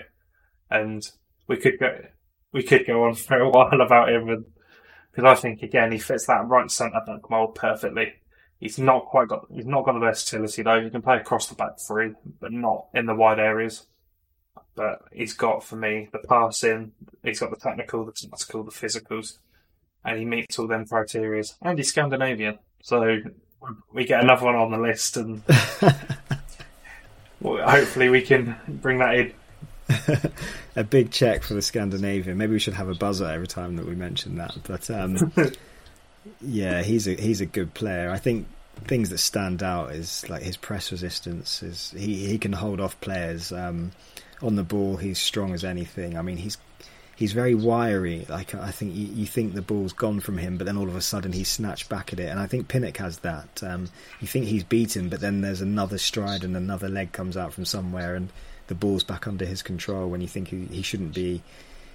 and 0.70 1.04
we 1.48 1.58
could 1.58 1.80
go 1.80 2.00
we 2.52 2.64
could 2.64 2.86
go 2.86 3.06
on 3.06 3.16
for 3.16 3.38
a 3.38 3.50
while 3.50 3.82
about 3.82 4.10
him, 4.10 4.46
because 5.12 5.26
I 5.26 5.40
think 5.40 5.62
again 5.62 5.92
he 5.92 5.98
fits 5.98 6.28
that 6.28 6.48
right 6.48 6.70
centre 6.70 7.02
back 7.06 7.30
mold 7.30 7.56
perfectly. 7.56 8.14
He's 8.60 8.78
not 8.78 9.06
quite 9.06 9.28
got 9.28 9.46
he's 9.54 9.66
not 9.66 9.86
got 9.86 9.94
the 9.94 10.00
versatility 10.00 10.64
though. 10.64 10.82
He 10.82 10.90
can 10.90 11.02
play 11.02 11.18
across 11.18 11.48
the 11.48 11.56
back 11.56 11.80
three, 11.80 12.14
but 12.40 12.52
not 12.52 12.88
in 12.94 13.06
the 13.06 13.16
wide 13.16 13.40
areas 13.40 13.86
but 14.76 15.02
he's 15.12 15.34
got 15.34 15.64
for 15.64 15.76
me 15.76 16.10
the 16.12 16.20
passing, 16.20 16.92
he's 17.24 17.40
got 17.40 17.50
the 17.50 17.58
technical, 17.58 18.06
the 18.06 18.12
tactical, 18.12 18.64
the 18.64 18.72
physicals, 18.72 19.38
and 20.04 20.18
he 20.18 20.26
meets 20.26 20.58
all 20.60 20.68
them 20.68 20.86
criterias, 20.86 21.56
And 21.62 21.78
he's 21.78 21.90
Scandinavian, 21.90 22.60
so 22.82 23.20
we 23.94 24.06
get 24.06 24.24
another 24.24 24.46
one 24.46 24.56
on 24.56 24.72
the 24.72 24.78
list, 24.78 25.18
and 25.18 25.44
hopefully 27.44 28.10
we 28.10 28.22
can 28.22 28.56
bring 28.68 29.00
that 29.00 29.16
in. 29.16 29.34
a 30.76 30.84
big 30.84 31.12
check 31.12 31.44
for 31.44 31.54
the 31.54 31.62
Scandinavian. 31.62 32.38
Maybe 32.38 32.54
we 32.54 32.60
should 32.60 32.74
have 32.74 32.90
a 32.90 32.96
buzzer 32.96 33.26
every 33.26 33.48
time 33.48 33.76
that 33.76 33.86
we 33.86 33.96
mention 33.96 34.38
that. 34.38 34.56
But 34.64 34.90
um, 34.90 35.32
yeah, 36.42 36.82
he's 36.82 37.08
a 37.08 37.16
he's 37.16 37.42
a 37.42 37.46
good 37.46 37.74
player. 37.74 38.10
I 38.10 38.18
think 38.18 38.48
things 38.86 39.10
that 39.10 39.20
stand 39.20 39.64
out 39.64 39.92
is 39.92 40.28
like 40.30 40.44
his 40.44 40.58
press 40.58 40.92
resistance. 40.92 41.62
Is 41.62 41.94
he 41.98 42.28
he 42.28 42.38
can 42.38 42.54
hold 42.54 42.80
off 42.80 43.00
players. 43.02 43.52
Um, 43.52 43.92
on 44.42 44.56
the 44.56 44.64
ball, 44.64 44.98
he's 44.98 45.20
strong 45.20 45.54
as 45.54 45.64
anything. 45.64 46.18
I 46.18 46.24
mean, 46.24 46.38
he's 46.38 46.58
he's 47.22 47.34
very 47.34 47.54
wiry. 47.54 48.26
Like 48.28 48.56
I 48.56 48.72
think 48.72 48.96
you, 48.96 49.06
you, 49.06 49.26
think 49.28 49.54
the 49.54 49.62
ball's 49.62 49.94
gone 49.94 50.22
from 50.22 50.40
him, 50.40 50.58
but 50.58 50.66
then 50.66 50.76
all 50.76 50.90
of 50.90 50.96
a 50.96 51.02
sudden 51.02 51.32
he's 51.32 51.50
snatched 51.50 51.88
back 51.88 52.12
at 52.12 52.20
it. 52.20 52.30
And 52.30 52.40
I 52.40 52.48
think 52.48 52.68
Pinnock 52.68 52.98
has 52.98 53.20
that. 53.20 53.62
Um, 53.62 53.90
you 54.20 54.28
think 54.28 54.46
he's 54.46 54.64
beaten, 54.64 55.08
but 55.08 55.22
then 55.22 55.42
there's 55.42 55.62
another 55.62 56.00
stride 56.00 56.44
and 56.44 56.58
another 56.58 56.90
leg 56.90 57.12
comes 57.12 57.38
out 57.38 57.54
from 57.54 57.64
somewhere, 57.64 58.16
and 58.16 58.30
the 58.68 58.74
ball's 58.74 59.04
back 59.04 59.28
under 59.28 59.46
his 59.46 59.62
control. 59.62 60.10
When 60.10 60.22
you 60.22 60.28
think 60.28 60.48
he, 60.48 60.66
he 60.66 60.82
shouldn't 60.82 61.14
be, 61.14 61.44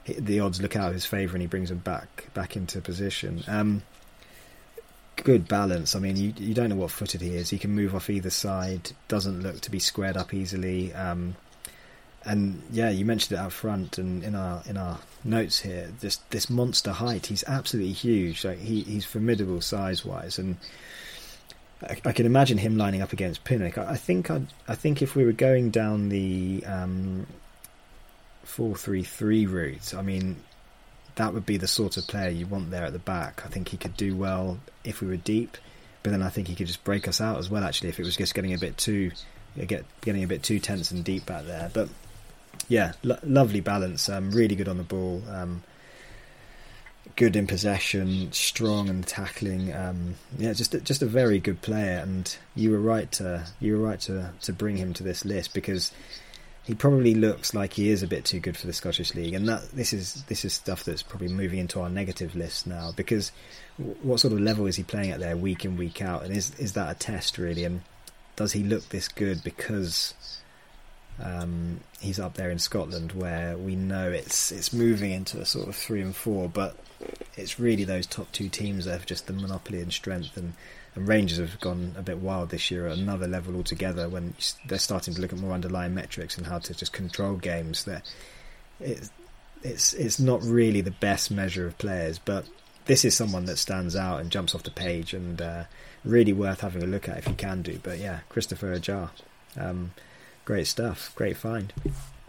the 0.06 0.38
odds 0.38 0.62
look 0.62 0.76
out 0.76 0.92
his 0.92 1.06
favour, 1.06 1.34
and 1.34 1.42
he 1.42 1.48
brings 1.48 1.72
him 1.72 1.78
back 1.78 2.32
back 2.32 2.54
into 2.54 2.80
position. 2.80 3.42
Um, 3.48 3.82
good 5.16 5.48
balance. 5.48 5.96
I 5.96 5.98
mean, 5.98 6.16
you 6.16 6.34
you 6.38 6.54
don't 6.54 6.68
know 6.68 6.76
what 6.76 6.92
footed 6.92 7.20
he 7.20 7.34
is. 7.34 7.50
He 7.50 7.58
can 7.58 7.72
move 7.72 7.96
off 7.96 8.08
either 8.08 8.30
side. 8.30 8.92
Doesn't 9.08 9.42
look 9.42 9.60
to 9.62 9.72
be 9.72 9.80
squared 9.80 10.16
up 10.16 10.32
easily. 10.32 10.94
Um, 10.94 11.34
and 12.26 12.60
yeah, 12.72 12.90
you 12.90 13.04
mentioned 13.04 13.38
it 13.38 13.42
up 13.42 13.52
front 13.52 13.98
and 13.98 14.22
in 14.24 14.34
our 14.34 14.62
in 14.66 14.76
our 14.76 14.98
notes 15.24 15.60
here. 15.60 15.92
This 16.00 16.16
this 16.30 16.50
monster 16.50 16.92
height, 16.92 17.26
he's 17.26 17.44
absolutely 17.46 17.92
huge. 17.92 18.44
Like 18.44 18.58
he, 18.58 18.82
he's 18.82 19.04
formidable 19.04 19.60
size 19.60 20.04
wise, 20.04 20.38
and 20.38 20.56
I, 21.82 21.96
I, 22.04 22.12
can 22.12 22.26
imagine 22.26 22.58
him 22.58 22.76
lining 22.76 23.00
up 23.00 23.12
against 23.12 23.44
Pinnock. 23.44 23.78
I, 23.78 23.92
I 23.92 23.96
think 23.96 24.30
i 24.30 24.42
I 24.66 24.74
think 24.74 25.02
if 25.02 25.14
we 25.14 25.24
were 25.24 25.32
going 25.32 25.70
down 25.70 26.08
the 26.08 26.64
um, 26.66 27.28
four 28.42 28.74
three 28.74 29.04
three 29.04 29.46
route, 29.46 29.94
I 29.94 30.02
mean 30.02 30.36
that 31.14 31.32
would 31.32 31.46
be 31.46 31.56
the 31.56 31.68
sort 31.68 31.96
of 31.96 32.08
player 32.08 32.28
you 32.28 32.46
want 32.46 32.72
there 32.72 32.84
at 32.84 32.92
the 32.92 32.98
back. 32.98 33.42
I 33.46 33.48
think 33.48 33.68
he 33.68 33.76
could 33.76 33.96
do 33.96 34.16
well 34.16 34.58
if 34.82 35.00
we 35.00 35.06
were 35.06 35.16
deep, 35.16 35.56
but 36.02 36.10
then 36.10 36.22
I 36.22 36.28
think 36.28 36.48
he 36.48 36.56
could 36.56 36.66
just 36.66 36.82
break 36.82 37.06
us 37.06 37.20
out 37.20 37.38
as 37.38 37.48
well. 37.48 37.62
Actually, 37.62 37.90
if 37.90 38.00
it 38.00 38.04
was 38.04 38.16
just 38.16 38.34
getting 38.34 38.52
a 38.52 38.58
bit 38.58 38.76
too 38.76 39.12
get 39.64 39.84
getting 40.00 40.24
a 40.24 40.26
bit 40.26 40.42
too 40.42 40.58
tense 40.58 40.90
and 40.90 41.04
deep 41.04 41.24
back 41.24 41.44
there, 41.46 41.70
but 41.72 41.88
yeah, 42.68 42.92
lo- 43.02 43.18
lovely 43.22 43.60
balance. 43.60 44.08
Um, 44.08 44.30
really 44.30 44.56
good 44.56 44.68
on 44.68 44.76
the 44.76 44.84
ball. 44.84 45.22
Um, 45.30 45.62
good 47.16 47.34
in 47.34 47.46
possession, 47.46 48.30
strong 48.32 48.88
and 48.88 49.06
tackling. 49.06 49.74
Um, 49.74 50.16
yeah, 50.38 50.52
just 50.52 50.74
a, 50.74 50.80
just 50.80 51.02
a 51.02 51.06
very 51.06 51.38
good 51.38 51.62
player. 51.62 51.98
And 51.98 52.36
you 52.54 52.70
were 52.70 52.80
right 52.80 53.10
to 53.12 53.46
you 53.60 53.76
were 53.76 53.84
right 53.84 54.00
to 54.00 54.32
to 54.42 54.52
bring 54.52 54.76
him 54.76 54.92
to 54.94 55.02
this 55.02 55.24
list 55.24 55.54
because 55.54 55.92
he 56.64 56.74
probably 56.74 57.14
looks 57.14 57.54
like 57.54 57.74
he 57.74 57.90
is 57.90 58.02
a 58.02 58.08
bit 58.08 58.24
too 58.24 58.40
good 58.40 58.56
for 58.56 58.66
the 58.66 58.72
Scottish 58.72 59.14
League. 59.14 59.34
And 59.34 59.48
that 59.48 59.70
this 59.70 59.92
is 59.92 60.24
this 60.24 60.44
is 60.44 60.52
stuff 60.52 60.84
that's 60.84 61.02
probably 61.02 61.28
moving 61.28 61.58
into 61.58 61.80
our 61.80 61.88
negative 61.88 62.34
list 62.34 62.66
now 62.66 62.92
because 62.94 63.32
what 64.02 64.20
sort 64.20 64.32
of 64.32 64.40
level 64.40 64.66
is 64.66 64.76
he 64.76 64.82
playing 64.82 65.10
at 65.10 65.20
there 65.20 65.36
week 65.36 65.64
in 65.64 65.76
week 65.76 66.02
out? 66.02 66.24
And 66.24 66.36
is 66.36 66.54
is 66.58 66.72
that 66.74 66.94
a 66.94 66.98
test 66.98 67.38
really? 67.38 67.64
And 67.64 67.82
does 68.34 68.52
he 68.52 68.62
look 68.62 68.88
this 68.90 69.08
good 69.08 69.42
because 69.42 70.14
um, 71.22 71.80
he's 72.00 72.20
up 72.20 72.34
there 72.34 72.50
in 72.50 72.58
Scotland, 72.58 73.12
where 73.12 73.56
we 73.56 73.74
know 73.74 74.10
it's 74.10 74.52
it's 74.52 74.72
moving 74.72 75.12
into 75.12 75.40
a 75.40 75.46
sort 75.46 75.68
of 75.68 75.76
three 75.76 76.02
and 76.02 76.14
four, 76.14 76.48
but 76.48 76.76
it's 77.36 77.58
really 77.58 77.84
those 77.84 78.06
top 78.06 78.30
two 78.32 78.48
teams 78.48 78.84
that 78.84 78.92
have 78.92 79.06
just 79.06 79.26
the 79.26 79.32
monopoly 79.32 79.80
and 79.80 79.92
strength, 79.92 80.36
and, 80.36 80.52
and 80.94 81.08
Rangers 81.08 81.38
have 81.38 81.58
gone 81.60 81.94
a 81.96 82.02
bit 82.02 82.18
wild 82.18 82.50
this 82.50 82.70
year 82.70 82.86
at 82.86 82.98
another 82.98 83.26
level 83.26 83.56
altogether. 83.56 84.08
When 84.08 84.34
they're 84.66 84.78
starting 84.78 85.14
to 85.14 85.20
look 85.20 85.32
at 85.32 85.38
more 85.38 85.52
underlying 85.52 85.94
metrics 85.94 86.36
and 86.36 86.46
how 86.46 86.58
to 86.58 86.74
just 86.74 86.92
control 86.92 87.36
games, 87.36 87.84
that 87.84 88.10
it's 88.78 89.10
it's 89.62 89.94
it's 89.94 90.20
not 90.20 90.42
really 90.42 90.82
the 90.82 90.90
best 90.90 91.30
measure 91.30 91.66
of 91.66 91.78
players, 91.78 92.18
but 92.18 92.46
this 92.84 93.04
is 93.04 93.16
someone 93.16 93.46
that 93.46 93.56
stands 93.56 93.96
out 93.96 94.20
and 94.20 94.30
jumps 94.30 94.54
off 94.54 94.64
the 94.64 94.70
page, 94.70 95.14
and 95.14 95.40
uh, 95.40 95.64
really 96.04 96.34
worth 96.34 96.60
having 96.60 96.82
a 96.82 96.86
look 96.86 97.08
at 97.08 97.16
if 97.16 97.26
you 97.26 97.34
can 97.34 97.62
do. 97.62 97.80
But 97.82 97.98
yeah, 97.98 98.20
Kristoffer 98.30 98.78
Ajer. 98.78 99.08
Um, 99.58 99.92
Great 100.46 100.68
stuff. 100.68 101.12
Great 101.16 101.36
find. 101.36 101.72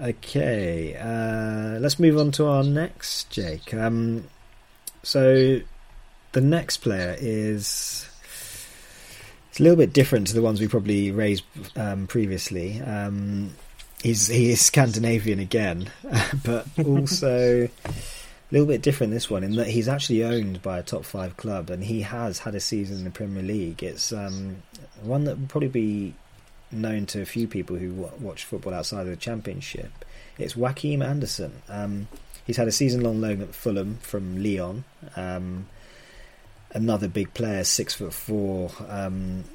Okay, 0.02 0.96
uh, 0.96 1.80
let's 1.80 2.00
move 2.00 2.18
on 2.18 2.32
to 2.34 2.48
our 2.48 2.64
next, 2.64 3.30
Jake. 3.30 3.74
Um, 3.76 4.26
so 5.04 5.62
the 6.32 6.42
next 6.42 6.78
player 6.78 7.16
is 7.20 8.10
it's 9.50 9.60
a 9.60 9.64
little 9.64 9.78
bit 9.78 9.94
different 9.94 10.28
to 10.28 10.34
the 10.34 10.42
ones 10.42 10.60
we 10.60 10.68
probably 10.68 11.12
raised 11.12 11.44
um, 11.76 12.08
previously. 12.08 12.82
Um, 12.82 13.52
he's 14.02 14.28
he 14.28 14.50
is 14.50 14.66
Scandinavian 14.66 15.40
again, 15.40 15.92
but 16.44 16.66
also 16.84 17.70
a 17.90 18.52
little 18.52 18.68
bit 18.68 18.82
different 18.82 19.14
this 19.14 19.30
one 19.30 19.44
in 19.44 19.58
that 19.58 19.68
he's 19.68 19.88
actually 19.88 20.24
owned 20.24 20.64
by 20.64 20.80
a 20.80 20.84
top 20.84 21.06
five 21.06 21.38
club 21.38 21.70
and 21.70 21.84
he 21.84 22.02
has 22.02 22.40
had 22.40 22.56
a 22.56 22.60
season 22.60 22.98
in 22.98 23.04
the 23.04 23.12
Premier 23.12 23.44
League. 23.44 23.84
It's 23.84 24.12
um, 24.12 24.64
one 25.04 25.26
that 25.26 25.38
would 25.38 25.50
probably 25.50 25.70
be 25.70 26.16
known 26.72 27.06
to 27.08 27.22
a 27.22 27.26
few 27.26 27.48
people 27.48 27.76
who 27.78 27.90
w- 27.90 28.12
watch 28.20 28.44
football 28.44 28.74
outside 28.74 29.02
of 29.02 29.08
the 29.08 29.16
Championship. 29.16 30.06
It's 30.38 30.56
Joachim 30.56 31.02
Andersen. 31.02 31.62
Um, 31.70 32.08
he's 32.46 32.58
had 32.58 32.68
a 32.68 32.72
season-long 32.72 33.22
loan 33.22 33.42
at 33.42 33.56
Fulham 33.56 33.98
from 34.02 34.42
Lyon. 34.44 34.84
Um, 35.16 35.68
another 36.72 37.08
big 37.08 37.34
player, 37.34 37.64
six 37.64 37.94
foot 37.94 38.14
four. 38.14 38.72
Um, 38.88 39.46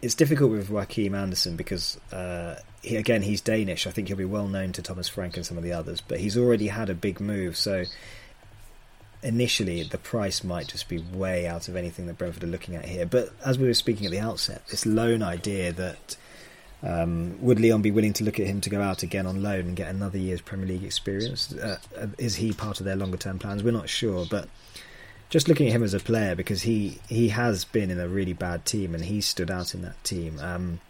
it's 0.00 0.14
difficult 0.14 0.50
with 0.50 0.68
Joachim 0.68 1.14
Andersen 1.14 1.56
because 1.56 1.98
uh, 2.12 2.56
he, 2.82 2.96
again 2.96 3.22
he's 3.22 3.40
Danish. 3.40 3.86
I 3.86 3.90
think 3.90 4.08
he'll 4.08 4.16
be 4.16 4.24
well 4.24 4.48
known 4.48 4.72
to 4.72 4.82
Thomas 4.82 5.08
Frank 5.08 5.36
and 5.36 5.46
some 5.46 5.56
of 5.56 5.62
the 5.62 5.72
others, 5.72 6.00
but 6.00 6.18
he's 6.18 6.36
already 6.36 6.66
had 6.66 6.90
a 6.90 6.94
big 6.94 7.20
move. 7.20 7.56
So 7.56 7.84
initially 9.22 9.82
the 9.84 9.98
price 9.98 10.42
might 10.42 10.68
just 10.68 10.88
be 10.88 10.98
way 10.98 11.46
out 11.46 11.68
of 11.68 11.76
anything 11.76 12.06
that 12.06 12.18
Brentford 12.18 12.44
are 12.44 12.48
looking 12.48 12.74
at 12.74 12.84
here. 12.84 13.06
But 13.06 13.30
as 13.44 13.58
we 13.58 13.66
were 13.66 13.74
speaking 13.74 14.06
at 14.06 14.12
the 14.12 14.20
outset, 14.20 14.66
this 14.68 14.84
loan 14.84 15.22
idea 15.22 15.72
that 15.72 16.16
um, 16.82 17.40
would 17.40 17.60
Lyon 17.60 17.82
be 17.82 17.92
willing 17.92 18.12
to 18.14 18.24
look 18.24 18.40
at 18.40 18.46
him 18.46 18.60
to 18.62 18.70
go 18.70 18.82
out 18.82 19.02
again 19.02 19.26
on 19.26 19.42
loan 19.42 19.60
and 19.60 19.76
get 19.76 19.88
another 19.88 20.18
year's 20.18 20.40
Premier 20.40 20.66
League 20.66 20.84
experience? 20.84 21.54
Uh, 21.54 21.78
uh, 21.96 22.06
is 22.18 22.36
he 22.36 22.52
part 22.52 22.80
of 22.80 22.86
their 22.86 22.96
longer 22.96 23.16
term 23.16 23.38
plans? 23.38 23.62
We're 23.62 23.70
not 23.70 23.88
sure, 23.88 24.26
but 24.28 24.48
just 25.30 25.48
looking 25.48 25.68
at 25.68 25.72
him 25.72 25.84
as 25.84 25.94
a 25.94 26.00
player 26.00 26.34
because 26.34 26.62
he 26.62 27.00
he 27.08 27.28
has 27.28 27.64
been 27.64 27.90
in 27.90 28.00
a 28.00 28.08
really 28.08 28.32
bad 28.32 28.66
team 28.66 28.94
and 28.94 29.04
he 29.04 29.20
stood 29.20 29.50
out 29.50 29.74
in 29.74 29.82
that 29.82 30.02
team. 30.04 30.38
Um, 30.40 30.80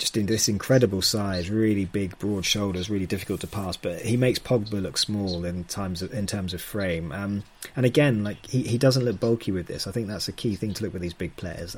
just 0.00 0.16
in 0.16 0.26
this 0.26 0.48
incredible 0.48 1.02
size, 1.02 1.50
really 1.50 1.84
big, 1.84 2.18
broad 2.18 2.44
shoulders, 2.44 2.90
really 2.90 3.06
difficult 3.06 3.40
to 3.42 3.46
pass. 3.46 3.76
But 3.76 4.00
he 4.00 4.16
makes 4.16 4.38
Pogba 4.38 4.82
look 4.82 4.98
small 4.98 5.44
in 5.44 5.64
times 5.64 6.02
of, 6.02 6.12
in 6.12 6.26
terms 6.26 6.54
of 6.54 6.60
frame. 6.60 7.12
Um, 7.12 7.44
and 7.76 7.86
again, 7.86 8.24
like 8.24 8.44
he, 8.46 8.62
he 8.62 8.78
doesn't 8.78 9.04
look 9.04 9.20
bulky 9.20 9.52
with 9.52 9.66
this. 9.66 9.86
I 9.86 9.92
think 9.92 10.08
that's 10.08 10.28
a 10.28 10.32
key 10.32 10.56
thing 10.56 10.74
to 10.74 10.82
look 10.82 10.92
with 10.92 11.02
these 11.02 11.14
big 11.14 11.36
players. 11.36 11.76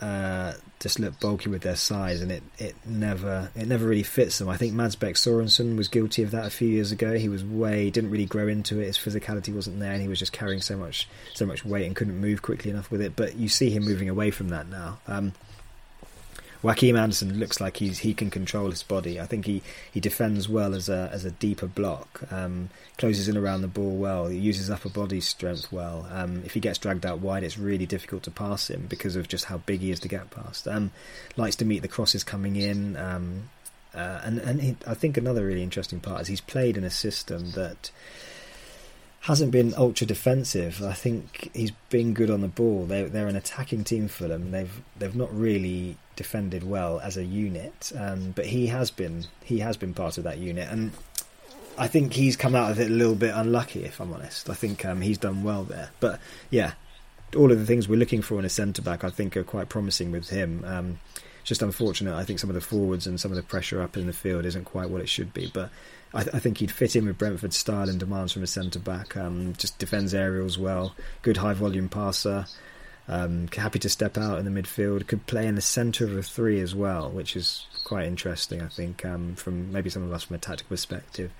Uh, 0.00 0.54
just 0.80 0.98
look 0.98 1.20
bulky 1.20 1.48
with 1.48 1.62
their 1.62 1.76
size, 1.76 2.20
and 2.20 2.32
it, 2.32 2.42
it 2.58 2.74
never 2.84 3.50
it 3.54 3.68
never 3.68 3.86
really 3.86 4.02
fits 4.02 4.38
them. 4.38 4.48
I 4.48 4.56
think 4.56 4.74
Mads 4.74 4.96
Bech 4.96 5.14
Sorensen 5.14 5.76
was 5.76 5.86
guilty 5.86 6.24
of 6.24 6.32
that 6.32 6.44
a 6.44 6.50
few 6.50 6.66
years 6.66 6.90
ago. 6.90 7.16
He 7.16 7.28
was 7.28 7.44
way 7.44 7.88
didn't 7.88 8.10
really 8.10 8.26
grow 8.26 8.48
into 8.48 8.80
it. 8.80 8.86
His 8.86 8.98
physicality 8.98 9.54
wasn't 9.54 9.78
there, 9.78 9.92
and 9.92 10.02
he 10.02 10.08
was 10.08 10.18
just 10.18 10.32
carrying 10.32 10.60
so 10.60 10.76
much 10.76 11.08
so 11.34 11.46
much 11.46 11.64
weight 11.64 11.86
and 11.86 11.94
couldn't 11.94 12.20
move 12.20 12.42
quickly 12.42 12.72
enough 12.72 12.90
with 12.90 13.00
it. 13.00 13.14
But 13.14 13.36
you 13.36 13.48
see 13.48 13.70
him 13.70 13.84
moving 13.84 14.08
away 14.08 14.32
from 14.32 14.48
that 14.48 14.66
now. 14.66 14.98
Um, 15.06 15.34
Joachim 16.62 16.96
Andersen 16.96 17.38
looks 17.38 17.60
like 17.60 17.78
he's 17.78 18.00
he 18.00 18.14
can 18.14 18.30
control 18.30 18.70
his 18.70 18.82
body. 18.82 19.20
I 19.20 19.26
think 19.26 19.46
he, 19.46 19.62
he 19.92 19.98
defends 19.98 20.48
well 20.48 20.74
as 20.74 20.88
a 20.88 21.10
as 21.12 21.24
a 21.24 21.32
deeper 21.32 21.66
block, 21.66 22.22
um, 22.30 22.70
closes 22.98 23.28
in 23.28 23.36
around 23.36 23.62
the 23.62 23.68
ball 23.68 23.96
well, 23.96 24.28
he 24.28 24.38
uses 24.38 24.70
upper 24.70 24.88
body 24.88 25.20
strength 25.20 25.72
well. 25.72 26.06
Um, 26.10 26.42
if 26.44 26.54
he 26.54 26.60
gets 26.60 26.78
dragged 26.78 27.04
out 27.04 27.18
wide, 27.18 27.42
it's 27.42 27.58
really 27.58 27.86
difficult 27.86 28.22
to 28.24 28.30
pass 28.30 28.70
him 28.70 28.86
because 28.88 29.16
of 29.16 29.28
just 29.28 29.46
how 29.46 29.58
big 29.58 29.80
he 29.80 29.90
is 29.90 30.00
to 30.00 30.08
get 30.08 30.30
past. 30.30 30.68
Um, 30.68 30.92
likes 31.36 31.56
to 31.56 31.64
meet 31.64 31.82
the 31.82 31.88
crosses 31.88 32.22
coming 32.22 32.56
in, 32.56 32.96
um, 32.96 33.50
uh, 33.94 34.20
and 34.24 34.38
and 34.38 34.62
he, 34.62 34.76
I 34.86 34.94
think 34.94 35.16
another 35.16 35.44
really 35.44 35.62
interesting 35.62 35.98
part 36.00 36.22
is 36.22 36.28
he's 36.28 36.40
played 36.40 36.76
in 36.76 36.84
a 36.84 36.90
system 36.90 37.52
that 37.52 37.90
hasn't 39.22 39.52
been 39.52 39.72
ultra 39.76 40.06
defensive. 40.06 40.82
I 40.82 40.94
think 40.94 41.50
he's 41.54 41.70
been 41.90 42.12
good 42.12 42.30
on 42.30 42.40
the 42.40 42.48
ball. 42.48 42.86
They, 42.86 43.02
they're 43.02 43.28
an 43.28 43.36
attacking 43.36 43.84
team 43.84 44.08
for 44.08 44.28
them. 44.28 44.50
They've 44.50 44.82
they've 44.96 45.14
not 45.14 45.32
really 45.36 45.96
defended 46.16 46.64
well 46.64 47.00
as 47.00 47.16
a 47.16 47.24
unit, 47.24 47.92
um, 47.96 48.32
but 48.32 48.46
he 48.46 48.66
has 48.68 48.90
been 48.90 49.26
he 49.42 49.60
has 49.60 49.76
been 49.76 49.94
part 49.94 50.18
of 50.18 50.24
that 50.24 50.38
unit, 50.38 50.68
and 50.70 50.92
I 51.78 51.88
think 51.88 52.12
he's 52.12 52.36
come 52.36 52.54
out 52.54 52.70
of 52.70 52.80
it 52.80 52.90
a 52.90 52.94
little 52.94 53.14
bit 53.14 53.34
unlucky. 53.34 53.84
If 53.84 54.00
I'm 54.00 54.12
honest, 54.12 54.50
I 54.50 54.54
think 54.54 54.84
um, 54.84 55.00
he's 55.00 55.18
done 55.18 55.42
well 55.42 55.64
there. 55.64 55.90
But 56.00 56.20
yeah, 56.50 56.72
all 57.36 57.50
of 57.50 57.58
the 57.58 57.66
things 57.66 57.88
we're 57.88 57.98
looking 57.98 58.22
for 58.22 58.38
in 58.38 58.44
a 58.44 58.50
centre 58.50 58.82
back, 58.82 59.04
I 59.04 59.10
think, 59.10 59.36
are 59.36 59.44
quite 59.44 59.68
promising 59.68 60.12
with 60.12 60.28
him. 60.28 60.64
Um, 60.66 61.00
just 61.44 61.62
unfortunate. 61.62 62.14
I 62.14 62.24
think 62.24 62.38
some 62.38 62.50
of 62.50 62.54
the 62.54 62.60
forwards 62.60 63.06
and 63.06 63.20
some 63.20 63.32
of 63.32 63.36
the 63.36 63.42
pressure 63.42 63.82
up 63.82 63.96
in 63.96 64.06
the 64.06 64.12
field 64.12 64.44
isn't 64.44 64.64
quite 64.64 64.90
what 64.90 65.00
it 65.00 65.08
should 65.08 65.34
be, 65.34 65.50
but 65.52 65.70
I, 66.14 66.22
th- 66.22 66.34
I, 66.34 66.38
think 66.38 66.58
he'd 66.58 66.70
fit 66.70 66.94
in 66.94 67.06
with 67.06 67.18
Brentford's 67.18 67.56
style 67.56 67.88
and 67.88 67.98
demands 67.98 68.32
from 68.32 68.42
a 68.42 68.46
centre 68.46 68.78
back. 68.78 69.16
Um, 69.16 69.54
just 69.56 69.78
defends 69.78 70.14
aerials 70.14 70.58
well, 70.58 70.94
good 71.22 71.38
high 71.38 71.54
volume 71.54 71.88
passer. 71.88 72.46
Um, 73.12 73.46
happy 73.54 73.78
to 73.80 73.90
step 73.90 74.16
out 74.16 74.38
in 74.38 74.46
the 74.46 74.62
midfield. 74.62 75.06
Could 75.06 75.26
play 75.26 75.46
in 75.46 75.54
the 75.54 75.60
centre 75.60 76.06
of 76.06 76.16
a 76.16 76.22
three 76.22 76.60
as 76.60 76.74
well, 76.74 77.10
which 77.10 77.36
is 77.36 77.66
quite 77.84 78.06
interesting. 78.06 78.62
I 78.62 78.68
think 78.68 79.04
um, 79.04 79.34
from 79.34 79.70
maybe 79.70 79.90
some 79.90 80.02
of 80.02 80.10
us 80.12 80.22
from 80.22 80.36
a 80.36 80.38
tactical 80.38 80.70
perspective. 80.70 81.30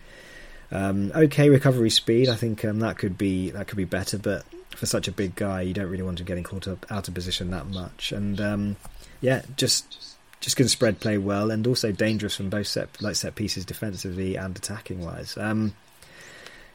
Um, 0.71 1.13
okay, 1.15 1.49
recovery 1.49 1.89
speed. 1.89 2.29
I 2.29 2.35
think 2.37 2.63
um, 2.67 2.81
that 2.81 2.99
could 2.99 3.17
be 3.17 3.51
that 3.51 3.69
could 3.69 3.79
be 3.79 3.87
better, 3.87 4.19
but 4.19 4.45
for 4.77 4.85
such 4.85 5.09
a 5.09 5.13
big 5.13 5.35
guy, 5.35 5.63
you 5.63 5.73
don't 5.73 5.89
really 5.89 6.03
want 6.03 6.21
him 6.21 6.27
getting 6.27 6.45
caught 6.45 6.69
up 6.69 6.85
out 6.91 7.09
of 7.09 7.15
position 7.15 7.51
that 7.53 7.67
much. 7.67 8.13
And 8.13 8.39
um, 8.39 8.77
yeah, 9.23 9.41
just 9.57 10.19
just 10.41 10.57
can 10.57 10.69
spread 10.69 11.01
play 11.01 11.17
well 11.17 11.51
and 11.51 11.67
also 11.67 11.91
dangerous 11.91 12.37
from 12.37 12.51
both 12.51 12.67
set 12.67 13.01
like 13.01 13.17
set 13.17 13.35
pieces 13.35 13.65
defensively 13.65 14.37
and 14.37 14.55
attacking 14.57 15.01
wise. 15.01 15.39
Um, 15.39 15.75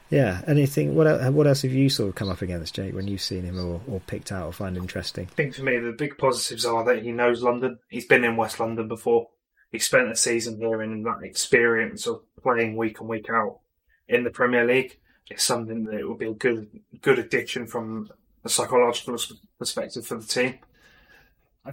yeah, 0.09 0.41
anything? 0.47 0.95
What 0.95 1.07
else, 1.07 1.33
what 1.33 1.47
else 1.47 1.61
have 1.63 1.73
you 1.73 1.89
sort 1.89 2.09
of 2.09 2.15
come 2.15 2.29
up 2.29 2.41
against, 2.41 2.75
Jake, 2.75 2.93
when 2.93 3.07
you've 3.07 3.21
seen 3.21 3.43
him 3.43 3.59
or, 3.59 3.81
or 3.87 3.99
picked 4.01 4.31
out 4.31 4.45
or 4.45 4.53
find 4.53 4.77
interesting? 4.77 5.27
I 5.31 5.35
think 5.35 5.55
for 5.55 5.63
me 5.63 5.77
the 5.77 5.95
big 5.97 6.17
positives 6.17 6.65
are 6.65 6.83
that 6.85 7.03
he 7.03 7.11
knows 7.11 7.43
London. 7.43 7.79
He's 7.89 8.05
been 8.05 8.23
in 8.23 8.37
West 8.37 8.59
London 8.59 8.87
before. 8.87 9.29
He 9.71 9.79
spent 9.79 10.09
a 10.09 10.15
season 10.15 10.57
here, 10.57 10.81
and 10.81 11.05
that 11.05 11.23
experience 11.23 12.07
of 12.07 12.21
playing 12.41 12.77
week 12.77 13.01
in 13.01 13.07
week 13.07 13.29
out 13.29 13.59
in 14.07 14.23
the 14.23 14.29
Premier 14.29 14.65
League 14.65 14.97
is 15.29 15.43
something 15.43 15.83
that 15.83 16.07
would 16.07 16.19
be 16.19 16.27
a 16.27 16.33
good 16.33 16.69
good 17.01 17.19
addition 17.19 17.67
from 17.67 18.09
a 18.45 18.49
psychological 18.49 19.17
perspective 19.59 20.05
for 20.05 20.15
the 20.15 20.25
team. 20.25 20.59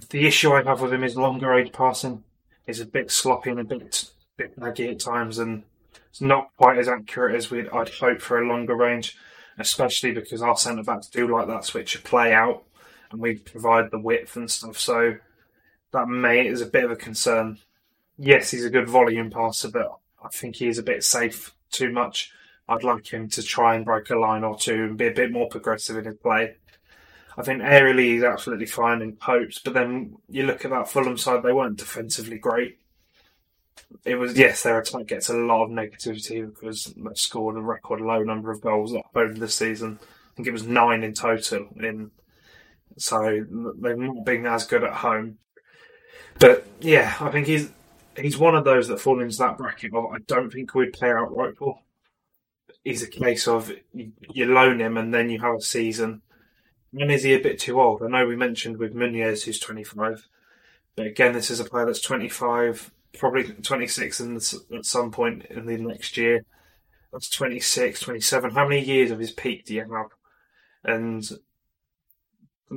The 0.09 0.27
issue 0.27 0.51
I 0.51 0.63
have 0.63 0.81
with 0.81 0.91
him 0.91 1.05
is 1.05 1.15
longer 1.15 1.53
age 1.53 1.71
passing. 1.71 2.25
He's 2.65 2.81
a 2.81 2.85
bit 2.85 3.11
sloppy 3.11 3.51
and 3.51 3.61
a 3.61 3.63
bit 3.63 4.11
bit 4.35 4.59
laggy 4.59 4.91
at 4.91 4.99
times, 4.99 5.39
and 5.39 5.63
it's 6.15 6.21
not 6.21 6.55
quite 6.55 6.77
as 6.77 6.87
accurate 6.87 7.35
as 7.35 7.51
we'd 7.51 7.67
I'd 7.73 7.89
hope 7.89 8.21
for 8.21 8.41
a 8.41 8.47
longer 8.47 8.73
range, 8.73 9.17
especially 9.57 10.13
because 10.13 10.41
our 10.41 10.55
centre 10.55 10.81
backs 10.81 11.09
do 11.09 11.27
like 11.27 11.47
that 11.47 11.65
switch 11.65 11.93
of 11.93 12.05
play 12.05 12.33
out, 12.33 12.63
and 13.11 13.19
we 13.19 13.35
provide 13.35 13.91
the 13.91 13.99
width 13.99 14.37
and 14.37 14.49
stuff. 14.49 14.79
So 14.79 15.17
that 15.91 16.07
may 16.07 16.47
is 16.47 16.61
a 16.61 16.67
bit 16.67 16.85
of 16.85 16.91
a 16.91 16.95
concern. 16.95 17.57
Yes, 18.17 18.49
he's 18.49 18.63
a 18.63 18.69
good 18.69 18.87
volume 18.87 19.29
passer, 19.29 19.69
but 19.69 19.97
I 20.23 20.29
think 20.29 20.55
he 20.55 20.69
is 20.69 20.77
a 20.77 20.83
bit 20.83 21.03
safe 21.03 21.53
too 21.69 21.91
much. 21.91 22.31
I'd 22.69 22.85
like 22.85 23.11
him 23.11 23.27
to 23.31 23.43
try 23.43 23.75
and 23.75 23.83
break 23.83 24.09
a 24.09 24.15
line 24.15 24.45
or 24.45 24.57
two 24.57 24.85
and 24.85 24.97
be 24.97 25.07
a 25.07 25.11
bit 25.11 25.33
more 25.33 25.49
progressive 25.49 25.97
in 25.97 26.05
his 26.05 26.15
play. 26.15 26.55
I 27.37 27.41
think 27.41 27.61
aerially 27.61 28.13
he's 28.13 28.23
absolutely 28.23 28.67
fine 28.67 29.01
in 29.01 29.17
popes, 29.17 29.59
but 29.59 29.73
then 29.73 30.15
you 30.29 30.45
look 30.45 30.63
at 30.63 30.71
that 30.71 30.87
Fulham 30.87 31.17
side, 31.17 31.43
they 31.43 31.51
weren't 31.51 31.75
defensively 31.75 32.37
great. 32.37 32.79
It 34.03 34.15
was 34.15 34.37
yes, 34.37 34.63
their 34.63 34.79
attack 34.79 35.07
gets 35.07 35.29
a 35.29 35.37
lot 35.37 35.63
of 35.63 35.69
negativity 35.69 36.45
because 36.47 36.93
they 36.95 37.13
scored 37.15 37.57
a 37.57 37.61
record 37.61 38.01
low 38.01 38.23
number 38.23 38.51
of 38.51 38.61
goals 38.61 38.93
over 39.15 39.33
the 39.33 39.49
season. 39.49 39.99
I 40.01 40.35
think 40.35 40.47
it 40.47 40.53
was 40.53 40.67
nine 40.67 41.03
in 41.03 41.13
total. 41.13 41.67
In 41.77 42.11
so 42.97 43.45
they've 43.81 43.97
not 43.97 44.25
been 44.25 44.45
as 44.45 44.65
good 44.65 44.83
at 44.83 44.93
home. 44.93 45.37
But 46.39 46.65
yeah, 46.79 47.15
I 47.19 47.29
think 47.31 47.47
he's 47.47 47.69
he's 48.17 48.37
one 48.37 48.55
of 48.55 48.65
those 48.65 48.87
that 48.87 48.99
fall 48.99 49.21
into 49.21 49.37
that 49.37 49.57
bracket 49.57 49.93
of 49.93 50.05
I 50.05 50.17
don't 50.27 50.51
think 50.51 50.73
we'd 50.73 50.93
play 50.93 51.11
outright 51.11 51.57
for. 51.57 51.79
He's 52.83 53.01
a 53.01 53.07
case 53.07 53.47
of 53.47 53.71
you, 53.93 54.45
loan 54.45 54.79
him 54.79 54.97
and 54.97 55.13
then 55.13 55.29
you 55.29 55.39
have 55.39 55.55
a 55.55 55.61
season 55.61 56.21
when 56.95 57.11
is 57.11 57.23
he 57.23 57.33
a 57.33 57.39
bit 57.39 57.59
too 57.59 57.81
old? 57.81 58.01
I 58.01 58.07
know 58.07 58.25
we 58.25 58.37
mentioned 58.37 58.77
with 58.77 58.95
Munoz 58.95 59.43
who's 59.43 59.59
25, 59.59 60.29
but 60.95 61.05
again, 61.05 61.33
this 61.33 61.51
is 61.51 61.59
a 61.59 61.65
player 61.65 61.85
that's 61.85 61.99
25, 61.99 62.89
probably 63.17 63.43
26 63.43 64.19
in 64.19 64.35
the, 64.35 64.61
at 64.77 64.85
some 64.85 65.11
point 65.11 65.45
in 65.45 65.65
the 65.65 65.77
next 65.77 66.17
year. 66.17 66.45
That's 67.11 67.29
26, 67.29 67.99
27. 67.99 68.51
How 68.51 68.67
many 68.67 68.83
years 68.83 69.11
of 69.11 69.19
his 69.19 69.31
peak 69.31 69.65
do 69.65 69.73
you 69.73 69.81
have? 69.81 70.11
And 70.83 71.23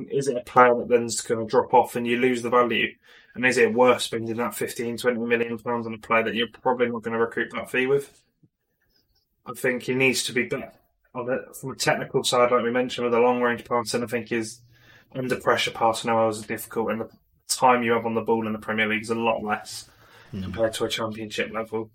is 0.09 0.27
it 0.27 0.37
a 0.37 0.41
player 0.41 0.75
that 0.75 0.87
then's 0.87 1.21
going 1.21 1.45
to 1.45 1.49
drop 1.49 1.73
off 1.73 1.95
and 1.95 2.07
you 2.07 2.17
lose 2.17 2.41
the 2.41 2.49
value? 2.49 2.95
And 3.35 3.45
is 3.45 3.57
it 3.57 3.73
worth 3.73 4.01
spending 4.01 4.37
that 4.37 4.55
15, 4.55 4.97
20 4.97 5.19
million 5.19 5.57
pounds 5.57 5.85
on 5.85 5.93
a 5.93 5.97
player 5.97 6.23
that 6.23 6.35
you're 6.35 6.47
probably 6.47 6.87
not 6.87 7.03
going 7.03 7.13
to 7.13 7.19
recoup 7.19 7.51
that 7.51 7.69
fee 7.69 7.87
with? 7.87 8.21
I 9.45 9.53
think 9.53 9.83
he 9.83 9.93
needs 9.93 10.23
to 10.23 10.33
be 10.33 10.43
better 10.43 10.71
from 11.11 11.71
a 11.71 11.75
technical 11.75 12.23
side, 12.23 12.51
like 12.51 12.63
we 12.63 12.71
mentioned 12.71 13.05
with 13.05 13.13
the 13.13 13.19
long 13.19 13.41
range 13.41 13.65
passing, 13.65 14.03
I 14.03 14.07
think 14.07 14.31
is 14.31 14.61
under 15.13 15.35
pressure 15.37 15.71
passing 15.71 16.09
hours 16.09 16.37
is 16.37 16.45
difficult, 16.45 16.91
and 16.91 17.01
the 17.01 17.09
time 17.47 17.83
you 17.83 17.93
have 17.93 18.05
on 18.05 18.13
the 18.13 18.21
ball 18.21 18.45
in 18.45 18.53
the 18.53 18.59
Premier 18.59 18.87
League 18.87 19.01
is 19.01 19.09
a 19.09 19.15
lot 19.15 19.43
less 19.43 19.89
mm. 20.33 20.43
compared 20.43 20.73
to 20.73 20.85
a 20.85 20.89
Championship 20.89 21.51
level. 21.51 21.91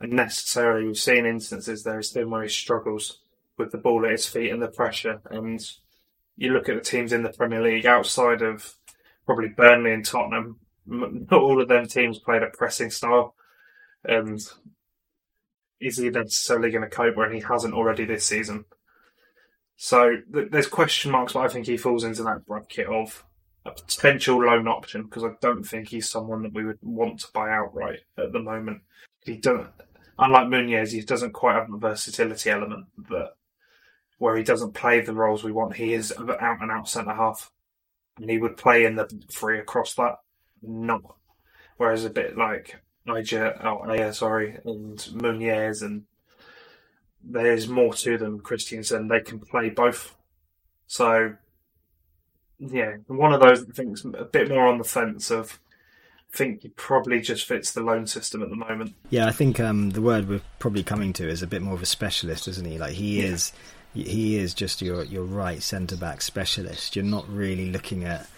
And 0.00 0.12
necessarily, 0.12 0.86
we've 0.86 0.96
seen 0.96 1.26
instances 1.26 1.82
there 1.82 1.96
has 1.96 2.10
been 2.10 2.30
where 2.30 2.42
he 2.42 2.48
struggles 2.48 3.20
with 3.58 3.70
the 3.70 3.78
ball 3.78 4.06
at 4.06 4.12
his 4.12 4.26
feet 4.26 4.50
and 4.50 4.62
the 4.62 4.68
pressure. 4.68 5.20
And 5.30 5.60
you 6.36 6.52
look 6.52 6.68
at 6.68 6.76
the 6.76 6.80
teams 6.80 7.12
in 7.12 7.22
the 7.22 7.32
Premier 7.32 7.62
League 7.62 7.86
outside 7.86 8.40
of 8.40 8.76
probably 9.26 9.48
Burnley 9.48 9.92
and 9.92 10.04
Tottenham, 10.04 10.60
not 10.86 11.32
all 11.32 11.60
of 11.60 11.68
them 11.68 11.86
teams 11.86 12.18
played 12.18 12.42
a 12.42 12.46
pressing 12.46 12.90
style. 12.90 13.34
And 14.04 14.40
is 15.80 15.98
he 15.98 16.08
necessarily 16.08 16.70
going 16.70 16.82
to 16.82 16.90
cope 16.94 17.16
when 17.16 17.32
he 17.32 17.40
hasn't 17.40 17.74
already 17.74 18.04
this 18.04 18.24
season? 18.24 18.64
So 19.76 20.16
th- 20.32 20.50
there's 20.50 20.66
question 20.66 21.10
marks, 21.10 21.34
but 21.34 21.40
I 21.40 21.48
think 21.48 21.66
he 21.66 21.76
falls 21.76 22.04
into 22.04 22.22
that 22.24 22.46
bracket 22.46 22.86
of 22.86 23.24
a 23.64 23.70
potential 23.70 24.42
loan 24.42 24.68
option 24.68 25.04
because 25.04 25.24
I 25.24 25.30
don't 25.40 25.64
think 25.64 25.88
he's 25.88 26.08
someone 26.08 26.42
that 26.42 26.54
we 26.54 26.64
would 26.64 26.78
want 26.82 27.20
to 27.20 27.28
buy 27.32 27.50
outright 27.50 28.00
at 28.16 28.32
the 28.32 28.40
moment. 28.40 28.82
He 29.24 29.36
doesn't, 29.36 29.68
unlike 30.18 30.48
Munoz, 30.48 30.92
he 30.92 31.02
doesn't 31.02 31.32
quite 31.32 31.54
have 31.54 31.70
the 31.70 31.76
versatility 31.76 32.50
element 32.50 32.86
that 33.10 33.32
where 34.18 34.36
he 34.36 34.42
doesn't 34.42 34.74
play 34.74 35.00
the 35.00 35.14
roles 35.14 35.44
we 35.44 35.52
want. 35.52 35.76
He 35.76 35.94
is 35.94 36.10
an 36.10 36.30
out 36.30 36.60
and 36.60 36.70
out 36.70 36.88
centre 36.88 37.14
half, 37.14 37.50
and 38.18 38.30
he 38.30 38.38
would 38.38 38.56
play 38.56 38.84
in 38.84 38.96
the 38.96 39.08
three 39.30 39.58
across 39.58 39.94
that. 39.94 40.16
Not 40.62 41.02
whereas 41.80 42.04
a 42.04 42.10
bit 42.10 42.36
like 42.36 42.76
Niger, 43.06 43.58
oh 43.64 43.90
yeah, 43.94 44.10
sorry, 44.10 44.58
and 44.66 45.08
Munoz, 45.14 45.80
and 45.80 46.04
there's 47.24 47.68
more 47.68 47.94
to 47.94 48.18
them. 48.18 48.40
Kristensen, 48.40 49.08
they 49.08 49.20
can 49.20 49.40
play 49.40 49.70
both. 49.70 50.14
So, 50.86 51.36
yeah, 52.60 52.96
one 53.06 53.32
of 53.32 53.40
those 53.40 53.62
things 53.62 54.04
a 54.04 54.24
bit 54.24 54.48
more 54.48 54.66
on 54.66 54.78
the 54.78 54.84
fence 54.84 55.30
of. 55.30 55.58
I 56.32 56.36
think 56.36 56.62
he 56.62 56.68
probably 56.68 57.20
just 57.20 57.44
fits 57.44 57.72
the 57.72 57.82
loan 57.82 58.06
system 58.06 58.40
at 58.40 58.50
the 58.50 58.56
moment. 58.56 58.94
Yeah, 59.08 59.26
I 59.26 59.32
think 59.32 59.58
um, 59.58 59.90
the 59.90 60.00
word 60.00 60.28
we're 60.28 60.42
probably 60.60 60.84
coming 60.84 61.12
to 61.14 61.28
is 61.28 61.42
a 61.42 61.46
bit 61.48 61.60
more 61.60 61.74
of 61.74 61.82
a 61.82 61.86
specialist, 61.86 62.46
isn't 62.46 62.64
he? 62.64 62.78
Like 62.78 62.92
he 62.92 63.18
yeah. 63.18 63.30
is, 63.30 63.52
he 63.94 64.36
is 64.36 64.54
just 64.54 64.80
your 64.80 65.02
your 65.02 65.24
right 65.24 65.60
centre 65.60 65.96
back 65.96 66.22
specialist. 66.22 66.94
You're 66.94 67.04
not 67.04 67.28
really 67.28 67.72
looking 67.72 68.04
at 68.04 68.28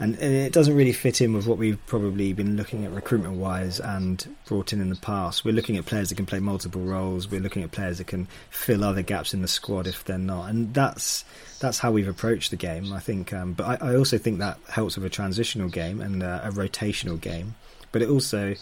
and, 0.00 0.14
and, 0.18 0.34
it 0.34 0.52
doesn't 0.52 0.76
really 0.76 0.92
fit 0.92 1.20
in 1.20 1.32
with 1.32 1.46
what 1.46 1.58
we've 1.58 1.84
probably 1.86 2.32
been 2.32 2.56
looking 2.56 2.84
at 2.84 2.92
recruitment 2.92 3.34
wise 3.34 3.80
and 3.80 4.36
brought 4.46 4.72
in 4.72 4.80
in 4.80 4.90
the 4.90 4.96
past. 4.96 5.44
We're 5.44 5.54
looking 5.54 5.76
at 5.76 5.86
players 5.86 6.10
that 6.10 6.14
can 6.14 6.26
play 6.26 6.38
multiple 6.38 6.82
roles. 6.82 7.30
We're 7.30 7.40
looking 7.40 7.62
at 7.62 7.72
players 7.72 7.98
that 7.98 8.06
can 8.06 8.28
fill 8.50 8.84
other 8.84 9.02
gaps 9.02 9.34
in 9.34 9.42
the 9.42 9.48
squad 9.48 9.86
if 9.86 10.04
they're 10.04 10.18
not, 10.18 10.50
and 10.50 10.72
that's 10.72 11.24
that's 11.60 11.78
how 11.78 11.90
we've 11.90 12.08
approached 12.08 12.50
the 12.50 12.56
game. 12.56 12.92
I 12.92 13.00
think, 13.00 13.32
um, 13.32 13.54
but 13.54 13.82
I, 13.82 13.90
I, 13.90 13.96
also 13.96 14.18
think 14.18 14.38
that 14.38 14.58
helps 14.68 14.96
with 14.96 15.04
a 15.04 15.10
transitional 15.10 15.68
game 15.68 16.00
and 16.00 16.22
uh, 16.22 16.40
a 16.44 16.50
rotational 16.50 17.20
game. 17.20 17.56
But 17.90 18.02
it 18.02 18.08
also 18.08 18.54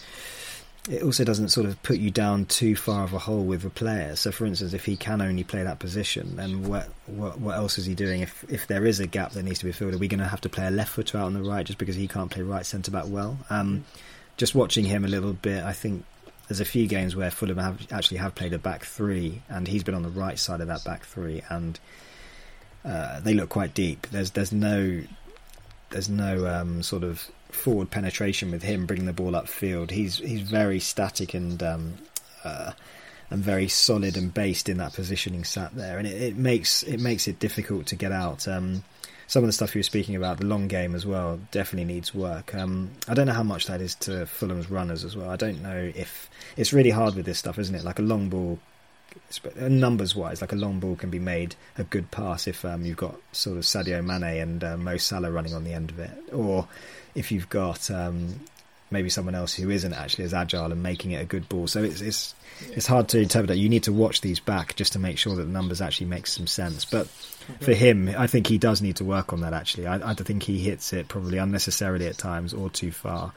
it 0.88 1.02
also 1.02 1.24
doesn't 1.24 1.48
sort 1.48 1.66
of 1.66 1.82
put 1.82 1.98
you 1.98 2.10
down 2.10 2.44
too 2.44 2.76
far 2.76 3.04
of 3.04 3.12
a 3.12 3.18
hole 3.18 3.44
with 3.44 3.64
a 3.64 3.70
player. 3.70 4.14
So, 4.14 4.30
for 4.30 4.46
instance, 4.46 4.72
if 4.72 4.84
he 4.84 4.96
can 4.96 5.20
only 5.20 5.42
play 5.42 5.62
that 5.62 5.78
position, 5.78 6.36
then 6.36 6.68
what 6.68 6.88
what, 7.06 7.40
what 7.40 7.56
else 7.56 7.78
is 7.78 7.86
he 7.86 7.94
doing? 7.94 8.20
If 8.20 8.44
if 8.48 8.66
there 8.66 8.86
is 8.86 9.00
a 9.00 9.06
gap 9.06 9.32
that 9.32 9.42
needs 9.42 9.58
to 9.60 9.64
be 9.64 9.72
filled, 9.72 9.94
are 9.94 9.98
we 9.98 10.08
going 10.08 10.20
to 10.20 10.28
have 10.28 10.40
to 10.42 10.48
play 10.48 10.66
a 10.66 10.70
left 10.70 10.92
footer 10.92 11.18
out 11.18 11.26
on 11.26 11.34
the 11.34 11.42
right 11.42 11.66
just 11.66 11.78
because 11.78 11.96
he 11.96 12.06
can't 12.06 12.30
play 12.30 12.42
right 12.42 12.64
centre 12.64 12.90
back 12.90 13.04
well? 13.08 13.38
Um, 13.50 13.84
just 14.36 14.54
watching 14.54 14.84
him 14.84 15.04
a 15.04 15.08
little 15.08 15.32
bit, 15.32 15.64
I 15.64 15.72
think 15.72 16.04
there's 16.48 16.60
a 16.60 16.64
few 16.64 16.86
games 16.86 17.16
where 17.16 17.30
Fulham 17.30 17.58
have 17.58 17.90
actually 17.90 18.18
have 18.18 18.34
played 18.34 18.52
a 18.52 18.58
back 18.58 18.84
three, 18.84 19.42
and 19.48 19.66
he's 19.66 19.82
been 19.82 19.94
on 19.94 20.02
the 20.02 20.10
right 20.10 20.38
side 20.38 20.60
of 20.60 20.68
that 20.68 20.84
back 20.84 21.04
three, 21.04 21.42
and 21.48 21.80
uh, 22.84 23.20
they 23.20 23.34
look 23.34 23.48
quite 23.48 23.74
deep. 23.74 24.06
There's 24.12 24.30
there's 24.32 24.52
no 24.52 25.02
there's 25.90 26.08
no 26.08 26.46
um, 26.46 26.82
sort 26.82 27.02
of 27.02 27.28
forward 27.51 27.90
penetration 27.90 28.51
with 28.51 28.62
him 28.62 28.86
bringing 28.86 29.06
the 29.06 29.12
ball 29.12 29.32
upfield. 29.32 29.90
He's 29.90 30.18
he's 30.18 30.43
very 30.43 30.81
static 30.81 31.35
and 31.35 31.62
um, 31.62 31.94
uh, 32.44 32.73
and 33.31 33.43
very 33.43 33.68
solid 33.68 34.16
and 34.16 34.32
based 34.32 34.68
in 34.68 34.78
that 34.78 34.94
positioning 34.94 35.44
sat 35.44 35.74
there, 35.74 35.98
and 35.98 36.06
it, 36.06 36.20
it 36.20 36.36
makes 36.36 36.82
it 36.82 37.01
makes 37.01 37.28
it 37.28 37.39
difficult 37.39 37.86
to 37.86 37.97
get 37.97 38.12
out. 38.12 38.47
Um, 38.47 38.85
some 39.28 39.43
of 39.43 39.48
the 39.48 39.52
stuff 39.52 39.74
you 39.74 39.81
were 39.81 39.85
speaking 39.85 40.14
about, 40.14 40.39
the 40.39 40.47
long 40.47 40.68
game 40.68 40.94
as 40.94 41.05
well, 41.05 41.40
definitely 41.51 41.93
needs 41.93 42.14
work. 42.14 42.55
Um, 42.55 42.93
I 43.09 43.14
don't 43.14 43.27
know 43.27 43.32
how 43.32 43.43
much 43.43 43.66
that 43.66 43.81
is 43.81 43.97
to 43.97 44.24
Fulham's 44.24 44.70
runners 44.70 45.05
as 45.05 45.16
well. 45.16 45.31
I 45.31 45.35
don't 45.35 45.62
know 45.62 45.90
if 45.97 46.31
it's 46.56 46.73
really 46.73 46.90
hard 46.90 47.16
with 47.16 47.27
this 47.27 47.39
stuff, 47.39 47.59
isn't 47.59 47.74
it? 47.74 47.82
Like 47.82 47.98
a 47.98 48.02
long 48.02 48.28
ball 48.28 48.60
numbers 49.56 50.14
wise, 50.14 50.40
like 50.40 50.52
a 50.52 50.56
long 50.56 50.80
ball 50.80 50.97
can 50.97 51.10
be 51.10 51.18
made 51.18 51.55
a 51.78 51.84
good 51.84 52.10
pass 52.10 52.47
if 52.47 52.64
um, 52.64 52.84
you've 52.84 52.97
got 52.97 53.16
sort 53.32 53.56
of 53.56 53.64
Sadio 53.64 54.05
Mane 54.05 54.40
and 54.40 54.64
uh, 54.64 54.76
Mo 54.76 54.97
Salah 54.97 55.30
running 55.30 55.55
on 55.55 55.64
the 55.64 55.72
end 55.72 55.90
of 55.90 55.98
it, 55.98 56.10
or 56.32 56.68
if 57.14 57.32
you've 57.32 57.48
got 57.48 57.90
um, 57.90 58.40
maybe 58.90 59.10
someone 59.10 59.34
else 59.34 59.55
who 59.55 59.70
isn't 59.70 59.93
actually 59.93 60.24
as 60.24 60.34
agile 60.34 60.70
and 60.70 60.82
making 60.82 61.10
it 61.10 61.22
a 61.22 61.24
good 61.24 61.48
ball. 61.48 61.66
So 61.66 61.82
it's 61.82 62.01
it's 62.01 62.34
it's 62.60 62.86
hard 62.86 63.09
to 63.09 63.20
interpret. 63.20 63.48
That. 63.48 63.59
You 63.59 63.68
need 63.68 63.84
to 63.84 63.93
watch 63.93 64.20
these 64.20 64.40
back 64.40 64.76
just 64.76 64.93
to 64.93 64.98
make 64.98 65.18
sure 65.18 65.34
that 65.36 65.43
the 65.43 65.51
numbers 65.51 65.80
actually 65.80 66.06
make 66.06 66.26
some 66.26 66.47
sense. 66.47 66.84
But 66.84 67.09
for 67.60 67.72
him, 67.72 68.14
I 68.16 68.26
think 68.26 68.47
he 68.47 68.59
does 68.59 68.80
need 68.80 68.97
to 68.97 69.05
work 69.05 69.32
on 69.32 69.40
that. 69.40 69.52
Actually, 69.52 69.86
I, 69.86 70.10
I 70.10 70.14
think 70.14 70.43
he 70.43 70.59
hits 70.59 70.93
it 70.93 71.09
probably 71.09 71.38
unnecessarily 71.38 72.06
at 72.06 72.18
times 72.18 72.55
or 72.55 72.70
too 72.70 72.93
far, 72.93 73.32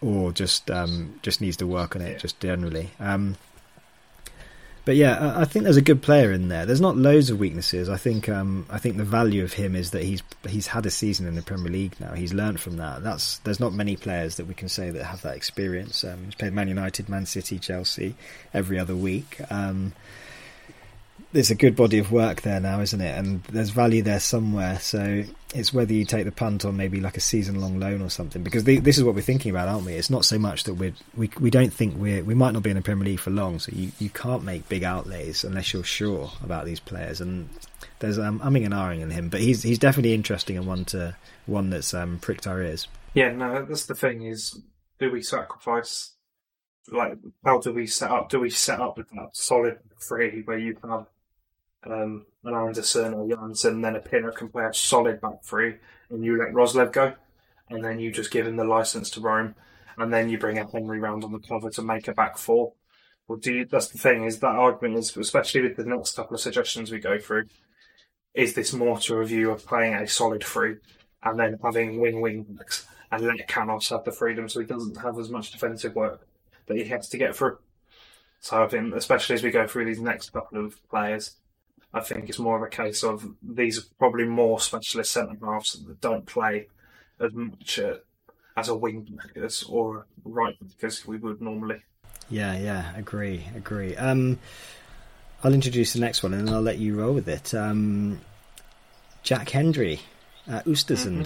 or 0.00 0.32
just 0.32 0.70
um, 0.70 1.18
just 1.22 1.40
needs 1.40 1.58
to 1.58 1.66
work 1.66 1.96
on 1.96 2.02
it 2.02 2.20
just 2.20 2.40
generally. 2.40 2.90
Um, 3.00 3.36
but 4.84 4.96
yeah, 4.96 5.34
I 5.36 5.44
think 5.46 5.64
there's 5.64 5.78
a 5.78 5.82
good 5.82 6.02
player 6.02 6.30
in 6.30 6.48
there. 6.48 6.66
There's 6.66 6.80
not 6.80 6.96
loads 6.96 7.30
of 7.30 7.38
weaknesses. 7.38 7.88
I 7.88 7.96
think 7.96 8.28
um, 8.28 8.66
I 8.68 8.78
think 8.78 8.96
the 8.96 9.04
value 9.04 9.42
of 9.42 9.54
him 9.54 9.74
is 9.74 9.92
that 9.92 10.02
he's 10.02 10.22
he's 10.48 10.66
had 10.66 10.84
a 10.84 10.90
season 10.90 11.26
in 11.26 11.34
the 11.34 11.42
Premier 11.42 11.72
League 11.72 11.98
now. 12.00 12.12
He's 12.12 12.34
learned 12.34 12.60
from 12.60 12.76
that. 12.76 13.02
That's 13.02 13.38
there's 13.38 13.60
not 13.60 13.72
many 13.72 13.96
players 13.96 14.36
that 14.36 14.46
we 14.46 14.54
can 14.54 14.68
say 14.68 14.90
that 14.90 15.04
have 15.04 15.22
that 15.22 15.36
experience. 15.36 16.04
Um, 16.04 16.24
he's 16.26 16.34
played 16.34 16.52
Man 16.52 16.68
United, 16.68 17.08
Man 17.08 17.24
City, 17.24 17.58
Chelsea 17.58 18.14
every 18.52 18.78
other 18.78 18.94
week. 18.94 19.40
Um, 19.50 19.94
there's 21.34 21.50
a 21.50 21.56
good 21.56 21.74
body 21.74 21.98
of 21.98 22.12
work 22.12 22.42
there 22.42 22.60
now, 22.60 22.80
isn't 22.80 23.00
it? 23.00 23.18
And 23.18 23.42
there's 23.44 23.70
value 23.70 24.02
there 24.02 24.20
somewhere. 24.20 24.78
So 24.78 25.24
it's 25.52 25.74
whether 25.74 25.92
you 25.92 26.04
take 26.04 26.26
the 26.26 26.32
punt 26.32 26.64
on 26.64 26.76
maybe 26.76 27.00
like 27.00 27.16
a 27.16 27.20
season 27.20 27.60
long 27.60 27.80
loan 27.80 28.02
or 28.02 28.08
something. 28.08 28.44
Because 28.44 28.62
the, 28.62 28.78
this 28.78 28.96
is 28.96 29.02
what 29.02 29.16
we're 29.16 29.20
thinking 29.20 29.50
about, 29.50 29.66
aren't 29.66 29.84
we? 29.84 29.94
It's 29.94 30.10
not 30.10 30.24
so 30.24 30.38
much 30.38 30.62
that 30.64 30.74
we're, 30.74 30.94
we 31.16 31.28
we 31.40 31.50
don't 31.50 31.72
think 31.72 31.96
we're 31.96 32.22
we 32.22 32.34
might 32.34 32.52
not 32.52 32.62
be 32.62 32.70
in 32.70 32.76
the 32.76 32.82
Premier 32.82 33.04
League 33.04 33.18
for 33.18 33.30
long. 33.30 33.58
So 33.58 33.72
you, 33.74 33.90
you 33.98 34.10
can't 34.10 34.44
make 34.44 34.68
big 34.68 34.84
outlays 34.84 35.42
unless 35.42 35.72
you're 35.72 35.82
sure 35.82 36.30
about 36.44 36.66
these 36.66 36.78
players. 36.78 37.20
And 37.20 37.48
there's 37.98 38.18
um, 38.18 38.38
umming 38.38 38.64
and 38.64 38.72
ahhing 38.72 39.00
in 39.00 39.10
him, 39.10 39.28
but 39.28 39.40
he's 39.40 39.64
he's 39.64 39.80
definitely 39.80 40.14
interesting 40.14 40.56
and 40.56 40.68
one 40.68 40.84
to 40.86 41.16
one 41.46 41.68
that's 41.70 41.92
um, 41.94 42.20
pricked 42.20 42.46
our 42.46 42.62
ears. 42.62 42.86
Yeah, 43.12 43.32
no, 43.32 43.64
that's 43.64 43.86
the 43.86 43.96
thing 43.96 44.22
is, 44.22 44.56
do 45.00 45.10
we 45.10 45.20
sacrifice 45.20 46.12
like 46.92 47.18
how 47.44 47.58
do 47.58 47.72
we 47.72 47.88
set 47.88 48.12
up? 48.12 48.28
Do 48.28 48.38
we 48.38 48.50
set 48.50 48.80
up 48.80 48.98
with 48.98 49.10
that 49.10 49.30
solid 49.32 49.80
three 50.00 50.42
where 50.42 50.58
you 50.58 50.74
can 50.74 50.90
have 50.90 51.06
um, 51.86 52.26
an 52.44 52.54
Andersen 52.54 53.14
or 53.14 53.26
Jansson, 53.26 53.82
then 53.82 53.96
a 53.96 54.00
Pinner 54.00 54.32
can 54.32 54.48
play 54.48 54.64
a 54.64 54.74
solid 54.74 55.20
back 55.20 55.42
three, 55.42 55.76
and 56.10 56.24
you 56.24 56.38
let 56.38 56.52
Roerslev 56.52 56.92
go, 56.92 57.14
and 57.70 57.84
then 57.84 57.98
you 57.98 58.10
just 58.10 58.30
give 58.30 58.46
him 58.46 58.56
the 58.56 58.64
license 58.64 59.10
to 59.10 59.20
roam, 59.20 59.54
and 59.98 60.12
then 60.12 60.28
you 60.28 60.38
bring 60.38 60.58
up 60.58 60.72
Henry 60.72 60.98
round 60.98 61.24
on 61.24 61.32
the 61.32 61.38
cover 61.38 61.70
to 61.70 61.82
make 61.82 62.08
a 62.08 62.12
back 62.12 62.38
four. 62.38 62.72
Well, 63.26 63.38
do 63.38 63.52
you, 63.52 63.64
that's 63.64 63.88
the 63.88 63.98
thing 63.98 64.24
is 64.24 64.40
that 64.40 64.48
argument 64.48 64.98
is 64.98 65.16
especially 65.16 65.62
with 65.62 65.76
the 65.76 65.84
next 65.84 66.16
couple 66.16 66.34
of 66.34 66.40
suggestions 66.40 66.90
we 66.90 66.98
go 66.98 67.18
through. 67.18 67.46
Is 68.34 68.54
this 68.54 68.72
more 68.72 68.98
to 69.00 69.16
a 69.16 69.24
view 69.24 69.50
of 69.50 69.64
playing 69.64 69.94
a 69.94 70.06
solid 70.06 70.44
three 70.44 70.76
and 71.22 71.38
then 71.38 71.58
having 71.62 72.00
wing 72.00 72.20
wing 72.20 72.42
backs 72.42 72.86
and 73.10 73.22
let 73.22 73.48
Canos 73.48 73.88
have 73.88 74.04
the 74.04 74.12
freedom 74.12 74.48
so 74.48 74.60
he 74.60 74.66
doesn't 74.66 74.98
have 74.98 75.18
as 75.18 75.30
much 75.30 75.52
defensive 75.52 75.94
work 75.94 76.26
that 76.66 76.76
he 76.76 76.84
has 76.84 77.08
to 77.10 77.16
get 77.16 77.34
through? 77.34 77.58
So 78.40 78.62
I 78.62 78.68
think, 78.68 78.94
especially 78.94 79.36
as 79.36 79.42
we 79.42 79.50
go 79.50 79.66
through 79.66 79.86
these 79.86 80.00
next 80.00 80.30
couple 80.34 80.62
of 80.62 80.86
players, 80.90 81.36
I 81.94 82.00
think 82.00 82.28
it's 82.28 82.40
more 82.40 82.56
of 82.56 82.62
a 82.62 82.68
case 82.68 83.04
of 83.04 83.24
these 83.40 83.78
are 83.78 83.86
probably 83.98 84.24
more 84.24 84.58
specialist 84.58 85.12
centre 85.12 85.36
halves 85.46 85.72
that 85.86 86.00
don't 86.00 86.26
play 86.26 86.66
as 87.20 87.32
much 87.32 87.78
uh, 87.78 87.94
as 88.56 88.68
a 88.68 88.74
wing 88.74 89.16
as 89.36 89.62
or 89.62 90.06
right 90.24 90.56
because 90.60 91.06
we 91.06 91.18
would 91.18 91.40
normally. 91.40 91.80
Yeah, 92.28 92.56
yeah, 92.58 92.96
agree, 92.96 93.46
agree. 93.54 93.94
Um, 93.96 94.40
I'll 95.44 95.54
introduce 95.54 95.92
the 95.92 96.00
next 96.00 96.22
one 96.22 96.34
and 96.34 96.48
then 96.48 96.54
I'll 96.54 96.62
let 96.62 96.78
you 96.78 96.96
roll 96.96 97.12
with 97.12 97.28
it. 97.28 97.54
Um, 97.54 98.20
Jack 99.22 99.50
Hendry 99.50 100.00
at 100.48 100.64
Oostende. 100.64 101.06
Mm-hmm. 101.06 101.22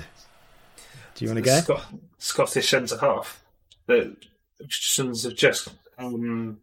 Do 1.15 1.25
you 1.25 1.31
want 1.31 1.45
to 1.45 1.51
go? 1.51 1.61
Scot- 1.61 1.95
Scottish 2.19 2.69
centre 2.69 2.99
half. 2.99 3.43
The 3.87 4.17
Oostende 4.63 5.25
have 5.25 5.35
just 5.35 5.69
um, 5.99 6.59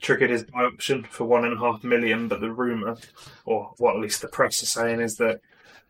triggered 0.00 0.30
his 0.30 0.44
buy 0.44 0.64
option 0.64 1.04
for 1.04 1.24
one 1.24 1.44
and 1.44 1.54
a 1.54 1.60
half 1.60 1.84
million, 1.84 2.28
but 2.28 2.40
the 2.40 2.50
rumour, 2.50 2.96
or 3.44 3.72
what 3.78 3.96
at 3.96 4.02
least 4.02 4.22
the 4.22 4.28
press 4.28 4.62
are 4.62 4.66
saying, 4.66 5.00
is 5.00 5.16
that 5.16 5.40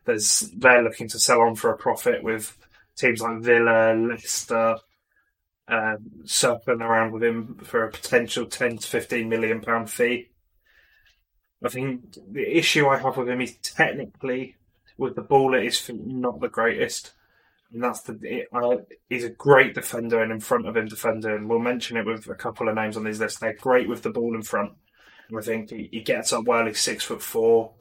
there's 0.05 0.51
they're 0.57 0.83
looking 0.83 1.09
to 1.09 1.19
sell 1.19 1.41
on 1.41 1.57
for 1.57 1.71
a 1.71 1.77
profit 1.77 2.23
with 2.23 2.57
teams 2.97 3.21
like 3.21 3.41
Villa, 3.41 3.95
Leicester, 3.95 4.77
uh, 5.69 5.97
circling 6.25 6.81
around 6.81 7.13
with 7.13 7.23
him 7.23 7.59
for 7.63 7.85
a 7.85 7.91
potential 7.91 8.47
10 8.47 8.79
to 8.79 8.87
15 8.87 9.29
million 9.29 9.61
pound 9.61 9.91
fee. 9.91 10.31
I 11.63 11.69
think 11.69 12.17
the 12.31 12.57
issue 12.57 12.87
I 12.87 12.99
have 12.99 13.17
with 13.17 13.29
him 13.29 13.41
is 13.41 13.57
technically 13.57 14.57
with 14.99 15.15
the 15.15 15.23
ball 15.23 15.55
at 15.55 15.65
his 15.65 15.79
feet 15.79 16.07
not 16.07 16.41
the 16.41 16.49
greatest. 16.49 17.13
And 17.77 17.85
that's 17.85 18.01
the 18.01 18.19
it, 18.23 18.49
uh, 18.53 18.79
he's 19.09 19.25
a 19.25 19.31
great 19.31 19.75
defender 19.75 20.23
and 20.23 20.33
in 20.33 20.41
front 20.41 20.67
of 20.67 20.77
him 20.77 20.89
defender, 20.89 21.37
and 21.37 21.49
we'll 21.49 21.59
mention 21.59 21.97
it 21.97 22.07
with 22.07 22.27
a 22.27 22.35
couple 22.35 22.69
of 22.69 22.75
names 22.75 22.97
on 22.97 23.05
this 23.05 23.19
list. 23.19 23.41
They're 23.41 23.53
great 23.53 23.89
with 23.89 24.03
the 24.03 24.11
ball 24.11 24.35
in 24.35 24.43
front. 24.43 24.73
I 25.37 25.43
think 25.43 25.71
he, 25.71 25.89
he 25.93 26.01
gets 26.01 26.33
up 26.33 26.47
well. 26.47 26.67
He's 26.67 26.81
six 26.81 27.05
foot 27.05 27.23
four. 27.23 27.73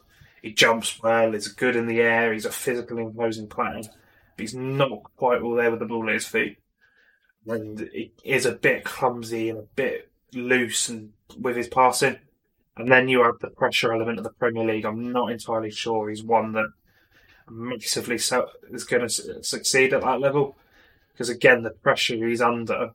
He 0.42 0.54
jumps 0.54 1.02
well. 1.02 1.32
He's 1.32 1.48
good 1.48 1.76
in 1.76 1.88
the 1.88 2.02
air. 2.02 2.34
He's 2.34 2.46
a 2.46 2.52
physical 2.52 2.98
imposing 2.98 3.48
player. 3.48 3.82
But 3.82 4.42
he's 4.42 4.54
not 4.54 5.04
quite 5.16 5.42
all 5.42 5.56
there 5.56 5.72
with 5.72 5.80
the 5.80 5.86
ball 5.86 6.08
at 6.10 6.14
his 6.14 6.28
feet 6.28 6.58
and 7.48 7.90
he 7.94 8.12
is 8.24 8.46
a 8.46 8.52
bit 8.52 8.84
clumsy 8.84 9.50
and 9.50 9.60
a 9.60 9.68
bit 9.76 10.12
loose 10.34 10.90
and 10.90 11.12
with 11.40 11.56
his 11.56 11.68
passing. 11.68 12.18
And 12.78 12.92
then 12.92 13.08
you 13.08 13.24
have 13.24 13.40
the 13.40 13.50
pressure 13.50 13.94
element 13.94 14.18
of 14.18 14.24
the 14.24 14.32
Premier 14.32 14.66
League. 14.66 14.86
I'm 14.86 15.12
not 15.12 15.32
entirely 15.32 15.72
sure 15.72 16.10
he's 16.10 16.24
one 16.24 16.52
that 16.54 16.70
massively 17.50 18.18
so, 18.18 18.50
is 18.72 18.84
going 18.84 19.08
to 19.08 19.44
succeed 19.44 19.94
at 19.94 20.02
that 20.02 20.20
level 20.20 20.56
because 21.16 21.30
again, 21.30 21.64
the 21.64 21.70
pressure 21.70 22.28
he's 22.28 22.42
under 22.42 22.92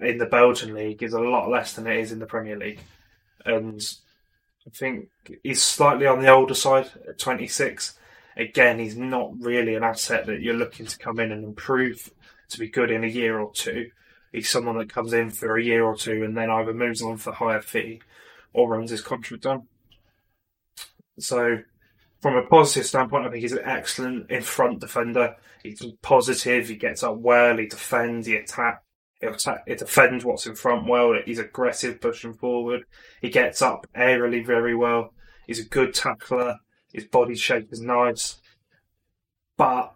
in 0.00 0.16
the 0.18 0.26
Belgian 0.26 0.74
league 0.74 1.02
is 1.02 1.12
a 1.12 1.20
lot 1.20 1.50
less 1.50 1.74
than 1.74 1.86
it 1.86 1.98
is 1.98 2.10
in 2.10 2.18
the 2.18 2.26
Premier 2.26 2.56
League, 2.56 2.80
and 3.44 3.80
I 4.66 4.70
think 4.70 5.08
he's 5.42 5.62
slightly 5.62 6.06
on 6.06 6.20
the 6.20 6.30
older 6.30 6.54
side 6.54 6.90
at 7.08 7.18
26. 7.18 7.98
Again, 8.36 8.78
he's 8.78 8.96
not 8.96 9.32
really 9.40 9.74
an 9.74 9.84
asset 9.84 10.26
that 10.26 10.40
you're 10.40 10.54
looking 10.54 10.86
to 10.86 10.98
come 10.98 11.20
in 11.20 11.32
and 11.32 11.44
improve 11.44 12.10
to 12.48 12.58
be 12.58 12.68
good 12.68 12.90
in 12.90 13.04
a 13.04 13.08
year 13.08 13.38
or 13.38 13.52
two. 13.52 13.90
He's 14.32 14.48
someone 14.48 14.78
that 14.78 14.92
comes 14.92 15.12
in 15.12 15.30
for 15.30 15.56
a 15.56 15.62
year 15.62 15.84
or 15.84 15.94
two 15.94 16.24
and 16.24 16.34
then 16.34 16.48
either 16.48 16.72
moves 16.72 17.02
on 17.02 17.18
for 17.18 17.32
higher 17.32 17.60
fee 17.60 18.00
or 18.54 18.70
runs 18.70 18.90
his 18.90 19.02
contract 19.02 19.42
down. 19.42 19.66
So, 21.18 21.58
from 22.22 22.36
a 22.36 22.46
positive 22.46 22.86
standpoint, 22.86 23.26
I 23.26 23.30
think 23.30 23.42
he's 23.42 23.52
an 23.52 23.64
excellent 23.64 24.30
in 24.30 24.42
front 24.42 24.80
defender. 24.80 25.34
He's 25.62 25.84
positive, 26.02 26.68
he 26.68 26.76
gets 26.76 27.02
up 27.02 27.18
well, 27.18 27.58
he 27.58 27.66
defends, 27.66 28.28
he 28.28 28.36
attacks. 28.36 28.84
He, 29.20 29.26
attack, 29.26 29.64
he 29.66 29.74
defends 29.74 30.24
what's 30.24 30.46
in 30.46 30.54
front 30.54 30.88
well. 30.88 31.14
He's 31.24 31.40
aggressive, 31.40 32.00
pushing 32.00 32.34
forward. 32.34 32.84
He 33.20 33.28
gets 33.28 33.60
up 33.60 33.86
aerially 33.96 34.44
very 34.46 34.74
well. 34.74 35.14
He's 35.46 35.58
a 35.58 35.68
good 35.68 35.94
tackler. 35.94 36.58
His 36.92 37.04
body 37.04 37.34
shape 37.34 37.72
is 37.72 37.80
nice. 37.80 38.40
But 39.56 39.92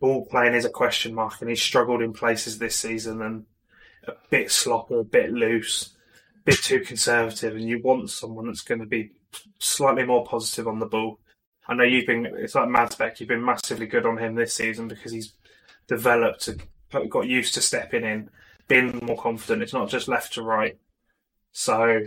ball 0.00 0.26
playing 0.26 0.54
is 0.54 0.64
a 0.64 0.70
question 0.70 1.14
mark, 1.14 1.40
and 1.40 1.50
he's 1.50 1.62
struggled 1.62 2.02
in 2.02 2.12
places 2.12 2.58
this 2.58 2.76
season 2.76 3.22
and 3.22 3.44
a 4.06 4.12
bit 4.30 4.50
sloppy, 4.50 4.94
a 4.94 5.04
bit 5.04 5.32
loose, 5.32 5.96
a 6.36 6.42
bit 6.44 6.62
too 6.62 6.80
conservative. 6.80 7.54
And 7.54 7.68
you 7.68 7.80
want 7.82 8.10
someone 8.10 8.46
that's 8.46 8.62
going 8.62 8.80
to 8.80 8.86
be 8.86 9.12
slightly 9.58 10.04
more 10.04 10.24
positive 10.24 10.68
on 10.68 10.78
the 10.78 10.86
ball. 10.86 11.18
I 11.66 11.74
know 11.74 11.84
you've 11.84 12.06
been, 12.06 12.26
it's 12.26 12.54
like 12.54 12.68
Mads 12.68 12.96
Bech, 12.96 13.20
you've 13.20 13.28
been 13.28 13.44
massively 13.44 13.86
good 13.86 14.06
on 14.06 14.18
him 14.18 14.34
this 14.34 14.54
season 14.54 14.88
because 14.88 15.12
he's 15.12 15.32
developed, 15.86 16.48
got 17.08 17.26
used 17.26 17.54
to 17.54 17.62
stepping 17.62 18.04
in, 18.04 18.28
being 18.68 18.98
more 19.02 19.16
confident. 19.16 19.62
It's 19.62 19.72
not 19.72 19.88
just 19.88 20.08
left 20.08 20.34
to 20.34 20.42
right. 20.42 20.76
So 21.52 22.02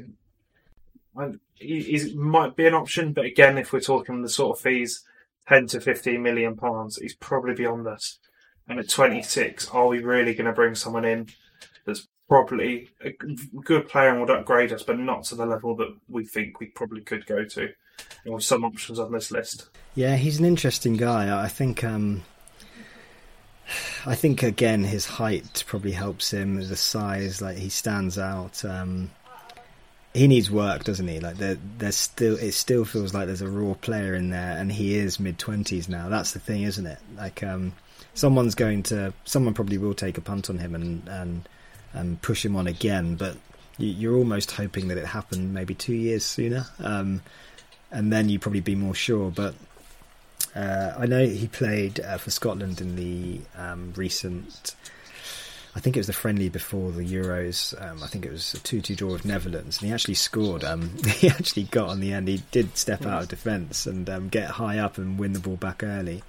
he 1.56 2.14
might 2.16 2.56
be 2.56 2.68
an 2.68 2.76
option, 2.76 3.14
but 3.14 3.26
again, 3.26 3.58
if 3.58 3.74
we're 3.74 3.80
talking 3.80 4.22
the 4.22 4.30
sort 4.30 4.58
of 4.58 4.62
fees 4.62 5.04
10 5.48 5.68
to 5.68 5.82
15 5.82 6.22
million 6.22 6.56
pounds, 6.56 6.98
he's 6.98 7.16
probably 7.16 7.56
beyond 7.56 7.88
us. 7.88 8.20
And 8.68 8.80
at 8.80 8.90
26, 8.90 9.70
are 9.70 9.88
we 9.88 10.00
really 10.00 10.36
going 10.36 10.46
to 10.46 10.54
bring 10.54 10.76
someone 10.76 11.06
in 11.06 11.28
that's 11.86 12.08
probably 12.28 12.90
a 13.02 13.12
good 13.64 13.88
player 13.88 14.10
and 14.10 14.20
would 14.20 14.30
upgrade 14.30 14.74
us, 14.74 14.84
but 14.84 15.00
not 15.00 15.24
to 15.24 15.36
the 15.36 15.46
level 15.46 15.76
that 15.78 15.96
we 16.10 16.26
think 16.26 16.60
we 16.60 16.68
probably 16.68 17.02
could 17.02 17.26
go 17.26 17.46
to? 17.46 17.70
With 18.26 18.44
some 18.44 18.66
options 18.66 19.00
on 19.00 19.12
this 19.12 19.32
list. 19.32 19.70
Yeah, 19.96 20.16
he's 20.18 20.40
an 20.40 20.46
interesting 20.46 20.98
guy. 20.98 21.44
I 21.44 21.48
think. 21.48 21.84
Um, 21.84 22.24
I 24.06 24.16
think 24.16 24.44
again 24.44 24.84
his 24.84 25.06
height 25.06 25.64
probably 25.68 25.92
helps 25.92 26.32
him. 26.32 26.56
The 26.56 26.76
size, 26.76 27.42
like 27.42 27.58
he 27.58 27.70
stands 27.70 28.18
out. 28.18 28.64
Um, 28.64 29.12
he 30.14 30.28
needs 30.28 30.50
work, 30.50 30.84
doesn't 30.84 31.08
he? 31.08 31.20
Like 31.20 31.38
there, 31.38 31.58
there's 31.78 31.96
still 31.96 32.38
it 32.38 32.54
still 32.54 32.86
feels 32.86 33.14
like 33.14 33.28
there's 33.28 33.42
a 33.42 33.50
raw 33.50 33.74
player 33.76 34.14
in 34.16 34.30
there, 34.30 34.58
and 34.58 34.72
he 34.72 34.96
is 34.96 35.20
mid 35.20 35.38
twenties 35.38 35.90
now. 35.90 36.10
That's 36.10 36.32
the 36.32 36.40
thing, 36.40 36.64
isn't 36.64 36.86
it? 36.86 37.00
Like 37.16 37.44
um, 37.44 37.74
someone's 38.14 38.56
going 38.56 38.84
to, 38.84 39.14
someone 39.26 39.54
probably 39.54 39.78
will 39.78 39.94
take 39.94 40.18
a 40.18 40.22
punt 40.22 40.50
on 40.50 40.58
him 40.58 40.76
and 40.76 41.08
and 41.08 41.50
and 41.94 42.22
push 42.22 42.46
him 42.46 42.56
on 42.56 42.68
again, 42.68 43.16
but 43.16 43.38
you, 43.78 44.12
are 44.14 44.18
almost 44.18 44.52
hoping 44.52 44.88
that 44.88 44.98
it 44.98 45.06
happened 45.06 45.54
maybe 45.54 45.74
two 45.74 45.94
years 45.94 46.26
sooner, 46.26 46.66
um, 46.80 47.22
and 47.92 48.12
then 48.12 48.30
you'd 48.30 48.42
probably 48.42 48.62
be 48.62 48.76
more 48.76 48.96
sure. 48.96 49.32
But 49.32 49.56
uh, 50.56 50.94
I 50.98 51.06
know 51.06 51.26
he 51.26 51.48
played 51.48 52.00
uh, 52.00 52.18
for 52.18 52.32
Scotland 52.32 52.82
in 52.82 52.96
the 52.96 53.42
um, 53.58 53.94
recent 53.96 54.76
I 55.78 55.80
think 55.80 55.96
it 55.96 56.00
was 56.00 56.08
the 56.08 56.14
friendly 56.14 56.50
before 56.50 56.92
the 56.92 57.04
Euros. 57.04 57.80
Um, 57.80 58.02
I 58.02 58.08
think 58.08 58.26
it 58.26 58.32
was 58.32 58.56
a 58.56 58.60
2 58.60 58.82
2 58.82 58.96
draw 58.96 59.12
with 59.12 59.26
Netherlands, 59.26 59.78
and 59.78 59.88
he 59.88 59.94
actually 59.94 60.16
scored. 60.16 60.64
Um, 60.64 60.90
he 61.06 61.30
actually 61.30 61.66
got 61.66 61.90
on 61.90 62.00
the 62.00 62.14
end. 62.14 62.28
He 62.28 62.42
did 62.50 62.76
step 62.76 63.06
out 63.06 63.22
of 63.22 63.28
defence 63.30 63.86
and 63.86 64.10
um, 64.10 64.28
get 64.28 64.50
high 64.50 64.80
up 64.80 64.98
and 64.98 65.20
win 65.20 65.34
the 65.34 65.40
ball 65.40 65.56
back 65.56 65.84
early. 65.84 66.24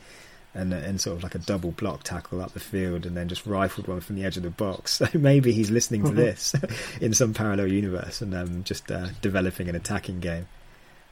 And, 0.54 0.72
and 0.72 1.00
sort 1.00 1.16
of 1.16 1.22
like 1.22 1.34
a 1.34 1.38
double 1.38 1.70
block 1.70 2.02
tackle 2.02 2.40
up 2.40 2.52
the 2.52 2.60
field, 2.60 3.06
and 3.06 3.16
then 3.16 3.28
just 3.28 3.46
rifled 3.46 3.86
one 3.86 4.00
from 4.00 4.16
the 4.16 4.24
edge 4.24 4.36
of 4.36 4.42
the 4.42 4.50
box. 4.50 5.00
So 5.12 5.18
maybe 5.18 5.52
he's 5.52 5.70
listening 5.70 6.04
to 6.04 6.10
this 6.12 6.54
in 7.00 7.14
some 7.14 7.32
parallel 7.32 7.68
universe 7.68 8.20
and 8.20 8.34
um, 8.34 8.64
just 8.64 8.90
uh, 8.90 9.08
developing 9.22 9.68
an 9.70 9.76
attacking 9.76 10.20
game. 10.20 10.46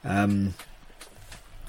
Um, 0.07 0.53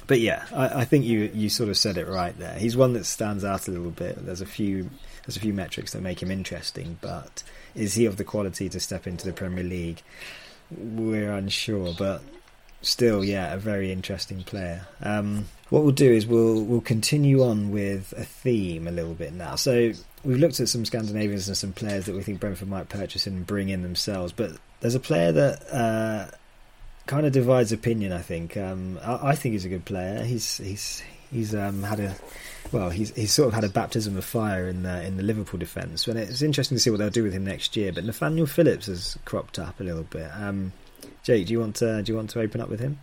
but 0.07 0.21
yeah, 0.21 0.47
I, 0.55 0.81
I, 0.81 0.85
think 0.85 1.05
you 1.05 1.31
you 1.35 1.51
sort 1.51 1.69
of 1.69 1.77
said 1.77 1.99
it 1.99 2.07
right 2.07 2.37
there. 2.39 2.59
He's 2.59 2.77
one 2.77 2.95
that 2.95 3.05
stands 3.05 3.45
out 3.45 3.69
a 3.69 3.71
little 3.71 3.91
bit. 3.91 4.25
There's 4.25 4.41
a 4.41 4.47
few 4.47 4.91
there's 5.27 5.37
a 5.37 5.41
few 5.41 5.53
metrics 5.53 5.93
that 5.93 6.01
make 6.01 6.23
him 6.23 6.31
interesting, 6.31 6.99
but 7.01 7.43
is 7.75 7.95
he 7.95 8.07
of 8.07 8.17
the 8.17 8.25
quality 8.25 8.69
to 8.71 8.81
step 8.81 9.07
into 9.07 9.27
the 9.27 9.33
Premier 9.33 9.65
League? 9.65 10.03
We're 10.71 11.33
unsure, 11.33 11.95
but 11.99 12.23
still, 12.81 13.25
yeah, 13.25 13.53
a 13.53 13.59
very 13.59 13.93
interesting 13.93 14.43
player. 14.45 14.87
Um, 15.03 15.47
what 15.69 15.83
we'll 15.83 15.93
do 15.93 16.11
is 16.11 16.27
we'll 16.27 16.63
we'll 16.63 16.81
continue 16.81 17.43
on 17.43 17.71
with 17.71 18.15
a 18.17 18.25
theme 18.25 18.89
a 18.89 18.93
little 18.93 19.15
bit 19.15 19.35
now. 19.35 19.57
So 19.57 19.93
we've 20.25 20.39
looked 20.39 20.61
at 20.61 20.69
some 20.69 20.85
Scandinavians 20.85 21.49
and 21.49 21.57
some 21.57 21.73
players 21.73 22.07
that 22.07 22.15
we 22.15 22.23
think 22.23 22.41
Brentford 22.41 22.69
might 22.69 22.89
purchase 22.89 23.27
and 23.27 23.47
bring 23.47 23.69
in 23.69 23.83
themselves, 23.83 24.33
but 24.33 24.53
there's 24.81 24.95
a 24.95 25.01
player 25.01 25.33
that 25.33 25.73
uh, 25.73 26.31
kind 27.09 27.27
of 27.27 27.33
divides 27.33 27.73
opinion. 27.73 28.13
I 28.13 28.23
think. 28.23 28.57
Um, 28.57 29.01
I, 29.03 29.31
I, 29.31 29.35
think 29.35 29.55
he's 29.55 29.65
a 29.65 29.69
good 29.69 29.85
player. 29.85 30.23
He's 30.23 30.59
he's 30.59 31.03
He's 31.31 31.55
um, 31.55 31.83
had 31.83 32.01
a 32.01 32.17
well, 32.73 32.91
he's 32.91 33.15
he's 33.15 33.33
sort 33.33 33.49
of 33.49 33.55
had 33.55 33.65
a 33.65 33.69
baptism 33.69 34.17
of 34.17 34.25
fire 34.25 34.69
in 34.69 34.83
the 34.83 35.03
in 35.03 35.17
the 35.17 35.23
Liverpool 35.23 35.59
defence, 35.59 36.07
and 36.07 36.19
it's 36.19 36.43
interesting 36.43 36.77
to 36.77 36.81
see 36.81 36.91
what 36.91 36.99
they'll 36.99 37.11
do 37.11 37.23
with 37.23 37.35
him 37.35 37.45
next 37.45 37.77
year. 37.77 37.93
But 37.93 38.05
Nathaniel 38.05 38.47
Phillips 38.47 38.87
has 38.87 39.19
cropped 39.25 39.59
up 39.59 39.79
a 39.81 39.85
little 39.85 40.05
bit. 40.05 40.31
Um, 40.35 40.73
Jake, 41.23 41.47
do 41.47 41.53
you 41.53 41.61
want 41.61 41.77
to 41.77 42.03
do 42.03 42.13
you 42.13 42.17
want 42.17 42.31
to 42.31 42.41
open 42.41 42.61
up 42.61 42.71
with 42.71 42.81
him? 42.81 42.99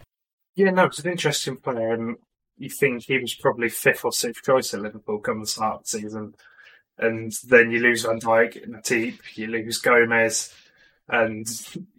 Yeah, 0.56 0.72
no, 0.72 0.86
it's 0.86 1.00
an 1.00 1.12
interesting 1.12 1.58
player, 1.58 1.94
and 1.94 2.16
you 2.58 2.70
think 2.70 3.04
he 3.04 3.20
was 3.20 3.36
probably 3.36 3.70
fifth 3.70 4.06
or 4.06 4.12
sixth 4.12 4.44
choice 4.44 4.74
at 4.74 4.82
Liverpool 4.82 5.20
come 5.20 5.42
the 5.42 5.48
start 5.48 5.76
of 5.76 5.84
the 5.84 6.00
season, 6.00 6.34
and 6.98 7.32
then 7.48 7.70
you 7.70 7.80
lose 7.80 8.04
Van 8.04 8.20
Dijk, 8.20 8.68
Matip, 8.68 9.20
you 9.36 9.48
lose 9.48 9.78
Gomez, 9.80 10.52
and 11.10 11.48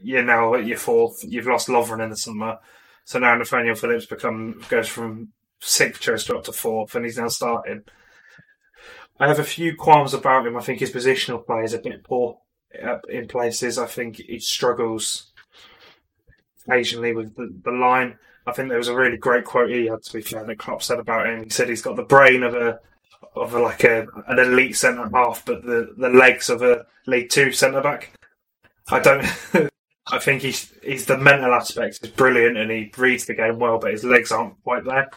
you're 0.02 0.24
now 0.24 0.54
at 0.54 0.66
your 0.66 0.78
fourth. 0.78 1.24
You've 1.26 1.46
lost 1.46 1.68
Lovren 1.68 2.02
in 2.02 2.10
the 2.10 2.16
summer, 2.16 2.58
so 3.04 3.18
now 3.18 3.34
Nathaniel 3.34 3.74
Phillips 3.74 4.06
become 4.06 4.60
goes 4.68 4.88
from 4.88 5.32
sixth 5.60 6.00
choice 6.00 6.24
to 6.24 6.36
up 6.36 6.44
to 6.44 6.52
fourth, 6.52 6.94
and 6.94 7.04
he's 7.04 7.18
now 7.18 7.28
starting. 7.28 7.82
I 9.18 9.28
have 9.28 9.38
a 9.38 9.44
few 9.44 9.74
qualms 9.76 10.12
about 10.12 10.46
him. 10.46 10.56
I 10.56 10.62
think 10.62 10.80
his 10.80 10.92
positional 10.92 11.44
play 11.44 11.62
is 11.62 11.72
a 11.72 11.78
bit 11.78 12.04
poor 12.04 12.38
uh, 12.82 12.98
in 13.08 13.28
places. 13.28 13.78
I 13.78 13.86
think 13.86 14.16
he 14.16 14.38
struggles 14.38 15.32
occasionally 16.66 17.14
with 17.14 17.34
the, 17.36 17.54
the 17.64 17.70
line. 17.70 18.18
I 18.46 18.52
think 18.52 18.68
there 18.68 18.78
was 18.78 18.88
a 18.88 18.96
really 18.96 19.16
great 19.16 19.44
quote 19.44 19.70
he 19.70 19.86
had 19.86 20.02
to 20.02 20.12
be 20.12 20.20
fair 20.20 20.44
that 20.44 20.58
Klopp 20.58 20.82
said 20.82 20.98
about 20.98 21.26
him. 21.26 21.44
He 21.44 21.50
said 21.50 21.68
he's 21.68 21.82
got 21.82 21.96
the 21.96 22.02
brain 22.02 22.42
of 22.42 22.54
a 22.54 22.78
of 23.34 23.54
a, 23.54 23.60
like 23.60 23.84
a 23.84 24.06
an 24.28 24.38
elite 24.38 24.76
centre 24.76 25.08
half, 25.12 25.44
but 25.44 25.62
the, 25.62 25.94
the 25.96 26.10
legs 26.10 26.50
of 26.50 26.62
a 26.62 26.86
League 27.06 27.30
Two 27.30 27.52
centre 27.52 27.80
back. 27.80 28.15
I 28.88 29.00
don't. 29.00 29.26
I 30.08 30.18
think 30.18 30.42
he's 30.42 30.72
he's 30.82 31.06
the 31.06 31.18
mental 31.18 31.52
aspect 31.52 31.98
is 32.02 32.10
brilliant 32.10 32.56
and 32.56 32.70
he 32.70 32.92
reads 32.96 33.26
the 33.26 33.34
game 33.34 33.58
well, 33.58 33.78
but 33.78 33.90
his 33.90 34.04
legs 34.04 34.30
aren't 34.30 34.62
quite 34.62 34.84
there. 34.84 35.10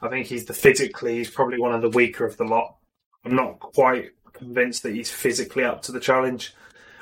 I 0.00 0.08
think 0.08 0.26
he's 0.26 0.46
the 0.46 0.54
physically 0.54 1.18
he's 1.18 1.30
probably 1.30 1.58
one 1.58 1.74
of 1.74 1.82
the 1.82 1.90
weaker 1.90 2.24
of 2.24 2.36
the 2.38 2.44
lot. 2.44 2.76
I'm 3.24 3.36
not 3.36 3.60
quite 3.60 4.12
convinced 4.32 4.82
that 4.82 4.94
he's 4.94 5.10
physically 5.10 5.64
up 5.64 5.82
to 5.82 5.92
the 5.92 6.00
challenge. 6.00 6.54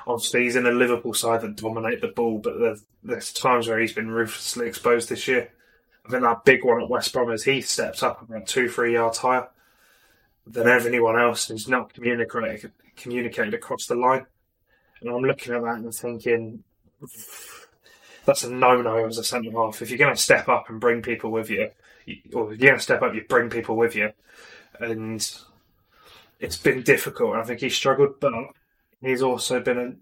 Obviously, 0.07 0.45
he's 0.45 0.57
in 0.57 0.67
a 0.67 0.73
Liverpool 0.73 1.15
side 1.15 1.43
that 1.43 1.57
dominate 1.57 2.01
the 2.01 2.09
ball, 2.09 2.39
but 2.39 2.59
there's, 2.59 2.85
there's 3.03 3.33
times 3.33 3.69
where 3.69 3.79
he's 3.79 3.93
been 3.93 4.11
ruthlessly 4.11 4.67
exposed 4.67 5.09
this 5.09 5.29
year. 5.29 5.51
I 6.07 6.11
think 6.11 6.23
that 6.23 6.45
big 6.45 6.65
one 6.65 6.83
at 6.83 6.89
West 6.89 7.13
Brom 7.13 7.31
is 7.31 7.45
he 7.45 7.61
steps 7.61 8.03
up 8.03 8.23
about 8.23 8.47
two, 8.47 8.69
three 8.69 8.95
yards 8.95 9.19
higher 9.19 9.49
than 10.47 10.67
anyone 10.67 11.21
else 11.21 11.51
and 11.51 11.59
he's 11.59 11.69
not 11.69 11.93
communicated, 11.93 12.73
communicated 12.97 13.53
across 13.53 13.87
the 13.87 13.95
line. 13.95 14.27
And 15.01 15.11
I'm 15.11 15.23
looking 15.23 15.55
at 15.55 15.63
that 15.63 15.77
and 15.77 15.95
thinking, 15.95 16.65
that's 18.25 18.45
a 18.45 18.51
no-no 18.51 19.07
as 19.07 19.19
a 19.19 19.25
centre 19.25 19.51
half. 19.53 19.81
If 19.81 19.91
you're 19.91 19.99
going 19.99 20.15
to 20.15 20.21
step 20.21 20.49
up 20.49 20.69
and 20.69 20.81
bring 20.81 21.03
people 21.03 21.31
with 21.31 21.51
you, 21.51 21.71
or 22.35 22.49
you're 22.49 22.57
going 22.57 22.75
to 22.75 22.81
step 22.81 23.03
up, 23.03 23.15
you 23.15 23.25
bring 23.29 23.51
people 23.51 23.77
with 23.77 23.95
you. 23.95 24.13
And 24.81 25.27
it's 26.41 26.57
been 26.57 26.83
difficult. 26.83 27.37
I 27.37 27.45
think 27.45 27.61
he 27.61 27.71
struggled, 27.71 28.21
but 28.21 28.33
he's 29.01 29.23
also 29.23 29.61
been 29.61 29.79
a 29.79 29.93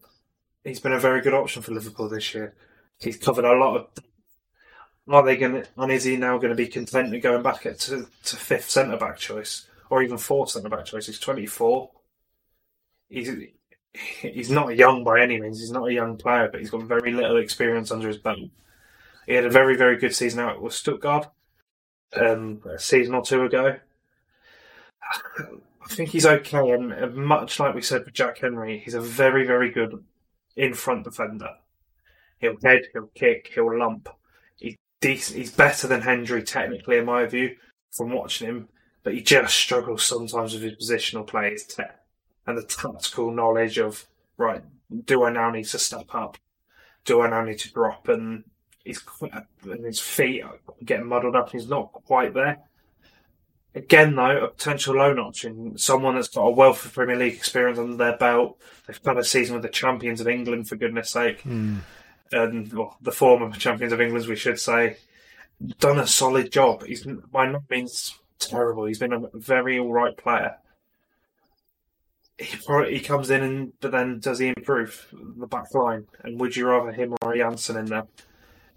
he's 0.68 0.81
been 0.81 0.93
a 0.93 1.01
very 1.01 1.20
good 1.20 1.35
option 1.35 1.62
for 1.62 1.73
Liverpool 1.73 2.09
this 2.09 2.35
year. 2.35 2.55
He's 2.98 3.16
covered 3.16 3.44
a 3.44 3.52
lot 3.52 3.77
of. 3.77 3.86
Are 5.09 5.23
they 5.24 5.36
going 5.36 5.52
to? 5.52 5.66
And 5.77 5.93
is 5.93 6.05
he 6.05 6.16
now 6.16 6.36
going 6.39 6.51
to 6.51 6.56
be 6.56 6.66
content 6.66 7.10
with 7.10 7.23
going 7.23 7.43
back 7.43 7.62
to 7.62 7.77
to 7.77 8.36
fifth 8.36 8.70
centre 8.70 8.97
back 8.97 9.18
choice 9.18 9.66
or 9.89 10.02
even 10.02 10.18
fourth 10.18 10.51
centre 10.51 10.68
back 10.68 10.85
choice? 10.85 11.06
He's 11.06 11.20
twenty 11.20 11.47
four. 11.47 11.90
He's 13.09 13.31
he's 14.20 14.51
not 14.51 14.77
young 14.77 15.05
by 15.05 15.20
any 15.20 15.40
means. 15.40 15.60
He's 15.60 15.70
not 15.70 15.89
a 15.89 15.93
young 15.93 16.16
player, 16.16 16.48
but 16.51 16.60
he's 16.60 16.70
got 16.70 16.82
very 16.82 17.12
little 17.12 17.39
experience 17.39 17.90
under 17.90 18.09
his 18.09 18.18
belt. 18.18 18.51
He 19.27 19.35
had 19.35 19.44
a 19.44 19.51
very 19.51 19.77
very 19.77 19.97
good 19.97 20.14
season 20.14 20.40
out 20.40 20.62
with 20.62 20.73
Stuttgart 20.73 21.28
um, 22.14 22.62
a 22.68 22.78
season 22.78 23.14
or 23.14 23.23
two 23.23 23.44
ago. 23.44 23.77
I 25.86 25.89
think 25.89 26.10
he's 26.10 26.27
okay, 26.27 26.70
and 26.70 27.14
much 27.14 27.60
like 27.60 27.74
we 27.74 27.82
said 27.82 28.05
with 28.05 28.14
Jack 28.14 28.39
Hendry, 28.39 28.78
he's 28.78 28.94
a 28.94 29.01
very, 29.01 29.47
very 29.47 29.70
good 29.70 30.05
in 30.56 30.74
front 30.74 31.05
defender. 31.05 31.51
He'll 32.39 32.56
head, 32.62 32.89
he'll 32.93 33.10
kick, 33.14 33.52
he'll 33.55 33.78
lump. 33.78 34.09
He's 34.56 34.77
decent. 35.01 35.39
He's 35.39 35.52
better 35.52 35.86
than 35.86 36.02
Hendry 36.02 36.43
technically, 36.43 36.98
in 36.98 37.05
my 37.05 37.24
view, 37.27 37.56
from 37.93 38.10
watching 38.10 38.48
him. 38.48 38.68
But 39.05 39.14
he 39.14 39.23
just 39.23 39.55
struggles 39.55 40.02
sometimes 40.02 40.55
with 40.55 40.62
his 40.62 40.74
positional 40.74 41.27
play 41.27 41.56
and 42.47 42.56
the 42.56 42.62
tactical 42.62 43.31
knowledge 43.31 43.78
of 43.78 44.06
right. 44.36 44.62
Do 45.05 45.24
I 45.24 45.31
now 45.31 45.51
need 45.51 45.64
to 45.66 45.78
step 45.78 46.14
up? 46.14 46.39
Do 47.05 47.20
I 47.23 47.28
now 47.28 47.44
need 47.44 47.59
to 47.60 47.73
drop? 47.73 48.09
And 48.09 48.44
he's 48.85 49.02
and 49.62 49.85
his 49.85 50.01
feet 50.01 50.43
are 50.43 50.59
getting 50.85 51.06
muddled 51.06 51.36
up. 51.36 51.51
He's 51.51 51.68
not 51.68 51.93
quite 51.93 52.35
there. 52.35 52.59
Again, 53.74 54.16
though, 54.16 54.44
a 54.44 54.48
potential 54.48 54.94
loan 54.94 55.18
option, 55.18 55.77
someone 55.77 56.14
that's 56.14 56.28
got 56.28 56.47
a 56.47 56.51
wealth 56.51 56.86
of 56.86 56.94
Premier 56.94 57.16
League 57.16 57.35
experience 57.35 57.78
under 57.78 57.97
their 57.97 58.16
belt. 58.16 58.59
They've 58.86 58.98
had 59.05 59.18
a 59.18 59.24
season 59.24 59.55
with 59.55 59.64
the 59.64 59.68
champions 59.68 60.20
of 60.23 60.28
England, 60.28 60.66
for 60.66 60.77
goodness 60.77 61.10
sake, 61.10 61.43
mm. 61.43 61.81
and 62.32 62.73
well, 62.73 62.97
the 63.02 63.12
former 63.12 63.52
champions 63.52 63.93
of 63.93 64.01
England, 64.01 64.27
we 64.28 64.36
should 64.36 64.59
say, 64.59 64.97
done 65.78 65.98
a 65.98 66.06
solid 66.06 66.51
job. 66.51 66.85
He's 66.85 67.05
by 67.05 67.48
no 67.48 67.62
means 67.68 68.18
terrible. 68.39 68.86
He's 68.86 68.98
been 68.98 69.12
a 69.12 69.28
very 69.35 69.78
all 69.78 69.93
right 69.93 70.16
player. 70.16 70.56
He, 72.39 73.01
comes 73.01 73.31
in, 73.31 73.43
and 73.43 73.73
but 73.81 73.93
then 73.93 74.21
does 74.21 74.39
he 74.39 74.49
improve 74.49 75.09
the 75.13 75.47
back 75.47 75.75
line? 75.75 76.07
And 76.23 76.39
would 76.39 76.55
you 76.55 76.69
rather 76.69 76.93
him 76.93 77.15
or 77.23 77.35
Jansson 77.35 77.79
in 77.79 77.87
there? 77.87 78.07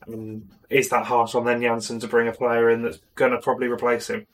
I 0.01 0.09
mean, 0.09 0.49
is 0.69 0.89
that 0.89 1.05
harsh 1.05 1.35
on 1.35 1.45
then 1.45 1.59
Jansson 1.59 1.99
to 1.99 2.07
bring 2.07 2.27
a 2.27 2.33
player 2.33 2.69
in 2.69 2.83
that's 2.83 2.99
going 3.15 3.31
to 3.31 3.39
probably 3.39 3.67
replace 3.67 4.09
him? 4.09 4.27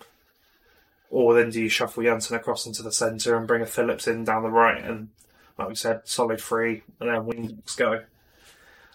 Or 1.10 1.34
then 1.34 1.50
do 1.50 1.62
you 1.62 1.70
shuffle 1.70 2.04
Jansson 2.04 2.36
across 2.36 2.66
into 2.68 2.84
the 2.84 2.92
centre 2.92 3.36
and 3.36 3.48
bring 3.48 3.62
a 3.62 3.66
Phillips 3.66 4.08
in 4.08 4.26
down 4.26 4.44
the 4.44 4.50
right 4.50 4.84
and, 4.84 5.10
like 5.58 5.70
we 5.70 5.76
said, 5.76 6.02
solid 6.04 6.42
free 6.42 6.84
and 7.00 7.10
then 7.10 7.26
wings 7.26 7.76
go? 7.76 8.04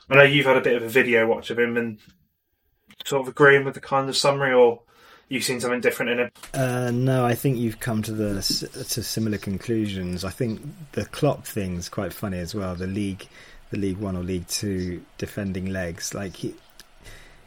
I 0.09 0.15
know 0.15 0.23
you've 0.23 0.47
had 0.47 0.57
a 0.57 0.61
bit 0.61 0.77
of 0.77 0.83
a 0.83 0.89
video 0.89 1.27
watch 1.27 1.51
of 1.51 1.59
him 1.59 1.77
and 1.77 1.99
sort 3.05 3.23
of 3.23 3.29
agreeing 3.29 3.65
with 3.65 3.75
the 3.75 3.81
kind 3.81 4.09
of 4.09 4.17
summary, 4.17 4.53
or 4.53 4.83
you've 5.31 5.45
seen 5.45 5.61
something 5.61 5.81
different 5.81 6.11
in 6.11 6.19
it? 6.19 6.33
Uh, 6.53 6.91
no, 6.91 7.25
I 7.25 7.35
think 7.35 7.57
you've 7.57 7.81
come 7.81 8.03
to 8.03 8.13
the 8.13 8.35
to 8.35 9.03
similar 9.03 9.39
conclusions. 9.39 10.25
I 10.25 10.31
think 10.31 10.61
the 10.93 11.07
Klopp 11.07 11.47
thing's 11.47 11.89
quite 11.89 12.13
funny 12.13 12.39
as 12.39 12.55
well. 12.55 12.75
The 12.75 12.87
league, 12.87 13.27
the 13.71 13.79
League 13.79 13.97
One 13.97 14.17
or 14.17 14.23
League 14.23 14.49
Two 14.49 15.03
defending 15.17 15.67
legs, 15.67 16.13
like 16.13 16.37
he, 16.37 16.55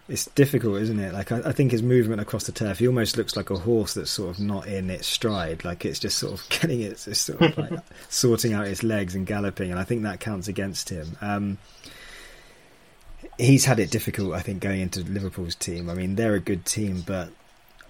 it's 0.10 0.26
difficult, 0.28 0.82
isn't 0.82 1.00
it? 1.00 1.14
Like 1.14 1.32
I, 1.32 1.42
I, 1.46 1.52
think 1.52 1.72
his 1.72 1.84
movement 1.84 2.22
across 2.22 2.46
the 2.46 2.52
turf, 2.52 2.80
he 2.80 2.88
almost 2.88 3.18
looks 3.18 3.36
like 3.36 3.50
a 3.50 3.58
horse 3.58 3.94
that's 3.94 4.12
sort 4.12 4.32
of 4.32 4.40
not 4.40 4.66
in 4.66 4.90
its 4.90 5.08
stride. 5.08 5.64
Like 5.64 5.86
it's 5.86 6.00
just 6.00 6.18
sort 6.18 6.34
of 6.34 6.50
getting 6.62 6.82
its, 6.82 7.08
it's 7.08 7.20
sort 7.20 7.42
of 7.42 7.58
like 7.58 7.80
sorting 8.10 8.54
out 8.54 8.68
its 8.68 8.82
legs 8.82 9.14
and 9.14 9.28
galloping, 9.28 9.72
and 9.72 9.80
I 9.80 9.84
think 9.84 10.04
that 10.04 10.22
counts 10.22 10.48
against 10.48 10.90
him. 10.90 11.18
Um, 11.22 11.58
he's 13.38 13.66
had 13.66 13.80
it 13.80 13.92
difficult, 13.92 14.34
I 14.34 14.40
think, 14.40 14.62
going 14.62 14.80
into 14.80 15.02
Liverpool's 15.02 15.56
team. 15.56 15.90
I 15.90 15.96
mean, 15.96 16.16
they're 16.16 16.36
a 16.36 16.40
good 16.40 16.66
team, 16.66 17.04
but 17.06 17.30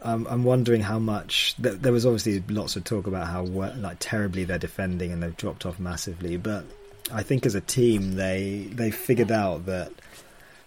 um, 0.03 0.27
I'm 0.29 0.43
wondering 0.43 0.81
how 0.81 0.99
much. 0.99 1.55
There 1.57 1.93
was 1.93 2.05
obviously 2.05 2.43
lots 2.49 2.75
of 2.75 2.83
talk 2.83 3.07
about 3.07 3.27
how 3.27 3.43
like 3.43 3.97
terribly 3.99 4.43
they're 4.43 4.59
defending 4.59 5.11
and 5.11 5.23
they've 5.23 5.35
dropped 5.35 5.65
off 5.65 5.79
massively, 5.79 6.37
but 6.37 6.65
I 7.11 7.23
think 7.23 7.45
as 7.45 7.55
a 7.55 7.61
team 7.61 8.15
they 8.15 8.69
they 8.71 8.91
figured 8.91 9.31
out 9.31 9.65
that 9.65 9.91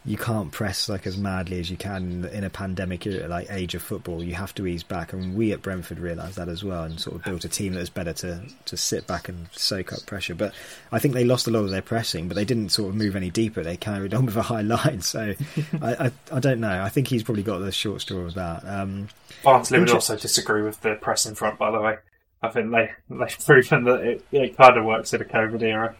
you 0.06 0.16
can't 0.16 0.52
press 0.52 0.88
like 0.88 1.04
as 1.04 1.18
madly 1.18 1.58
as 1.58 1.68
you 1.68 1.76
can 1.76 2.24
in 2.26 2.44
a 2.44 2.50
pandemic 2.50 3.04
like 3.06 3.50
age 3.50 3.74
of 3.74 3.82
football. 3.82 4.22
You 4.22 4.34
have 4.34 4.54
to 4.54 4.66
ease 4.66 4.84
back, 4.84 5.12
and 5.12 5.34
we 5.34 5.52
at 5.52 5.62
Brentford 5.62 5.98
realised 5.98 6.36
that 6.36 6.48
as 6.48 6.62
well, 6.62 6.84
and 6.84 7.00
sort 7.00 7.16
of 7.16 7.24
built 7.24 7.44
a 7.44 7.48
team 7.48 7.72
that 7.74 7.80
was 7.80 7.90
better 7.90 8.12
to 8.12 8.42
to 8.66 8.76
sit 8.76 9.08
back 9.08 9.28
and 9.28 9.48
soak 9.52 9.92
up 9.92 10.06
pressure. 10.06 10.36
But 10.36 10.54
I 10.92 11.00
think 11.00 11.14
they 11.14 11.24
lost 11.24 11.48
a 11.48 11.50
lot 11.50 11.64
of 11.64 11.70
their 11.70 11.82
pressing, 11.82 12.28
but 12.28 12.36
they 12.36 12.44
didn't 12.44 12.68
sort 12.68 12.90
of 12.90 12.94
move 12.94 13.16
any 13.16 13.30
deeper. 13.30 13.64
They 13.64 13.76
carried 13.76 14.14
on 14.14 14.26
with 14.26 14.36
a 14.36 14.42
high 14.42 14.60
line. 14.62 15.00
So 15.00 15.34
I, 15.82 16.06
I, 16.06 16.12
I 16.30 16.38
don't 16.40 16.60
know. 16.60 16.82
I 16.82 16.88
think 16.88 17.08
he's 17.08 17.24
probably 17.24 17.42
got 17.42 17.58
the 17.58 17.72
short 17.72 18.00
straw 18.00 18.20
of 18.20 18.34
that. 18.34 18.62
Um, 18.64 19.08
Barnsley 19.42 19.80
would 19.80 19.90
also 19.90 20.16
disagree 20.16 20.62
with 20.62 20.80
the 20.82 20.94
press 20.94 21.26
in 21.26 21.34
front. 21.34 21.58
By 21.58 21.72
the 21.72 21.80
way, 21.80 21.96
I 22.42 22.48
think 22.50 22.70
they 22.70 22.92
they've 23.10 23.38
proven 23.44 23.84
that 23.84 24.00
it, 24.02 24.24
it 24.30 24.56
kind 24.56 24.76
of 24.76 24.84
works 24.84 25.12
in 25.12 25.20
a 25.20 25.24
COVID 25.24 25.62
era 25.62 25.96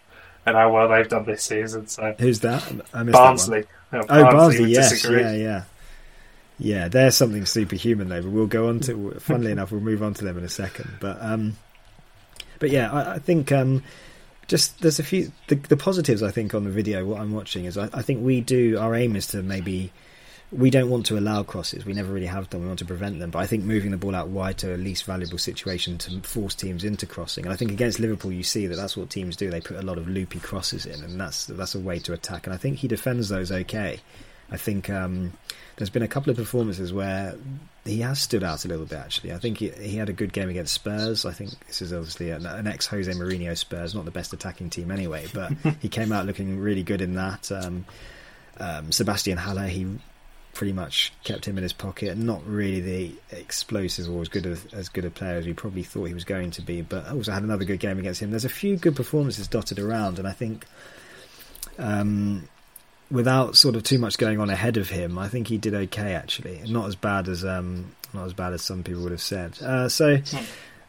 and 0.47 0.56
how 0.56 0.73
well 0.73 0.89
they've 0.89 1.09
done 1.09 1.24
this 1.24 1.43
season. 1.43 1.89
So 1.89 2.14
who's 2.18 2.40
that? 2.40 2.64
I 2.94 3.02
Barnsley. 3.02 3.64
That 3.90 4.05
oh, 4.05 4.06
Barnsley, 4.06 4.32
Barnsley 4.32 4.73
yes, 4.73 4.90
disagree. 4.90 5.20
yeah, 5.20 5.32
yeah, 5.32 5.64
yeah. 6.59 6.89
They're 6.89 7.10
something 7.10 7.44
superhuman 7.44 8.09
though. 8.09 8.23
But 8.23 8.31
we'll 8.31 8.47
go 8.47 8.68
on 8.68 8.81
to. 8.81 9.16
funnily 9.18 9.51
enough, 9.51 9.73
we'll 9.73 9.81
move 9.81 10.02
on 10.02 10.14
to 10.14 10.24
them 10.24 10.39
in 10.39 10.44
a 10.44 10.48
second. 10.48 10.90
But 11.01 11.18
um, 11.20 11.56
but 12.60 12.70
yeah, 12.70 12.93
I, 12.93 13.14
I 13.14 13.18
think 13.18 13.51
um, 13.51 13.82
just 14.47 14.81
there's 14.81 15.01
a 15.01 15.05
few 15.05 15.32
the, 15.48 15.56
the, 15.56 15.77
positives. 15.77 16.23
I 16.23 16.31
think 16.31 16.55
on 16.55 16.64
the 16.64 16.70
video, 16.70 17.05
what 17.05 17.20
I'm 17.20 17.32
watching 17.32 17.64
is 17.64 17.77
I, 17.77 17.89
I 17.93 18.02
think 18.02 18.24
we 18.24 18.40
do. 18.40 18.78
Our 18.78 18.94
aim 18.94 19.16
is 19.16 19.27
to 19.28 19.43
maybe 19.43 19.93
we 20.52 20.70
don't 20.70 20.89
want 20.89 21.06
to 21.06 21.18
allow 21.18 21.43
crosses. 21.43 21.85
We 21.85 21.93
never 21.93 22.12
really 22.12 22.27
have 22.27 22.48
done. 22.48 22.60
We 22.60 22.66
want 22.68 22.78
to 22.78 22.85
prevent 22.85 23.18
them. 23.18 23.31
But 23.31 23.40
I 23.40 23.47
think 23.47 23.64
moving 23.64 23.90
the 23.90 23.97
ball 23.97 24.14
out 24.14 24.28
wide 24.28 24.59
to 24.59 24.74
a 24.74 24.77
least 24.77 25.05
valuable 25.05 25.39
situation 25.39 25.98
to 25.98 26.20
force 26.20 26.55
teams 26.55 26.85
into 26.85 27.05
crossing. 27.05 27.44
And 27.44 27.52
I 27.52 27.56
think 27.56 27.73
against 27.73 27.98
Liverpool, 27.98 28.32
you 28.32 28.44
see 28.44 28.66
that 28.68 28.77
that's 28.77 28.97
what 28.97 29.10
teams 29.10 29.36
do. 29.36 29.51
They 29.51 29.60
put 29.60 29.77
a 29.77 29.82
lot 29.82 29.98
of 29.98 30.09
loopy 30.09 30.39
crosses 30.39 30.86
in, 30.86 31.02
and 31.02 31.20
that's 31.20 31.47
that's 31.47 31.74
a 31.74 31.81
way 31.81 31.98
to 32.01 32.12
attack. 32.12 32.47
And 32.47 32.55
I 32.55 32.59
think 32.59 32.78
he 32.78 32.89
defends 32.89 33.28
those 33.28 33.51
okay. 33.51 34.01
I 34.48 34.56
think 34.56 34.89
um, 34.89 35.32
there's 35.74 35.90
been 35.90 36.05
a 36.05 36.09
couple 36.09 36.31
of 36.31 36.36
performances 36.36 36.93
where 36.93 37.35
he 37.85 38.01
has 38.02 38.20
stood 38.20 38.44
out 38.44 38.64
a 38.64 38.68
little 38.68 38.86
bit. 38.86 38.98
Actually, 38.98 39.32
I 39.32 39.39
think 39.39 39.59
he, 39.59 39.70
he 39.70 39.97
had 39.97 40.09
a 40.09 40.12
good 40.12 40.32
game 40.32 40.48
against 40.48 40.73
Spurs. 40.73 41.27
I 41.27 41.32
think 41.32 41.51
this 41.66 41.82
is 41.82 41.93
obviously 41.93 42.31
an, 42.31 42.47
an 42.47 42.68
ex 42.68 42.86
Jose 42.86 43.10
Mourinho 43.10 43.59
Spurs, 43.59 43.97
not 43.97 44.05
the 44.05 44.12
best 44.12 44.32
attacking 44.32 44.70
team 44.70 44.93
anyway, 44.93 45.27
but 45.35 45.52
he 45.81 45.89
came 45.89 46.12
out 46.12 46.27
looking 46.27 46.60
really 46.60 46.85
good 46.85 47.01
in 47.01 47.14
that. 47.16 47.51
Um, 47.51 47.85
um, 48.59 48.93
Sebastian 48.93 49.36
Haller, 49.36 49.66
he 49.66 49.86
pretty 50.57 50.73
much 50.73 51.12
kept 51.23 51.45
him 51.45 51.59
in 51.59 51.62
his 51.62 51.74
pocket. 51.74 52.16
Not 52.16 52.41
really 52.47 52.81
the 52.81 53.12
explosive 53.31 54.09
or 54.09 54.23
as 54.23 54.28
good 54.28 54.47
as, 54.47 54.65
as 54.73 54.89
good 54.89 55.05
a 55.05 55.11
player 55.11 55.37
as 55.37 55.45
we 55.45 55.53
probably 55.53 55.83
thought 55.83 56.05
he 56.05 56.15
was 56.15 56.24
going 56.24 56.51
to 56.53 56.62
be, 56.62 56.81
but 56.81 57.07
also 57.11 57.31
had 57.31 57.43
another 57.43 57.66
good 57.66 57.78
game 57.78 57.99
against 57.99 58.23
him. 58.23 58.31
There's 58.31 58.47
a 58.47 58.49
few 58.49 58.77
good 58.77 58.97
performances 58.97 59.47
dotted 59.47 59.78
around, 59.78 60.19
and 60.19 60.27
I 60.27 60.33
think. 60.33 60.66
Um, 61.78 62.49
without 63.11 63.55
sort 63.55 63.77
of 63.77 63.83
too 63.83 63.99
much 63.99 64.16
going 64.16 64.41
on 64.41 64.49
ahead 64.49 64.78
of 64.78 64.89
him, 64.89 65.19
I 65.19 65.28
think 65.28 65.47
he 65.47 65.59
did 65.59 65.74
okay 65.74 66.15
actually. 66.15 66.62
Not 66.66 66.89
as 66.89 66.97
bad 66.97 67.28
as 67.28 67.45
um, 67.45 67.95
not 68.15 68.24
as 68.24 68.33
bad 68.33 68.55
as 68.55 68.62
some 68.62 68.83
people 68.83 69.03
would 69.03 69.12
have 69.12 69.20
said. 69.20 69.61
Uh, 69.61 69.91
so, 69.91 70.16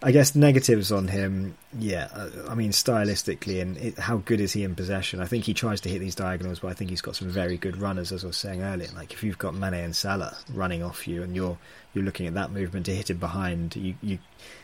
I 0.02 0.12
guess 0.12 0.36
negatives 0.36 0.92
on 0.92 1.08
him. 1.08 1.58
Yeah, 1.78 2.08
uh, 2.14 2.30
I 2.48 2.54
mean 2.54 2.70
stylistically 2.70 3.62
and 3.62 3.78
it, 3.78 3.98
how 3.98 4.18
good 4.18 4.40
is 4.40 4.54
he 4.54 4.64
in 4.64 4.76
possession? 4.76 5.20
I 5.20 5.26
think 5.26 5.46
he 5.46 5.56
tries 5.56 5.82
to 5.82 5.90
hit 5.90 6.00
these 6.00 6.14
diagonals, 6.14 6.60
but 6.60 6.68
I 6.68 6.74
think 6.74 6.92
he's 6.92 7.02
got 7.02 7.16
some 7.16 7.30
very 7.30 7.58
good 7.58 7.78
runners, 7.78 8.12
as 8.12 8.24
I 8.24 8.28
was 8.28 8.38
saying 8.38 8.62
earlier. 8.62 8.90
Like 8.96 9.12
if 9.12 9.24
you've 9.24 9.40
got 9.40 9.56
Mane 9.56 9.74
and 9.74 9.96
Salah 9.96 10.38
running 10.54 10.84
off 10.84 11.08
you, 11.08 11.24
and 11.24 11.36
you're 11.36 11.58
you're 11.94 12.04
looking 12.04 12.28
at 12.28 12.36
that 12.36 12.52
movement 12.52 12.86
to 12.86 12.96
hit 12.96 13.10
it 13.10 13.20
behind, 13.20 13.76
you 13.76 13.96
you 14.02 14.20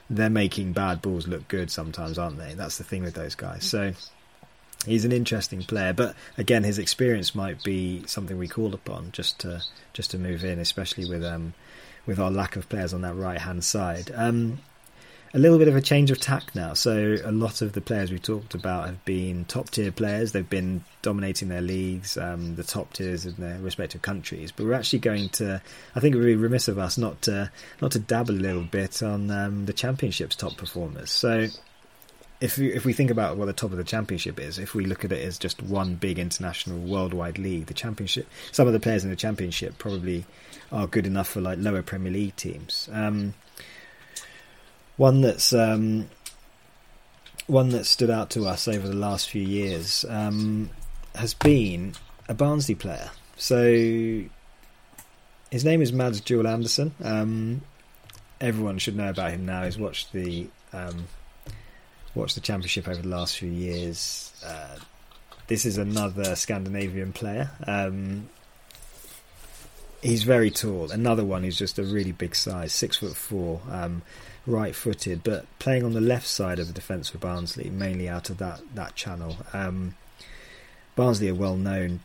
they're 0.08 0.30
making 0.30 0.74
bad 0.74 1.02
balls 1.02 1.28
look 1.28 1.48
good 1.48 1.72
sometimes, 1.72 2.20
aren't 2.20 2.38
they? 2.38 2.54
That's 2.54 2.78
the 2.78 2.84
thing 2.84 3.02
with 3.02 3.16
those 3.16 3.34
guys. 3.34 3.64
So 3.64 3.94
he's 4.86 5.06
an 5.06 5.12
interesting 5.12 5.64
player, 5.64 5.94
but 5.94 6.16
again, 6.38 6.64
his 6.64 6.78
experience 6.78 7.34
might 7.34 7.64
be 7.64 8.04
something 8.06 8.38
we 8.38 8.48
call 8.48 8.76
upon 8.76 9.12
just 9.12 9.40
to 9.40 9.64
just 9.94 10.12
to 10.12 10.20
move 10.20 10.44
in, 10.44 10.60
especially 10.60 11.10
with 11.10 11.24
um, 11.24 11.56
with 12.06 12.20
our 12.20 12.30
lack 12.30 12.56
of 12.56 12.70
players 12.70 12.94
on 12.94 13.02
that 13.02 13.16
right 13.16 13.40
hand 13.40 13.64
side. 13.64 14.12
Um, 14.14 14.60
a 15.36 15.40
little 15.40 15.58
bit 15.58 15.68
of 15.68 15.76
a 15.76 15.82
change 15.82 16.12
of 16.12 16.20
tack 16.20 16.54
now. 16.54 16.74
So 16.74 17.18
a 17.24 17.32
lot 17.32 17.62
of 17.62 17.74
the 17.74 17.82
players 17.82 18.12
we've 18.12 18.22
talked 18.22 18.54
about 18.54 18.86
have 18.86 19.04
been 19.04 19.46
top 19.46 19.72
tier 19.72 19.92
players. 19.92 20.32
They've 20.32 20.48
been 20.48 20.84
dominating 21.02 21.50
their 21.50 21.62
leagues, 21.62 22.18
um, 22.18 22.56
the 22.56 22.64
top 22.64 22.94
tiers 22.94 23.26
in 23.26 23.36
their 23.38 23.58
respective 23.60 24.04
countries. 24.04 24.52
But 24.52 24.68
we're 24.68 24.74
actually 24.74 25.00
going 25.00 25.30
to. 25.30 25.62
I 25.96 26.00
think 26.00 26.14
it 26.14 26.20
would 26.20 26.26
be 26.26 26.36
remiss 26.36 26.68
of 26.68 26.78
us 26.78 26.98
not 26.98 27.24
to 27.24 27.52
not 27.82 27.92
to 27.94 28.00
dabble 28.00 28.36
a 28.36 28.38
little 28.38 28.64
bit 28.64 29.02
on 29.02 29.32
um, 29.32 29.66
the 29.66 29.74
championship's 29.74 30.36
top 30.36 30.56
performers. 30.56 31.10
So 31.10 31.48
if 32.40 32.58
we, 32.58 32.74
if 32.74 32.86
we 32.86 32.94
think 32.94 33.10
about 33.10 33.38
what 33.38 33.46
the 33.46 33.54
top 33.54 33.72
of 33.72 33.78
the 33.78 33.84
championship 33.84 34.40
is, 34.40 34.60
if 34.60 34.76
we 34.76 34.86
look 34.86 35.04
at 35.04 35.12
it 35.12 35.24
as 35.26 35.40
just 35.40 35.64
one 35.64 35.96
big 35.96 36.20
international 36.20 36.78
worldwide 36.78 37.40
league, 37.40 37.68
the 37.68 37.74
championship, 37.74 38.28
some 38.52 38.68
of 38.68 38.74
the 38.74 38.80
players 38.80 39.04
in 39.04 39.10
the 39.10 39.16
championship 39.16 39.78
probably 39.78 40.26
are 40.72 40.86
good 40.86 41.08
enough 41.08 41.30
for 41.30 41.42
like 41.42 41.58
lower 41.58 41.82
Premier 41.82 42.12
League 42.12 42.36
teams. 42.36 42.90
Um, 42.92 43.34
one 45.04 45.20
that's 45.20 45.52
um, 45.52 46.10
one 47.48 47.68
that 47.72 47.86
stood 47.86 48.10
out 48.10 48.30
to 48.30 48.48
us 48.48 48.70
over 48.70 48.88
the 48.88 48.96
last 48.96 49.30
few 49.30 49.42
years 49.42 50.06
um, 50.08 50.70
has 51.14 51.34
been 51.34 51.94
a 52.30 52.34
Barnsley 52.34 52.74
player. 52.74 53.12
So 53.36 53.66
his 55.52 55.66
name 55.66 55.82
is 55.82 55.92
Mads 55.92 56.22
Juel 56.22 56.48
Andersen. 56.48 56.94
Um, 57.04 57.64
everyone 58.40 58.78
should 58.78 58.96
know 58.96 59.10
about 59.10 59.32
him 59.32 59.46
now. 59.46 59.66
He's 59.66 59.78
watched 59.78 60.14
the 60.14 60.48
um, 60.72 61.10
watched 62.16 62.36
the 62.36 62.42
championship 62.42 62.88
over 62.88 63.02
the 63.02 63.10
last 63.10 63.38
few 63.38 63.52
years. 63.52 64.32
Uh, 64.46 64.78
this 65.48 65.66
is 65.66 65.78
another 65.78 66.34
Scandinavian 66.38 67.12
player. 67.12 67.52
Um, 67.68 68.30
he's 70.02 70.24
very 70.24 70.50
tall. 70.50 70.92
Another 70.92 71.26
one 71.26 71.44
who's 71.44 71.58
just 71.58 71.78
a 71.78 71.84
really 71.84 72.14
big 72.14 72.38
size, 72.38 72.72
six 72.72 72.96
foot 72.96 73.18
four, 73.18 73.60
um, 73.70 74.02
right 74.46 74.76
footed, 74.76 75.24
but 75.24 75.46
playing 75.60 75.84
on 75.84 75.94
the 75.94 76.02
left 76.02 76.28
side 76.28 76.60
of 76.60 76.68
the 76.68 76.74
defence 76.74 77.10
for 77.10 77.18
Barnsley, 77.18 77.70
mainly 77.70 78.10
out 78.10 78.30
of 78.30 78.38
that 78.38 78.62
that 78.76 78.96
channel. 78.96 79.38
Um, 79.54 79.96
Barnsley 80.96 81.30
are 81.30 81.36
well 81.36 81.56
known. 81.56 82.02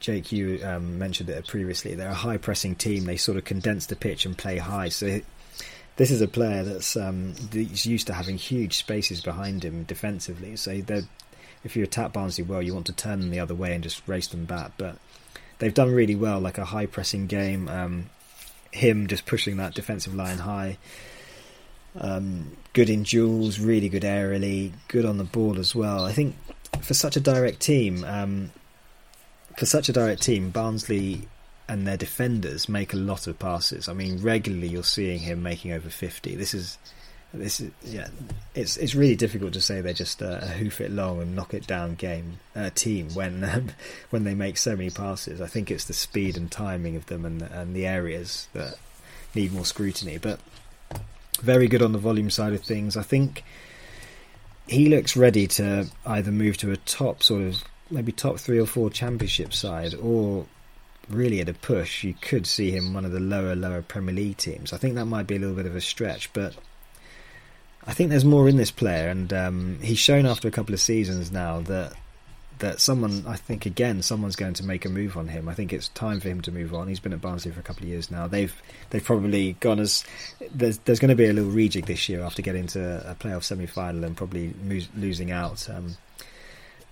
Jake, 0.00 0.32
you 0.32 0.60
um, 0.64 0.98
mentioned 0.98 1.30
it 1.30 1.46
previously. 1.46 1.94
They're 1.94 2.10
a 2.10 2.14
high 2.14 2.36
pressing 2.36 2.74
team. 2.74 3.04
They 3.04 3.16
sort 3.16 3.38
of 3.38 3.44
condense 3.44 3.86
the 3.86 3.96
pitch 3.96 4.26
and 4.26 4.36
play 4.36 4.58
high. 4.58 4.90
So 4.90 5.20
this 5.96 6.10
is 6.10 6.20
a 6.20 6.28
player 6.28 6.62
that's 6.62 6.96
um, 6.96 7.34
that's 7.50 7.86
used 7.86 8.06
to 8.08 8.12
having 8.12 8.36
huge 8.36 8.76
spaces 8.76 9.20
behind 9.20 9.64
him 9.64 9.84
defensively. 9.84 10.56
So 10.56 10.82
if 11.62 11.76
you 11.76 11.82
attack 11.82 12.12
Barnsley 12.12 12.44
well, 12.44 12.62
you 12.62 12.74
want 12.74 12.86
to 12.86 12.92
turn 12.92 13.20
them 13.20 13.30
the 13.30 13.40
other 13.40 13.54
way 13.54 13.74
and 13.74 13.82
just 13.82 14.06
race 14.06 14.26
them 14.28 14.44
back. 14.44 14.72
But 14.76 14.96
they've 15.58 15.72
done 15.72 15.92
really 15.92 16.16
well, 16.16 16.40
like 16.40 16.58
a 16.58 16.66
high 16.66 16.86
pressing 16.86 17.26
game. 17.26 17.68
Um, 17.68 18.10
him 18.72 19.06
just 19.06 19.24
pushing 19.24 19.56
that 19.58 19.74
defensive 19.74 20.14
line 20.14 20.38
high. 20.38 20.78
Um, 22.00 22.56
good 22.72 22.90
in 22.90 23.04
duels, 23.04 23.60
really 23.60 23.88
good 23.88 24.02
aerially, 24.02 24.72
good 24.88 25.04
on 25.04 25.18
the 25.18 25.24
ball 25.24 25.58
as 25.58 25.74
well. 25.74 26.04
I 26.04 26.12
think 26.12 26.34
for 26.82 26.94
such 26.94 27.16
a 27.16 27.20
direct 27.20 27.60
team, 27.60 28.04
um, 28.04 28.50
for 29.56 29.66
such 29.66 29.88
a 29.88 29.92
direct 29.92 30.22
team, 30.22 30.50
Barnsley 30.50 31.28
and 31.68 31.86
their 31.86 31.96
defenders 31.96 32.68
make 32.68 32.92
a 32.92 32.96
lot 32.96 33.26
of 33.26 33.38
passes. 33.38 33.88
I 33.88 33.92
mean, 33.92 34.20
regularly 34.20 34.68
you're 34.68 34.82
seeing 34.82 35.20
him 35.20 35.42
making 35.42 35.72
over 35.72 35.88
fifty. 35.88 36.34
This 36.34 36.52
is 36.52 36.78
this 37.32 37.60
is 37.60 37.70
yeah, 37.82 38.08
it's 38.54 38.76
it's 38.76 38.94
really 38.94 39.16
difficult 39.16 39.52
to 39.54 39.60
say 39.60 39.80
they're 39.80 39.92
just 39.92 40.22
a, 40.22 40.42
a 40.42 40.46
hoof 40.46 40.80
it 40.80 40.90
long 40.90 41.20
and 41.20 41.34
knock 41.34 41.54
it 41.54 41.66
down 41.66 41.94
game 41.94 42.38
uh, 42.54 42.70
team 42.74 43.08
when 43.14 43.44
um, 43.44 43.68
when 44.10 44.24
they 44.24 44.34
make 44.34 44.56
so 44.56 44.76
many 44.76 44.90
passes. 44.90 45.40
I 45.40 45.46
think 45.46 45.70
it's 45.70 45.84
the 45.84 45.92
speed 45.92 46.36
and 46.36 46.50
timing 46.50 46.96
of 46.96 47.06
them 47.06 47.24
and 47.24 47.42
and 47.42 47.74
the 47.74 47.86
areas 47.86 48.48
that 48.52 48.76
need 49.34 49.52
more 49.52 49.64
scrutiny. 49.64 50.18
But 50.18 50.40
very 51.40 51.68
good 51.68 51.82
on 51.82 51.92
the 51.92 51.98
volume 51.98 52.30
side 52.30 52.52
of 52.52 52.62
things. 52.62 52.96
I 52.96 53.02
think 53.02 53.44
he 54.66 54.88
looks 54.88 55.16
ready 55.16 55.46
to 55.46 55.86
either 56.06 56.32
move 56.32 56.56
to 56.58 56.72
a 56.72 56.76
top 56.76 57.22
sort 57.22 57.42
of 57.42 57.64
maybe 57.90 58.12
top 58.12 58.38
three 58.38 58.58
or 58.58 58.66
four 58.66 58.90
championship 58.90 59.52
side 59.52 59.94
or 59.94 60.46
really 61.08 61.40
at 61.40 61.48
a 61.48 61.54
push, 61.54 62.04
you 62.04 62.14
could 62.20 62.46
see 62.46 62.70
him 62.70 62.94
one 62.94 63.04
of 63.04 63.12
the 63.12 63.20
lower, 63.20 63.54
lower 63.54 63.82
Premier 63.82 64.14
League 64.14 64.36
teams. 64.36 64.72
I 64.72 64.78
think 64.78 64.94
that 64.94 65.06
might 65.06 65.26
be 65.26 65.36
a 65.36 65.38
little 65.38 65.54
bit 65.54 65.66
of 65.66 65.76
a 65.76 65.80
stretch, 65.80 66.32
but 66.32 66.54
I 67.86 67.92
think 67.92 68.10
there's 68.10 68.24
more 68.24 68.48
in 68.48 68.56
this 68.56 68.70
player, 68.70 69.08
and 69.08 69.32
um, 69.32 69.78
he's 69.82 69.98
shown 69.98 70.26
after 70.26 70.48
a 70.48 70.50
couple 70.50 70.74
of 70.74 70.80
seasons 70.80 71.30
now 71.30 71.60
that 71.62 71.92
that 72.64 72.80
someone, 72.80 73.24
I 73.26 73.36
think 73.36 73.66
again, 73.66 74.00
someone's 74.00 74.36
going 74.36 74.54
to 74.54 74.64
make 74.64 74.86
a 74.86 74.88
move 74.88 75.18
on 75.18 75.28
him. 75.28 75.48
I 75.48 75.54
think 75.54 75.72
it's 75.72 75.88
time 75.88 76.18
for 76.18 76.28
him 76.28 76.40
to 76.42 76.50
move 76.50 76.74
on. 76.74 76.88
He's 76.88 76.98
been 76.98 77.12
at 77.12 77.20
Barnsley 77.20 77.52
for 77.52 77.60
a 77.60 77.62
couple 77.62 77.82
of 77.82 77.90
years 77.90 78.10
now. 78.10 78.26
They've 78.26 78.54
they've 78.90 79.04
probably 79.04 79.52
gone 79.60 79.78
as 79.78 80.04
there's 80.52 80.78
there's 80.78 80.98
going 80.98 81.10
to 81.10 81.14
be 81.14 81.26
a 81.26 81.32
little 81.32 81.52
rejig 81.52 81.84
this 81.86 82.08
year 82.08 82.22
after 82.22 82.40
getting 82.40 82.66
to 82.68 83.10
a 83.10 83.14
playoff 83.14 83.44
semi 83.44 83.66
final 83.66 84.02
and 84.02 84.16
probably 84.16 84.54
losing 84.96 85.30
out. 85.30 85.68
Um, 85.68 85.96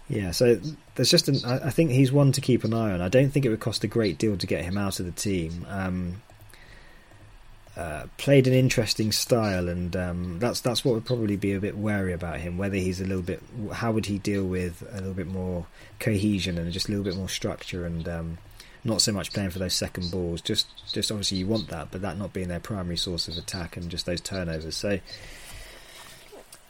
yeah, 0.08 0.30
so 0.32 0.60
there's 0.94 1.10
just 1.10 1.28
an. 1.28 1.36
I 1.44 1.70
think 1.70 1.90
he's 1.90 2.12
one 2.12 2.32
to 2.32 2.42
keep 2.42 2.64
an 2.64 2.74
eye 2.74 2.92
on. 2.92 3.00
I 3.00 3.08
don't 3.08 3.30
think 3.30 3.46
it 3.46 3.48
would 3.48 3.60
cost 3.60 3.82
a 3.82 3.88
great 3.88 4.18
deal 4.18 4.36
to 4.36 4.46
get 4.46 4.64
him 4.64 4.76
out 4.76 5.00
of 5.00 5.06
the 5.06 5.12
team. 5.12 5.66
Um, 5.70 6.22
uh, 7.76 8.04
played 8.18 8.46
an 8.46 8.52
interesting 8.52 9.12
style, 9.12 9.68
and 9.68 9.96
um, 9.96 10.38
that's 10.38 10.60
that's 10.60 10.84
what 10.84 10.94
would 10.94 11.06
probably 11.06 11.36
be 11.36 11.52
a 11.52 11.60
bit 11.60 11.76
wary 11.76 12.12
about 12.12 12.40
him. 12.40 12.58
Whether 12.58 12.76
he's 12.76 13.00
a 13.00 13.04
little 13.04 13.22
bit, 13.22 13.42
how 13.72 13.92
would 13.92 14.06
he 14.06 14.18
deal 14.18 14.44
with 14.44 14.82
a 14.92 14.96
little 14.96 15.14
bit 15.14 15.26
more 15.26 15.66
cohesion 15.98 16.58
and 16.58 16.70
just 16.72 16.88
a 16.88 16.90
little 16.90 17.04
bit 17.04 17.16
more 17.16 17.28
structure, 17.28 17.86
and 17.86 18.06
um, 18.08 18.38
not 18.84 19.00
so 19.00 19.12
much 19.12 19.32
playing 19.32 19.50
for 19.50 19.58
those 19.58 19.74
second 19.74 20.10
balls. 20.10 20.40
Just 20.40 20.66
just 20.92 21.10
obviously 21.10 21.38
you 21.38 21.46
want 21.46 21.68
that, 21.68 21.88
but 21.90 22.02
that 22.02 22.18
not 22.18 22.32
being 22.32 22.48
their 22.48 22.60
primary 22.60 22.96
source 22.96 23.28
of 23.28 23.36
attack 23.38 23.76
and 23.76 23.90
just 23.90 24.06
those 24.06 24.20
turnovers. 24.20 24.76
So 24.76 24.98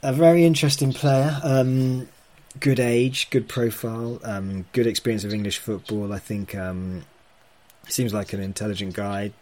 a 0.02 0.12
very 0.12 0.44
interesting 0.44 0.92
player. 0.92 1.40
Um, 1.42 2.08
good 2.60 2.80
age, 2.80 3.30
good 3.30 3.48
profile, 3.48 4.20
um, 4.24 4.66
good 4.72 4.86
experience 4.86 5.24
of 5.24 5.32
English 5.32 5.58
football. 5.58 6.12
I 6.12 6.18
think 6.18 6.54
um, 6.54 7.04
seems 7.88 8.12
like 8.12 8.32
an 8.32 8.40
intelligent 8.40 8.94
guy, 8.94 9.32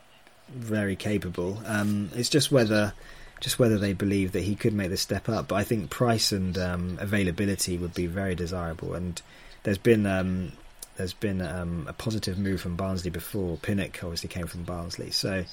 very 0.50 0.96
capable. 0.96 1.60
Um, 1.66 2.10
it's 2.14 2.28
just 2.28 2.50
whether 2.50 2.92
just 3.40 3.58
whether 3.58 3.78
they 3.78 3.94
believe 3.94 4.32
that 4.32 4.42
he 4.42 4.54
could 4.54 4.74
make 4.74 4.90
the 4.90 4.96
step 4.96 5.28
up. 5.28 5.48
But 5.48 5.56
I 5.56 5.64
think 5.64 5.90
price 5.90 6.30
and 6.30 6.56
um, 6.58 6.98
availability 7.00 7.78
would 7.78 7.94
be 7.94 8.06
very 8.06 8.34
desirable. 8.34 8.94
And 8.94 9.20
there's 9.62 9.78
been 9.78 10.06
um, 10.06 10.52
there's 10.96 11.14
been 11.14 11.40
um, 11.40 11.86
a 11.88 11.92
positive 11.92 12.38
move 12.38 12.60
from 12.60 12.76
Barnsley 12.76 13.10
before. 13.10 13.56
Pinnock 13.56 14.02
obviously 14.02 14.28
came 14.28 14.46
from 14.46 14.64
Barnsley, 14.64 15.10
so 15.10 15.44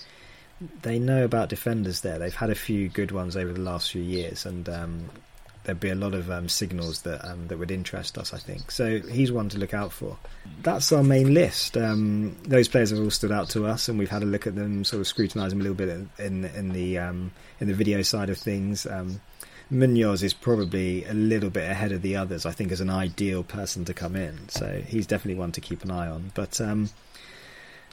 they 0.82 0.99
know 0.99 1.24
about 1.24 1.49
defenders 1.49 2.02
there. 2.02 2.19
They've 2.19 2.34
had 2.34 2.49
a 2.49 2.56
few 2.56 2.90
good 2.90 3.11
ones 3.11 3.38
over 3.38 3.53
the 3.53 3.61
last 3.61 3.91
few 3.91 4.02
years, 4.02 4.45
and 4.45 4.68
um, 4.68 5.10
there'd 5.68 5.80
be 5.80 5.89
a 5.89 5.95
lot 5.95 6.15
of 6.15 6.31
um, 6.31 6.49
signals 6.49 7.03
that 7.03 7.23
um, 7.30 7.48
that 7.49 7.60
would 7.60 7.69
interest 7.69 8.18
us. 8.18 8.34
I 8.34 8.38
think 8.38 8.72
so. 8.72 8.99
He's 9.02 9.31
one 9.31 9.49
to 9.49 9.60
look 9.60 9.76
out 9.76 9.91
for. 9.91 10.18
That's 10.64 10.91
our 10.91 11.03
main 11.03 11.35
list. 11.35 11.77
Um, 11.77 12.35
those 12.44 12.68
players 12.68 12.89
have 12.89 12.99
all 12.99 13.11
stood 13.11 13.31
out 13.31 13.49
to 13.49 13.68
us, 13.68 13.88
and 13.89 13.99
we've 13.99 14.10
had 14.10 14.23
a 14.23 14.26
look 14.26 14.48
at 14.48 14.56
them, 14.56 14.84
sort 14.84 15.02
of 15.02 15.07
scrutinise 15.07 15.52
them 15.52 15.60
a 15.60 15.64
little 15.64 15.76
bit 15.76 15.89
in 16.18 16.45
in, 16.45 16.69
the 16.69 16.98
um, 16.98 17.31
in 17.60 17.68
the 17.68 17.76
video 17.76 18.02
side 18.02 18.31
of 18.31 18.38
things. 18.39 18.88
Munoz 19.69 20.23
is 20.23 20.34
probably 20.34 21.03
a 21.03 21.14
little 21.14 21.49
bit 21.49 21.69
ahead 21.69 21.91
of 21.91 22.02
the 22.02 22.15
others. 22.15 22.45
I 22.45 22.52
think 22.52 22.72
as 22.72 22.80
an 22.80 22.89
ideal 22.89 23.44
person 23.44 23.84
to 23.85 23.94
come 23.94 24.15
in, 24.15 24.48
so 24.48 24.81
he's 24.88 25.06
definitely 25.06 25.38
one 25.38 25.52
to 25.52 25.61
keep 25.61 25.84
an 25.84 25.91
eye 25.91 26.07
on. 26.07 26.31
But 26.34 26.61
um, 26.61 26.89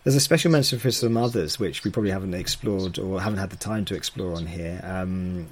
There's 0.04 0.16
a 0.16 0.20
special 0.20 0.50
mention 0.50 0.78
for 0.78 0.90
some 0.90 1.16
others 1.16 1.58
which 1.58 1.82
we 1.82 1.90
probably 1.90 2.10
haven't 2.10 2.34
explored 2.34 2.98
or 2.98 3.22
haven't 3.22 3.38
had 3.38 3.48
the 3.48 3.56
time 3.56 3.86
to 3.86 3.94
explore 3.94 4.34
on 4.34 4.44
here. 4.44 4.78
Um, 4.84 5.46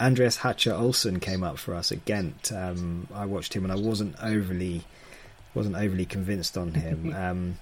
Andreas 0.00 0.38
Hanche-Olsen 0.38 1.20
came 1.20 1.42
up 1.42 1.58
for 1.58 1.74
us 1.74 1.92
at 1.92 2.04
Ghent. 2.04 2.52
Um, 2.52 3.08
I 3.14 3.26
watched 3.26 3.54
him 3.54 3.64
and 3.64 3.72
I 3.72 3.76
wasn't 3.76 4.16
overly 4.22 4.84
wasn't 5.54 5.76
overly 5.76 6.04
convinced 6.04 6.56
on 6.58 6.74
him. 6.74 7.14
Um, 7.26 7.58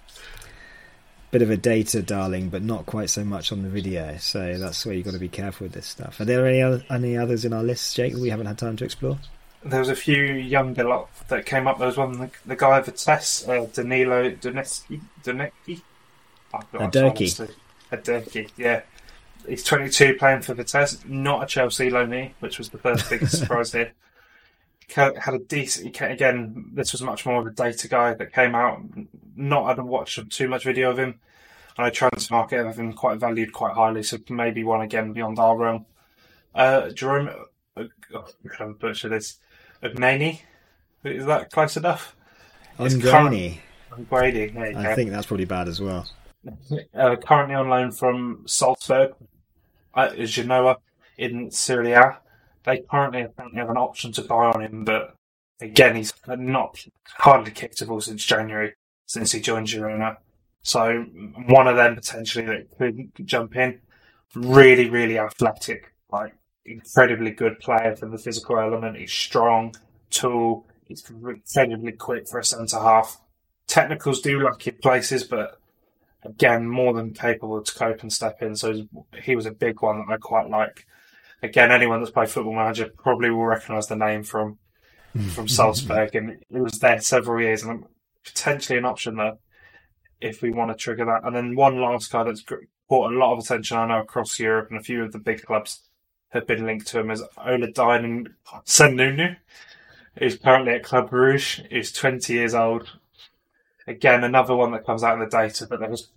bit 1.31 1.43
of 1.43 1.51
a 1.51 1.56
data 1.56 2.01
darling, 2.01 2.48
but 2.48 2.62
not 2.62 2.86
quite 2.86 3.11
so 3.11 3.24
much 3.24 3.51
on 3.51 3.62
the 3.62 3.69
video. 3.69 4.16
So 4.19 4.56
that's 4.56 4.86
where 4.86 4.94
you've 4.94 5.05
got 5.05 5.15
to 5.15 5.19
be 5.19 5.28
careful 5.28 5.65
with 5.65 5.73
this 5.73 5.86
stuff. 5.86 6.20
Are 6.20 6.24
there 6.24 6.47
any 6.47 6.62
other, 6.62 6.85
any 6.89 7.16
others 7.16 7.44
in 7.44 7.52
our 7.52 7.65
list, 7.65 7.97
Jake, 7.97 8.12
that 8.12 8.20
we 8.20 8.31
haven't 8.31 8.47
had 8.47 8.56
time 8.56 8.77
to 8.77 8.85
explore? 8.85 9.19
There 9.65 9.81
was 9.81 9.89
a 9.89 9.97
few 9.97 10.23
younger 10.23 10.85
lot 10.85 11.09
that 11.27 11.44
came 11.44 11.66
up. 11.66 11.78
There 11.78 11.89
was 11.89 11.97
one, 11.97 12.20
the, 12.20 12.31
the 12.47 12.55
guy 12.55 12.81
test, 12.82 13.48
uh, 13.48 13.66
Danilo 13.66 14.31
Donetsky. 14.31 15.01
Donetsky? 15.24 15.82
Aderki. 16.52 17.51
Aderki, 17.90 18.51
yeah. 18.56 18.82
He's 19.48 19.64
22 19.64 20.14
playing 20.14 20.42
for 20.42 20.54
Vitesse, 20.54 21.04
not 21.06 21.42
a 21.42 21.46
Chelsea 21.46 21.90
loanee, 21.90 22.32
which 22.40 22.58
was 22.58 22.70
the 22.70 22.78
first 22.78 23.08
biggest 23.08 23.38
surprise 23.38 23.72
here. 23.72 23.92
Had 24.88 25.34
a 25.34 25.38
decent, 25.38 26.00
again, 26.00 26.70
this 26.72 26.92
was 26.92 27.02
much 27.02 27.24
more 27.26 27.40
of 27.40 27.46
a 27.46 27.50
data 27.50 27.88
guy 27.88 28.14
that 28.14 28.32
came 28.32 28.54
out. 28.54 28.80
Not 29.34 29.66
had 29.66 29.82
watched 29.82 30.30
too 30.30 30.48
much 30.48 30.64
video 30.64 30.90
of 30.90 30.98
him. 30.98 31.20
And 31.76 31.86
I 31.86 31.88
know 31.88 31.90
Transfermarkt 31.90 32.52
have 32.52 32.78
him 32.78 32.92
quite 32.92 33.18
valued 33.18 33.52
quite 33.52 33.74
highly, 33.74 34.02
so 34.02 34.18
maybe 34.28 34.62
one 34.62 34.82
again 34.82 35.12
beyond 35.12 35.38
our 35.38 35.56
realm. 35.56 35.86
Uh, 36.54 36.90
Jerome, 36.90 37.28
uh, 37.76 37.84
oh, 38.14 38.26
I'm 38.44 38.58
going 38.58 38.72
to 38.74 38.78
butcher 38.78 39.08
this. 39.08 39.38
Ugnani? 39.82 40.40
Is 41.02 41.26
that 41.26 41.50
close 41.50 41.76
enough? 41.76 42.14
Ungrady. 42.78 43.58
Ungrady, 43.92 44.56
I 44.56 44.72
go. 44.72 44.94
think 44.94 45.10
that's 45.10 45.26
probably 45.26 45.44
bad 45.44 45.68
as 45.68 45.80
well. 45.80 46.06
Uh, 46.94 47.16
currently 47.16 47.54
on 47.54 47.68
loan 47.68 47.90
from 47.90 48.42
Salzburg, 48.46 49.14
uh, 49.94 50.14
Genoa 50.24 50.78
in 51.18 51.50
Serie 51.50 51.92
A. 51.92 52.18
They 52.64 52.82
currently 52.90 53.22
apparently 53.22 53.60
have 53.60 53.70
an 53.70 53.76
option 53.76 54.12
to 54.12 54.22
buy 54.22 54.46
on 54.46 54.62
him, 54.62 54.84
but 54.84 55.14
again, 55.60 55.96
he's 55.96 56.12
not 56.26 56.78
hardly 57.18 57.50
kicked 57.50 57.80
a 57.82 57.86
ball 57.86 58.00
since 58.00 58.24
January, 58.24 58.74
since 59.06 59.32
he 59.32 59.40
joined 59.40 59.66
Girona. 59.66 60.16
So 60.62 61.02
one 61.46 61.68
of 61.68 61.76
them 61.76 61.94
potentially 61.94 62.46
that 62.46 62.70
could 62.78 63.26
jump 63.26 63.54
in. 63.56 63.80
Really, 64.34 64.88
really 64.88 65.18
athletic, 65.18 65.92
like 66.10 66.34
incredibly 66.64 67.30
good 67.30 67.60
player 67.60 67.94
for 67.94 68.08
the 68.08 68.18
physical 68.18 68.58
element. 68.58 68.96
He's 68.96 69.12
strong, 69.12 69.74
tall. 70.10 70.66
He's 70.86 71.08
incredibly 71.08 71.92
quick 71.92 72.28
for 72.28 72.38
a 72.38 72.44
centre 72.44 72.78
half. 72.78 73.20
Technicals 73.66 74.20
do 74.20 74.42
lack 74.42 74.66
in 74.66 74.76
places, 74.76 75.24
but 75.24 75.58
again, 76.24 76.68
more 76.68 76.92
than 76.92 77.12
capable 77.12 77.62
to 77.62 77.74
cope 77.74 78.02
and 78.02 78.12
step 78.12 78.42
in. 78.42 78.56
So 78.56 78.86
he 79.22 79.36
was 79.36 79.46
a 79.46 79.52
big 79.52 79.82
one 79.82 79.98
that 79.98 80.12
I 80.12 80.16
quite 80.16 80.48
like. 80.48 80.86
Again, 81.42 81.70
anyone 81.70 82.01
that's 82.01 82.10
played 82.10 82.30
Football 82.30 82.55
Manager 82.55 82.90
probably 82.96 83.30
will 83.30 83.44
recognise 83.44 83.86
the 83.86 83.96
name 83.96 84.22
from 84.22 84.59
hmm. 85.12 85.28
from 85.28 85.48
Salzburg, 85.48 86.14
and 86.14 86.30
it 86.30 86.44
was 86.51 86.78
there 86.78 87.01
several 87.01 87.42
years, 87.42 87.62
and 87.62 87.84
potentially 88.24 88.78
an 88.78 88.86
option 88.86 89.16
there 89.16 89.38
if 90.20 90.40
we 90.40 90.51
want 90.51 90.70
to 90.70 90.76
trigger 90.76 91.05
that. 91.05 91.24
And 91.24 91.36
then 91.36 91.55
one 91.55 91.80
last 91.80 92.10
guy 92.10 92.24
that's 92.24 92.42
caught 92.42 93.12
a 93.12 93.16
lot 93.16 93.34
of 93.34 93.40
attention, 93.40 93.76
I 93.76 93.86
know, 93.86 94.01
across 94.01 94.38
Europe, 94.38 94.68
and 94.70 94.80
a 94.80 94.82
few 94.82 95.02
of 95.05 95.12
the 95.12 95.18
big 95.18 95.42
clubs 95.44 95.80
have 96.30 96.46
been 96.46 96.66
linked 96.66 96.86
to 96.88 97.01
him 97.01 97.10
is 97.10 97.22
Odilon 97.38 98.26
Kossounou. 98.46 99.36
He's 100.18 100.36
currently 100.36 100.74
at 100.74 100.84
Club 100.84 101.10
Brugge. 101.10 101.66
He's 101.70 101.92
20 101.92 102.32
years 102.32 102.55
old. 102.55 102.90
Again, 103.86 104.24
another 104.24 104.56
one 104.56 104.73
that 104.73 104.86
comes 104.86 105.02
out 105.02 105.15
in 105.15 105.20
the 105.20 105.27
data, 105.27 105.66
but 105.69 105.81
there 105.81 105.90
was, 105.90 106.09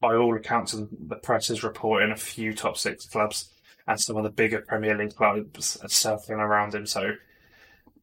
by 0.00 0.14
all 0.14 0.36
accounts, 0.36 0.72
the 0.72 1.16
press 1.16 1.50
is 1.50 1.64
reporting 1.64 2.12
a 2.12 2.16
few 2.16 2.54
top 2.54 2.76
six 2.76 3.06
clubs 3.06 3.50
and 3.86 4.00
some 4.00 4.16
of 4.16 4.24
the 4.24 4.30
bigger 4.30 4.60
Premier 4.60 4.96
League 4.96 5.14
clubs 5.14 5.76
are 5.82 5.88
circling 5.88 6.40
around 6.40 6.74
him. 6.74 6.86
So, 6.86 7.12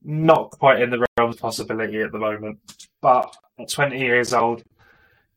not 0.04 0.52
quite 0.52 0.82
in 0.82 0.90
the 0.90 1.06
realm 1.18 1.32
of 1.32 1.40
possibility 1.40 2.02
at 2.02 2.12
the 2.12 2.20
moment. 2.20 2.60
But 3.02 3.36
at 3.60 3.70
20 3.70 4.00
years 4.00 4.34
old, 4.34 4.64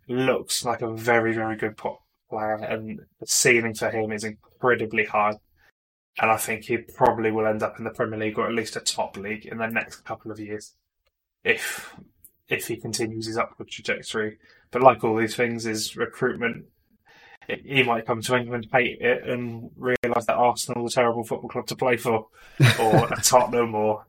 looks 0.08 0.64
like 0.64 0.82
a 0.82 0.92
very, 0.92 1.34
very 1.34 1.56
good 1.56 1.76
player, 1.76 2.54
and 2.54 3.00
the 3.20 3.26
ceiling 3.26 3.74
for 3.74 3.90
him 3.90 4.12
is 4.12 4.24
incredibly 4.24 5.04
high. 5.04 5.34
And 6.18 6.30
I 6.30 6.36
think 6.36 6.64
he 6.64 6.78
probably 6.78 7.30
will 7.30 7.46
end 7.46 7.62
up 7.62 7.78
in 7.78 7.84
the 7.84 7.90
Premier 7.90 8.18
League 8.18 8.38
or 8.38 8.46
at 8.46 8.54
least 8.54 8.76
a 8.76 8.80
top 8.80 9.16
league 9.16 9.46
in 9.46 9.58
the 9.58 9.66
next 9.66 10.04
couple 10.04 10.30
of 10.30 10.40
years, 10.40 10.74
if 11.44 11.94
if 12.48 12.68
he 12.68 12.76
continues 12.76 13.26
his 13.26 13.38
upward 13.38 13.68
trajectory. 13.68 14.38
But 14.70 14.82
like 14.82 15.04
all 15.04 15.16
these 15.16 15.36
things, 15.36 15.66
is 15.66 15.96
recruitment. 15.96 16.66
he 17.48 17.82
might 17.82 18.06
come 18.06 18.20
to 18.22 18.36
England, 18.36 18.68
hate 18.72 19.00
it, 19.00 19.28
and 19.28 19.70
realise 19.76 20.26
that 20.26 20.36
Arsenal 20.36 20.86
is 20.86 20.92
a 20.92 20.96
terrible 20.96 21.24
football 21.24 21.48
club 21.48 21.66
to 21.68 21.76
play 21.76 21.96
for, 21.96 22.28
or 22.80 23.06
a 23.12 23.20
Tottenham, 23.22 23.74
or 23.74 24.06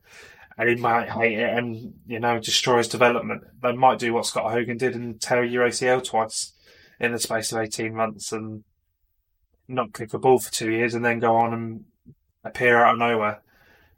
and 0.58 0.68
he 0.68 0.74
might 0.74 1.08
hate 1.08 1.38
it 1.38 1.56
and 1.56 1.94
you 2.06 2.18
know 2.18 2.38
destroy 2.40 2.78
his 2.78 2.88
development. 2.88 3.44
They 3.62 3.72
might 3.72 4.00
do 4.00 4.12
what 4.12 4.26
Scott 4.26 4.50
Hogan 4.50 4.76
did 4.76 4.94
and 4.94 5.20
tear 5.20 5.44
your 5.44 5.66
ACL 5.66 6.04
twice 6.04 6.52
in 6.98 7.12
the 7.12 7.18
space 7.18 7.52
of 7.52 7.60
eighteen 7.60 7.94
months 7.94 8.32
and 8.32 8.64
not 9.68 9.94
kick 9.94 10.12
a 10.14 10.18
ball 10.18 10.38
for 10.38 10.50
two 10.50 10.72
years 10.72 10.94
and 10.94 11.04
then 11.04 11.20
go 11.20 11.36
on 11.36 11.54
and 11.54 11.84
appear 12.42 12.84
out 12.84 12.94
of 12.94 12.98
nowhere. 12.98 13.42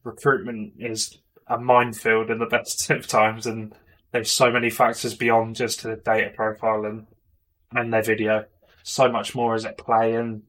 Recruitment 0.04 0.74
is 0.78 1.18
a 1.46 1.58
minefield 1.58 2.30
in 2.30 2.38
the 2.38 2.46
best 2.46 2.90
of 2.90 3.06
times, 3.06 3.46
and 3.46 3.74
there's 4.12 4.31
so 4.31 4.51
many 4.51 4.70
factors 4.70 5.15
beyond 5.15 5.57
just 5.57 5.82
the 5.82 5.97
data 5.97 6.31
profile 6.35 6.85
and 6.85 7.07
and 7.73 7.93
their 7.93 8.03
video. 8.03 8.45
So 8.82 9.11
much 9.11 9.35
more 9.35 9.55
is 9.55 9.65
at 9.65 9.78
play, 9.78 10.15
and 10.15 10.43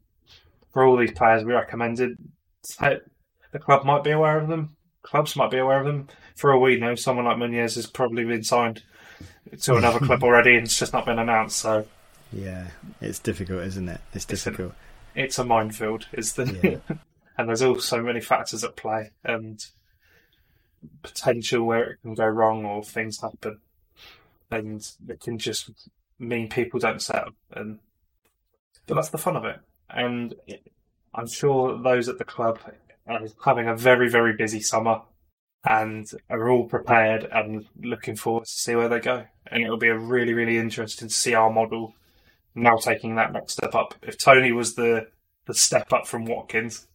for 0.71 0.83
all 0.83 0.97
these 0.97 1.11
players 1.11 1.43
we 1.43 1.53
recommended, 1.53 2.17
that 2.79 3.01
the 3.51 3.59
club 3.59 3.85
might 3.85 4.03
be 4.03 4.11
aware 4.11 4.39
of 4.39 4.47
them 4.47 4.75
clubs 5.01 5.35
might 5.35 5.51
be 5.51 5.57
aware 5.57 5.79
of 5.79 5.85
them. 5.85 6.07
For 6.35 6.53
all 6.53 6.61
we 6.61 6.77
know, 6.77 6.95
someone 6.95 7.25
like 7.25 7.37
Munoz 7.37 7.75
has 7.75 7.87
probably 7.87 8.23
been 8.23 8.43
signed 8.43 8.83
to 9.61 9.75
another 9.75 9.99
club 10.05 10.23
already 10.23 10.55
and 10.55 10.65
it's 10.65 10.77
just 10.77 10.93
not 10.93 11.05
been 11.05 11.19
announced. 11.19 11.57
So 11.57 11.85
yeah, 12.31 12.67
it's 13.01 13.19
difficult, 13.19 13.63
isn't 13.63 13.89
it? 13.89 14.01
It's 14.13 14.25
difficult. 14.25 14.73
It's, 15.15 15.17
an, 15.17 15.23
it's 15.23 15.39
a 15.39 15.45
minefield, 15.45 16.07
is 16.13 16.33
the 16.33 16.81
yeah. 16.89 16.95
and 17.37 17.49
there's 17.49 17.61
also 17.61 18.01
many 18.01 18.21
factors 18.21 18.63
at 18.63 18.75
play 18.75 19.11
and 19.23 19.65
potential 21.03 21.65
where 21.65 21.91
it 21.91 22.01
can 22.01 22.13
go 22.13 22.25
wrong 22.25 22.65
or 22.65 22.83
things 22.83 23.21
happen, 23.21 23.59
and 24.49 24.87
it 25.07 25.19
can 25.19 25.37
just 25.37 25.69
mean 26.19 26.49
people 26.49 26.79
don't 26.79 27.01
settle. 27.01 27.33
And 27.51 27.79
but 28.87 28.95
that's 28.95 29.09
the 29.09 29.17
fun 29.17 29.35
of 29.35 29.45
it. 29.45 29.59
And 29.89 30.35
I'm 31.13 31.27
sure 31.27 31.77
those 31.81 32.07
at 32.09 32.17
the 32.17 32.23
club 32.23 32.59
are 33.07 33.21
having 33.43 33.67
a 33.67 33.75
very, 33.75 34.09
very 34.09 34.33
busy 34.33 34.61
summer 34.61 35.01
and 35.63 36.09
are 36.29 36.49
all 36.49 36.67
prepared 36.67 37.27
and 37.31 37.65
looking 37.81 38.15
forward 38.15 38.45
to 38.45 38.51
see 38.51 38.75
where 38.75 38.89
they 38.89 38.99
go. 38.99 39.25
And 39.47 39.63
it'll 39.63 39.77
be 39.77 39.89
a 39.89 39.97
really, 39.97 40.33
really 40.33 40.57
interesting 40.57 41.07
to 41.07 41.13
see 41.13 41.33
our 41.33 41.51
model 41.51 41.93
now 42.55 42.77
taking 42.77 43.15
that 43.15 43.33
next 43.33 43.53
step 43.53 43.75
up. 43.75 43.95
If 44.01 44.17
Tony 44.17 44.51
was 44.51 44.75
the, 44.75 45.07
the 45.45 45.53
step 45.53 45.93
up 45.93 46.07
from 46.07 46.25
Watkins, 46.25 46.87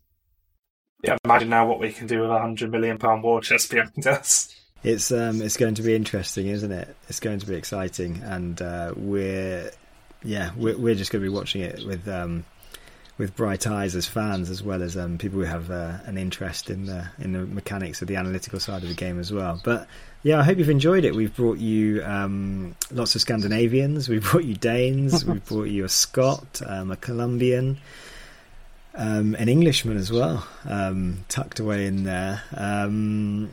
yeah, 1.02 1.16
imagine 1.24 1.51
now 1.51 1.66
what 1.66 1.81
we 1.81 1.93
can 1.93 2.06
do 2.06 2.20
with 2.20 2.31
a 2.31 2.39
hundred 2.39 2.70
million 2.70 2.98
pound 2.98 3.23
war 3.23 3.40
chest 3.40 3.70
behind 3.70 4.06
us. 4.06 4.55
It's 4.82 5.10
um, 5.10 5.43
it's 5.43 5.56
going 5.56 5.74
to 5.74 5.82
be 5.82 5.94
interesting, 5.94 6.47
isn't 6.47 6.73
it? 6.73 6.94
It's 7.09 7.20
going 7.20 7.40
to 7.40 7.47
be 7.47 7.55
exciting, 7.55 8.23
and 8.24 8.60
uh, 8.60 8.93
we're 8.97 9.70
yeah, 10.23 10.51
we're, 10.56 10.77
we're 10.77 10.94
just 10.94 11.10
going 11.10 11.23
to 11.23 11.28
be 11.31 11.35
watching 11.35 11.62
it 11.62 11.85
with 11.85 12.06
um, 12.09 12.44
with 13.18 13.35
bright 13.35 13.66
eyes 13.66 13.97
as 13.97 14.06
fans, 14.06 14.51
as 14.51 14.62
well 14.62 14.82
as 14.82 14.97
um, 14.97 15.18
people 15.18 15.39
who 15.39 15.44
have 15.44 15.70
uh, 15.70 15.98
an 16.05 16.18
interest 16.18 16.68
in 16.68 16.86
the 16.86 17.09
in 17.18 17.32
the 17.32 17.40
mechanics 17.40 18.02
of 18.02 18.09
the 18.09 18.16
analytical 18.16 18.60
side 18.60 18.82
of 18.82 18.89
the 18.89 18.94
game 18.94 19.18
as 19.18 19.32
well. 19.32 19.60
But 19.64 19.86
yeah, 20.23 20.39
I 20.39 20.43
hope 20.43 20.59
you've 20.59 20.70
enjoyed 20.70 21.05
it. 21.05 21.14
We've 21.14 21.35
brought 21.35 21.59
you 21.59 22.05
um, 22.05 22.74
lots 22.90 23.14
of 23.14 23.20
Scandinavians. 23.20 24.09
We've 24.09 24.23
brought 24.23 24.44
you 24.44 24.55
Danes. 24.55 25.24
we've 25.27 25.44
brought 25.44 25.68
you 25.68 25.85
a 25.85 25.89
Scot, 25.89 26.60
um, 26.66 26.90
a 26.90 26.97
Colombian. 26.97 27.78
Um, 28.98 29.35
an 29.35 29.48
Englishman 29.48 29.98
as 29.98 30.10
well, 30.10 30.47
um, 30.64 31.24
tucked 31.28 31.60
away 31.60 31.86
in 31.86 32.05
there. 32.05 32.43
Um, 32.56 33.51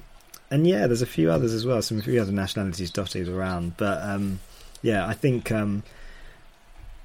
and 0.49 0.65
yeah, 0.65 0.87
there's 0.87 1.01
a 1.01 1.05
few 1.05 1.31
others 1.31 1.53
as 1.53 1.65
well, 1.65 1.81
some 1.81 1.99
few 2.01 2.21
other 2.21 2.31
nationalities 2.31 2.91
dotted 2.91 3.27
around. 3.27 3.75
But 3.75 4.21
yeah, 4.81 5.05
I 5.05 5.13
think 5.13 5.51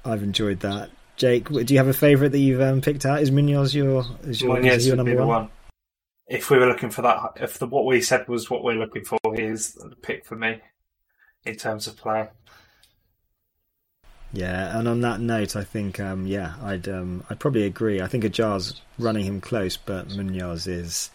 I've 0.05 0.23
enjoyed 0.23 0.61
that. 0.61 0.89
Jake, 1.17 1.49
do 1.49 1.73
you 1.73 1.77
have 1.77 1.87
a 1.87 1.93
favourite 1.93 2.31
that 2.31 2.39
you've 2.39 2.61
um, 2.61 2.79
picked 2.79 3.05
out? 3.05 3.21
Is 3.21 3.29
Munoz 3.29 3.75
your 3.75 4.05
is 4.23 4.41
your, 4.41 4.53
Munoz 4.53 4.77
is 4.77 4.87
your 4.87 4.95
number 4.95 5.17
one? 5.17 5.27
one? 5.27 5.49
If 6.27 6.49
we 6.49 6.57
were 6.57 6.67
looking 6.67 6.91
for 6.91 7.01
that, 7.01 7.33
if 7.37 7.59
the, 7.59 7.67
what 7.67 7.85
we 7.85 8.01
said 8.01 8.27
was 8.27 8.49
what 8.49 8.63
we're 8.63 8.75
looking 8.75 9.03
for, 9.03 9.19
he's 9.35 9.73
the 9.73 9.95
pick 10.01 10.25
for 10.25 10.35
me 10.35 10.61
in 11.43 11.55
terms 11.55 11.87
of 11.87 11.97
player. 11.97 12.31
Yeah, 14.31 14.77
and 14.77 14.87
on 14.87 15.01
that 15.01 15.19
note, 15.19 15.55
I 15.55 15.63
think 15.63 15.99
um, 15.99 16.27
yeah, 16.27 16.53
I'd 16.61 16.87
um, 16.87 17.23
I'd 17.29 17.39
probably 17.39 17.63
agree. 17.63 18.01
I 18.01 18.07
think 18.07 18.23
Ajer's 18.23 18.79
running 18.99 19.25
him 19.25 19.41
close, 19.41 19.75
but 19.75 20.09
Munoz 20.09 20.67
is 20.67 21.09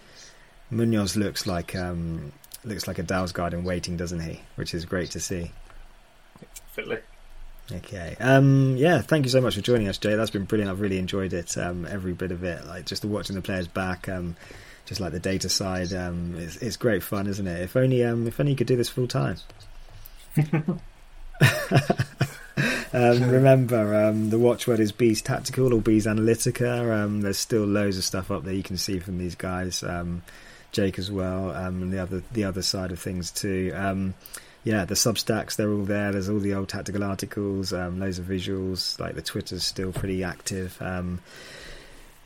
Munoz 0.71 1.17
looks 1.17 1.47
like 1.47 1.77
um, 1.77 2.33
looks 2.65 2.89
like 2.89 2.99
a 2.99 3.05
Dalsgaard 3.05 3.53
in 3.53 3.63
waiting, 3.63 3.97
doesn't 3.97 4.21
he? 4.21 4.41
Which 4.57 4.75
is 4.75 4.85
great 4.85 5.13
to 5.13 5.21
see. 5.21 5.53
Definitely. 6.69 6.99
Okay. 7.73 8.17
Um, 8.21 8.77
yeah, 8.77 9.01
thank 9.01 9.25
you 9.25 9.31
so 9.31 9.41
much 9.41 9.55
for 9.55 9.61
joining 9.61 9.89
us, 9.89 9.97
Jay. 9.97 10.17
That's 10.17 10.31
been 10.31 10.45
brilliant. 10.45 10.71
I've 10.71 10.81
really 10.81 10.99
enjoyed 10.99 11.33
it, 11.33 11.57
um, 11.57 11.87
every 11.87 12.13
bit 12.13 12.31
of 12.31 12.45
it. 12.45 12.67
Like 12.67 12.85
just 12.85 13.05
watching 13.05 13.37
the 13.37 13.43
players 13.43 13.69
back, 13.69 14.09
um, 14.09 14.37
just 14.85 15.01
like 15.01 15.13
the 15.13 15.21
data 15.21 15.49
side. 15.49 15.93
Um, 15.93 16.35
it's, 16.37 16.57
it's, 16.57 16.77
great 16.77 17.03
fun, 17.03 17.27
isn't 17.27 17.47
it? 17.47 17.63
If 17.63 17.77
only, 17.77 18.05
um, 18.05 18.27
if 18.27 18.39
only 18.39 18.53
you 18.53 18.57
could 18.57 18.67
do 18.67 18.77
this 18.77 18.91
full 18.91 19.07
time. 19.07 19.37
Um, 22.95 23.29
remember, 23.29 23.93
um, 24.07 24.31
the 24.31 24.39
watchword 24.39 24.79
is 24.79 24.93
Bees 24.93 25.21
Tactical 25.21 25.75
or 25.75 25.81
Bees 25.81 26.07
Analytica. 26.07 26.95
Um, 26.95 27.23
there's 27.23 27.39
still 27.39 27.65
loads 27.65 27.99
of 27.99 28.05
stuff 28.05 28.31
up 28.31 28.45
there 28.45 28.55
you 28.55 28.63
can 28.63 28.77
see 28.77 29.01
from 29.01 29.19
these 29.19 29.35
guys, 29.35 29.83
um, 29.83 30.23
Jake 30.71 30.97
as 30.97 31.11
well, 31.11 31.51
um, 31.51 31.83
and 31.83 31.93
the 31.93 31.99
other 31.99 32.23
the 32.31 32.45
other 32.45 32.63
side 32.63 32.93
of 32.93 33.01
things 33.01 33.33
too. 33.33 33.73
Um, 33.75 34.15
yeah, 34.63 34.85
the 34.85 34.95
Substacks 34.95 35.57
they're 35.57 35.73
all 35.73 35.83
there. 35.83 36.13
There's 36.13 36.29
all 36.29 36.39
the 36.39 36.55
old 36.55 36.69
tactical 36.69 37.03
articles, 37.03 37.73
loads 37.73 38.21
of 38.21 38.27
visuals. 38.27 39.01
Like 39.01 39.17
the 39.17 39.23
Twitter's 39.23 39.65
still 39.65 39.91
pretty 39.91 40.23
active. 40.23 40.81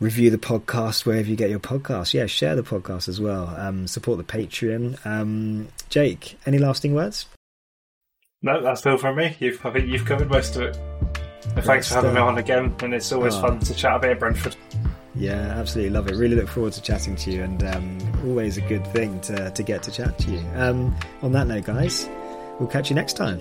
review 0.00 0.28
the 0.28 0.36
podcast 0.36 1.06
wherever 1.06 1.30
you 1.30 1.36
get 1.36 1.48
your 1.48 1.60
podcast. 1.60 2.12
Yeah, 2.12 2.26
share 2.26 2.56
the 2.56 2.62
podcast 2.62 3.08
as 3.08 3.18
well. 3.22 3.86
support 3.86 4.18
the 4.18 4.24
Patreon. 4.24 5.68
Jake, 5.88 6.38
any 6.44 6.58
lasting 6.58 6.92
words? 6.92 7.24
No, 8.42 8.62
that's 8.62 8.86
all 8.86 8.96
from 8.96 9.16
me. 9.16 9.36
You've 9.40 9.64
I 9.66 9.72
think 9.72 9.88
you've 9.88 10.04
covered 10.04 10.30
most 10.30 10.56
of 10.56 10.62
it. 10.62 10.78
thanks 11.62 11.88
for 11.88 11.94
having 11.94 12.14
me 12.14 12.20
on 12.20 12.38
again, 12.38 12.74
and 12.82 12.94
it's 12.94 13.10
always 13.12 13.34
oh. 13.34 13.40
fun 13.40 13.58
to 13.60 13.74
chat 13.74 13.96
about 13.96 14.18
Brentford. 14.18 14.56
Yeah, 15.14 15.58
absolutely 15.58 15.90
love 15.90 16.06
it. 16.08 16.14
Really 16.14 16.36
look 16.36 16.48
forward 16.48 16.72
to 16.74 16.82
chatting 16.82 17.16
to 17.16 17.32
you, 17.32 17.42
and 17.42 17.64
um, 17.64 17.98
always 18.24 18.56
a 18.56 18.62
good 18.62 18.86
thing 18.88 19.20
to 19.22 19.50
to 19.50 19.62
get 19.62 19.82
to 19.84 19.90
chat 19.90 20.18
to 20.18 20.30
you. 20.30 20.44
Um, 20.54 20.96
on 21.22 21.32
that 21.32 21.48
note, 21.48 21.64
guys, 21.64 22.08
we'll 22.60 22.68
catch 22.68 22.90
you 22.90 22.94
next 22.94 23.14
time. 23.14 23.40